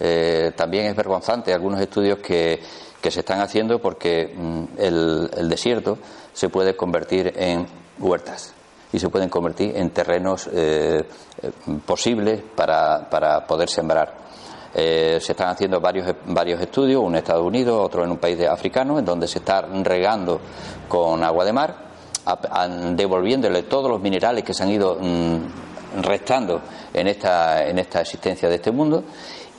eh, 0.00 0.52
también 0.56 0.86
es 0.86 0.96
vergonzante 0.96 1.52
algunos 1.52 1.80
estudios 1.80 2.18
que, 2.18 2.60
que 3.00 3.10
se 3.10 3.20
están 3.20 3.40
haciendo 3.40 3.80
porque 3.80 4.32
mm, 4.36 4.64
el 4.78 5.48
desierto 5.48 5.98
se 6.32 6.48
puede 6.48 6.74
convertir 6.76 7.32
en 7.36 7.66
huertas 7.98 8.54
y 8.92 8.98
se 8.98 9.08
pueden 9.08 9.28
convertir 9.28 9.76
en 9.76 9.90
terrenos 9.90 10.48
eh, 10.52 11.04
eh, 11.42 11.50
posibles 11.84 12.42
para, 12.54 13.08
para 13.08 13.46
poder 13.46 13.68
sembrar. 13.68 14.28
Eh, 14.74 15.18
se 15.20 15.32
están 15.32 15.48
haciendo 15.48 15.80
varios, 15.80 16.14
varios 16.26 16.60
estudios, 16.60 17.00
uno 17.00 17.10
en 17.10 17.16
Estados 17.16 17.44
Unidos, 17.44 17.84
otro 17.84 18.04
en 18.04 18.10
un 18.10 18.18
país 18.18 18.40
africano, 18.46 18.98
en 18.98 19.04
donde 19.04 19.26
se 19.26 19.38
está 19.38 19.62
regando 19.62 20.40
con 20.88 21.22
agua 21.24 21.44
de 21.44 21.52
mar, 21.52 21.76
devolviéndole 22.94 23.62
todos 23.62 23.90
los 23.90 24.00
minerales 24.00 24.44
que 24.44 24.52
se 24.52 24.62
han 24.62 24.70
ido 24.70 24.98
mm, 25.00 26.02
restando 26.02 26.60
en 26.92 27.06
esta, 27.08 27.66
en 27.66 27.78
esta 27.78 28.02
existencia 28.02 28.48
de 28.48 28.56
este 28.56 28.70
mundo 28.70 29.04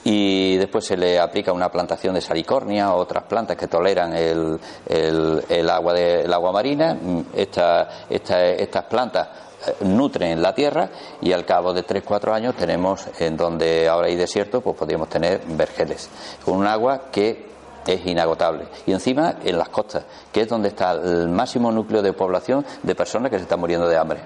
y 0.03 0.55
después 0.57 0.85
se 0.85 0.95
le 0.97 1.19
aplica 1.19 1.51
una 1.51 1.69
plantación 1.69 2.15
de 2.15 2.21
salicornia 2.21 2.93
o 2.93 2.97
otras 2.97 3.23
plantas 3.23 3.57
que 3.57 3.67
toleran 3.67 4.13
el, 4.13 4.59
el- 4.87 5.69
agua, 5.69 5.93
de, 5.93 6.21
el 6.21 6.33
agua 6.33 6.51
marina. 6.51 6.97
Esta- 7.33 8.05
esta- 8.09 8.45
estas 8.45 8.85
plantas 8.85 9.27
eh, 9.67 9.73
nutren 9.81 10.41
la 10.41 10.53
tierra 10.55 10.89
y 11.21 11.33
al 11.33 11.45
cabo 11.45 11.73
de 11.73 11.85
3-4 11.85 12.33
años 12.33 12.55
tenemos 12.55 13.05
en 13.19 13.35
donde 13.35 13.89
ahora 13.89 14.07
hay 14.07 14.15
desierto 14.15 14.61
pues 14.61 14.77
podríamos 14.77 15.09
tener 15.09 15.41
vergeles 15.47 16.09
con 16.45 16.55
un 16.55 16.65
agua 16.67 17.03
que 17.11 17.49
es 17.85 18.05
inagotable 18.05 18.67
y 18.85 18.91
encima 18.93 19.35
en 19.43 19.57
las 19.57 19.67
costas 19.69 20.05
que 20.31 20.41
es 20.41 20.47
donde 20.47 20.69
está 20.69 20.91
el 20.91 21.27
máximo 21.27 21.71
núcleo 21.71 22.01
de 22.01 22.13
población 22.13 22.65
de 22.83 22.95
personas 22.95 23.31
que 23.31 23.37
se 23.37 23.43
están 23.43 23.59
muriendo 23.59 23.87
de 23.87 23.97
hambre 23.97 24.19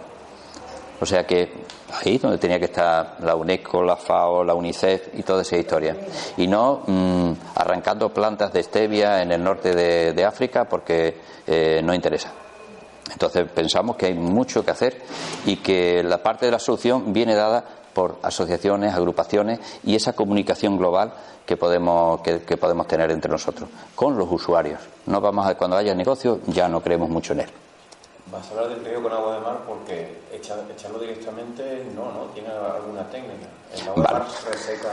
o 1.03 1.05
sea 1.05 1.27
que 1.27 1.51
ahí 1.91 2.17
donde 2.17 2.37
tenía 2.37 2.57
que 2.59 2.65
estar 2.65 3.17
la 3.19 3.35
UNESCO, 3.35 3.83
la 3.83 3.97
FAO, 3.97 4.41
la 4.41 4.53
UNICEF 4.53 5.09
y 5.15 5.23
toda 5.23 5.41
esa 5.41 5.57
historia. 5.57 5.97
Y 6.37 6.47
no 6.47 6.81
mm, 6.87 7.31
arrancando 7.55 8.13
plantas 8.13 8.53
de 8.53 8.63
stevia 8.63 9.21
en 9.21 9.33
el 9.33 9.43
norte 9.43 9.75
de, 9.75 10.13
de 10.13 10.23
África 10.23 10.63
porque 10.63 11.17
eh, 11.45 11.81
no 11.83 11.93
interesa. 11.93 12.31
Entonces 13.11 13.49
pensamos 13.53 13.97
que 13.97 14.05
hay 14.05 14.13
mucho 14.13 14.63
que 14.63 14.71
hacer 14.71 15.01
y 15.45 15.57
que 15.57 16.01
la 16.03 16.23
parte 16.23 16.45
de 16.45 16.53
la 16.53 16.59
solución 16.59 17.11
viene 17.11 17.35
dada 17.35 17.65
por 17.93 18.19
asociaciones, 18.23 18.93
agrupaciones 18.93 19.59
y 19.83 19.95
esa 19.95 20.13
comunicación 20.13 20.77
global 20.77 21.13
que 21.45 21.57
podemos, 21.57 22.21
que, 22.21 22.43
que 22.43 22.55
podemos 22.55 22.87
tener 22.87 23.11
entre 23.11 23.29
nosotros, 23.29 23.67
con 23.93 24.17
los 24.17 24.31
usuarios. 24.31 24.79
No 25.07 25.19
vamos 25.19 25.45
a, 25.45 25.55
cuando 25.55 25.75
haya 25.75 25.93
negocio 25.93 26.39
ya 26.47 26.69
no 26.69 26.81
creemos 26.81 27.09
mucho 27.09 27.33
en 27.33 27.41
él. 27.41 27.49
Vas 28.33 28.47
a 28.47 28.51
hablar 28.51 28.69
del 28.69 28.83
riego 28.83 29.03
con 29.03 29.13
agua 29.13 29.35
de 29.35 29.41
mar 29.41 29.59
porque 29.67 30.21
echa- 30.33 30.57
echarlo 30.75 30.97
directamente 30.99 31.85
no, 31.95 32.11
¿no? 32.11 32.25
Tiene 32.33 32.49
alguna 32.49 33.03
técnica. 33.09 33.45
El 33.73 33.81
agua 33.89 34.03
Vale. 34.03 34.19
de 34.19 34.23
mar 34.25 34.31
reseca. 34.51 34.89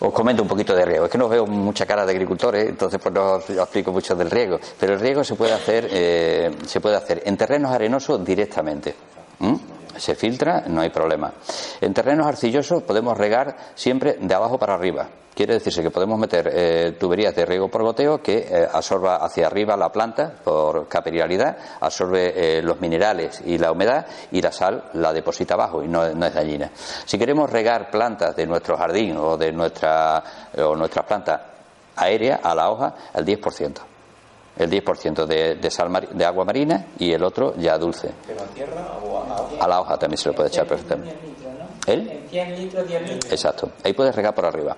Os 0.00 0.12
comento 0.12 0.42
un 0.42 0.48
poquito 0.48 0.74
de 0.74 0.84
riego. 0.84 1.06
Es 1.06 1.10
que 1.10 1.16
no 1.18 1.28
veo 1.28 1.46
mucha 1.46 1.86
cara 1.86 2.04
de 2.04 2.12
agricultores, 2.12 2.68
entonces 2.68 3.00
pues 3.02 3.14
no 3.14 3.32
os 3.34 3.48
explico 3.48 3.90
mucho 3.90 4.14
del 4.14 4.30
riego. 4.30 4.58
Pero 4.78 4.94
el 4.94 5.00
riego 5.00 5.24
se 5.24 5.34
puede 5.34 5.52
hacer, 5.54 5.88
eh, 5.90 6.54
se 6.66 6.80
puede 6.80 6.96
hacer 6.96 7.22
en 7.24 7.36
terrenos 7.38 7.70
arenosos 7.72 8.22
directamente. 8.24 8.94
¿Mm? 9.38 9.54
Se 9.96 10.14
filtra, 10.14 10.64
no 10.66 10.80
hay 10.80 10.90
problema. 10.90 11.32
En 11.80 11.94
terrenos 11.94 12.26
arcillosos 12.26 12.82
podemos 12.82 13.16
regar 13.16 13.56
siempre 13.74 14.16
de 14.20 14.34
abajo 14.34 14.58
para 14.58 14.74
arriba. 14.74 15.08
Quiere 15.34 15.54
decirse 15.54 15.82
que 15.82 15.90
podemos 15.90 16.16
meter 16.16 16.48
eh, 16.52 16.92
tuberías 16.92 17.34
de 17.34 17.44
riego 17.44 17.68
por 17.68 17.82
goteo 17.82 18.22
que 18.22 18.38
eh, 18.38 18.68
absorba 18.72 19.16
hacia 19.16 19.48
arriba 19.48 19.76
la 19.76 19.90
planta 19.90 20.32
por 20.44 20.86
capilaridad, 20.86 21.56
absorbe 21.80 22.58
eh, 22.58 22.62
los 22.62 22.80
minerales 22.80 23.42
y 23.44 23.58
la 23.58 23.72
humedad 23.72 24.06
y 24.30 24.40
la 24.40 24.52
sal 24.52 24.90
la 24.92 25.12
deposita 25.12 25.54
abajo 25.54 25.82
y 25.82 25.88
no, 25.88 26.08
no 26.14 26.26
es 26.26 26.34
dañina. 26.34 26.70
Si 27.04 27.18
queremos 27.18 27.50
regar 27.50 27.90
plantas 27.90 28.36
de 28.36 28.46
nuestro 28.46 28.76
jardín 28.76 29.16
o 29.16 29.36
de 29.36 29.50
nuestra 29.50 30.22
o 30.56 30.76
nuestras 30.76 31.04
plantas 31.04 31.40
aéreas 31.96 32.38
a 32.42 32.54
la 32.54 32.70
hoja, 32.70 32.94
el 33.14 33.24
10%. 33.24 33.93
El 34.56 34.70
10% 34.70 35.26
de, 35.26 35.56
de, 35.56 35.70
sal 35.70 35.90
mari- 35.90 36.08
de 36.12 36.24
agua 36.24 36.44
marina 36.44 36.86
y 36.98 37.12
el 37.12 37.24
otro 37.24 37.54
ya 37.56 37.76
dulce. 37.76 38.12
¿Pero 38.26 38.40
a 38.42 38.46
tierra 38.46 38.86
o 39.02 39.18
a 39.18 39.36
agua? 39.36 39.48
A 39.60 39.68
la 39.68 39.80
hoja 39.80 39.96
también 39.98 40.18
se 40.18 40.28
le 40.28 40.34
puede 40.34 40.48
echar 40.48 40.66
perfectamente. 40.66 41.12
¿El? 41.86 42.08
En 42.08 42.28
100 42.30 42.58
litros, 42.58 42.88
10 42.88 43.02
litros. 43.02 43.32
Exacto. 43.32 43.70
Ahí 43.84 43.92
puedes 43.92 44.14
regar 44.16 44.34
por 44.34 44.46
arriba. 44.46 44.76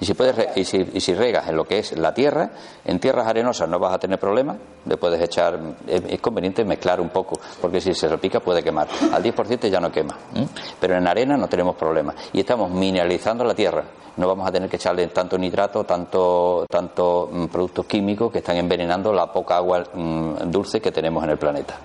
Y 0.00 0.04
si, 0.06 0.14
puedes 0.14 0.34
re- 0.34 0.48
y, 0.56 0.64
si, 0.64 0.88
y 0.94 1.00
si 1.00 1.14
regas 1.14 1.46
en 1.48 1.56
lo 1.56 1.64
que 1.64 1.78
es 1.78 1.92
la 1.98 2.14
tierra, 2.14 2.50
en 2.84 2.98
tierras 2.98 3.26
arenosas 3.26 3.68
no 3.68 3.78
vas 3.78 3.92
a 3.94 3.98
tener 3.98 4.18
problema. 4.18 4.56
Le 4.86 4.96
puedes 4.96 5.20
echar. 5.20 5.58
Es, 5.86 6.02
es 6.08 6.20
conveniente 6.20 6.64
mezclar 6.64 7.00
un 7.00 7.10
poco, 7.10 7.38
porque 7.60 7.80
si 7.80 7.92
se 7.94 8.08
repica 8.08 8.40
puede 8.40 8.62
quemar. 8.62 8.88
Al 9.12 9.22
10% 9.22 9.68
ya 9.68 9.80
no 9.80 9.92
quema. 9.92 10.16
¿m? 10.34 10.48
Pero 10.80 10.96
en 10.96 11.06
arena 11.06 11.36
no 11.36 11.46
tenemos 11.48 11.76
problema. 11.76 12.14
Y 12.32 12.40
estamos 12.40 12.70
mineralizando 12.70 13.44
la 13.44 13.54
tierra. 13.54 13.84
No 14.16 14.26
vamos 14.26 14.46
a 14.48 14.52
tener 14.52 14.68
que 14.68 14.76
echarle 14.76 15.06
tanto 15.08 15.38
nitrato, 15.38 15.84
tanto, 15.84 16.66
tanto 16.68 17.28
mm, 17.30 17.46
productos 17.46 17.86
químicos 17.86 18.32
que 18.32 18.38
están 18.38 18.56
envenenando 18.56 19.12
la 19.12 19.30
poca 19.32 19.56
agua 19.56 19.84
mm, 19.94 20.50
dulce 20.50 20.80
que 20.80 20.90
tenemos 20.90 21.22
en 21.24 21.30
el 21.30 21.38
planeta. 21.38 21.78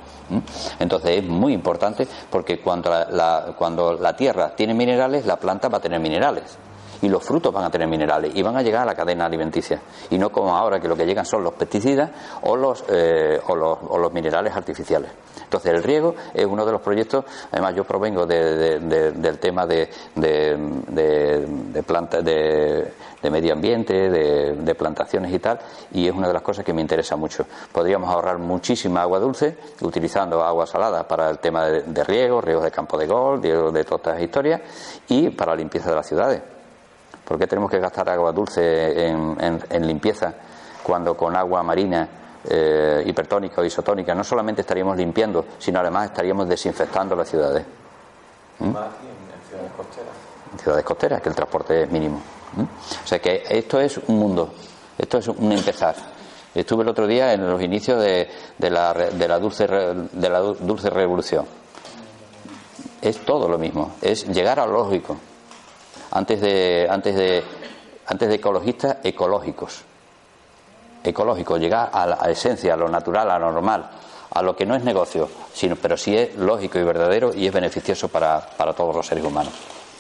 Entonces 0.80 1.12
es 1.20 1.24
muy 1.24 1.54
importante 1.54 2.08
porque 2.30 2.60
cuando 2.60 2.90
la- 2.90 3.54
cuando 3.58 3.94
la 3.94 4.16
tierra 4.16 4.56
tiene 4.56 4.74
minerales, 4.74 5.26
la 5.26 5.38
planta 5.38 5.70
va 5.70 5.78
a 5.78 5.82
tener 5.82 6.00
minerales. 6.00 6.58
Y 7.02 7.10
los 7.10 7.24
frutos 7.24 7.54
van 7.54 7.66
a 7.66 7.70
tener 7.70 7.88
minerales 7.88 8.32
y 8.36 8.42
van 8.42 8.56
a 8.58 8.62
llegar 8.62 8.84
a 8.84 8.86
la 8.86 8.96
cadena 8.96 9.26
alimenticia. 9.26 9.80
Y 10.10 10.18
no 10.18 10.32
como 10.32 10.56
ahora 10.56 10.80
que 10.80 10.88
lo 10.88 10.96
que 10.96 11.06
llegan 11.06 11.26
son 11.26 11.44
los 11.44 11.54
pesticidas 11.54 12.10
o 12.44 12.56
los, 12.56 12.84
eh, 12.90 13.40
o 13.48 13.56
los, 13.56 13.78
o 13.90 13.98
los 13.98 14.12
minerales 14.14 14.56
artificiales. 14.56 15.12
Entonces 15.44 15.74
el 15.74 15.84
riego 15.84 16.16
es 16.34 16.46
uno 16.46 16.66
de 16.66 16.72
los 16.72 16.82
proyectos, 16.82 17.24
además 17.52 17.76
yo 17.76 17.84
provengo 17.84 18.26
de- 18.26 18.56
de- 18.56 18.80
de- 18.80 19.12
del 19.12 19.38
tema 19.40 19.66
de, 19.68 19.90
de, 20.16 20.58
de- 20.88 21.46
medio 23.30 23.54
ambiente, 23.54 24.10
de, 24.10 24.76
plantaciones 24.76 25.34
y 25.34 25.40
tal, 25.40 25.60
y 25.94 26.08
es 26.08 26.14
una 26.14 26.28
de 26.28 26.34
las 26.34 26.42
cosas 26.44 26.64
que 26.64 26.74
me 26.74 26.82
interesa 26.82 27.16
mucho. 27.16 27.46
Podríamos 27.72 28.10
ahorrar 28.10 28.38
muchísima 28.38 29.02
agua 29.02 29.20
dulce 29.20 29.58
utilizando 29.82 30.44
agua 30.44 30.68
salada 30.68 31.08
para 31.08 31.30
el 31.32 31.40
tema 31.40 31.66
de, 31.66 31.82
de 31.84 32.04
riego, 32.04 32.40
riegos 32.42 32.64
de 32.64 32.72
campo 32.72 32.98
de 32.98 33.08
gol, 33.08 33.42
riegos 33.42 33.74
de 33.74 33.84
todas 33.84 34.02
estas 34.02 34.22
historias, 34.22 34.62
y 35.08 35.30
para 35.32 35.52
la 35.54 35.58
limpieza 35.58 35.90
de 35.90 35.96
las 35.96 36.08
ciudades. 36.08 36.42
¿Por 37.28 37.38
qué 37.40 37.48
tenemos 37.48 37.70
que 37.72 37.80
gastar 37.80 38.10
agua 38.10 38.32
dulce 38.32 39.08
en, 39.08 39.36
en- 39.40 39.64
en 39.70 39.88
limpieza 39.88 40.34
cuando 40.84 41.16
con 41.18 41.36
agua 41.36 41.64
marina 41.64 42.08
eh, 42.48 43.04
hipertónica 43.06 43.62
o 43.62 43.66
isotónica 43.66 44.14
no 44.14 44.24
solamente 44.24 44.62
estaríamos 44.62 44.96
limpiando, 44.98 45.46
sino 45.58 45.80
además 45.80 46.06
estaríamos 46.12 46.48
desinfectando 46.48 47.16
las 47.16 47.28
ciudades? 47.30 47.66
Más 48.60 48.76
aquí 48.84 49.08
en, 49.08 49.50
ciudades 49.50 49.72
costeras. 49.76 50.14
en 50.54 50.60
ciudades 50.60 50.86
costeras, 50.86 51.22
que 51.22 51.30
el 51.30 51.36
transporte 51.36 51.84
es 51.84 51.92
mínimo. 51.92 52.22
¿m? 52.58 52.68
O 53.04 53.08
sea 53.08 53.18
que 53.20 53.44
esto 53.50 53.80
es 53.80 53.98
un 54.08 54.20
mundo, 54.20 54.54
esto 54.98 55.18
es 55.18 55.28
un 55.28 55.52
empezar. 55.52 55.96
Estuve 56.54 56.84
el 56.84 56.90
otro 56.90 57.06
día 57.08 57.34
en 57.34 57.50
los 57.50 57.62
inicios 57.62 58.00
de, 58.02 58.30
de 58.58 58.70
la, 58.70 58.94
de 58.94 59.28
la 59.28 59.40
dulce, 59.40 59.66
de 59.68 60.30
la 60.30 60.40
du- 60.40 60.56
dulce 60.62 60.90
revolución. 60.92 61.46
Es 63.02 63.26
todo 63.26 63.48
lo 63.50 63.58
mismo, 63.58 63.94
es 64.02 64.28
llegar 64.28 64.60
a 64.60 64.66
lo 64.66 64.74
lógico. 64.74 65.18
Antes 66.16 66.40
de, 66.40 66.88
antes 66.90 67.14
de, 67.14 67.44
antes 68.08 68.30
de 68.30 68.36
ecologistas, 68.36 68.98
ecológicos. 69.04 69.84
Ecológicos, 71.04 71.60
llegar 71.60 71.90
a 71.92 72.08
la 72.08 72.32
esencia, 72.32 72.74
a 72.74 72.78
lo 72.78 72.88
natural, 72.88 73.30
a 73.30 73.38
lo 73.38 73.52
normal, 73.52 73.90
a 74.32 74.42
lo 74.42 74.56
que 74.56 74.66
no 74.66 74.76
es 74.76 74.84
negocio, 74.86 75.28
sino, 75.54 75.76
pero 75.76 75.98
sí 75.98 76.16
es 76.16 76.34
lógico 76.38 76.80
y 76.80 76.84
verdadero 76.84 77.34
y 77.34 77.46
es 77.46 77.54
beneficioso 77.54 78.08
para, 78.08 78.40
para 78.40 78.72
todos 78.72 78.96
los 78.96 79.06
seres 79.06 79.26
humanos. 79.26 79.52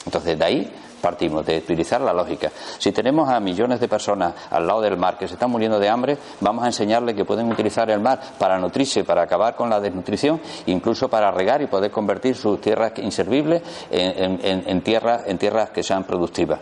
Entonces, 0.05 0.39
de 0.39 0.45
ahí 0.45 0.74
partimos, 1.02 1.46
de 1.46 1.58
utilizar 1.60 2.02
la 2.02 2.14
lógica. 2.14 2.52
Si 2.78 2.91
tenemos 2.91 3.30
a 3.30 3.39
millones 3.39 3.80
de 3.80 3.88
personas 3.88 4.34
al 4.50 4.66
lado 4.68 4.82
del 4.82 4.98
mar 4.98 5.18
que 5.18 5.28
se 5.28 5.34
están 5.36 5.52
muriendo 5.52 5.80
de 5.80 5.89
hambre, 5.89 6.18
vamos 6.41 6.64
a 6.64 6.68
enseñarles 6.68 7.16
que 7.16 7.26
pueden 7.26 7.52
utilizar 7.52 7.89
el 7.89 8.00
mar 8.00 8.20
para 8.39 8.58
nutrirse, 8.58 9.04
para 9.04 9.24
acabar 9.24 9.56
con 9.56 9.70
la 9.70 9.80
desnutrición, 9.80 10.39
incluso 10.68 11.08
para 11.10 11.30
regar 11.32 11.62
y 11.62 11.68
poder 11.68 11.91
convertir 11.91 12.36
sus 12.36 12.60
tierras 12.62 12.93
inservibles 12.98 13.62
en, 13.91 14.39
en- 14.43 14.64
en- 14.68 14.82
tierras, 14.82 15.24
en 15.26 15.38
tierras 15.38 15.70
que 15.72 15.84
sean 15.84 16.04
productivas. 16.04 16.60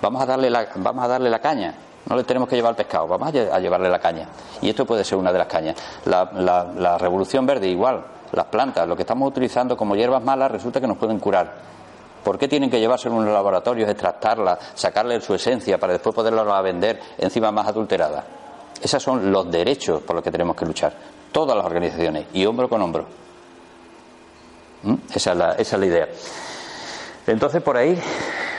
Vamos 0.00 0.22
a 0.22 0.26
darle 0.26 0.50
la, 0.50 0.66
vamos 0.76 1.04
a 1.04 1.08
darle 1.08 1.30
la 1.30 1.38
caña. 1.38 1.74
No 2.08 2.16
le 2.16 2.24
tenemos 2.24 2.48
que 2.48 2.56
llevar 2.56 2.70
el 2.70 2.76
pescado, 2.76 3.06
vamos 3.06 3.28
a, 3.28 3.32
lle- 3.32 3.50
a 3.52 3.58
llevarle 3.60 3.88
la 3.88 4.00
caña. 4.00 4.26
Y 4.60 4.68
esto 4.70 4.84
puede 4.84 5.04
ser 5.04 5.16
una 5.18 5.30
de 5.32 5.38
las 5.38 5.46
cañas. 5.46 5.76
La- 6.06 6.30
la 6.76 6.98
revolución 6.98 7.46
verde, 7.46 7.68
igual. 7.68 8.04
Las 8.32 8.46
plantas, 8.46 8.88
lo 8.88 8.96
que 8.96 9.02
estamos 9.02 9.28
utilizando 9.28 9.76
como 9.76 9.94
hierbas 9.94 10.22
malas, 10.24 10.50
resulta 10.50 10.80
que 10.80 10.86
nos 10.86 10.96
pueden 10.96 11.18
curar. 11.18 11.71
¿Por 12.22 12.38
qué 12.38 12.48
tienen 12.48 12.70
que 12.70 12.78
llevarse 12.78 13.08
a 13.08 13.10
unos 13.10 13.32
laboratorios, 13.32 13.88
extractarla, 13.88 14.58
sacarle 14.74 15.20
su 15.20 15.34
esencia 15.34 15.78
para 15.78 15.94
después 15.94 16.14
poderla 16.14 16.60
vender 16.62 17.00
encima 17.18 17.50
más 17.50 17.66
adulterada? 17.66 18.24
Esos 18.80 19.02
son 19.02 19.30
los 19.30 19.50
derechos 19.50 20.02
por 20.02 20.16
los 20.16 20.24
que 20.24 20.30
tenemos 20.30 20.56
que 20.56 20.64
luchar. 20.64 20.92
Todas 21.30 21.56
las 21.56 21.64
organizaciones, 21.64 22.26
y 22.32 22.44
hombro 22.44 22.68
con 22.68 22.82
hombro. 22.82 23.06
¿Mm? 24.82 24.94
Esa, 25.14 25.54
es 25.56 25.72
la, 25.72 25.86
idea. 25.86 26.08
Entonces 27.26 27.62
por 27.62 27.76
ahí 27.76 27.96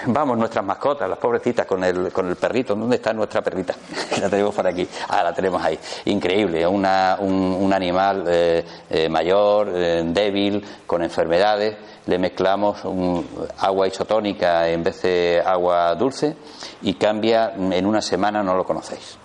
vamos 0.06 0.38
nuestras 0.38 0.64
mascotas, 0.64 1.10
las 1.10 1.20
pobrecitas 1.20 1.66
con 1.66 1.84
el, 1.84 2.12
con 2.12 2.30
el 2.30 2.38
perrito. 2.38 2.76
¿Dónde 2.76 2.96
está 2.96 3.14
nuestra 3.14 3.42
perrita? 3.42 3.76
la 4.22 4.30
tenemos 4.30 4.56
por 4.56 4.66
aquí. 4.66 4.88
Ah, 5.10 5.24
la 5.24 5.34
tenemos 5.34 5.62
ahí. 5.62 5.78
Increíble. 6.06 6.66
Una, 6.66 7.18
un, 7.20 7.34
un 7.34 7.74
animal 7.74 8.24
eh, 8.28 8.66
eh, 8.90 9.10
mayor, 9.10 9.70
eh, 9.74 10.04
débil, 10.06 10.64
con 10.86 11.04
enfermedades. 11.04 11.76
Le 12.06 12.18
mezclamos 12.18 12.84
un- 12.86 13.26
agua 13.60 13.88
isotónica 13.88 14.68
en 14.70 14.84
vez 14.84 15.02
de 15.04 15.42
agua 15.46 15.96
dulce 15.96 16.36
y 16.82 16.96
cambia 16.96 17.54
en 17.56 17.86
una 17.86 18.02
semana, 18.02 18.44
no 18.44 18.56
lo 18.56 18.66
conocéis. 18.66 19.18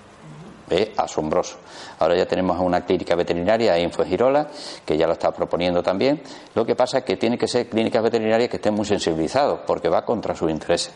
Es 0.71 0.91
asombroso. 0.99 1.57
Ahora 1.99 2.15
ya 2.17 2.27
tenemos 2.27 2.59
una 2.61 2.83
clínica 2.85 3.15
veterinaria 3.17 3.77
en 3.79 3.91
Fuengirola, 3.91 4.49
que 4.85 4.97
ya 4.97 5.07
lo 5.07 5.15
está 5.15 5.33
proponiendo 5.33 5.83
también. 5.83 6.23
Lo 6.55 6.65
que 6.65 6.77
pasa 6.77 6.99
es 6.99 7.05
que 7.05 7.17
tiene 7.17 7.37
que 7.39 7.49
ser 7.49 7.69
clínicas 7.69 8.03
veterinarias 8.03 8.51
que 8.51 8.57
estén 8.57 8.75
muy 8.75 8.85
sensibilizados, 8.85 9.61
porque 9.67 9.89
va 9.89 10.05
contra 10.05 10.35
sus 10.37 10.51
intereses. 10.51 10.93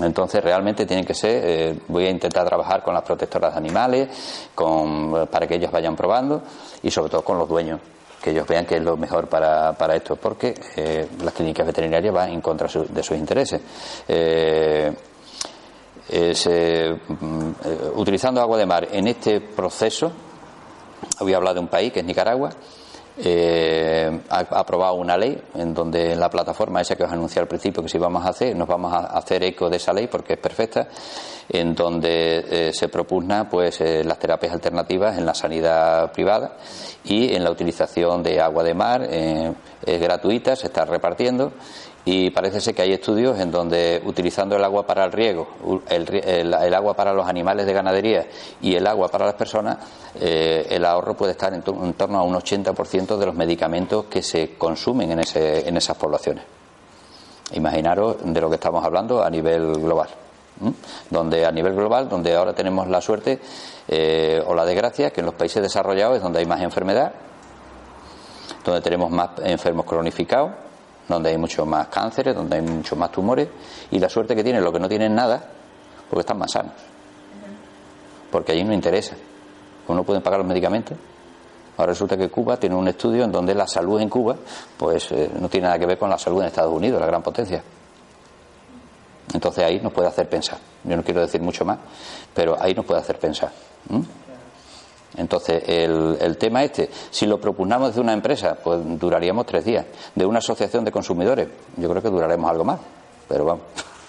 Entonces 0.00 0.42
realmente 0.42 0.86
tienen 0.86 1.04
que 1.04 1.14
ser, 1.14 1.42
eh, 1.44 1.78
voy 1.88 2.06
a 2.06 2.10
intentar 2.10 2.46
trabajar 2.46 2.82
con 2.82 2.94
las 2.94 3.02
protectoras 3.02 3.52
de 3.52 3.58
animales, 3.58 4.08
con, 4.54 5.26
para 5.30 5.46
que 5.46 5.56
ellos 5.56 5.70
vayan 5.70 5.94
probando 5.96 6.42
y 6.82 6.90
sobre 6.90 7.10
todo 7.10 7.22
con 7.22 7.38
los 7.38 7.48
dueños, 7.48 7.78
que 8.22 8.30
ellos 8.30 8.46
vean 8.46 8.64
que 8.64 8.76
es 8.76 8.82
lo 8.82 8.96
mejor 8.96 9.28
para, 9.28 9.72
para 9.72 9.96
esto, 9.96 10.16
porque 10.16 10.54
eh, 10.76 11.08
las 11.22 11.34
clínicas 11.34 11.66
veterinarias 11.66 12.14
van 12.14 12.30
en 12.30 12.40
contra 12.40 12.68
su- 12.68 12.86
de 12.86 13.02
sus 13.02 13.16
intereses. 13.18 13.60
Eh, 14.08 14.92
es, 16.08 16.46
eh, 16.50 16.94
mm, 17.08 17.50
eh, 17.64 17.78
utilizando 17.96 18.40
agua 18.40 18.58
de 18.58 18.66
mar 18.66 18.88
en 18.92 19.08
este 19.08 19.40
proceso, 19.40 20.12
voy 21.20 21.32
a 21.32 21.36
hablar 21.36 21.54
de 21.54 21.60
un 21.60 21.68
país 21.68 21.92
que 21.92 22.00
es 22.00 22.06
Nicaragua, 22.06 22.50
eh, 23.18 24.20
ha 24.30 24.38
aprobado 24.38 24.94
una 24.94 25.16
ley 25.16 25.40
en 25.54 25.74
donde 25.74 26.16
la 26.16 26.30
plataforma 26.30 26.80
esa 26.80 26.96
que 26.96 27.04
os 27.04 27.12
anuncié 27.12 27.42
al 27.42 27.48
principio 27.48 27.82
que 27.82 27.88
si 27.88 27.98
vamos 27.98 28.24
a 28.24 28.30
hacer, 28.30 28.56
nos 28.56 28.66
vamos 28.66 28.92
a 28.92 29.06
hacer 29.18 29.42
eco 29.44 29.68
de 29.68 29.76
esa 29.76 29.92
ley 29.92 30.06
porque 30.06 30.34
es 30.34 30.38
perfecta, 30.38 30.88
en 31.48 31.74
donde 31.74 32.68
eh, 32.68 32.72
se 32.72 32.88
propugna 32.88 33.48
pues 33.48 33.80
eh, 33.80 34.02
las 34.04 34.18
terapias 34.18 34.52
alternativas 34.52 35.18
en 35.18 35.26
la 35.26 35.34
sanidad 35.34 36.10
privada 36.12 36.56
y 37.04 37.34
en 37.34 37.44
la 37.44 37.50
utilización 37.50 38.22
de 38.22 38.40
agua 38.40 38.62
de 38.62 38.74
mar 38.74 39.06
eh, 39.10 39.52
es 39.84 40.00
gratuita, 40.00 40.56
se 40.56 40.68
está 40.68 40.84
repartiendo 40.84 41.52
y 42.04 42.30
parece 42.30 42.60
ser 42.60 42.74
que 42.74 42.82
hay 42.82 42.92
estudios 42.92 43.38
en 43.38 43.50
donde 43.52 44.02
utilizando 44.04 44.56
el 44.56 44.64
agua 44.64 44.84
para 44.84 45.04
el 45.04 45.12
riego, 45.12 45.46
el, 45.88 46.08
el- 46.24 46.74
agua 46.74 46.94
para 46.94 47.12
los 47.12 47.28
animales 47.28 47.64
de 47.64 47.72
ganadería 47.72 48.26
y 48.60 48.74
el 48.74 48.86
agua 48.88 49.08
para 49.08 49.24
las 49.26 49.34
personas, 49.34 49.78
eh, 50.20 50.66
el 50.70 50.84
ahorro 50.84 51.14
puede 51.14 51.32
estar 51.32 51.54
en, 51.54 51.62
to- 51.62 51.78
en 51.84 51.92
torno 51.94 52.18
a 52.18 52.22
un 52.24 52.34
80% 52.34 53.16
de 53.16 53.26
los 53.26 53.34
medicamentos 53.36 54.06
que 54.06 54.20
se 54.22 54.54
consumen 54.56 55.12
en, 55.12 55.20
ese- 55.20 55.68
en 55.68 55.76
esas 55.76 55.96
poblaciones. 55.96 56.42
Imaginaros 57.52 58.16
de 58.24 58.40
lo 58.40 58.48
que 58.48 58.54
estamos 58.56 58.84
hablando 58.84 59.22
a 59.22 59.30
nivel 59.30 59.74
global. 59.74 60.08
Donde 61.10 61.44
a 61.46 61.50
nivel 61.52 61.74
global, 61.74 62.08
donde 62.08 62.34
ahora 62.34 62.52
tenemos 62.54 62.88
la 62.88 63.00
suerte 63.00 63.38
eh, 63.88 64.42
o 64.46 64.54
la 64.54 64.64
desgracia 64.64 65.10
que 65.10 65.20
en 65.20 65.26
los 65.26 65.34
países 65.34 65.62
desarrollados 65.62 66.16
es 66.16 66.22
donde 66.22 66.38
hay 66.40 66.46
más 66.46 66.60
enfermedad, 66.62 67.12
donde 68.64 68.80
tenemos 68.80 69.10
más 69.10 69.30
enfermos 69.44 69.86
cronificados, 69.86 70.52
donde 71.08 71.30
hay 71.30 71.38
mucho 71.38 71.66
más 71.66 71.88
cánceres, 71.88 72.34
donde 72.34 72.56
hay 72.56 72.62
muchos 72.62 72.98
más 72.98 73.10
tumores, 73.10 73.48
y 73.90 73.98
la 73.98 74.08
suerte 74.08 74.34
que 74.34 74.42
tienen 74.42 74.62
los 74.62 74.72
que 74.72 74.80
no 74.80 74.88
tienen 74.88 75.14
nada, 75.14 75.42
porque 76.08 76.20
están 76.20 76.38
más 76.38 76.52
sanos. 76.52 76.72
Porque 78.30 78.52
allí 78.52 78.64
no 78.64 78.72
interesa. 78.72 79.16
Como 79.86 79.98
no 79.98 80.04
pueden 80.04 80.22
pagar 80.22 80.38
los 80.40 80.48
medicamentos. 80.48 80.96
Ahora 81.76 81.92
resulta 81.92 82.16
que 82.16 82.28
Cuba 82.28 82.56
tiene 82.56 82.76
un 82.76 82.86
estudio 82.88 83.24
en 83.24 83.32
donde 83.32 83.54
la 83.54 83.66
salud 83.66 84.00
en 84.00 84.08
Cuba, 84.08 84.36
pues 84.76 85.10
eh, 85.12 85.30
no 85.38 85.48
tiene 85.48 85.66
nada 85.66 85.78
que 85.78 85.86
ver 85.86 85.98
con 85.98 86.10
la 86.10 86.18
salud 86.18 86.40
en 86.40 86.46
Estados 86.48 86.72
Unidos, 86.72 87.00
la 87.00 87.06
gran 87.06 87.22
potencia. 87.22 87.62
Entonces 89.32 89.64
ahí 89.64 89.80
nos 89.80 89.92
puede 89.92 90.08
hacer 90.08 90.28
pensar. 90.28 90.58
Yo 90.84 90.96
no 90.96 91.02
quiero 91.02 91.20
decir 91.20 91.40
mucho 91.40 91.64
más, 91.64 91.78
pero 92.34 92.60
ahí 92.60 92.74
nos 92.74 92.84
puede 92.84 93.00
hacer 93.00 93.18
pensar. 93.18 93.50
¿m? 93.88 94.04
Entonces, 95.16 95.62
el, 95.66 96.16
el 96.20 96.36
tema 96.38 96.64
este, 96.64 96.88
si 97.10 97.26
lo 97.26 97.38
propugnamos 97.40 97.88
desde 97.88 98.00
una 98.00 98.12
empresa, 98.14 98.56
pues 98.62 98.80
duraríamos 98.98 99.44
tres 99.46 99.64
días. 99.64 99.84
De 100.14 100.24
una 100.24 100.38
asociación 100.38 100.84
de 100.84 100.92
consumidores, 100.92 101.48
yo 101.76 101.88
creo 101.90 102.00
que 102.02 102.08
duraremos 102.08 102.50
algo 102.50 102.64
más. 102.64 102.80
Pero 103.28 103.44
vamos, 103.44 103.64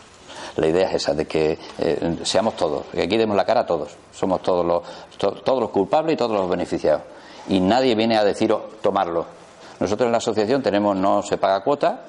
la 0.56 0.68
idea 0.68 0.88
es 0.90 0.96
esa, 0.96 1.14
de 1.14 1.26
que 1.26 1.58
eh, 1.80 2.18
seamos 2.24 2.56
todos, 2.56 2.86
que 2.92 3.02
aquí 3.04 3.18
demos 3.18 3.36
la 3.36 3.46
cara 3.46 3.62
a 3.62 3.66
todos. 3.66 3.96
Somos 4.14 4.42
todos 4.42 4.66
los, 4.66 4.84
to- 5.18 5.42
todos 5.44 5.60
los 5.60 5.70
culpables 5.72 6.14
y 6.14 6.18
todos 6.18 6.32
los 6.32 6.50
beneficiados. 6.50 7.02
Y 7.50 7.60
nadie 7.60 7.96
viene 7.96 8.16
a 8.18 8.24
deciros 8.24 8.62
tomarlo. 8.82 9.26
Nosotros 9.80 10.06
en 10.06 10.12
la 10.14 10.20
asociación 10.20 10.62
tenemos, 10.64 10.96
no 10.96 11.22
se 11.22 11.38
paga 11.38 11.62
cuota, 11.64 12.06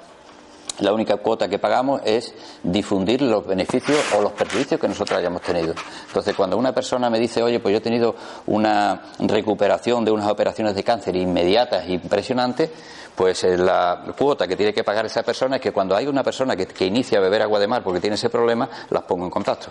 la 0.81 0.93
única 0.93 1.17
cuota 1.19 1.49
que 1.49 1.59
pagamos 1.59 2.01
es 2.05 2.35
difundir 2.63 3.23
los 3.23 3.47
beneficios 3.47 3.99
o 4.17 4.21
los 4.21 4.33
perjuicios 4.33 4.81
que 4.81 4.89
nosotros 4.89 5.19
hayamos 5.19 5.43
tenido. 5.43 5.75
Entonces, 6.09 6.35
cuando 6.35 6.57
una 6.57 6.73
persona 6.73 7.09
me 7.11 7.19
dice, 7.21 7.43
oye, 7.43 7.61
pues 7.61 7.73
yo 7.73 7.79
he 7.79 7.81
tenido 7.81 8.15
una 8.47 9.03
recuperación 9.21 10.05
de 10.05 10.11
unas 10.11 10.29
operaciones 10.29 10.75
de 10.75 10.83
cáncer 10.83 11.15
inmediatas, 11.17 11.89
impresionantes, 11.89 12.71
pues 13.15 13.45
eh, 13.45 13.57
la 13.57 14.05
cuota 14.19 14.49
que 14.49 14.57
tiene 14.57 14.75
que 14.75 14.83
pagar 14.83 15.07
esa 15.07 15.23
persona 15.23 15.57
es 15.57 15.63
que 15.63 15.71
cuando 15.71 15.95
hay 15.95 16.09
una 16.09 16.25
persona 16.25 16.57
que, 16.57 16.67
que 16.67 16.87
inicia 16.87 17.19
a 17.19 17.21
beber 17.21 17.43
agua 17.43 17.61
de 17.61 17.69
mar 17.69 17.85
porque 17.85 18.01
tiene 18.01 18.17
ese 18.17 18.29
problema, 18.29 18.69
las 18.91 19.05
pongo 19.05 19.25
en 19.25 19.31
contacto. 19.31 19.69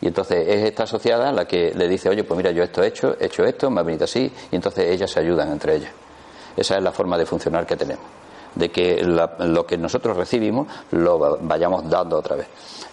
Y 0.00 0.08
entonces 0.08 0.48
es 0.48 0.64
esta 0.64 0.82
asociada 0.82 1.30
la 1.30 1.44
que 1.46 1.72
le 1.72 1.86
dice, 1.86 2.08
oye, 2.08 2.24
pues 2.24 2.36
mira, 2.36 2.50
yo 2.50 2.64
esto 2.64 2.82
he 2.82 2.88
hecho, 2.88 3.16
he 3.20 3.26
hecho 3.26 3.44
esto, 3.44 3.70
me 3.70 3.80
ha 3.80 3.84
venido 3.84 4.04
así, 4.04 4.32
y 4.50 4.56
entonces 4.56 4.90
ellas 4.90 5.08
se 5.08 5.20
ayudan 5.20 5.52
entre 5.52 5.76
ellas. 5.76 5.92
Esa 6.56 6.76
es 6.76 6.82
la 6.82 6.90
forma 6.90 7.16
de 7.16 7.24
funcionar 7.24 7.64
que 7.64 7.76
tenemos 7.76 8.21
de 8.54 8.70
que 8.70 9.02
lo 9.02 9.66
que 9.66 9.76
nosotros 9.76 10.16
recibimos 10.16 10.68
lo 10.90 11.38
vayamos 11.40 11.88
dando 11.88 12.18
otra 12.18 12.36
vez. 12.36 12.46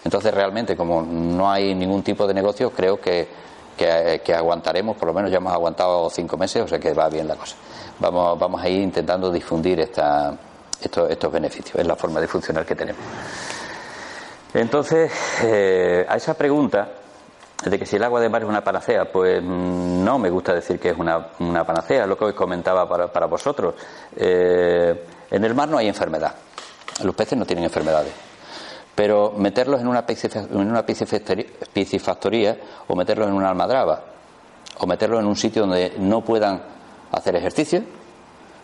Entonces, 0.04 0.32
realmente, 0.32 0.76
como 0.76 1.02
no 1.02 1.50
hay 1.50 1.74
ningún 1.74 2.02
tipo 2.02 2.26
de 2.26 2.34
negocio, 2.34 2.70
creo 2.70 3.00
que, 3.00 3.28
que, 3.76 4.34
aguantaremos, 4.34 4.96
por 4.96 5.08
lo 5.08 5.14
menos 5.14 5.30
ya 5.30 5.38
hemos 5.38 5.52
aguantado 5.52 6.08
cinco 6.10 6.36
meses, 6.36 6.62
o 6.62 6.68
sea 6.68 6.78
que 6.78 6.92
va 6.94 7.08
bien 7.08 7.28
la 7.28 7.36
cosa. 7.36 7.56
Vamos, 7.98 8.38
vamos 8.38 8.62
a 8.62 8.68
ir 8.68 8.80
intentando 8.80 9.30
difundir 9.30 9.80
esta, 9.80 10.34
estos, 10.80 11.10
estos 11.10 11.32
beneficios, 11.32 11.76
es 11.78 11.86
la 11.86 11.96
forma 11.96 12.20
de 12.20 12.28
funcionar 12.28 12.64
que 12.64 12.74
tenemos. 12.74 13.02
Entonces, 14.54 15.12
eh, 15.44 16.04
a 16.08 16.16
esa 16.16 16.34
pregunta 16.34 16.88
de 17.64 17.78
que 17.78 17.84
si 17.84 17.96
el 17.96 18.04
agua 18.04 18.20
de 18.20 18.28
mar 18.28 18.42
es 18.42 18.48
una 18.48 18.64
panacea, 18.64 19.04
pues 19.10 19.42
mm, 19.42 20.02
no 20.02 20.18
me 20.18 20.30
gusta 20.30 20.54
decir 20.54 20.78
que 20.78 20.90
es 20.90 20.98
una, 20.98 21.28
panacea, 21.64 22.06
lo 22.06 22.16
que 22.16 22.24
os 22.26 22.34
comentaba 22.34 22.88
para, 22.88 23.12
para 23.12 23.26
vosotros. 23.26 23.74
Eh, 24.16 25.04
en 25.30 25.44
el 25.44 25.54
mar 25.54 25.68
no 25.68 25.76
hay 25.76 25.88
enfermedad. 25.88 26.34
Los 27.04 27.14
peces 27.14 27.38
no 27.38 27.44
tienen 27.44 27.64
enfermedades. 27.64 28.12
Pero 28.94 29.32
meterlos 29.36 29.80
en 29.80 29.88
una, 29.88 30.04
piscifactoría 30.86 32.56
o 32.88 32.96
meterlos 32.96 33.28
en 33.28 33.34
una 33.34 33.50
almadraba 33.50 34.04
o 34.78 34.86
meterlos 34.86 35.20
en 35.20 35.26
un 35.26 35.36
sitio 35.36 35.62
donde 35.62 35.94
no 35.98 36.22
puedan 36.22 36.62
hacer 37.12 37.36
ejercicio, 37.36 37.82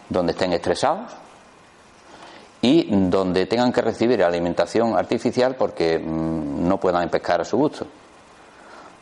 donde 0.08 0.32
estén 0.32 0.52
estresados 0.52 1.12
y 2.60 2.88
donde 3.08 3.46
tengan 3.46 3.72
que 3.72 3.82
recibir 3.82 4.22
alimentación 4.22 4.96
artificial 4.96 5.54
porque 5.54 5.98
mm, 5.98 6.66
no 6.66 6.78
puedan 6.80 7.08
pescar 7.08 7.42
a 7.42 7.44
su 7.44 7.56
gusto. 7.56 7.86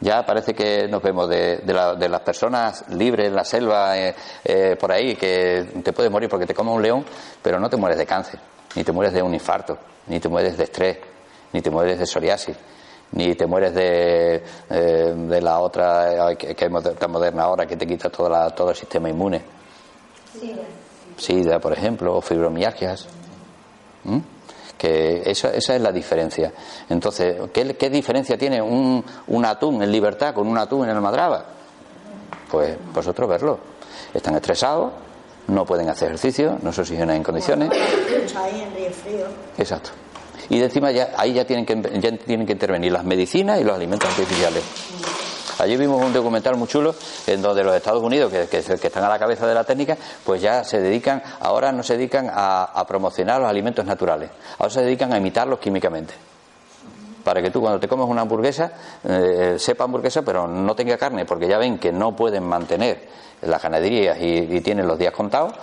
Ya 0.01 0.25
parece 0.25 0.55
que 0.55 0.89
nos 0.89 1.03
vemos 1.03 1.29
de, 1.29 1.63
las 1.67 2.21
personas 2.21 2.85
libres 2.91 3.29
en 3.29 3.35
la 3.35 3.45
selva, 3.45 3.99
eh, 3.99 4.15
eh, 4.45 4.77
por 4.79 4.93
ahí, 4.93 5.15
que 5.15 5.81
te 5.83 5.93
puedes 5.93 6.11
morir 6.11 6.29
porque 6.29 6.47
te 6.47 6.55
come 6.55 6.73
un 6.73 6.83
león, 6.83 7.05
pero 7.43 7.59
no 7.59 7.71
te 7.71 7.77
mueres 7.77 7.99
de 7.99 8.07
cáncer, 8.07 8.41
ni 8.75 8.85
te 8.85 8.93
mueres 8.93 9.15
de 9.15 9.23
un 9.23 9.33
infarto, 9.33 9.79
ni 10.09 10.21
te 10.21 10.29
mueres 10.29 10.59
de 10.59 10.65
estrés, 10.65 10.99
ni 11.53 11.63
te 11.63 11.71
mueres 11.71 11.99
de 11.99 12.07
psoriasis, 12.07 12.57
ni 13.13 13.35
te 13.35 13.47
mueres 13.47 13.73
de, 13.73 14.43
eh, 14.71 15.15
de 15.17 15.41
la 15.41 15.61
otra 15.61 16.35
que, 16.37 16.51
es 16.51 16.99
tan 16.99 17.11
moderna 17.11 17.45
ahora 17.45 17.67
que 17.67 17.77
te 17.77 17.87
quita 17.87 18.11
toda 18.11 18.51
todo 18.51 18.71
el 18.71 18.77
sistema 18.77 19.09
inmune. 19.09 19.43
Sida. 20.39 20.63
Sida, 21.17 21.61
por 21.61 21.73
ejemplo, 21.73 22.17
o 22.17 22.21
fibromialgias. 22.21 23.07
¿Mm? 24.03 24.34
Que 24.79 25.23
esa, 25.25 25.51
esa 25.51 25.77
es 25.77 25.81
la 25.81 25.93
diferencia. 25.93 26.53
Entonces, 26.89 27.37
¿qué, 27.53 27.75
qué 27.77 27.91
diferencia 27.91 28.37
tiene 28.37 28.61
un, 28.61 29.05
un, 29.29 29.45
atún 29.45 29.83
en 29.83 29.91
libertad 29.91 30.35
con 30.35 30.47
un 30.47 30.59
atún 30.59 30.85
en 30.85 30.97
el 30.97 31.01
Madraba? 31.01 31.45
Pues 32.51 32.77
vosotros 32.93 33.29
verlo. 33.29 33.59
Están 34.13 34.35
estresados, 34.37 34.93
no 35.49 35.65
pueden 35.65 35.89
hacer 35.89 36.09
ejercicio, 36.09 36.59
no 36.63 36.73
se 36.73 36.83
oxigenan 36.83 37.17
en 37.17 37.23
condiciones. 37.23 37.71
Exacto. 39.59 39.91
Y 40.49 40.59
de 40.59 40.65
encima 40.67 40.91
ya, 40.91 41.13
ahí 41.17 41.33
ya 41.33 41.45
tienen, 41.45 41.65
que, 41.65 41.75
ya 42.01 42.17
tienen 42.19 42.47
que 42.47 42.53
intervenir 42.53 42.93
las 42.93 43.05
medicinas 43.05 43.61
y 43.61 43.65
los 43.65 43.75
alimentos 43.75 44.09
artificiales. 44.11 44.63
Allí 45.59 45.77
vimos 45.77 46.03
un 46.03 46.13
documental 46.13 46.57
muy 46.57 46.67
chulo 46.67 46.95
en 47.27 47.41
donde 47.41 47.63
los 47.63 47.75
Estados 47.75 48.03
Unidos, 48.03 48.33
que, 48.33 48.59
están 48.59 49.05
a 49.05 49.09
la 49.09 49.19
cabeza 49.19 49.47
de 49.47 49.55
la 49.55 49.65
técnica, 49.65 49.97
pues 50.25 50.43
ya 50.43 50.65
se 50.65 50.81
dedican, 50.81 51.23
ahora 51.41 51.71
no 51.71 51.83
se 51.83 51.97
dedican 51.97 52.29
a, 52.33 52.85
promocionar 52.89 53.41
los 53.41 53.49
alimentos 53.49 53.85
naturales, 53.85 54.31
ahora 54.59 54.73
se 54.73 54.83
dedican 54.83 55.13
a 55.13 55.19
imitarlos 55.19 55.59
químicamente. 55.59 56.15
Para 57.23 57.41
que 57.41 57.51
tú 57.51 57.61
cuando 57.61 57.81
te 57.81 57.89
comes 57.89 58.07
una 58.07 58.21
hamburguesa 58.21 58.71
eh, 59.03 59.55
sepa 59.59 59.85
hamburguesa 59.85 60.21
pero 60.21 60.47
no 60.47 60.75
tenga 60.75 60.99
carne 60.99 61.25
porque 61.25 61.49
ya 61.49 61.57
ven 61.57 61.79
que 61.79 61.91
no 61.91 62.15
pueden 62.15 62.45
mantener 62.45 63.09
las 63.47 63.63
ganaderías 63.63 64.19
y, 64.21 64.61
tienen 64.61 64.87
los 64.87 64.99
días 64.99 65.13
contados 65.13 65.55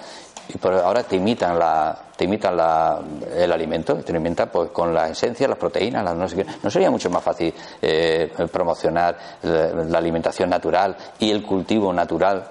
y 0.49 0.57
por 0.57 0.73
ahora 0.73 1.03
te 1.03 1.15
imitan 1.15 1.57
la 1.57 1.97
te 2.15 2.25
imitan 2.25 2.57
la, 2.57 2.99
el 3.36 3.51
alimento 3.51 3.95
te 3.97 4.11
lo 4.11 4.19
imitan 4.19 4.49
pues 4.49 4.71
con 4.71 4.93
la 4.93 5.09
esencia 5.09 5.47
las 5.47 5.57
proteínas 5.57 6.03
las 6.03 6.15
no 6.15 6.27
sé 6.27 6.38
qué. 6.38 6.45
No 6.61 6.69
sería 6.69 6.91
mucho 6.91 7.09
más 7.09 7.23
fácil 7.23 7.53
eh, 7.82 8.32
promocionar 8.51 9.17
la, 9.43 9.97
alimentación 9.97 10.49
natural 10.49 10.95
y 11.19 11.32
el 11.32 11.43
cultivo 11.43 11.93
natural 11.93 12.49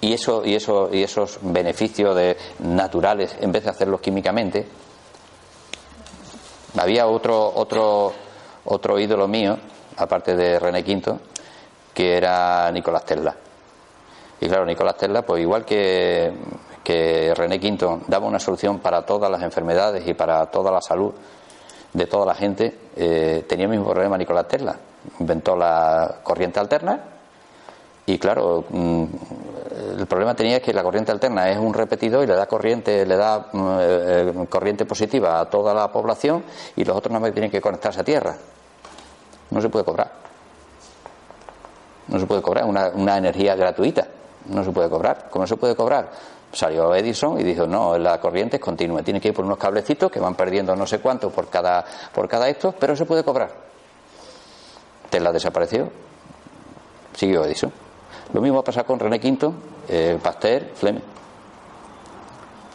y 0.00 0.12
eso 0.12 0.42
y 0.44 0.54
eso 0.54 0.88
y 0.92 1.02
esos 1.02 1.38
beneficios 1.42 2.16
de 2.16 2.36
naturales 2.60 3.36
en 3.40 3.52
vez 3.52 3.64
de 3.64 3.70
hacerlos 3.70 4.00
químicamente 4.00 4.66
había 6.76 7.06
otro 7.06 7.52
otro 7.54 8.12
otro 8.64 8.98
ídolo 8.98 9.28
mío 9.28 9.56
aparte 9.96 10.34
de 10.34 10.58
René 10.58 10.82
Quinto 10.82 11.20
que 11.94 12.16
era 12.16 12.70
Nicolás 12.72 13.04
Tesla 13.04 13.36
y 14.42 14.48
claro 14.48 14.66
Nicolás 14.66 14.96
Tesla 14.98 15.22
pues 15.22 15.40
igual 15.40 15.64
que 15.64 16.32
René 17.34 17.58
Quinto 17.58 18.02
daba 18.06 18.26
una 18.26 18.38
solución 18.38 18.80
para 18.80 19.06
todas 19.06 19.30
las 19.30 19.42
enfermedades 19.42 20.06
y 20.06 20.12
para 20.12 20.46
toda 20.46 20.70
la 20.70 20.82
salud 20.82 21.14
de 21.92 22.06
toda 22.06 22.26
la 22.26 22.34
gente, 22.34 22.78
eh, 22.96 23.44
tenía 23.48 23.66
el 23.66 23.70
mismo 23.70 23.86
problema 23.90 24.16
Nicolás 24.16 24.48
Tesla. 24.48 24.76
Inventó 25.20 25.56
la 25.56 26.20
corriente 26.22 26.58
alterna 26.58 27.00
y 28.06 28.18
claro, 28.18 28.64
mm, 28.68 29.04
el 29.98 30.06
problema 30.06 30.34
tenía 30.34 30.60
que 30.60 30.72
la 30.72 30.82
corriente 30.82 31.12
alterna 31.12 31.50
es 31.50 31.58
un 31.58 31.74
repetidor 31.74 32.24
y 32.24 32.26
le 32.26 32.34
da 32.34 32.46
corriente, 32.46 33.04
le 33.04 33.16
da 33.16 33.46
mm, 33.52 33.76
eh, 33.80 34.46
corriente 34.48 34.86
positiva 34.86 35.40
a 35.40 35.50
toda 35.50 35.74
la 35.74 35.90
población 35.92 36.44
y 36.76 36.84
los 36.84 36.96
otros 36.96 37.12
no 37.12 37.32
tienen 37.32 37.50
que 37.50 37.60
conectarse 37.60 38.00
a 38.00 38.04
tierra. 38.04 38.36
No 39.50 39.60
se 39.60 39.68
puede 39.68 39.84
cobrar. 39.84 40.10
No 42.08 42.18
se 42.18 42.26
puede 42.26 42.42
cobrar 42.42 42.64
una, 42.64 42.88
una 42.88 43.18
energía 43.18 43.54
gratuita. 43.54 44.06
No 44.46 44.64
se 44.64 44.70
puede 44.72 44.88
cobrar. 44.88 45.28
¿Cómo 45.30 45.46
se 45.46 45.56
puede 45.56 45.74
cobrar? 45.74 46.10
Salió 46.52 46.94
Edison 46.94 47.40
y 47.40 47.44
dijo, 47.44 47.66
no, 47.66 47.96
la 47.96 48.20
corriente 48.20 48.56
es 48.56 48.62
continua, 48.62 49.02
tiene 49.02 49.20
que 49.20 49.28
ir 49.28 49.34
por 49.34 49.44
unos 49.44 49.56
cablecitos 49.56 50.10
que 50.10 50.20
van 50.20 50.34
perdiendo 50.34 50.76
no 50.76 50.86
sé 50.86 50.98
cuánto 50.98 51.30
por 51.30 51.48
cada, 51.48 51.84
por 52.12 52.28
cada 52.28 52.48
esto, 52.48 52.74
pero 52.78 52.94
se 52.94 53.06
puede 53.06 53.24
cobrar. 53.24 53.50
Tesla 55.08 55.32
desapareció, 55.32 55.90
siguió 57.14 57.44
Edison. 57.44 57.72
Lo 58.34 58.40
mismo 58.40 58.58
ha 58.58 58.64
pasado 58.64 58.86
con 58.86 58.98
René 58.98 59.18
Quinto, 59.18 59.54
eh, 59.88 60.18
Pasteur, 60.22 60.70
Fleming. 60.74 61.11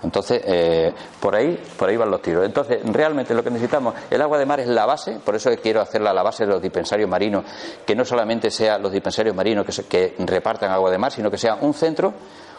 Entonces, 0.04 0.42
eh, 0.46 0.94
por 1.20 1.36
ahí, 1.36 1.60
por 1.78 1.90
ahí 1.90 1.98
van 1.98 2.12
los 2.12 2.22
tiros. 2.22 2.46
Entonces, 2.46 2.80
realmente 2.84 3.34
lo 3.34 3.44
que 3.44 3.50
necesitamos, 3.50 3.96
el 4.10 4.22
agua 4.22 4.38
de 4.38 4.46
mar 4.46 4.60
es 4.60 4.68
la 4.68 4.86
base, 4.86 5.20
por 5.24 5.36
eso 5.36 5.50
quiero 5.62 5.82
hacerla 5.82 6.14
la 6.14 6.22
base 6.22 6.46
de 6.46 6.52
los 6.52 6.62
dispensarios 6.62 7.10
marinos, 7.10 7.46
que 7.86 7.96
no 7.96 8.06
solamente 8.06 8.52
sean 8.52 8.82
los 8.82 8.92
dispensarios 8.92 9.36
marinos 9.36 9.66
que, 9.66 9.84
que 9.84 10.16
repartan 10.26 10.72
agua 10.72 10.92
de 10.92 10.98
mar, 10.98 11.12
sino 11.12 11.32
que 11.32 11.38
sea 11.38 11.56
un 11.62 11.74
centro 11.74 12.14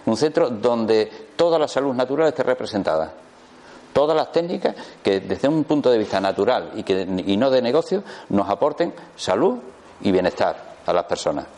un 0.08 0.16
centro 0.16 0.50
donde 0.50 1.10
toda 1.36 1.58
la 1.58 1.68
salud 1.68 1.94
natural 1.94 2.28
esté 2.28 2.42
representada. 2.42 3.12
Todas 3.92 4.16
las 4.16 4.30
técnicas 4.32 4.74
que 5.02 5.20
desde 5.20 5.48
un 5.48 5.64
punto 5.64 5.90
de 5.90 5.98
vista 5.98 6.20
natural 6.20 6.72
y, 6.74 6.82
que, 6.82 7.02
y 7.26 7.36
no 7.36 7.50
de 7.50 7.62
negocio 7.62 8.02
nos 8.30 8.48
aporten 8.48 8.94
salud 9.16 9.58
y 10.00 10.12
bienestar 10.12 10.76
a 10.86 10.92
las 10.92 11.04
personas. 11.04 11.57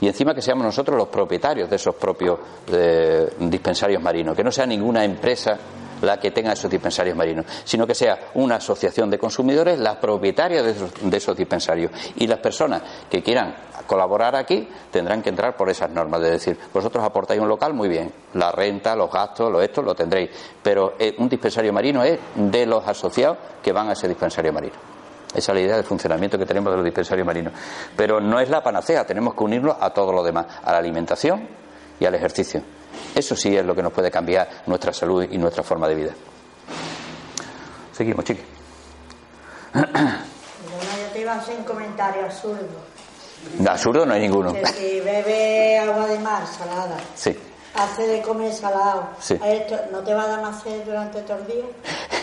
Y 0.00 0.06
encima 0.06 0.34
que 0.34 0.42
seamos 0.42 0.64
nosotros 0.64 0.96
los 0.96 1.08
propietarios 1.08 1.68
de 1.68 1.76
esos 1.76 1.94
propios 1.94 2.38
eh, 2.72 3.28
dispensarios 3.38 4.02
marinos, 4.02 4.34
que 4.34 4.44
no 4.44 4.50
sea 4.50 4.66
ninguna 4.66 5.04
empresa 5.04 5.58
la 6.02 6.18
que 6.18 6.30
tenga 6.30 6.52
esos 6.52 6.70
dispensarios 6.70 7.16
marinos, 7.16 7.44
sino 7.64 7.86
que 7.86 7.94
sea 7.94 8.30
una 8.34 8.56
asociación 8.56 9.10
de 9.10 9.18
consumidores 9.18 9.78
la 9.78 10.00
propietaria 10.00 10.62
de 10.62 10.70
esos, 10.70 10.90
de 11.02 11.16
esos 11.16 11.36
dispensarios. 11.36 11.92
Y 12.16 12.26
las 12.26 12.38
personas 12.38 12.82
que 13.10 13.22
quieran 13.22 13.54
colaborar 13.86 14.36
aquí 14.36 14.68
tendrán 14.90 15.22
que 15.22 15.30
entrar 15.30 15.56
por 15.56 15.68
esas 15.68 15.90
normas, 15.90 16.20
de 16.20 16.30
decir, 16.30 16.58
vosotros 16.72 17.04
aportáis 17.04 17.40
un 17.40 17.48
local, 17.48 17.74
muy 17.74 17.88
bien, 17.88 18.12
la 18.34 18.52
renta, 18.52 18.94
los 18.94 19.10
gastos, 19.10 19.50
lo 19.50 19.60
esto, 19.60 19.82
lo 19.82 19.94
tendréis, 19.94 20.30
pero 20.62 20.94
eh, 20.98 21.14
un 21.18 21.28
dispensario 21.28 21.72
marino 21.72 22.02
es 22.02 22.18
de 22.34 22.66
los 22.66 22.86
asociados 22.86 23.38
que 23.62 23.72
van 23.72 23.88
a 23.88 23.92
ese 23.92 24.08
dispensario 24.08 24.52
marino. 24.52 24.99
Esa 25.34 25.52
es 25.52 25.56
la 25.56 25.60
idea 25.60 25.76
de 25.76 25.82
funcionamiento 25.82 26.38
que 26.38 26.46
tenemos 26.46 26.72
de 26.72 26.76
los 26.76 26.84
dispensarios 26.84 27.26
marinos. 27.26 27.52
Pero 27.96 28.20
no 28.20 28.40
es 28.40 28.50
la 28.50 28.62
panacea, 28.62 29.06
tenemos 29.06 29.34
que 29.34 29.44
unirlo 29.44 29.76
a 29.80 29.90
todo 29.90 30.12
lo 30.12 30.22
demás, 30.22 30.46
a 30.64 30.72
la 30.72 30.78
alimentación 30.78 31.48
y 31.98 32.04
al 32.04 32.14
ejercicio. 32.14 32.62
Eso 33.14 33.36
sí 33.36 33.56
es 33.56 33.64
lo 33.64 33.74
que 33.74 33.82
nos 33.82 33.92
puede 33.92 34.10
cambiar 34.10 34.48
nuestra 34.66 34.92
salud 34.92 35.24
y 35.30 35.38
nuestra 35.38 35.62
forma 35.62 35.88
de 35.88 35.94
vida. 35.94 36.10
Seguimos, 37.92 38.24
chiqui. 38.24 38.42
Bueno, 39.72 39.88
yo 39.92 41.12
te 41.12 41.20
iba 41.20 41.32
a 41.32 41.38
hacer 41.38 41.56
un 41.56 41.64
comentario 41.64 42.24
absurdo. 42.24 42.66
absurdo 43.68 44.06
no 44.06 44.14
hay 44.14 44.20
ninguno. 44.20 44.52
Que 44.52 44.66
si 44.66 45.00
bebe 45.00 45.78
agua 45.78 46.06
de 46.06 46.18
mar 46.18 46.46
salada. 46.46 46.96
Sí. 47.14 47.36
Hace 47.74 48.06
de 48.06 48.22
comer 48.22 48.52
salado. 48.52 49.08
Sí. 49.20 49.38
¿No 49.92 50.00
te 50.00 50.12
va 50.12 50.24
a 50.24 50.28
dar 50.28 50.42
más 50.42 50.62
sed 50.62 50.82
durante 50.84 51.20
todo 51.22 51.38
el 51.38 51.46
día? 51.46 51.64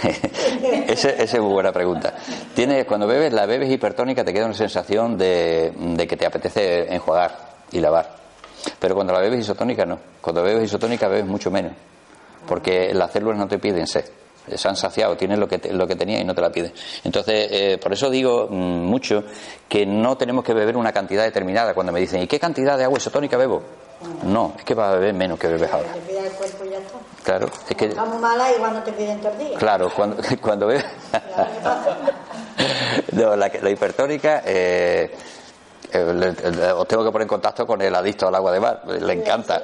Esa 0.87 1.09
esa 1.09 1.37
es 1.37 1.41
muy 1.41 1.53
buena 1.53 1.71
pregunta. 1.71 2.13
Tienes, 2.53 2.85
cuando 2.85 3.07
bebes, 3.07 3.33
la 3.33 3.45
bebes 3.45 3.71
hipertónica, 3.71 4.23
te 4.23 4.33
queda 4.33 4.45
una 4.45 4.53
sensación 4.53 5.17
de, 5.17 5.73
de 5.75 6.07
que 6.07 6.17
te 6.17 6.25
apetece 6.25 6.93
enjuagar 6.93 7.35
y 7.71 7.79
lavar. 7.79 8.15
Pero 8.79 8.95
cuando 8.95 9.13
la 9.13 9.19
bebes 9.19 9.39
isotónica, 9.39 9.85
no. 9.85 9.97
Cuando 10.21 10.43
bebes 10.43 10.65
isotónica, 10.65 11.07
bebes 11.07 11.25
mucho 11.25 11.49
menos. 11.49 11.73
Porque 12.47 12.93
las 12.93 13.11
células 13.11 13.37
no 13.37 13.47
te 13.47 13.57
piden 13.57 13.87
sed. 13.87 14.05
Se 14.55 14.67
han 14.67 14.75
saciado, 14.75 15.15
tienes 15.17 15.39
lo 15.39 15.47
que, 15.47 15.59
lo 15.71 15.87
que 15.87 15.95
tenías 15.95 16.21
y 16.21 16.23
no 16.23 16.33
te 16.33 16.41
la 16.41 16.51
piden. 16.51 16.73
Entonces, 17.03 17.47
eh, 17.51 17.77
por 17.81 17.93
eso 17.93 18.09
digo 18.09 18.47
mm, 18.49 18.53
mucho 18.85 19.23
que 19.67 19.85
no 19.85 20.17
tenemos 20.17 20.43
que 20.43 20.53
beber 20.53 20.77
una 20.77 20.91
cantidad 20.93 21.23
determinada. 21.23 21.73
Cuando 21.73 21.91
me 21.91 21.99
dicen, 21.99 22.21
¿y 22.21 22.27
qué 22.27 22.39
cantidad 22.39 22.77
de 22.77 22.85
agua 22.85 22.97
isotónica 22.97 23.37
bebo? 23.37 23.61
No, 24.23 24.53
es 24.57 24.63
que 24.63 24.75
vas 24.75 24.89
a 24.89 24.93
beber 24.93 25.13
menos 25.15 25.39
que 25.39 25.47
bebes 25.47 25.71
ahora. 25.71 25.89
Claro, 27.23 27.49
es 27.67 27.75
que. 27.75 27.87
Mala 27.95 28.53
igual 28.53 28.73
no 28.73 28.83
te 28.83 28.93
piden 28.93 29.19
tortillas. 29.19 29.57
Claro, 29.57 29.91
cuando, 29.95 30.17
cuando 30.41 30.67
bebes. 30.67 30.85
no, 33.13 33.35
la, 33.35 33.51
la 33.61 33.69
hipertónica. 33.69 34.41
eh, 34.45 35.11
os 35.93 36.88
tengo 36.88 37.03
que 37.03 37.11
poner 37.11 37.23
en 37.23 37.27
contacto 37.27 37.65
con 37.65 37.81
el 37.81 37.93
adicto 37.95 38.27
al 38.27 38.35
agua 38.35 38.51
de 38.51 38.59
mar, 38.59 38.81
le 38.88 39.13
encanta. 39.13 39.61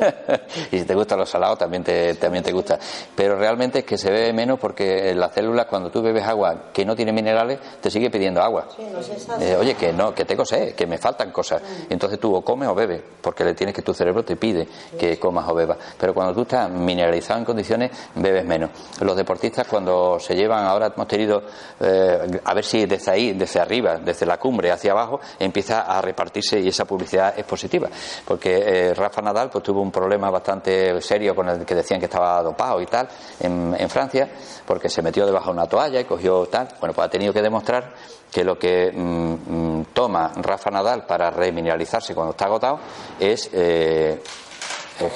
y 0.70 0.78
si 0.78 0.84
te 0.84 0.94
gustan 0.94 1.18
los 1.18 1.30
salados 1.30 1.58
también 1.58 1.82
te, 1.82 2.14
también 2.14 2.44
te 2.44 2.52
gusta. 2.52 2.78
Pero 3.14 3.36
realmente 3.36 3.80
es 3.80 3.84
que 3.84 3.96
se 3.96 4.10
bebe 4.10 4.32
menos 4.32 4.58
porque 4.58 5.14
las 5.14 5.32
células, 5.32 5.66
cuando 5.66 5.90
tú 5.90 6.02
bebes 6.02 6.24
agua 6.24 6.70
que 6.72 6.84
no 6.84 6.94
tiene 6.94 7.12
minerales, 7.12 7.58
te 7.80 7.90
sigue 7.90 8.10
pidiendo 8.10 8.42
agua. 8.42 8.68
Sí, 8.76 8.82
no. 9.28 9.40
Eh, 9.40 9.56
oye, 9.56 9.74
que 9.74 9.92
no, 9.92 10.14
que 10.14 10.24
tengo 10.24 10.44
sed, 10.44 10.74
que 10.74 10.86
me 10.86 10.98
faltan 10.98 11.30
cosas. 11.30 11.62
Entonces 11.88 12.18
tú 12.18 12.34
o 12.34 12.42
comes 12.42 12.68
o 12.68 12.74
bebes, 12.74 13.02
porque 13.20 13.44
le 13.44 13.54
tienes 13.54 13.74
que 13.74 13.82
tu 13.82 13.94
cerebro 13.94 14.24
te 14.24 14.36
pide 14.36 14.68
que 14.98 15.18
comas 15.18 15.48
o 15.48 15.54
bebas. 15.54 15.78
Pero 15.98 16.12
cuando 16.12 16.34
tú 16.34 16.42
estás 16.42 16.70
mineralizado 16.70 17.38
en 17.38 17.44
condiciones, 17.44 17.90
bebes 18.14 18.44
menos. 18.44 18.70
Los 19.00 19.16
deportistas 19.16 19.66
cuando 19.66 20.18
se 20.20 20.34
llevan, 20.34 20.64
ahora 20.66 20.92
hemos 20.94 21.08
tenido, 21.08 21.42
eh, 21.80 22.40
a 22.44 22.54
ver 22.54 22.64
si 22.64 22.86
desde 22.86 23.10
ahí, 23.10 23.32
desde 23.32 23.60
arriba, 23.60 23.96
desde 23.96 24.26
la 24.26 24.38
cumbre 24.38 24.70
hacia 24.70 24.92
abajo, 24.92 25.20
empieza 25.54 25.82
a 25.82 26.02
repartirse 26.02 26.58
y 26.58 26.66
esa 26.68 26.84
publicidad 26.84 27.32
es 27.38 27.44
positiva. 27.44 27.88
Porque 28.26 28.56
eh, 28.56 28.94
Rafa 28.94 29.22
Nadal 29.22 29.50
pues 29.50 29.62
tuvo 29.62 29.80
un 29.80 29.92
problema 29.92 30.28
bastante 30.28 31.00
serio 31.00 31.32
con 31.32 31.48
el 31.48 31.64
que 31.64 31.76
decían 31.76 32.00
que 32.00 32.06
estaba 32.06 32.42
dopado 32.42 32.80
y 32.80 32.86
tal 32.86 33.06
en, 33.38 33.88
Francia, 33.88 34.28
porque 34.66 34.88
se 34.88 35.00
metió 35.00 35.24
debajo 35.24 35.46
de 35.46 35.52
una 35.52 35.66
toalla 35.68 36.00
y 36.00 36.04
cogió 36.04 36.46
tal. 36.46 36.66
Bueno, 36.80 36.92
pues 36.92 37.06
ha 37.06 37.10
tenido 37.10 37.32
que 37.32 37.40
demostrar 37.40 37.92
que 38.32 38.42
lo 38.42 38.58
que 38.58 38.90
mm, 38.92 39.78
mm, 39.78 39.84
toma 39.92 40.32
Rafa 40.34 40.70
Nadal 40.72 41.06
para 41.06 41.30
remineralizarse 41.30 42.16
cuando 42.16 42.32
está 42.32 42.46
agotado 42.46 42.80
es 43.20 43.48
eh, 43.52 44.20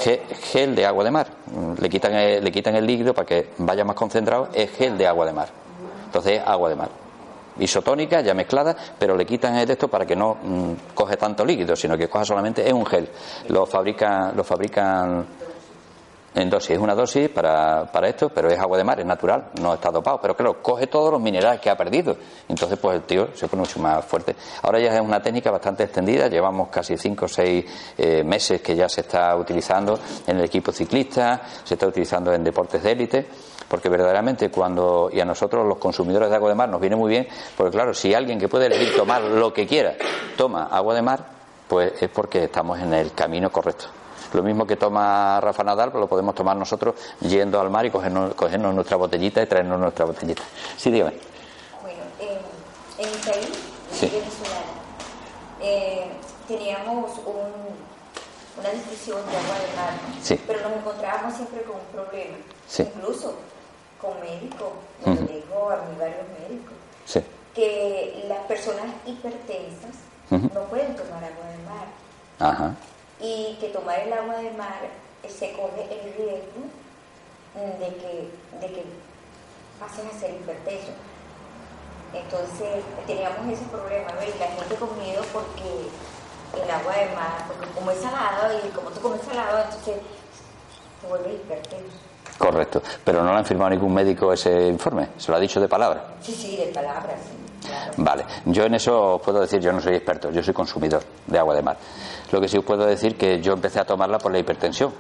ge- 0.05 0.23
gel 0.53 0.77
de 0.77 0.87
agua 0.87 1.03
de 1.03 1.11
mar. 1.11 1.27
Mm, 1.47 1.73
Le 1.81 1.89
quitan, 1.89 2.15
el, 2.15 2.45
le 2.45 2.53
quitan 2.53 2.77
el 2.77 2.87
líquido 2.87 3.13
para 3.13 3.27
que 3.27 3.51
vaya 3.59 3.85
más 3.85 3.97
concentrado, 3.97 4.51
es 4.55 4.71
gel 4.71 4.97
de 4.97 5.09
agua 5.09 5.27
de 5.27 5.33
mar. 5.33 5.49
Entonces 6.07 6.35
es 6.41 6.47
agua 6.47 6.69
de 6.69 6.77
mar. 6.77 7.08
Isotónica, 7.59 8.21
ya 8.21 8.35
mezclada, 8.35 8.77
pero 8.99 9.17
le 9.17 9.27
quitan 9.27 9.57
el 9.57 9.67
de 9.67 9.73
esto 9.75 9.89
para 9.89 10.07
que 10.07 10.17
no 10.17 10.37
mm, 10.43 10.73
coge 10.95 11.17
tanto 11.17 11.45
líquido, 11.45 11.75
sino 11.77 11.97
que 11.97 12.09
coja 12.09 12.25
solamente, 12.25 12.67
es 12.67 12.73
un 12.73 12.87
gel. 12.87 13.09
Lo 13.49 13.67
fabrican, 13.67 14.37
lo 14.37 14.45
fabrican 14.45 15.27
en 16.41 16.51
dosis, 16.51 16.71
es 16.71 16.79
una 16.79 16.95
dosis 16.95 17.29
para, 17.29 17.87
para 17.91 18.09
esto, 18.09 18.29
pero 18.29 18.49
es 18.49 18.59
agua 18.59 18.79
de 18.79 18.85
mar, 18.85 19.01
es 19.01 19.07
natural, 19.07 19.49
no 19.61 19.75
está 19.75 19.91
dopado. 19.91 20.21
Pero 20.21 20.37
claro, 20.37 20.63
coge 20.63 20.87
todos 20.87 21.11
los 21.13 21.21
minerales 21.21 21.61
que 21.61 21.71
ha 21.71 21.77
perdido. 21.77 22.17
Entonces, 22.49 22.79
pues 22.79 22.97
el 22.97 23.03
tío 23.03 23.29
se 23.35 23.49
pone 23.49 23.63
mucho 23.63 23.81
más 23.81 24.05
fuerte. 24.05 24.37
Ahora 24.63 24.79
ya 24.79 24.95
es 24.95 25.01
una 25.01 25.21
técnica 25.21 25.51
bastante 25.51 25.85
extendida, 25.85 26.29
llevamos 26.29 26.69
casi 26.69 26.97
5 26.97 27.25
o 27.25 27.29
6 27.29 27.65
meses 28.25 28.61
que 28.61 28.77
ya 28.77 28.89
se 28.89 29.03
está 29.03 29.35
utilizando 29.37 29.99
en 30.27 30.39
el 30.39 30.45
equipo 30.45 30.73
ciclista, 30.73 31.43
se 31.65 31.75
está 31.75 31.87
utilizando 31.87 32.33
en 32.33 32.45
deportes 32.45 32.83
de 32.83 32.93
élite. 32.93 33.27
Porque 33.69 33.91
verdaderamente 33.91 34.51
cuando, 34.51 35.11
y 35.13 35.21
a 35.21 35.27
nosotros 35.27 35.67
los 35.67 35.77
consumidores 35.77 36.31
de 36.31 36.37
agua 36.37 36.49
de 36.49 36.55
mar 36.55 36.71
nos 36.71 36.81
viene 36.81 36.97
muy 36.97 37.11
bien, 37.11 37.29
porque 37.55 37.73
claro, 37.73 37.93
si 37.93 38.15
alguien 38.15 38.39
que 38.39 38.49
puede 38.49 38.65
elegir 38.65 38.97
tomar 38.97 39.21
lo 39.21 39.53
que 39.53 39.67
quiera 39.67 39.95
toma 40.39 40.69
agua 40.71 40.95
de 40.95 41.03
mar, 41.03 41.27
pues 41.69 42.03
es 42.03 42.09
porque 42.09 42.45
estamos 42.45 42.81
en 42.81 42.95
el 42.95 43.13
camino 43.13 43.51
correcto. 43.51 43.89
Lo 44.33 44.43
mismo 44.43 44.67
que 44.67 44.77
toma 44.77 45.41
Rafa 45.41 45.65
Nadal, 45.65 45.91
pues 45.91 46.01
lo 46.01 46.07
podemos 46.09 46.35
tomar 46.35 46.57
nosotros 46.57 46.95
yendo 47.21 47.61
al 47.61 47.71
mar 47.71 47.87
y 47.87 47.91
cogernos, 47.91 48.35
cogernos 48.35 48.75
nuestra 48.75 48.97
botellita 48.97 49.43
y 49.43 49.47
traernos 49.47 49.81
nuestra 49.81 50.05
botellita. 50.05 50.43
Sí, 50.77 50.91
dígame. 50.91 51.17
Bueno, 51.83 52.01
en, 52.21 53.05
en 53.07 53.11
mi 53.13 53.19
país, 53.19 53.49
Sí. 53.93 54.07
venezolana, 54.07 54.73
eh, 55.63 56.11
teníamos 56.47 57.13
un- 57.25 57.89
una 58.61 58.71
distribución 58.71 59.19
de 59.31 59.37
agua 59.37 59.55
de 59.59 59.77
mar, 59.77 59.93
¿no? 60.17 60.23
Sí. 60.25 60.41
pero 60.47 60.61
nos 60.69 60.73
encontrábamos 60.79 61.35
siempre 61.35 61.63
con 61.63 61.77
un 61.77 61.87
problema, 61.93 62.37
Sí. 62.69 62.83
incluso 62.83 63.35
con 64.01 64.21
médicos, 64.21 64.69
me 65.07 65.15
lo 65.15 65.23
Ujú. 65.23 65.33
dijo 65.33 65.71
a 65.71 65.77
mí 65.77 65.97
varios 65.99 66.27
médicos, 66.41 66.75
Sí. 67.07 67.21
que 67.55 68.25
las 68.29 68.39
personas 68.47 68.87
hipertensas 69.07 69.97
no 70.31 70.61
pueden 70.69 70.95
tomar 70.95 71.25
agua 71.25 71.47
de 71.51 71.59
mar 71.65 71.87
Ajá. 72.53 72.75
Y 73.21 73.57
que 73.61 73.69
tomar 73.69 74.01
el 74.01 74.13
agua 74.13 74.37
de 74.37 74.51
mar 74.53 74.81
eh, 75.23 75.29
se 75.29 75.53
corre 75.53 75.83
el 75.91 76.15
riesgo 76.15 76.69
de 77.55 77.89
que, 77.97 78.29
de 78.61 78.73
que 78.73 78.85
pasen 79.81 80.07
a 80.07 80.19
ser 80.19 80.31
hipertensos. 80.31 80.95
Entonces 82.13 82.83
teníamos 83.07 83.53
ese 83.53 83.65
problema, 83.67 84.13
¿ves? 84.19 84.39
La 84.39 84.47
gente 84.47 84.75
con 84.77 84.99
miedo 84.99 85.23
porque 85.33 85.89
el 86.63 86.71
agua 86.71 86.95
de 86.97 87.15
mar, 87.15 87.45
porque 87.47 87.67
como 87.75 87.91
es 87.91 87.99
salado 87.99 88.59
y 88.65 88.69
como 88.71 88.91
tú 88.91 89.01
comes 89.01 89.21
salado, 89.23 89.65
entonces 89.65 89.97
te 91.01 91.07
vuelves 91.07 91.35
hipertenso. 91.35 91.97
Correcto. 92.39 92.83
Pero 93.05 93.23
no 93.23 93.33
le 93.33 93.39
han 93.39 93.45
firmado 93.45 93.71
ningún 93.71 93.93
médico 93.93 94.33
ese 94.33 94.69
informe. 94.69 95.09
Se 95.19 95.31
lo 95.31 95.37
ha 95.37 95.41
dicho 95.41 95.61
de 95.61 95.69
palabra. 95.69 96.15
Sí, 96.23 96.33
sí, 96.33 96.57
de 96.57 96.67
sí, 96.67 96.73
claro. 96.73 97.93
Vale, 97.97 98.25
yo 98.47 98.65
en 98.65 98.75
eso 98.75 99.17
os 99.17 99.23
puedo 99.23 99.41
decir, 99.41 99.61
yo 99.61 99.73
no 99.73 99.81
soy 99.81 99.97
experto, 99.97 100.31
yo 100.31 100.43
soy 100.43 100.55
consumidor 100.55 101.03
de 101.27 101.39
agua 101.39 101.55
de 101.55 101.63
mar. 101.63 101.77
Lo 102.31 102.41
que 102.41 102.49
sí 102.49 102.59
os 102.59 102.65
puedo 102.65 102.85
decir 102.87 103.17
que 103.17 103.41
yo 103.41 103.55
empecé 103.55 103.81
a 103.81 103.85
tomarla 103.85 104.19
por 104.19 104.33
la 104.33 104.39
hipertensión. 104.39 104.93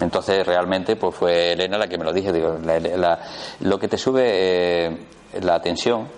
Entonces 0.00 0.44
realmente 0.46 0.96
pues 0.96 1.14
fue 1.14 1.52
Elena 1.52 1.78
la 1.78 1.86
que 1.88 1.96
me 1.96 2.04
lo 2.04 2.12
dije, 2.12 2.32
digo, 2.32 2.58
la- 2.64 3.20
lo 3.60 3.78
que 3.78 3.88
te 3.88 3.96
sube 3.96 4.22
eh, 4.26 4.98
la 5.40 5.60
tensión 5.62 6.08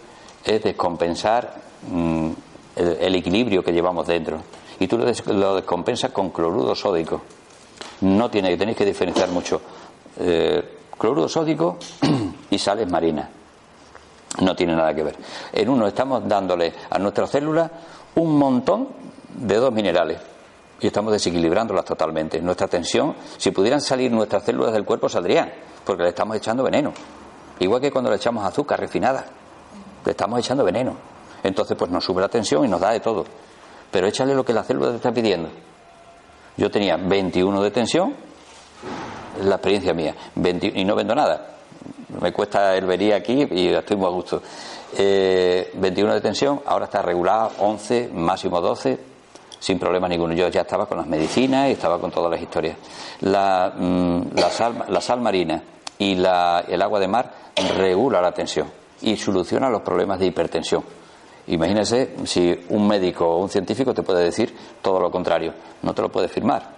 es 0.44 0.62
descompensar 0.62 1.54
mm, 1.90 2.30
el, 2.76 3.14
equilibrio 3.14 3.62
que 3.62 3.72
llevamos 3.72 4.06
dentro. 4.06 4.38
Y 4.80 4.86
tú 4.88 4.98
lo 4.98 5.54
descompensas 5.54 6.10
con 6.10 6.30
cloruro 6.30 6.74
sódico. 6.74 7.22
No 8.00 8.30
tiene, 8.30 8.56
tenéis 8.56 8.76
que 8.76 8.84
diferenciar 8.84 9.30
mucho. 9.30 9.60
Eh, 10.18 10.76
cloruro 10.98 11.28
sódico 11.28 11.78
y 12.50 12.58
sales 12.58 12.90
marinas 12.90 13.28
no 14.40 14.54
tiene 14.54 14.74
nada 14.74 14.94
que 14.94 15.02
ver. 15.02 15.16
En 15.52 15.68
uno 15.68 15.86
estamos 15.86 16.26
dándole 16.28 16.72
a 16.90 16.98
nuestras 16.98 17.30
células 17.30 17.70
un 18.16 18.36
montón 18.38 18.88
de 19.36 19.56
dos 19.56 19.72
minerales 19.72 20.18
y 20.80 20.86
estamos 20.86 21.12
desequilibrándolas 21.12 21.84
totalmente. 21.84 22.40
Nuestra 22.40 22.68
tensión, 22.68 23.14
si 23.36 23.50
pudieran 23.50 23.80
salir 23.80 24.10
nuestras 24.10 24.44
células 24.44 24.72
del 24.72 24.84
cuerpo, 24.84 25.08
saldrían, 25.08 25.52
porque 25.84 26.02
le 26.02 26.10
estamos 26.10 26.36
echando 26.36 26.62
veneno. 26.62 26.92
Igual 27.58 27.80
que 27.80 27.90
cuando 27.90 28.10
le 28.10 28.16
echamos 28.16 28.44
azúcar 28.44 28.78
refinada, 28.80 29.24
le 30.04 30.10
estamos 30.10 30.38
echando 30.38 30.64
veneno. 30.64 30.96
Entonces, 31.42 31.76
pues 31.78 31.90
nos 31.90 32.04
sube 32.04 32.20
la 32.20 32.28
tensión 32.28 32.64
y 32.64 32.68
nos 32.68 32.80
da 32.80 32.90
de 32.90 33.00
todo. 33.00 33.24
Pero 33.90 34.06
échale 34.06 34.34
lo 34.34 34.44
que 34.44 34.52
la 34.52 34.62
célula 34.62 34.90
te 34.90 34.96
está 34.96 35.12
pidiendo. 35.12 35.48
Yo 36.56 36.70
tenía 36.70 36.96
21 36.96 37.62
de 37.62 37.70
tensión, 37.70 38.14
la 39.42 39.56
experiencia 39.56 39.94
mía, 39.94 40.14
20 40.34 40.72
y 40.74 40.84
no 40.84 40.94
vendo 40.94 41.14
nada. 41.14 41.54
Me 42.20 42.32
cuesta 42.32 42.72
venir 42.80 43.14
aquí 43.14 43.46
y 43.50 43.68
estoy 43.68 43.96
muy 43.96 44.06
a 44.06 44.10
gusto. 44.10 44.42
Eh, 44.96 45.70
21 45.74 46.14
de 46.14 46.20
tensión, 46.20 46.60
ahora 46.66 46.86
está 46.86 47.02
regulada 47.02 47.50
11, 47.58 48.10
máximo 48.12 48.60
12, 48.60 48.98
sin 49.58 49.78
problema 49.78 50.08
ninguno. 50.08 50.34
Yo 50.34 50.48
ya 50.48 50.62
estaba 50.62 50.86
con 50.86 50.98
las 50.98 51.06
medicinas 51.06 51.68
y 51.68 51.72
estaba 51.72 51.98
con 51.98 52.10
todas 52.10 52.30
las 52.30 52.40
historias. 52.40 52.76
La, 53.20 53.72
mm, 53.76 54.22
la, 54.34 54.50
sal, 54.50 54.84
la 54.88 55.00
sal 55.00 55.20
marina 55.20 55.62
y 55.98 56.14
la- 56.14 56.64
el 56.68 56.80
agua 56.82 57.00
de 57.00 57.08
mar 57.08 57.32
regula 57.76 58.20
la 58.20 58.32
tensión 58.32 58.70
y 59.02 59.16
soluciona 59.16 59.68
los 59.70 59.82
problemas 59.82 60.18
de 60.18 60.26
hipertensión. 60.26 60.82
Imagínese 61.48 62.16
si 62.24 62.66
un 62.70 62.88
médico 62.88 63.26
o 63.26 63.38
un 63.38 63.48
científico 63.48 63.94
te 63.94 64.02
puede 64.02 64.24
decir 64.24 64.54
todo 64.82 64.98
lo 65.00 65.10
contrario. 65.10 65.52
No 65.82 65.94
te 65.94 66.02
lo 66.02 66.10
puede 66.10 66.28
firmar 66.28 66.74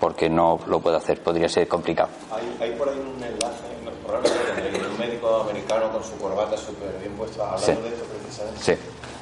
porque 0.00 0.28
no 0.28 0.58
lo 0.66 0.80
puede 0.80 0.96
hacer. 0.96 1.22
Podría 1.22 1.48
ser 1.48 1.68
complicado. 1.68 2.08
Hay, 2.32 2.56
hay 2.60 2.76
por 2.76 2.88
ahí 2.88 2.98
un 2.98 3.22
enlace, 3.22 3.62
probablemente 4.06 4.78
de 4.78 4.86
un 4.88 4.98
médico 4.98 5.36
americano 5.48 5.90
con 5.92 6.02
su 6.02 6.16
corbata 6.18 6.56
súper 6.56 6.98
bien 6.98 7.12
puesta 7.12 7.44
hablando 7.44 7.64
Sí. 7.66 7.72
de 7.72 7.88
esto 7.88 8.04
precisamente. 8.20 8.60
Sí. 8.60 8.72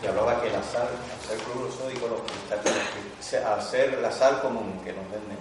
Y 0.02 0.06
hablaba 0.06 0.40
que 0.40 0.50
la 0.50 0.62
sal, 0.62 0.88
al 0.88 1.20
ser 1.28 1.38
cloruro 1.44 1.72
sódico, 1.72 2.06
los 2.08 2.20
cristales, 2.22 3.64
ser 3.70 3.98
la 3.98 4.12
sal 4.12 4.40
común 4.40 4.80
que 4.84 4.92
nos 4.92 5.04
venden, 5.10 5.38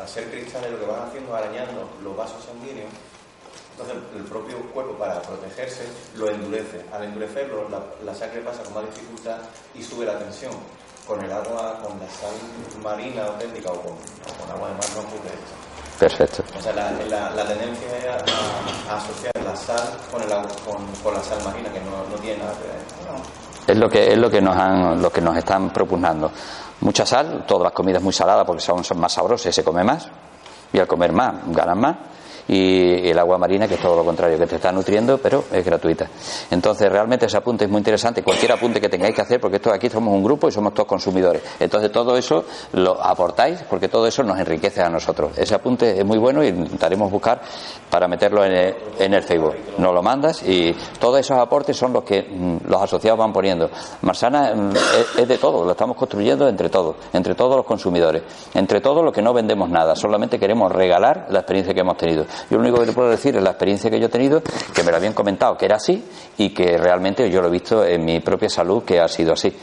al 0.00 0.08
ser 0.08 0.30
cristales 0.30 0.70
lo 0.70 0.78
que 0.78 0.86
van 0.86 1.08
haciendo 1.08 1.36
es 1.36 1.42
arañando 1.42 1.88
los 2.02 2.16
vasos 2.16 2.44
sanguíneos, 2.44 2.90
entonces 3.72 3.96
el 4.16 4.22
propio 4.24 4.58
cuerpo 4.72 4.92
para 4.94 5.20
protegerse 5.22 5.82
lo 6.16 6.28
endurece. 6.30 6.84
Al 6.92 7.04
endurecerlo 7.04 7.68
la, 7.68 7.80
la 8.04 8.14
sangre 8.14 8.40
pasa 8.40 8.62
con 8.62 8.74
más 8.74 8.84
dificultad 8.94 9.38
y 9.74 9.82
sube 9.82 10.06
la 10.06 10.18
tensión. 10.18 10.52
Con 11.06 11.24
el 11.24 11.32
agua, 11.32 11.80
con 11.82 11.98
la 11.98 12.06
sal 12.10 12.34
marina 12.82 13.24
auténtica 13.24 13.70
o 13.70 13.80
con, 13.80 13.92
o 13.94 14.32
con 14.42 14.50
agua 14.50 14.68
de 14.68 14.74
mar 14.74 14.84
no 14.94 15.00
ocurre 15.08 15.30
esto. 15.32 15.54
Perfecto. 15.98 16.44
O 16.58 16.60
sea, 16.60 16.72
la, 16.74 16.90
la, 16.92 17.30
la 17.30 17.44
tendencia 17.46 17.96
es 17.96 18.04
a, 18.04 18.92
a 18.92 18.96
asociar 18.98 19.32
la 19.42 19.56
sal 19.56 19.88
con, 20.12 20.20
el, 20.22 20.30
agua- 20.30 20.52
con, 20.66 20.84
con 21.02 21.14
la 21.14 21.22
sal 21.24 21.42
marina, 21.44 21.72
que 21.72 21.80
no, 21.80 22.04
no 22.10 22.16
tiene 22.20 22.38
nada 22.44 22.52
que 22.58 22.64
ver. 22.68 22.82
Es 23.68 23.76
lo 23.76 23.90
que, 23.90 24.12
es 24.12 24.16
lo 24.16 24.30
que 24.30 24.40
nos 24.40 24.56
han, 24.56 25.02
lo 25.02 25.12
que 25.12 25.20
nos 25.20 25.36
están 25.36 25.68
propugnando. 25.68 26.30
Mucha 26.80 27.04
sal, 27.04 27.44
todas 27.46 27.64
las 27.64 27.72
comidas 27.72 28.02
muy 28.02 28.14
saladas 28.14 28.46
porque 28.46 28.62
son, 28.62 28.82
son 28.82 28.98
más 28.98 29.12
sabrosas 29.12 29.46
y 29.48 29.52
se 29.52 29.62
come 29.62 29.84
más. 29.84 30.08
Y 30.72 30.78
al 30.78 30.86
comer 30.86 31.12
más, 31.12 31.34
ganan 31.48 31.78
más. 31.78 31.96
Y 32.48 33.08
el 33.08 33.18
agua 33.18 33.38
marina, 33.38 33.68
que 33.68 33.74
es 33.74 33.80
todo 33.80 33.96
lo 33.96 34.04
contrario, 34.04 34.38
que 34.38 34.46
te 34.46 34.56
está 34.56 34.72
nutriendo, 34.72 35.18
pero 35.18 35.44
es 35.52 35.64
gratuita. 35.64 36.08
Entonces, 36.50 36.90
realmente 36.90 37.26
ese 37.26 37.36
apunte 37.36 37.64
es 37.64 37.70
muy 37.70 37.78
interesante. 37.78 38.22
Cualquier 38.22 38.52
apunte 38.52 38.80
que 38.80 38.88
tengáis 38.88 39.14
que 39.14 39.22
hacer, 39.22 39.40
porque 39.40 39.56
esto 39.56 39.72
aquí 39.72 39.88
somos 39.90 40.14
un 40.14 40.24
grupo 40.24 40.48
y 40.48 40.52
somos 40.52 40.72
todos 40.74 40.88
consumidores. 40.88 41.42
Entonces, 41.60 41.92
todo 41.92 42.16
eso 42.16 42.44
lo 42.72 43.02
aportáis, 43.02 43.62
porque 43.68 43.88
todo 43.88 44.06
eso 44.06 44.22
nos 44.22 44.38
enriquece 44.38 44.82
a 44.82 44.88
nosotros. 44.88 45.36
Ese 45.36 45.54
apunte 45.54 45.98
es 45.98 46.04
muy 46.04 46.18
bueno 46.18 46.42
y 46.42 46.48
intentaremos 46.48 47.10
buscar 47.10 47.40
para 47.90 48.08
meterlo 48.08 48.44
en 48.44 48.52
el, 48.52 48.76
en 48.98 49.14
el 49.14 49.22
Facebook. 49.22 49.54
Nos 49.78 49.94
lo 49.94 50.02
mandas 50.02 50.42
y 50.42 50.74
todos 50.98 51.20
esos 51.20 51.38
aportes 51.38 51.76
son 51.76 51.92
los 51.92 52.04
que 52.04 52.22
mm, 52.22 52.68
los 52.68 52.82
asociados 52.82 53.18
van 53.18 53.32
poniendo. 53.32 53.70
Marsana 54.02 54.54
mm, 54.54 54.70
es, 54.70 55.18
es 55.18 55.28
de 55.28 55.38
todo, 55.38 55.64
lo 55.64 55.72
estamos 55.72 55.96
construyendo 55.96 56.48
entre 56.48 56.68
todos, 56.68 56.96
entre 57.12 57.34
todos 57.34 57.56
los 57.56 57.64
consumidores, 57.64 58.22
entre 58.54 58.80
todos 58.80 59.04
los 59.04 59.12
que 59.12 59.22
no 59.22 59.32
vendemos 59.32 59.68
nada, 59.68 59.94
solamente 59.94 60.38
queremos 60.38 60.72
regalar 60.72 61.26
la 61.30 61.40
experiencia 61.40 61.74
que 61.74 61.80
hemos 61.80 61.96
tenido. 61.96 62.24
Yo 62.50 62.56
lo 62.56 62.62
único 62.62 62.80
que 62.80 62.86
te 62.86 62.92
puedo 62.92 63.10
decir 63.10 63.36
es 63.36 63.42
la 63.42 63.50
experiencia 63.50 63.90
que 63.90 63.98
yo 63.98 64.06
he 64.06 64.10
tenido, 64.10 64.42
que 64.74 64.82
me 64.82 64.90
lo 64.90 64.96
habían 64.96 65.12
comentado 65.12 65.56
que 65.56 65.66
era 65.66 65.76
así 65.76 66.02
y 66.36 66.50
que 66.50 66.76
realmente 66.78 67.30
yo 67.30 67.40
lo 67.40 67.48
he 67.48 67.50
visto 67.50 67.84
en 67.84 68.04
mi 68.04 68.20
propia 68.20 68.48
salud 68.48 68.84
que 68.84 69.00
ha 69.00 69.08
sido 69.08 69.32
así. 69.32 69.54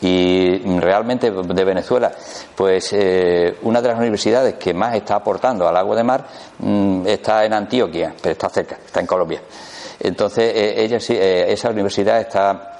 Y 0.00 0.58
realmente 0.78 1.30
de 1.30 1.64
Venezuela, 1.64 2.12
pues 2.54 2.92
eh, 2.92 3.56
una 3.62 3.80
de 3.80 3.88
las 3.88 3.98
universidades 3.98 4.54
que 4.54 4.74
más 4.74 4.94
está 4.94 5.16
aportando 5.16 5.66
al 5.66 5.76
agua 5.76 5.96
de 5.96 6.04
mar 6.04 6.26
mm, 6.58 7.06
está 7.06 7.44
en 7.44 7.54
Antioquia, 7.54 8.14
pero 8.20 8.32
está 8.32 8.48
cerca, 8.48 8.78
está 8.84 9.00
en 9.00 9.06
Colombia. 9.06 9.40
Entonces, 10.00 10.52
eh, 10.54 10.84
ella 10.84 10.98
eh, 11.08 11.46
esa 11.48 11.70
universidad 11.70 12.20
está 12.20 12.74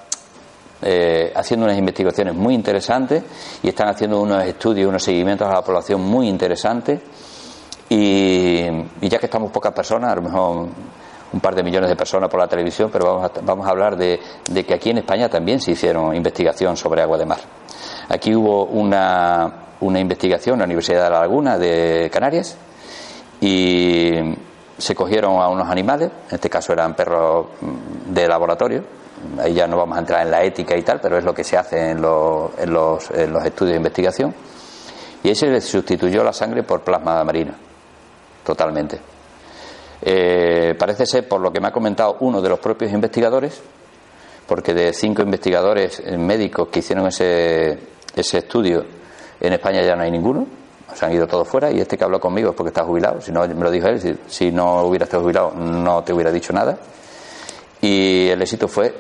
eh, 0.83 1.33
haciendo 1.35 1.65
unas 1.65 1.79
investigaciones 1.79 2.35
muy 2.35 2.55
interesantes 2.55 3.23
y 3.63 3.69
están 3.69 3.89
haciendo 3.89 4.21
unos 4.21 4.45
estudios, 4.45 4.89
unos 4.89 5.03
seguimientos 5.03 5.49
a 5.49 5.55
la 5.55 5.63
población 5.63 6.03
muy 6.03 6.29
interesantes. 6.29 7.01
Y, 7.89 8.67
ya 9.03 9.19
que 9.19 9.27
estamos 9.27 9.51
pocas 9.51 9.73
personas, 9.73 10.13
a 10.13 10.17
lo 10.17 10.23
mejor 10.23 10.69
un 11.33 11.41
par 11.41 11.55
de 11.55 11.63
millones 11.63 11.91
de 11.91 11.97
personas 11.97 12.31
por 12.31 12.41
la 12.41 12.47
televisión, 12.47 12.91
pero 12.93 13.07
vamos 13.07 13.25
a, 13.25 13.41
vamos 13.43 13.67
a 13.67 13.71
hablar 13.71 13.97
de, 13.97 14.21
de 14.51 14.65
que 14.65 14.75
aquí 14.75 14.91
en 14.91 14.99
España 14.99 15.29
también 15.29 15.61
se 15.61 15.73
hicieron 15.73 16.15
investigación 16.15 16.77
sobre 16.77 17.03
agua 17.03 17.19
de 17.19 17.27
mar. 17.27 17.41
Aquí 18.09 18.35
hubo 18.35 18.67
una, 18.67 19.65
una 19.81 20.01
investigación 20.01 20.55
en 20.55 20.61
la 20.61 20.65
Universidad 20.67 21.05
de 21.05 21.11
La 21.11 21.21
Laguna 21.21 21.59
de 21.59 22.09
Canarias 22.13 22.57
y 23.41 24.13
se 24.79 24.95
cogieron 24.95 25.41
a 25.41 25.49
unos 25.49 25.69
animales, 25.69 26.11
en 26.29 26.35
este 26.35 26.51
caso 26.51 26.73
eran 26.73 26.95
perros 26.95 27.47
mm, 27.61 28.13
de 28.13 28.29
laboratorio, 28.29 28.85
ahí 29.39 29.55
ya 29.55 29.67
no 29.67 29.77
vamos 29.77 29.97
a 29.97 30.01
entrar 30.01 30.23
en 30.23 30.31
la 30.31 30.43
ética 30.43 30.77
y 30.77 30.83
tal, 30.83 31.01
pero 31.01 31.19
es 31.19 31.25
lo 31.25 31.35
que 31.35 31.45
se 31.45 31.57
hace 31.57 31.91
en 31.91 32.01
los, 32.01 32.51
en 32.59 32.73
los, 32.73 33.11
en 33.11 33.33
los 33.33 33.45
estudios 33.45 33.73
de 33.73 33.77
investigación, 33.77 34.35
y 35.23 35.29
ahí 35.29 35.35
se 35.35 35.47
les 35.47 35.65
sustituyó 35.65 36.25
la 36.25 36.33
sangre 36.33 36.63
por 36.63 36.83
plasma 36.83 37.23
marino, 37.25 37.53
totalmente. 38.45 39.01
Eh, 40.03 40.75
parece 40.79 41.07
ser, 41.07 41.27
por 41.27 41.41
lo 41.41 41.53
que 41.53 41.61
me 41.61 41.69
ha 41.69 41.73
comentado 41.73 42.19
uno 42.21 42.41
de 42.43 42.49
los 42.49 42.59
propios 42.59 42.93
investigadores, 42.93 43.61
porque 44.47 44.75
de 44.75 44.93
cinco 44.93 45.23
investigadores 45.23 46.03
médicos 46.19 46.69
que 46.69 46.81
hicieron 46.81 47.07
ese, 47.07 47.79
ese 48.15 48.39
estudio, 48.39 48.85
en 49.41 49.53
España 49.53 49.83
ya 49.83 49.97
no 49.97 50.03
hay 50.03 50.11
ninguno, 50.11 50.47
se 50.95 51.07
han 51.07 51.13
ido 51.13 51.27
todos 51.27 51.49
fuera, 51.49 51.71
y 51.71 51.81
este 51.81 51.97
que 51.97 52.05
habló 52.05 52.21
conmigo 52.21 52.51
es 52.51 52.57
porque 52.57 52.69
está 52.69 52.85
jubilado, 52.85 53.21
si 53.21 53.33
no, 53.33 53.47
me 53.47 53.55
lo 53.55 53.71
dijo 53.71 53.89
él, 53.89 54.01
si, 54.01 54.15
si 54.27 54.53
no 54.53 54.83
hubiera 54.83 55.05
estado 55.05 55.23
jubilado 55.23 55.53
no 55.53 56.05
te 56.05 56.13
hubiera 56.13 56.31
dicho 56.31 56.53
nada. 56.53 56.77
Y 57.81 58.29
el 58.29 58.41
éxito 58.41 58.69
fue 58.69 58.87
eh, 58.87 58.93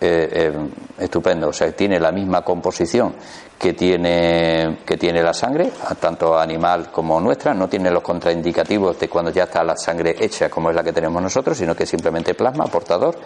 eh, 0.00 0.52
estupendo, 0.98 1.48
o 1.48 1.52
sea, 1.52 1.72
tiene 1.72 1.98
la 1.98 2.12
misma 2.12 2.42
composición 2.42 3.14
que 3.60 3.74
tiene, 3.74 4.78
que 4.86 4.96
tiene 4.96 5.22
la 5.22 5.34
sangre, 5.34 5.70
tanto 6.00 6.38
animal 6.38 6.90
como 6.90 7.20
nuestra, 7.20 7.52
no 7.52 7.68
tiene 7.68 7.90
los 7.90 8.02
contraindicativos 8.02 8.98
de 8.98 9.06
cuando 9.06 9.30
ya 9.30 9.44
está 9.44 9.62
la 9.62 9.76
sangre 9.76 10.16
hecha 10.18 10.48
como 10.48 10.70
es 10.70 10.76
la 10.76 10.82
que 10.82 10.94
tenemos 10.94 11.20
nosotros, 11.22 11.58
sino 11.58 11.76
que 11.76 11.84
simplemente 11.84 12.32
plasma, 12.32 12.64
portador, 12.64 13.16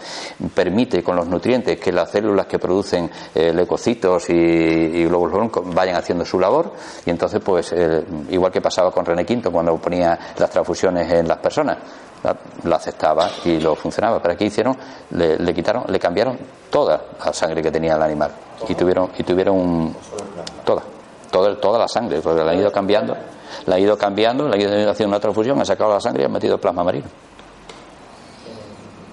permite 0.53 1.05
con 1.05 1.15
los 1.15 1.29
nutrientes 1.29 1.79
que 1.79 1.93
las 1.93 2.11
células 2.11 2.47
que 2.47 2.59
producen 2.59 3.09
eh, 3.33 3.53
leucocitos 3.53 4.29
y, 4.29 4.33
y 4.35 5.05
glóbulos 5.05 5.53
vayan 5.73 5.95
haciendo 5.95 6.25
su 6.25 6.41
labor, 6.41 6.73
y 7.07 7.11
entonces, 7.11 7.41
pues, 7.41 7.73
eh, 7.73 8.05
igual 8.31 8.51
que 8.51 8.61
pasaba 8.61 8.91
con 8.91 9.05
René 9.05 9.25
Quinto 9.25 9.53
cuando 9.53 9.77
ponía 9.77 10.19
las 10.37 10.51
transfusiones 10.51 11.13
en 11.13 11.29
las 11.29 11.39
personas, 11.39 11.79
lo 12.65 12.75
aceptaba 12.75 13.29
y 13.45 13.61
lo 13.61 13.77
funcionaba. 13.77 14.19
Pero 14.21 14.33
aquí 14.35 14.47
hicieron, 14.47 14.75
le 15.11 15.55
quitaron, 15.55 15.85
le 15.89 15.99
cambiaron 16.01 16.39
toda 16.71 17.01
la 17.25 17.33
sangre 17.35 17.63
que 17.63 17.71
tenía 17.71 17.95
el 17.97 18.03
animal 18.03 18.31
y 18.67 18.75
tuvieron 18.75 19.11
y 19.19 19.23
tuvieron 19.23 19.57
un- 19.59 19.97
toda, 20.65 20.83
toda, 21.31 21.61
toda 21.61 21.79
la 21.79 21.89
sangre, 21.89 22.21
porque 22.21 22.43
la 22.43 22.53
han 22.53 22.59
ido 22.59 22.73
cambiando, 22.73 23.17
la 23.67 23.75
han 23.77 23.83
ido 23.83 23.97
cambiando, 23.97 24.49
la 24.49 24.55
han 24.55 24.61
ido 24.61 24.91
haciendo 24.91 25.15
una 25.15 25.21
transfusión, 25.21 25.59
han 25.59 25.67
sacado 25.67 25.93
la 25.93 26.01
sangre 26.01 26.23
y 26.23 26.27
han 26.27 26.33
metido 26.33 26.59
plasma 26.59 26.85
marino. 26.85 27.07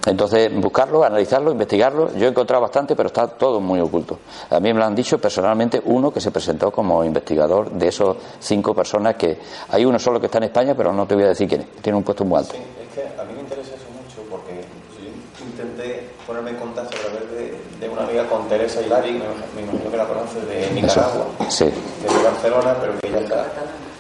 Entonces, 0.06 0.52
buscarlo, 0.60 1.04
analizarlo, 1.04 1.52
investigarlo. 1.52 2.12
Yo 2.16 2.26
he 2.26 2.30
encontrado 2.30 2.62
bastante, 2.62 2.95
pero 2.95 3.08
está 3.08 3.28
todo 3.28 3.60
muy 3.60 3.80
oculto. 3.80 4.20
A 4.49 4.60
mí 4.60 4.74
me 4.74 4.80
lo 4.80 4.86
han 4.86 4.95
dicho 4.95 5.20
personalmente 5.20 5.80
uno 5.86 6.12
que 6.12 6.20
se 6.20 6.32
presentó 6.32 6.72
como 6.72 7.04
investigador 7.04 7.70
de 7.72 7.88
esos 7.88 8.18
cinco 8.39 8.74
personas 8.74 9.16
que 9.16 9.38
hay 9.70 9.86
uno 9.86 9.99
solo 9.99 10.20
que 10.20 10.26
está 10.26 10.39
en 10.39 10.45
España, 10.45 10.74
pero 10.76 10.91
no 10.91 11.06
te 11.06 11.14
voy 11.14 11.26
a 11.26 11.28
decir 11.30 11.47
quién 11.47 11.62
es. 11.62 11.68
Tiene 11.84 11.97
un 11.97 12.04
puesto 12.04 12.26
muy 12.26 12.39
alto. 12.39 12.54
Sí, 12.54 12.62
es 12.82 12.95
que 12.95 13.22
a 13.22 13.24
mí 13.26 13.34
me 13.36 13.41
interesa 13.41 13.76
eso 13.76 13.86
mucho 13.91 14.28
porque 14.28 14.62
yo 15.39 15.45
intenté 15.45 16.10
ponerme 16.26 16.49
en 16.49 16.58
contacto 16.58 16.97
a 16.97 17.12
través 17.12 17.32
de, 17.32 17.62
de 17.80 17.81
una 17.92 18.04
amiga 18.04 18.24
con 18.28 18.48
Teresa 18.48 18.82
Hilari, 18.82 19.12
me, 19.14 19.20
me 19.56 19.62
imagino 19.68 19.92
que 19.92 19.98
la 19.98 20.06
conoces, 20.06 20.48
de 20.48 20.70
Nicaragua, 20.74 21.26
Sí, 21.50 21.66
de 21.66 22.24
Barcelona, 22.24 22.76
pero 22.80 22.94
que 23.00 23.08
ella 23.08 23.20
está. 23.20 23.46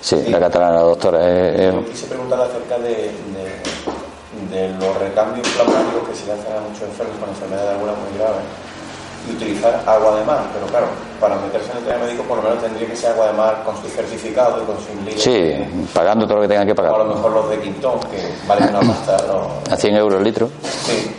sí, 0.01 0.15
la 0.29 0.39
catalana, 0.39 0.75
la 0.75 0.81
doctora. 0.81 1.29
es- 1.29 1.73
Yo 1.73 1.85
quise 1.85 2.07
preguntarle 2.07 2.45
acerca 2.45 2.77
de, 2.79 3.11
de- 3.11 3.81
de 4.49 4.69
los 4.79 4.97
recambios 4.97 5.47
plasmáticos 5.49 6.07
que 6.09 6.15
se 6.15 6.25
le 6.25 6.33
hacen 6.33 6.51
a 6.55 6.61
muchos 6.61 6.83
enfermos 6.83 7.15
con 7.19 7.29
enfermedades 7.29 7.69
algunas 7.71 7.95
muy 7.97 8.17
graves 8.17 8.41
y 9.29 9.31
utilizar 9.35 9.83
agua 9.85 10.17
de 10.17 10.25
mar, 10.25 10.41
pero 10.53 10.65
claro, 10.67 10.87
para 11.19 11.35
meterse 11.35 11.71
en 11.71 11.77
el 11.77 11.83
tema 11.83 12.05
médico 12.05 12.23
por 12.23 12.37
lo 12.37 12.43
menos 12.43 12.59
tendría 12.63 12.87
que 12.87 12.95
ser 12.95 13.11
agua 13.11 13.27
de 13.27 13.33
mar 13.33 13.61
con 13.63 13.77
su 13.77 13.87
certificado 13.87 14.63
y 14.63 14.65
con 14.65 14.77
su 14.81 14.91
inglés. 14.91 15.21
sí, 15.21 15.87
pagando 15.93 16.25
todo 16.25 16.37
lo 16.37 16.41
que 16.43 16.47
tengan 16.47 16.65
que 16.65 16.73
O 16.73 16.83
a 16.83 16.87
lo 16.87 16.91
pagar. 16.97 17.07
mejor 17.15 17.31
los 17.31 17.49
de 17.51 17.59
Quintón, 17.59 17.99
que 18.09 18.33
valen 18.47 18.69
una 18.75 18.79
pasta. 18.79 19.17
A 19.69 19.77
100 19.77 19.95
euros 19.95 20.17
el 20.17 20.23
litro. 20.23 20.49
Sí. 20.63 21.15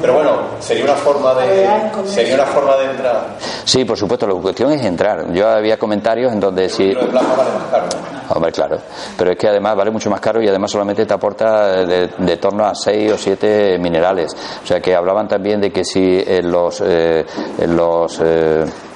Pero 0.00 0.14
bueno, 0.14 0.32
sería 0.60 0.84
una 0.84 0.94
forma 0.94 1.34
de 1.34 1.90
sería 2.06 2.34
una 2.34 2.46
forma 2.46 2.76
de 2.76 2.84
entrar. 2.90 3.36
Sí, 3.64 3.84
por 3.84 3.96
supuesto, 3.96 4.26
la 4.26 4.34
cuestión 4.34 4.72
es 4.72 4.84
entrar. 4.84 5.32
Yo 5.32 5.48
había 5.48 5.78
comentarios 5.78 6.32
en 6.32 6.40
donde 6.40 6.68
si. 6.68 6.88
kilo 6.88 7.02
de 7.02 7.06
plasma 7.08 7.34
vale 7.36 7.50
más 7.50 7.64
caro. 7.70 7.86
Hombre, 8.34 8.52
claro. 8.52 8.78
Pero 9.16 9.30
es 9.32 9.36
que 9.36 9.48
además 9.48 9.76
vale 9.76 9.90
mucho 9.90 10.08
más 10.10 10.20
caro 10.20 10.42
y 10.42 10.48
además 10.48 10.70
solamente 10.70 11.04
te 11.06 11.14
aporta 11.14 11.84
de, 11.84 12.08
de 12.16 12.36
torno 12.38 12.64
a 12.64 12.74
6 12.74 13.12
o 13.12 13.18
7 13.18 13.78
minerales. 13.78 14.34
O 14.62 14.66
sea 14.66 14.80
que 14.80 14.94
hablaban 14.94 15.28
también 15.28 15.60
de 15.60 15.70
que 15.70 15.84
si 15.84 16.22
en 16.26 16.50
los. 16.50 16.80
eh, 16.84 17.24
los 17.66 18.20
eh, 18.20 18.64
en 18.64 18.91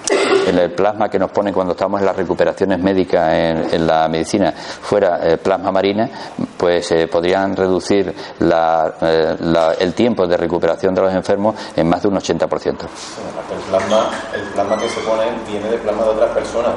el 0.46 0.72
plasma 0.72 1.08
que 1.08 1.18
nos 1.18 1.30
ponen 1.30 1.52
cuando 1.52 1.72
estamos 1.72 2.00
en 2.00 2.06
las 2.06 2.16
recuperaciones 2.16 2.78
médicas 2.80 3.32
en, 3.32 3.86
la 3.86 4.08
medicina 4.08 4.52
fuera 4.52 5.18
eh, 5.22 5.36
plasma 5.38 5.72
marina, 5.72 6.08
pues 6.56 6.90
eh, 6.92 7.08
podrían 7.08 7.54
reducir 7.56 8.14
la- 8.40 8.94
eh, 9.00 9.36
la- 9.40 9.72
el 9.74 9.92
tiempo 9.94 10.26
de 10.26 10.36
recuperación 10.36 10.94
de 10.94 11.00
los 11.02 11.14
enfermos 11.14 11.54
en 11.74 11.88
más 11.88 12.02
de 12.02 12.08
un 12.08 12.16
80%. 12.16 12.86
Sí, 12.94 13.20
aparte 13.32 13.54
El 13.54 13.60
plasma, 13.70 14.10
el 14.34 14.42
plasma 14.52 14.76
que 14.78 14.88
se 14.88 15.00
pone 15.00 15.24
viene 15.48 15.68
de 15.68 15.78
plasma 15.78 16.04
de 16.04 16.10
otras 16.10 16.30
personas 16.30 16.72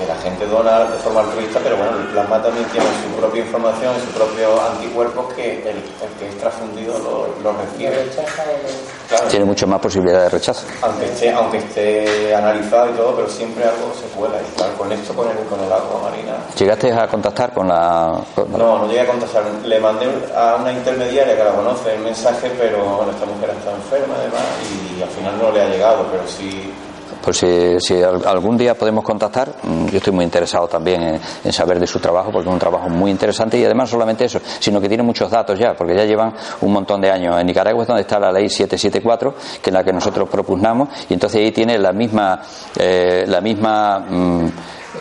que 0.00 0.06
la 0.06 0.16
gente 0.16 0.46
dona 0.46 0.80
de 0.90 0.96
forma 0.98 1.20
altruista, 1.20 1.60
pero 1.62 1.76
bueno, 1.76 1.92
el 1.98 2.06
plasma 2.08 2.40
también 2.42 2.64
tiene 2.72 2.86
su 3.04 3.20
propia 3.20 3.42
información, 3.44 3.94
sus 4.00 4.10
propios 4.16 4.58
anticuerpos 4.72 5.34
que 5.34 5.60
el, 5.60 5.76
el 5.76 6.10
que 6.18 6.28
es 6.28 6.38
transfundido 6.38 6.98
lo, 6.98 7.28
lo 7.42 7.52
recibe. 7.58 8.08
Claro, 9.08 9.26
Tiene 9.28 9.44
mucho 9.44 9.66
más 9.66 9.80
posibilidad 9.80 10.22
de 10.22 10.28
rechazo. 10.30 10.66
aunque 10.82 11.04
esté, 11.06 11.32
aunque 11.32 11.58
esté 11.58 12.34
analizado 12.34 12.90
y 12.90 12.92
todo, 12.94 13.14
pero 13.16 13.28
siempre 13.28 13.64
algo 13.64 13.92
se 13.94 14.06
cuela. 14.16 14.36
Y 14.40 14.56
claro, 14.56 14.72
con 14.78 14.90
esto, 14.92 15.12
con 15.14 15.28
el, 15.28 15.36
con 15.46 15.60
el 15.60 15.70
agua 15.72 16.00
marina, 16.10 16.34
¿Llegaste 16.56 16.92
a 16.92 17.06
contactar 17.08 17.52
con 17.52 17.68
la.? 17.68 18.20
con- 18.34 18.52
No, 18.52 18.78
no 18.78 18.86
llegué 18.86 19.00
a 19.02 19.06
contestar. 19.06 19.42
Le 19.64 19.80
mandé 19.80 20.06
a 20.34 20.56
una 20.60 20.72
intermediaria 20.72 21.36
que 21.36 21.44
la 21.44 21.50
conoce 21.52 21.94
el 21.94 22.00
mensaje, 22.00 22.50
pero 22.58 22.78
bueno, 22.84 23.10
esta 23.12 23.26
mujer 23.26 23.50
está 23.50 23.70
enferma 23.72 24.14
además 24.18 24.42
y 24.96 25.02
al 25.02 25.08
final 25.10 25.38
no 25.38 25.50
le 25.50 25.60
ha 25.62 25.66
llegado, 25.68 26.06
pero 26.10 26.22
sí. 26.26 26.72
Pues 27.22 27.36
si, 27.36 27.80
si 27.80 28.02
al- 28.02 28.26
algún 28.26 28.56
día 28.56 28.74
podemos 28.74 29.04
contactar, 29.04 29.52
mm, 29.62 29.86
yo 29.88 29.98
estoy 29.98 30.12
muy 30.12 30.24
interesado 30.24 30.66
también 30.68 31.02
en, 31.02 31.20
en 31.44 31.52
saber 31.52 31.78
de 31.78 31.86
su 31.86 31.98
trabajo, 32.00 32.30
porque 32.32 32.48
es 32.48 32.52
un 32.52 32.58
trabajo 32.58 32.88
muy 32.88 33.10
interesante 33.10 33.58
y 33.58 33.64
además 33.64 33.88
no 33.88 33.92
solamente 33.92 34.24
eso, 34.24 34.40
sino 34.58 34.80
que 34.80 34.88
tiene 34.88 35.02
muchos 35.02 35.30
datos 35.30 35.58
ya, 35.58 35.74
porque 35.74 35.94
ya 35.94 36.04
llevan 36.04 36.32
un 36.62 36.72
montón 36.72 37.00
de 37.00 37.10
años. 37.10 37.38
En 37.40 37.46
Nicaragua 37.46 37.82
es 37.82 37.88
donde 37.88 38.02
está 38.02 38.18
la 38.18 38.32
ley 38.32 38.48
774, 38.48 39.34
que 39.62 39.70
es 39.70 39.74
la 39.74 39.84
que 39.84 39.92
nosotros 39.92 40.28
propugnamos, 40.28 40.88
y 41.08 41.14
entonces 41.14 41.40
ahí 41.40 41.52
tiene 41.52 41.78
la 41.78 41.92
misma, 41.92 42.40
eh, 42.78 43.24
la 43.26 43.40
misma 43.40 43.98
mm, 44.00 44.46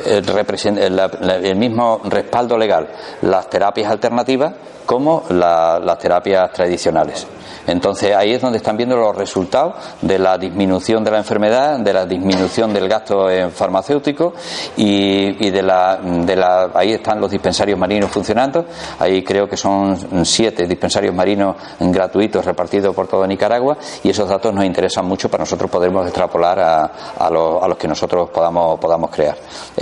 el, 0.06 1.56
mismo 1.56 2.02
respaldo 2.04 2.58
legal 2.58 2.88
las 3.22 3.50
terapias 3.50 3.92
alternativas 3.92 4.54
como 4.86 5.24
las 5.30 6.00
terapias 6.00 6.52
tradicionales. 6.52 7.28
Entonces 7.68 8.16
ahí 8.16 8.34
es 8.34 8.42
donde 8.42 8.58
están 8.58 8.76
viendo 8.78 8.96
los 8.96 9.16
resultados 9.16 9.76
de 10.02 10.18
la 10.18 10.38
disminución 10.38 11.04
de 11.04 11.12
la 11.12 11.18
enfermedad, 11.20 11.78
de 11.78 11.94
la 11.94 12.06
disminución 12.06 12.74
del 12.74 12.90
gasto 12.90 13.30
en 13.30 13.52
farmacéutico 13.52 14.34
y, 14.76 15.52
de, 15.52 15.62
la, 15.62 15.98
de 15.98 16.36
la 16.36 16.72
ahí 16.74 16.94
están 16.94 17.22
los 17.22 17.30
dispensarios 17.30 17.78
marinos 17.78 18.10
funcionando. 18.10 18.66
Ahí 18.98 19.24
creo 19.24 19.48
que 19.48 19.58
son 19.58 20.26
siete 20.26 20.66
dispensarios 20.66 21.14
marinos 21.14 21.56
gratuitos 21.80 22.44
repartidos 22.44 22.96
por 22.96 23.08
toda 23.08 23.28
Nicaragua 23.28 23.78
y 24.04 24.10
esos 24.10 24.28
datos 24.28 24.54
nos 24.54 24.66
interesan 24.66 25.06
mucho 25.06 25.30
para 25.30 25.44
nosotros 25.44 25.70
podermos 25.70 26.08
extrapolar 26.08 26.60
a, 26.60 27.30
los, 27.30 27.78
que 27.78 27.88
nosotros 27.88 28.30
podamos, 28.32 28.80
podamos 28.80 29.12
crear. 29.12 29.38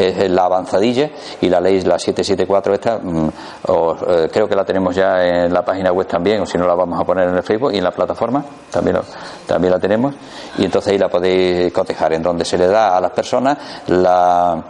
Es 0.08 0.30
la 0.30 0.46
avanzadilla 0.46 1.10
y 1.42 1.50
la 1.50 1.60
ley, 1.60 1.82
la 1.82 2.00
774 2.00 2.74
esta, 2.74 2.98
mm, 2.98 3.28
eh, 3.28 4.30
creo 4.32 4.48
que 4.48 4.56
la 4.56 4.64
tenemos 4.64 4.96
ya 4.96 5.24
en 5.24 5.54
la 5.54 5.64
página 5.64 5.92
web 5.92 6.08
también, 6.08 6.42
o 6.42 6.46
si 6.46 6.58
no 6.58 6.66
la 6.66 6.76
vamos 6.76 7.00
a 7.00 7.04
poner 7.04 7.28
en 7.28 7.36
el 7.36 7.44
Facebook 7.44 7.74
y 7.74 7.78
en 7.78 7.84
la 7.84 7.92
plataforma, 7.92 8.44
también, 8.72 8.98
también 9.46 9.74
la 9.74 9.80
tenemos, 9.80 10.16
y 10.58 10.66
entonces 10.66 10.94
ahí 10.94 10.98
la 10.98 11.10
podéis 11.10 11.72
cotejar, 11.74 12.14
en 12.14 12.24
donde 12.24 12.46
se 12.46 12.58
le 12.58 12.68
da 12.68 12.98
a 12.98 13.02
las 13.02 13.12
personas 13.12 13.58
la 13.88 14.64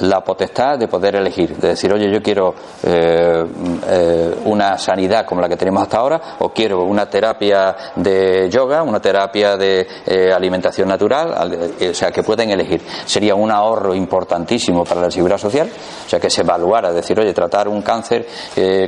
la 0.00 0.20
potestad 0.20 0.78
de 0.78 0.88
poder 0.88 1.16
elegir, 1.16 1.56
de 1.56 1.68
decir, 1.68 1.92
oye, 1.92 2.10
yo 2.12 2.22
quiero 2.22 2.54
eh, 2.82 3.44
eh, 3.88 4.34
una 4.44 4.78
sanidad 4.78 5.26
como 5.26 5.40
la 5.40 5.48
que 5.48 5.56
tenemos 5.56 5.82
hasta 5.82 5.98
ahora, 5.98 6.20
o 6.38 6.50
quiero 6.50 6.84
una 6.84 7.08
terapia 7.08 7.76
de 7.96 8.48
yoga, 8.50 8.82
una 8.82 9.00
terapia 9.00 9.56
de 9.56 9.86
eh, 10.06 10.32
alimentación 10.32 10.88
natural, 10.88 11.70
o 11.90 11.94
sea, 11.94 12.10
que 12.10 12.22
pueden 12.22 12.50
elegir. 12.50 12.82
Sería 13.04 13.34
un 13.34 13.50
ahorro 13.50 13.94
importantísimo 13.94 14.84
para 14.84 15.02
la 15.02 15.10
seguridad 15.10 15.38
social, 15.38 15.68
o 16.06 16.08
sea, 16.08 16.18
que 16.18 16.30
se 16.30 16.42
evaluara, 16.42 16.92
decir, 16.92 17.18
oye, 17.18 17.32
tratar 17.32 17.68
un 17.68 17.82
cáncer 17.82 18.26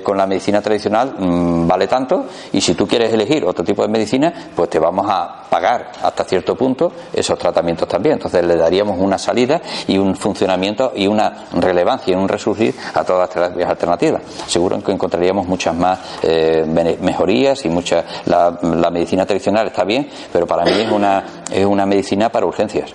con 0.02 0.16
la 0.16 0.26
medicina 0.26 0.60
tradicional 0.60 1.14
mm, 1.18 1.66
vale 1.66 1.86
tanto, 1.86 2.26
y 2.52 2.60
si 2.60 2.74
tú 2.74 2.86
quieres 2.86 3.12
elegir 3.12 3.44
otro 3.44 3.64
tipo 3.64 3.82
de 3.82 3.88
medicina, 3.88 4.50
pues 4.54 4.70
te 4.70 4.78
vamos 4.78 5.06
a 5.08 5.42
pagar 5.48 5.92
hasta 6.02 6.24
cierto 6.24 6.54
punto 6.54 6.92
esos 7.12 7.38
tratamientos 7.38 7.86
también. 7.88 8.14
Entonces 8.14 8.44
le 8.44 8.56
daríamos 8.56 8.98
una 8.98 9.18
salida 9.18 9.60
y 9.86 9.98
un 9.98 10.16
funcionamiento 10.16 10.92
y 11.02 11.06
una 11.06 11.46
relevancia 11.54 12.12
y 12.12 12.16
un 12.16 12.28
resurgir 12.28 12.74
a 12.94 13.04
todas 13.04 13.22
las 13.22 13.30
terapias 13.30 13.68
alternativas. 13.68 14.22
Seguro 14.46 14.82
que 14.82 14.92
encontraríamos 14.92 15.46
muchas 15.46 15.74
más 15.74 15.98
eh, 16.22 16.64
mejorías 17.00 17.64
y 17.64 17.68
muchas. 17.68 18.04
La, 18.26 18.50
medicina 18.92 19.24
tradicional 19.24 19.68
está 19.68 19.84
bien, 19.84 20.08
pero 20.32 20.46
para 20.46 20.64
mí 20.64 20.72
es 20.72 20.90
una, 20.90 21.24
es 21.50 21.64
una 21.64 21.86
medicina 21.86 22.28
para 22.30 22.46
urgencias. 22.46 22.90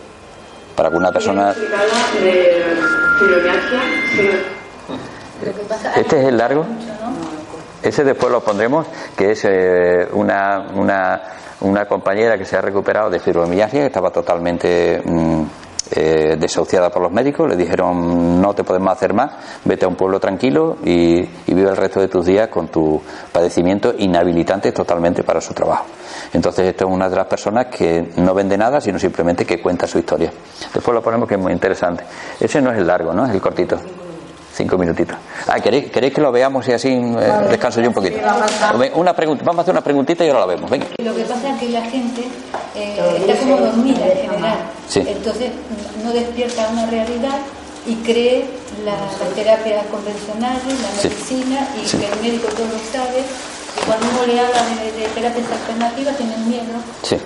Para 0.75 0.89
que 0.89 0.95
una 0.95 1.11
persona. 1.11 1.53
Este 5.95 6.19
es 6.19 6.27
el 6.27 6.37
largo. 6.37 6.65
Ese 7.81 8.03
después 8.03 8.31
lo 8.31 8.43
pondremos, 8.43 8.87
que 9.15 9.31
es 9.31 9.45
eh, 9.45 10.07
una, 10.13 10.67
una, 10.75 11.21
una, 11.61 11.85
compañera 11.85 12.37
que 12.37 12.45
se 12.45 12.57
ha 12.57 12.61
recuperado 12.61 13.09
de 13.09 13.19
fibromialgia, 13.19 13.81
que 13.81 13.85
estaba 13.85 14.09
totalmente 14.09 15.01
mm, 15.05 15.43
eh, 15.91 16.35
desahuciada 16.37 16.89
por 16.89 17.01
los 17.01 17.11
médicos, 17.11 17.49
le 17.49 17.55
dijeron 17.55 18.41
no 18.41 18.53
te 18.53 18.63
podemos 18.63 18.91
hacer 18.91 19.13
más, 19.13 19.31
vete 19.65 19.85
a 19.85 19.87
un 19.87 19.95
pueblo 19.95 20.19
tranquilo 20.19 20.77
y, 20.83 21.27
vive 21.47 21.69
el 21.69 21.77
resto 21.77 21.99
de 21.99 22.07
tus 22.07 22.25
días 22.25 22.49
con 22.49 22.67
tu 22.67 23.01
padecimiento 23.31 23.93
inhabilitante 23.97 24.71
totalmente 24.71 25.23
para 25.23 25.41
su 25.41 25.53
trabajo. 25.53 25.85
Entonces, 26.33 26.67
esto 26.67 26.85
es 26.85 26.91
una 26.91 27.09
de 27.09 27.15
las 27.15 27.25
personas 27.25 27.67
que 27.67 28.11
no 28.17 28.33
vende 28.33 28.57
nada, 28.57 28.79
sino 28.79 28.99
simplemente 28.99 29.45
que 29.45 29.61
cuenta 29.61 29.87
su 29.87 29.97
historia. 29.97 30.31
Después 30.73 30.93
lo 30.93 31.01
ponemos 31.01 31.27
que 31.27 31.35
es 31.35 31.41
muy 31.41 31.51
interesante. 31.51 32.03
Ese 32.39 32.61
no 32.61 32.71
es 32.71 32.77
el 32.77 32.85
largo, 32.85 33.13
¿no? 33.13 33.25
Es 33.25 33.31
el 33.31 33.41
cortito. 33.41 33.79
Cinco 34.57 34.75
minutitos. 34.75 35.15
Ah, 35.45 35.59
¿queréis, 35.59 35.91
que 35.91 36.19
lo 36.19 36.31
veamos 36.31 36.67
y 36.67 36.71
así 36.71 36.89
eh, 36.89 37.47
descanso 37.47 37.79
yo 37.79 37.89
un 37.89 37.93
poquito? 37.93 38.17
Una 38.95 39.15
pregunta, 39.15 39.43
vamos 39.45 39.59
a 39.59 39.61
hacer 39.61 39.71
una 39.71 39.83
preguntita 39.83 40.25
y 40.25 40.29
ahora 40.29 40.39
la 40.39 40.45
vemos. 40.47 40.67
Venga. 40.67 40.87
Lo 40.97 41.13
que 41.13 41.21
pasa 41.25 41.53
es 41.53 41.59
que 41.59 41.69
la 41.69 41.83
gente 41.83 42.23
eh, 42.73 43.23
está 43.27 43.37
como 43.37 43.57
dormida 43.57 44.07
en 44.07 44.17
general. 44.17 44.57
Entonces 44.95 45.51
no 46.03 46.11
despierta 46.11 46.69
una 46.69 46.87
realidad 46.87 47.37
y 47.85 47.93
cree 47.97 48.45
las 48.83 49.35
terapias 49.35 49.85
convencionales, 49.91 50.65
la 50.65 51.03
medicina 51.03 51.67
y 51.77 51.85
que 51.85 52.07
el 52.07 52.19
médico 52.19 52.47
todo 52.47 52.65
lo 52.65 52.79
sabe. 52.91 53.21
Y 53.21 53.85
cuando 53.85 54.07
uno 54.09 54.25
le 54.25 54.39
habla 54.39 54.63
de, 54.65 55.07
terapias 55.13 55.45
alternativas 55.51 56.17
tienen 56.17 56.49
miedo. 56.49 56.81
Sí 57.03 57.17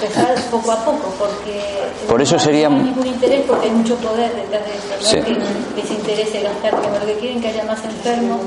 empezar 0.00 0.34
poco 0.50 0.72
a 0.72 0.84
poco, 0.84 1.12
porque 1.18 1.60
por 2.08 2.20
eso 2.22 2.38
sería 2.38 2.68
no 2.68 2.76
hay 2.76 2.84
ningún 2.84 3.06
interés 3.06 3.44
porque 3.46 3.66
hay 3.66 3.72
mucho 3.72 3.96
poder 3.96 4.32
detrás 4.34 4.62
de 4.64 4.72
eso, 4.72 5.16
no 5.16 5.24
que 5.24 5.80
les 5.80 5.90
interese 5.90 6.40
gastar, 6.40 6.80
que 6.80 6.88
lo 6.88 7.06
que 7.06 7.14
quieren 7.18 7.40
que 7.40 7.48
haya 7.48 7.64
más 7.64 7.84
enfermos 7.84 8.40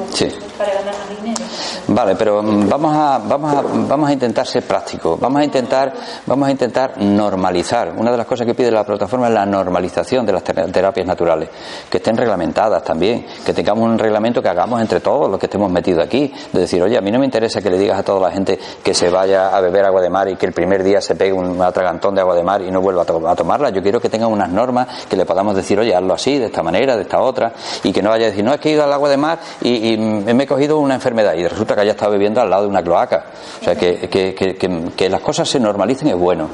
para 0.57 0.73
ganar 0.73 0.95
más 0.97 1.21
dinero. 1.21 1.43
Vale, 1.87 2.15
pero 2.15 2.41
mm, 2.41 2.69
vamos 2.69 2.95
a 2.95 3.19
vamos 3.19 3.53
a 3.53 3.61
vamos 3.61 4.09
a 4.09 4.13
intentar 4.13 4.47
ser 4.47 4.63
prácticos, 4.63 5.19
vamos 5.19 5.41
a 5.41 5.45
intentar 5.45 5.93
vamos 6.25 6.47
a 6.47 6.51
intentar 6.51 6.97
normalizar. 6.97 7.93
Una 7.95 8.11
de 8.11 8.17
las 8.17 8.25
cosas 8.25 8.47
que 8.47 8.55
pide 8.55 8.71
la 8.71 8.83
plataforma 8.83 9.27
es 9.27 9.33
la 9.33 9.45
normalización 9.45 10.25
de 10.25 10.33
las 10.33 10.43
terapias 10.43 11.05
naturales, 11.05 11.49
que 11.89 11.97
estén 11.97 12.17
reglamentadas 12.17 12.83
también, 12.83 13.25
que 13.45 13.53
tengamos 13.53 13.83
un 13.85 13.99
reglamento 13.99 14.41
que 14.41 14.49
hagamos 14.49 14.81
entre 14.81 14.99
todos 14.99 15.29
los 15.29 15.39
que 15.39 15.45
estemos 15.45 15.71
metidos 15.71 16.05
aquí, 16.05 16.33
de 16.51 16.61
decir, 16.61 16.81
oye, 16.81 16.97
a 16.97 17.01
mí 17.01 17.11
no 17.11 17.19
me 17.19 17.25
interesa 17.25 17.61
que 17.61 17.69
le 17.69 17.77
digas 17.77 17.99
a 17.99 18.03
toda 18.03 18.19
la 18.27 18.31
gente 18.31 18.59
que 18.83 18.93
se 18.93 19.09
vaya 19.09 19.55
a 19.55 19.61
beber 19.61 19.85
agua 19.85 20.01
de 20.01 20.09
mar 20.09 20.27
y 20.29 20.35
que 20.35 20.45
el 20.45 20.53
primer 20.53 20.83
día 20.83 21.01
se 21.01 21.15
pegue 21.15 21.33
un 21.33 21.42
atragantón 21.61 22.15
de 22.15 22.21
agua 22.21 22.35
de 22.35 22.43
mar 22.43 22.61
y 22.61 22.71
no 22.71 22.81
vuelva 22.81 23.03
a, 23.03 23.35
tomarla. 23.35 23.69
Yo 23.69 23.81
quiero 23.81 23.99
que 23.99 24.09
tenga 24.09 24.27
unas 24.27 24.49
normas 24.49 25.05
que 25.09 25.15
le 25.15 25.25
podamos 25.25 25.55
decir, 25.55 25.79
oye, 25.79 25.95
hazlo 25.95 26.13
así, 26.13 26.37
de 26.37 26.45
esta 26.45 26.63
manera, 26.63 26.95
de 26.95 27.03
esta 27.03 27.21
otra, 27.21 27.53
y 27.83 27.91
que 27.91 28.01
no 28.01 28.09
vaya 28.09 28.27
a 28.27 28.29
decir, 28.29 28.43
no, 28.43 28.53
es 28.53 28.59
que 28.59 28.69
he 28.69 28.71
ido 28.73 28.83
al 28.83 28.93
agua 28.93 29.09
de 29.09 29.17
mar 29.17 29.39
y, 29.61 29.97
me 29.97 30.43
he 30.43 30.47
cogido 30.47 30.79
una 30.79 30.95
enfermedad 30.95 31.33
y 31.35 31.47
resulta 31.47 31.75
que 31.75 31.81
haya 31.81 31.91
estado 31.91 32.11
bebiendo 32.11 32.41
al 32.41 32.49
lado 32.49 32.63
de 32.63 32.69
una 32.69 32.81
cloaca. 32.81 33.25
O 33.61 33.63
sea, 33.63 33.75
que, 33.75 34.09
que, 34.09 35.09
las 35.09 35.21
cosas 35.21 35.47
se 35.47 35.59
normalicen 35.59 36.07
es 36.07 36.17
bueno 36.17 36.47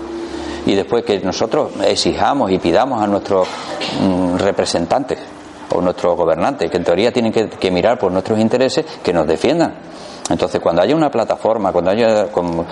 y 0.66 0.76
después 0.76 1.04
que 1.04 1.20
nosotros 1.20 1.72
exijamos 1.86 2.52
y 2.52 2.58
pidamos 2.58 3.02
a 3.02 3.08
nuestros 3.08 3.48
mm, 4.02 4.36
representantes 4.38 5.20
o 5.72 5.82
nuestros 5.82 6.16
gobernantes, 6.16 6.70
que 6.70 6.78
en 6.78 6.84
teoría 6.84 7.12
tienen 7.12 7.32
que, 7.32 7.72
mirar 7.72 7.98
por 7.98 8.12
nuestros 8.12 8.40
intereses, 8.40 8.86
que 9.04 9.14
nos 9.14 9.28
defiendan. 9.28 9.74
Entonces, 10.30 10.62
cuando 10.62 10.82
haya 10.82 10.96
una 10.96 11.10
plataforma, 11.10 11.72
cuando 11.72 11.92
haya 11.92 12.28
con, 12.32 12.66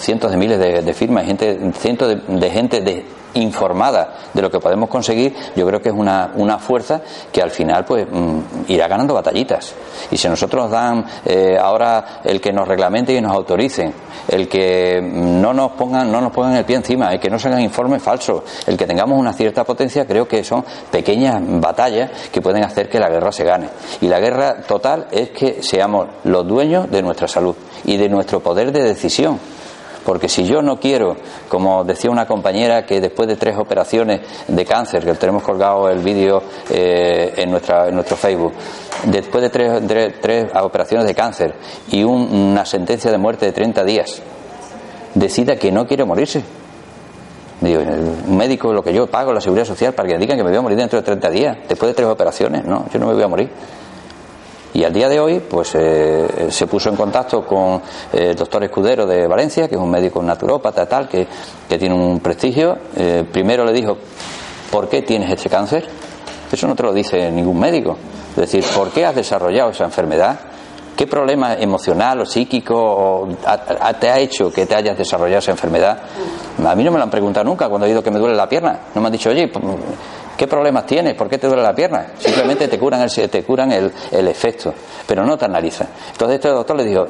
cientos 0.00 0.30
de 0.30 0.36
miles 0.36 0.58
de, 0.58 0.94
firmas, 0.94 1.26
gente, 1.26 1.72
cientos 1.78 2.16
de, 2.26 2.50
gente 2.50 2.80
de, 2.80 3.04
informada 3.34 4.14
de 4.32 4.42
lo 4.42 4.50
que 4.50 4.60
podemos 4.60 4.88
conseguir, 4.88 5.34
yo 5.56 5.66
creo 5.66 5.80
que 5.80 5.88
es 5.88 5.94
una, 5.94 6.32
una 6.34 6.58
fuerza 6.58 7.00
que 7.30 7.42
al 7.42 7.50
final 7.50 7.84
pues 7.84 8.06
mm, 8.10 8.38
irá 8.68 8.88
ganando 8.88 9.14
batallitas. 9.14 9.74
Y 10.10 10.16
si 10.16 10.28
nosotros 10.28 10.70
dan 10.70 11.04
eh, 11.24 11.56
ahora 11.60 12.20
el 12.24 12.40
que 12.40 12.52
nos 12.52 12.66
reglamente 12.66 13.12
y 13.12 13.20
nos 13.20 13.32
autoricen, 13.32 13.92
el 14.28 14.48
que 14.48 15.00
no 15.02 15.52
nos 15.52 15.72
pongan, 15.72 16.10
no 16.10 16.20
nos 16.20 16.32
pongan 16.32 16.56
el 16.56 16.64
pie 16.64 16.76
encima, 16.76 17.12
el 17.12 17.20
que 17.20 17.30
no 17.30 17.38
se 17.38 17.48
hagan 17.48 17.60
informes 17.60 18.02
falsos, 18.02 18.42
el 18.66 18.76
que 18.76 18.86
tengamos 18.86 19.18
una 19.18 19.32
cierta 19.32 19.64
potencia, 19.64 20.06
creo 20.06 20.26
que 20.28 20.44
son 20.44 20.64
pequeñas 20.90 21.40
batallas 21.60 22.10
que 22.30 22.40
pueden 22.40 22.64
hacer 22.64 22.88
que 22.88 22.98
la 22.98 23.08
guerra 23.08 23.32
se 23.32 23.44
gane. 23.44 23.68
Y 24.00 24.08
la 24.08 24.20
guerra 24.20 24.62
total 24.62 25.06
es 25.10 25.30
que 25.30 25.62
seamos 25.62 26.08
los 26.24 26.46
dueños 26.46 26.90
de 26.90 27.02
nuestra 27.02 27.28
salud 27.28 27.56
y 27.84 27.96
de 27.96 28.08
nuestro 28.08 28.40
poder 28.40 28.72
de 28.72 28.82
decisión. 28.82 29.38
Porque 30.04 30.28
si 30.28 30.44
yo 30.44 30.62
no 30.62 30.78
quiero, 30.80 31.16
como 31.48 31.84
decía 31.84 32.10
una 32.10 32.26
compañera, 32.26 32.84
que 32.84 33.00
después 33.00 33.28
de 33.28 33.36
tres 33.36 33.56
operaciones 33.56 34.20
de 34.48 34.64
cáncer, 34.64 35.04
que 35.04 35.14
tenemos 35.14 35.42
colgado 35.42 35.88
el 35.88 36.00
vídeo 36.00 36.42
eh, 36.70 37.32
en, 37.36 37.50
nuestra, 37.50 37.88
en 37.88 37.94
nuestro 37.94 38.16
Facebook, 38.16 38.52
después 39.04 39.42
de 39.42 39.50
tres, 39.50 40.20
tres, 40.20 40.46
operaciones 40.60 41.06
de 41.06 41.14
cáncer 41.14 41.54
y 41.90 42.02
una 42.02 42.64
sentencia 42.64 43.10
de 43.10 43.18
muerte 43.18 43.46
de 43.46 43.52
30 43.52 43.84
días, 43.84 44.22
decida 45.14 45.56
que 45.56 45.70
no 45.70 45.86
quiere 45.86 46.04
morirse. 46.04 46.42
Digo, 47.60 47.80
un 47.80 48.36
médico, 48.36 48.72
lo 48.72 48.82
que 48.82 48.92
yo 48.92 49.06
pago, 49.06 49.32
la 49.32 49.40
seguridad 49.40 49.64
social, 49.64 49.94
para 49.94 50.08
que 50.08 50.18
digan 50.18 50.36
que 50.36 50.42
me 50.42 50.50
voy 50.50 50.58
a 50.58 50.62
morir 50.62 50.76
dentro 50.76 50.98
de 50.98 51.04
30 51.04 51.30
días, 51.30 51.58
después 51.68 51.90
de 51.90 51.94
tres 51.94 52.08
operaciones. 52.08 52.64
No, 52.64 52.86
yo 52.92 52.98
no 52.98 53.06
me 53.06 53.14
voy 53.14 53.22
a 53.22 53.28
morir. 53.28 53.50
Y 54.74 54.84
al 54.84 54.92
día 54.92 55.08
de 55.08 55.20
hoy, 55.20 55.40
pues 55.40 55.74
eh, 55.74 56.48
se 56.50 56.66
puso 56.66 56.88
en 56.88 56.96
contacto 56.96 57.44
con 57.44 57.82
eh, 58.12 58.30
el 58.30 58.36
doctor 58.36 58.64
Escudero 58.64 59.06
de 59.06 59.26
Valencia, 59.26 59.68
que 59.68 59.74
es 59.74 59.80
un 59.80 59.90
médico 59.90 60.22
naturópata, 60.22 60.86
tal, 60.86 61.08
que, 61.08 61.26
que 61.68 61.78
tiene 61.78 61.94
un 61.94 62.20
prestigio. 62.20 62.78
Eh, 62.96 63.24
primero 63.30 63.64
le 63.64 63.72
dijo, 63.72 63.98
¿por 64.70 64.88
qué 64.88 65.02
tienes 65.02 65.30
este 65.30 65.50
cáncer? 65.50 65.86
Eso 66.50 66.66
no 66.66 66.74
te 66.74 66.82
lo 66.82 66.92
dice 66.92 67.30
ningún 67.30 67.58
médico. 67.58 67.96
Es 68.30 68.36
decir, 68.36 68.64
¿por 68.74 68.90
qué 68.90 69.04
has 69.04 69.14
desarrollado 69.14 69.70
esa 69.70 69.84
enfermedad? 69.84 70.40
¿Qué 70.96 71.06
problema 71.06 71.54
emocional 71.54 72.20
o 72.20 72.26
psíquico 72.26 73.28
te 73.98 74.10
ha 74.10 74.18
hecho 74.18 74.52
que 74.52 74.66
te 74.66 74.74
hayas 74.74 74.96
desarrollado 74.96 75.38
esa 75.38 75.50
enfermedad? 75.50 75.98
A 76.64 76.74
mí 76.74 76.84
no 76.84 76.90
me 76.92 76.98
lo 76.98 77.04
han 77.04 77.10
preguntado 77.10 77.44
nunca 77.44 77.68
cuando 77.68 77.86
he 77.86 77.90
oído 77.90 78.02
que 78.02 78.10
me 78.10 78.18
duele 78.18 78.36
la 78.36 78.48
pierna. 78.48 78.78
No 78.94 79.00
me 79.00 79.06
han 79.06 79.12
dicho, 79.12 79.30
oye, 79.30 79.50
¿Qué 80.36 80.46
problemas 80.46 80.86
tienes? 80.86 81.14
¿Por 81.14 81.28
qué 81.28 81.38
te 81.38 81.46
duele 81.46 81.62
la 81.62 81.74
pierna? 81.74 82.06
Simplemente 82.18 82.68
te 82.68 82.78
curan 82.78 83.02
el, 83.02 83.30
te 83.30 83.44
curan 83.44 83.70
el, 83.72 83.92
el 84.10 84.28
efecto, 84.28 84.74
pero 85.06 85.24
no 85.24 85.36
te 85.36 85.44
analizan. 85.44 85.88
Entonces 86.12 86.36
este 86.36 86.48
doctor 86.48 86.76
le 86.76 86.84
dijo, 86.84 87.06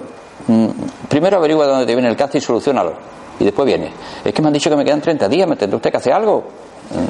mm, 0.49 0.67
primero 1.09 1.39
averigua 1.39 1.67
dónde 1.67 1.87
te 1.87 1.95
viene 1.95 2.09
el 2.09 2.17
cáncer 2.17 2.43
y 2.43 2.45
solucionalo. 2.45 2.95
Y 3.39 3.45
después 3.45 3.67
viene. 3.67 3.91
Es 4.25 4.33
que 4.33 4.43
me 4.43 4.49
han 4.49 4.55
dicho 4.55 4.69
que 4.69 4.77
me 4.77 4.85
quedan 4.85 5.01
30 5.01 5.29
días, 5.29 5.49
¿me 5.49 5.57
tendrá 5.57 5.77
usted 5.77 5.91
que 5.91 5.97
hacer 5.97 6.13
algo? 6.13 6.45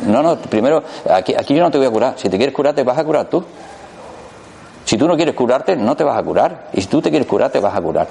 No, 0.07 0.23
no, 0.23 0.37
primero, 0.37 0.83
aquí, 1.11 1.35
aquí 1.37 1.55
yo 1.55 1.63
no 1.63 1.71
te 1.71 1.79
voy 1.79 1.87
a 1.87 1.91
curar. 1.91 2.15
Si 2.17 2.29
te 2.29 2.37
quieres 2.37 2.55
curar, 2.55 2.75
te 2.75 2.85
vas 2.85 2.97
a 2.99 3.05
curar 3.05 3.29
tú. 3.29 3.45
Si 4.85 4.97
tú 4.97 5.09
no 5.09 5.17
quieres 5.17 5.35
curarte, 5.35 5.77
no 5.77 5.97
te 5.97 6.05
vas 6.05 6.17
a 6.17 6.23
curar. 6.23 6.69
Y 6.73 6.83
si 6.83 6.87
tú 6.89 7.01
te 7.01 7.11
quieres 7.11 7.27
curar, 7.27 7.51
te 7.51 7.61
vas 7.61 7.75
a 7.75 7.81
curar. 7.81 8.09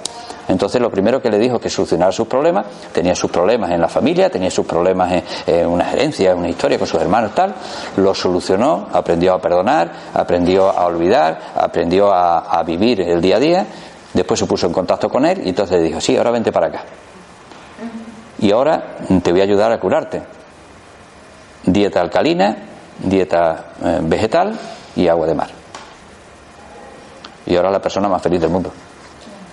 Entonces, 0.48 0.82
lo 0.82 0.90
primero 0.90 1.22
que 1.22 1.30
le 1.30 1.38
dijo 1.38 1.60
que 1.60 1.70
solucionara 1.70 2.12
sus 2.12 2.28
problemas. 2.28 2.66
Tenía 2.92 3.16
sus 3.16 3.32
problemas 3.32 3.72
en 3.72 3.82
la 3.82 3.88
familia, 3.88 4.30
tenía 4.30 4.52
sus 4.52 4.66
problemas 4.66 5.24
en, 5.46 5.68
una 5.68 5.92
herencia, 5.92 6.32
en 6.32 6.40
una 6.40 6.50
historia 6.50 6.78
con 6.78 6.88
sus 6.88 7.02
hermanos, 7.02 7.34
tal. 7.34 7.54
Lo 7.98 8.14
solucionó, 8.14 8.88
aprendió 8.92 9.34
a 9.34 9.40
perdonar, 9.40 9.92
aprendió 10.14 10.70
a 10.70 10.86
olvidar, 10.86 11.40
aprendió 11.56 12.12
a, 12.12 12.40
a 12.40 12.64
vivir 12.64 13.02
el 13.02 13.22
día 13.22 13.38
a 13.38 13.40
día. 13.40 13.66
Después 14.14 14.40
se 14.40 14.46
puso 14.46 14.68
en 14.68 14.74
contacto 14.74 15.10
con 15.10 15.26
él 15.26 15.42
y 15.46 15.50
entonces 15.50 15.78
le 15.78 15.84
dijo: 15.84 16.02
Sí, 16.02 16.18
ahora 16.18 16.32
vente 16.32 16.52
para 16.52 16.68
acá. 16.68 16.84
Y 18.40 18.52
ahora 18.52 18.98
te 19.24 19.32
voy 19.32 19.42
a 19.42 19.44
ayudar 19.44 19.72
a 19.72 19.80
curarte. 19.80 20.22
Dieta 21.64 22.02
alcalina, 22.02 22.58
dieta 23.00 23.66
eh, 23.84 24.00
vegetal 24.02 24.58
y 24.96 25.08
agua 25.08 25.28
de 25.28 25.36
mar 25.36 25.62
y 27.46 27.56
ahora 27.56 27.72
la 27.72 27.82
persona 27.82 28.08
más 28.08 28.22
feliz 28.22 28.40
del 28.40 28.50
mundo. 28.50 28.72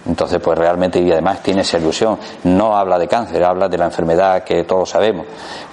Entonces, 0.09 0.41
pues 0.43 0.59
realmente, 0.59 1.01
y 1.01 1.13
además 1.13 1.43
tiene 1.43 1.61
esa 1.61 1.79
ilusión. 1.79 2.19
No 2.45 2.77
habla 2.77 2.99
de 2.99 3.07
cáncer, 3.07 3.45
habla 3.45 3.69
de 3.69 3.79
la 3.79 3.85
enfermedad 3.85 4.43
que 4.43 4.65
todos 4.65 4.91
sabemos, 4.91 5.27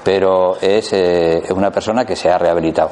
pero 0.04 0.58
es, 0.62 0.92
eh, 0.94 1.44
una 1.56 1.72
persona 1.72 2.06
que 2.06 2.16
se 2.16 2.30
ha 2.30 2.38
rehabilitado 2.38 2.92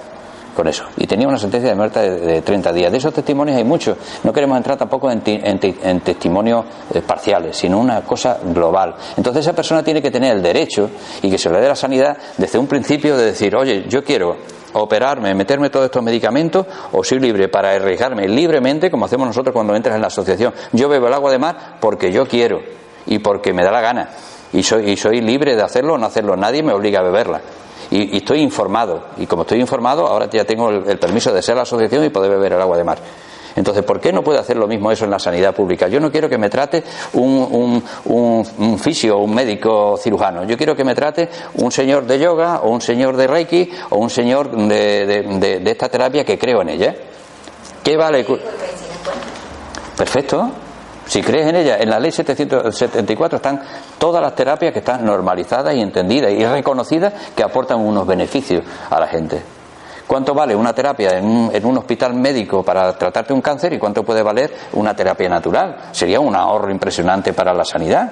con 0.56 0.68
eso. 0.68 0.86
Y 0.98 1.07
tenía 1.07 1.28
una 1.28 1.40
sentencia 1.40 1.70
de 1.70 1.76
muerte 1.76 1.99
de, 1.99 2.41
30 2.41 2.72
días. 2.72 2.91
De 2.91 2.99
esos 2.99 3.14
testimonios 3.14 3.57
hay 3.57 3.64
muchos. 3.64 3.98
No 4.24 4.32
queremos 4.32 4.56
entrar 4.56 4.78
tampoco 4.78 5.11
en, 5.11 5.22
en, 5.26 5.99
testimonios 6.02 6.65
eh, 6.94 7.02
parciales, 7.02 7.57
sino 7.57 7.80
una 7.80 8.02
cosa 8.02 8.38
global. 8.44 8.95
Entonces 9.18 9.45
esa 9.45 9.53
persona 9.53 9.84
tiene 9.84 10.02
que 10.02 10.11
tener 10.11 10.36
el 10.36 10.44
derecho 10.44 10.90
y 11.22 11.30
que 11.30 11.38
se 11.38 11.49
le 11.49 11.60
dé 11.60 11.68
la 11.68 11.76
sanidad 11.76 12.15
desde 12.38 12.60
un 12.60 12.68
principio 12.68 13.18
de 13.18 13.26
decir, 13.26 13.56
oye, 13.56 13.86
yo 13.90 14.03
quiero 14.03 14.38
operarme, 14.74 15.34
meterme 15.36 15.70
todos 15.70 15.86
estos 15.86 16.04
medicamentos 16.04 16.66
o 16.91 17.04
soy 17.04 17.20
libre 17.20 17.48
para 17.48 17.72
arriesgarme 17.72 18.28
libremente, 18.28 18.91
como 18.91 19.06
hacemos 19.06 19.28
nosotros 19.28 19.54
cuando 19.54 19.76
entras 19.76 19.95
en 19.95 20.02
la 20.02 20.08
asociación. 20.08 20.54
Yo 20.72 20.90
bebo 20.90 21.08
el 21.08 21.14
agua 21.14 21.32
de 21.32 21.40
mar 21.40 21.78
porque 21.80 22.12
yo 22.12 22.26
quiero 22.28 22.62
y 23.06 23.20
porque 23.20 23.54
me 23.54 23.64
da 23.64 23.72
la 23.72 23.82
gana. 23.82 24.10
Y 24.52 24.64
soy, 24.64 24.91
y 24.91 24.98
soy 24.98 25.22
libre 25.22 25.56
de 25.56 25.64
hacerlo 25.64 25.95
o 25.95 25.98
no 25.98 26.06
hacerlo. 26.06 26.36
Nadie 26.36 26.62
me 26.62 26.74
obliga 26.74 27.00
a 27.00 27.04
beberla. 27.04 27.41
Y, 27.90 28.18
estoy 28.18 28.40
informado. 28.40 29.06
Y 29.18 29.26
como 29.26 29.44
estoy 29.44 29.60
informado, 29.60 30.08
ahora 30.08 30.30
ya 30.30 30.45
tengo 30.45 30.70
el 30.70 31.00
permiso 31.00 31.34
de 31.34 31.41
ser 31.41 31.56
la 31.56 31.64
asociación 31.64 32.04
y 32.06 32.10
poder 32.10 32.32
beber 32.32 32.54
el 32.54 32.62
agua 32.62 32.78
de 32.78 32.84
mar. 32.84 32.98
Entonces, 33.56 33.84
¿por 33.84 34.00
qué 34.00 34.12
no 34.12 34.24
puede 34.24 34.40
hacer 34.40 34.58
lo 34.58 34.68
mismo 34.68 34.92
eso 34.92 35.06
en 35.06 35.12
la 35.12 35.20
sanidad 35.20 35.54
pública? 35.54 35.88
Yo 35.88 36.00
no 36.00 36.12
quiero 36.12 36.30
que 36.30 36.38
me 36.38 36.50
trate 36.50 36.84
un, 37.14 37.84
un, 38.06 38.46
un, 38.58 38.80
fisio, 38.80 39.20
un 39.20 39.34
médico 39.34 39.98
cirujano. 39.98 40.44
Yo 40.46 40.58
quiero 40.58 40.76
que 40.76 40.84
me 40.84 40.96
trate 40.96 41.30
un 41.56 41.72
señor 41.72 42.06
de 42.06 42.20
yoga 42.20 42.62
o 42.62 42.70
un 42.70 42.82
señor 42.82 43.16
de 43.16 43.28
reiki 43.28 43.70
o 43.90 43.98
un 43.98 44.10
señor 44.10 44.52
de, 44.52 45.60
de, 45.62 45.72
esta 45.72 45.90
terapia 45.90 46.26
que 46.26 46.38
creo 46.38 46.62
en 46.62 46.70
ella. 46.70 46.96
¿Qué 47.84 47.96
vale? 47.96 48.26
Perfecto. 49.98 50.52
Si 51.06 51.22
crees 51.22 51.48
en 51.48 51.58
ella, 51.58 51.78
en 51.78 51.90
la 51.90 52.00
ley 52.00 52.12
774 52.12 53.36
están 53.36 53.62
todas 53.98 54.22
las 54.22 54.34
terapias 54.36 54.72
que 54.72 54.80
están 54.80 55.06
normalizadas 55.06 55.76
y 55.76 55.82
entendidas 55.82 56.32
y 56.32 56.46
reconocidas 56.46 57.14
que 57.36 57.44
aportan 57.44 57.80
unos 57.80 58.08
beneficios 58.08 58.64
a 58.90 59.00
la 59.00 59.08
gente. 59.08 59.42
¿Cuánto 60.08 60.34
vale 60.34 60.56
una 60.56 60.74
terapia 60.74 61.18
en 61.18 61.66
un, 61.66 61.78
hospital 61.78 62.14
médico 62.14 62.64
para 62.64 62.94
tratarte 62.98 63.34
un 63.34 63.42
cáncer 63.42 63.74
y 63.74 63.80
cuánto 63.80 64.04
puede 64.04 64.22
valer 64.22 64.54
una 64.74 64.96
terapia 64.96 65.30
natural? 65.30 65.90
Sería 65.92 66.20
un 66.20 66.36
ahorro 66.36 66.72
impresionante 66.72 67.34
para 67.34 67.54
la 67.54 67.64
sanidad. 67.64 68.12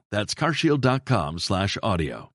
That's 0.11 0.33
carshield.com 0.35 1.39
slash 1.39 1.77
audio. 1.81 2.30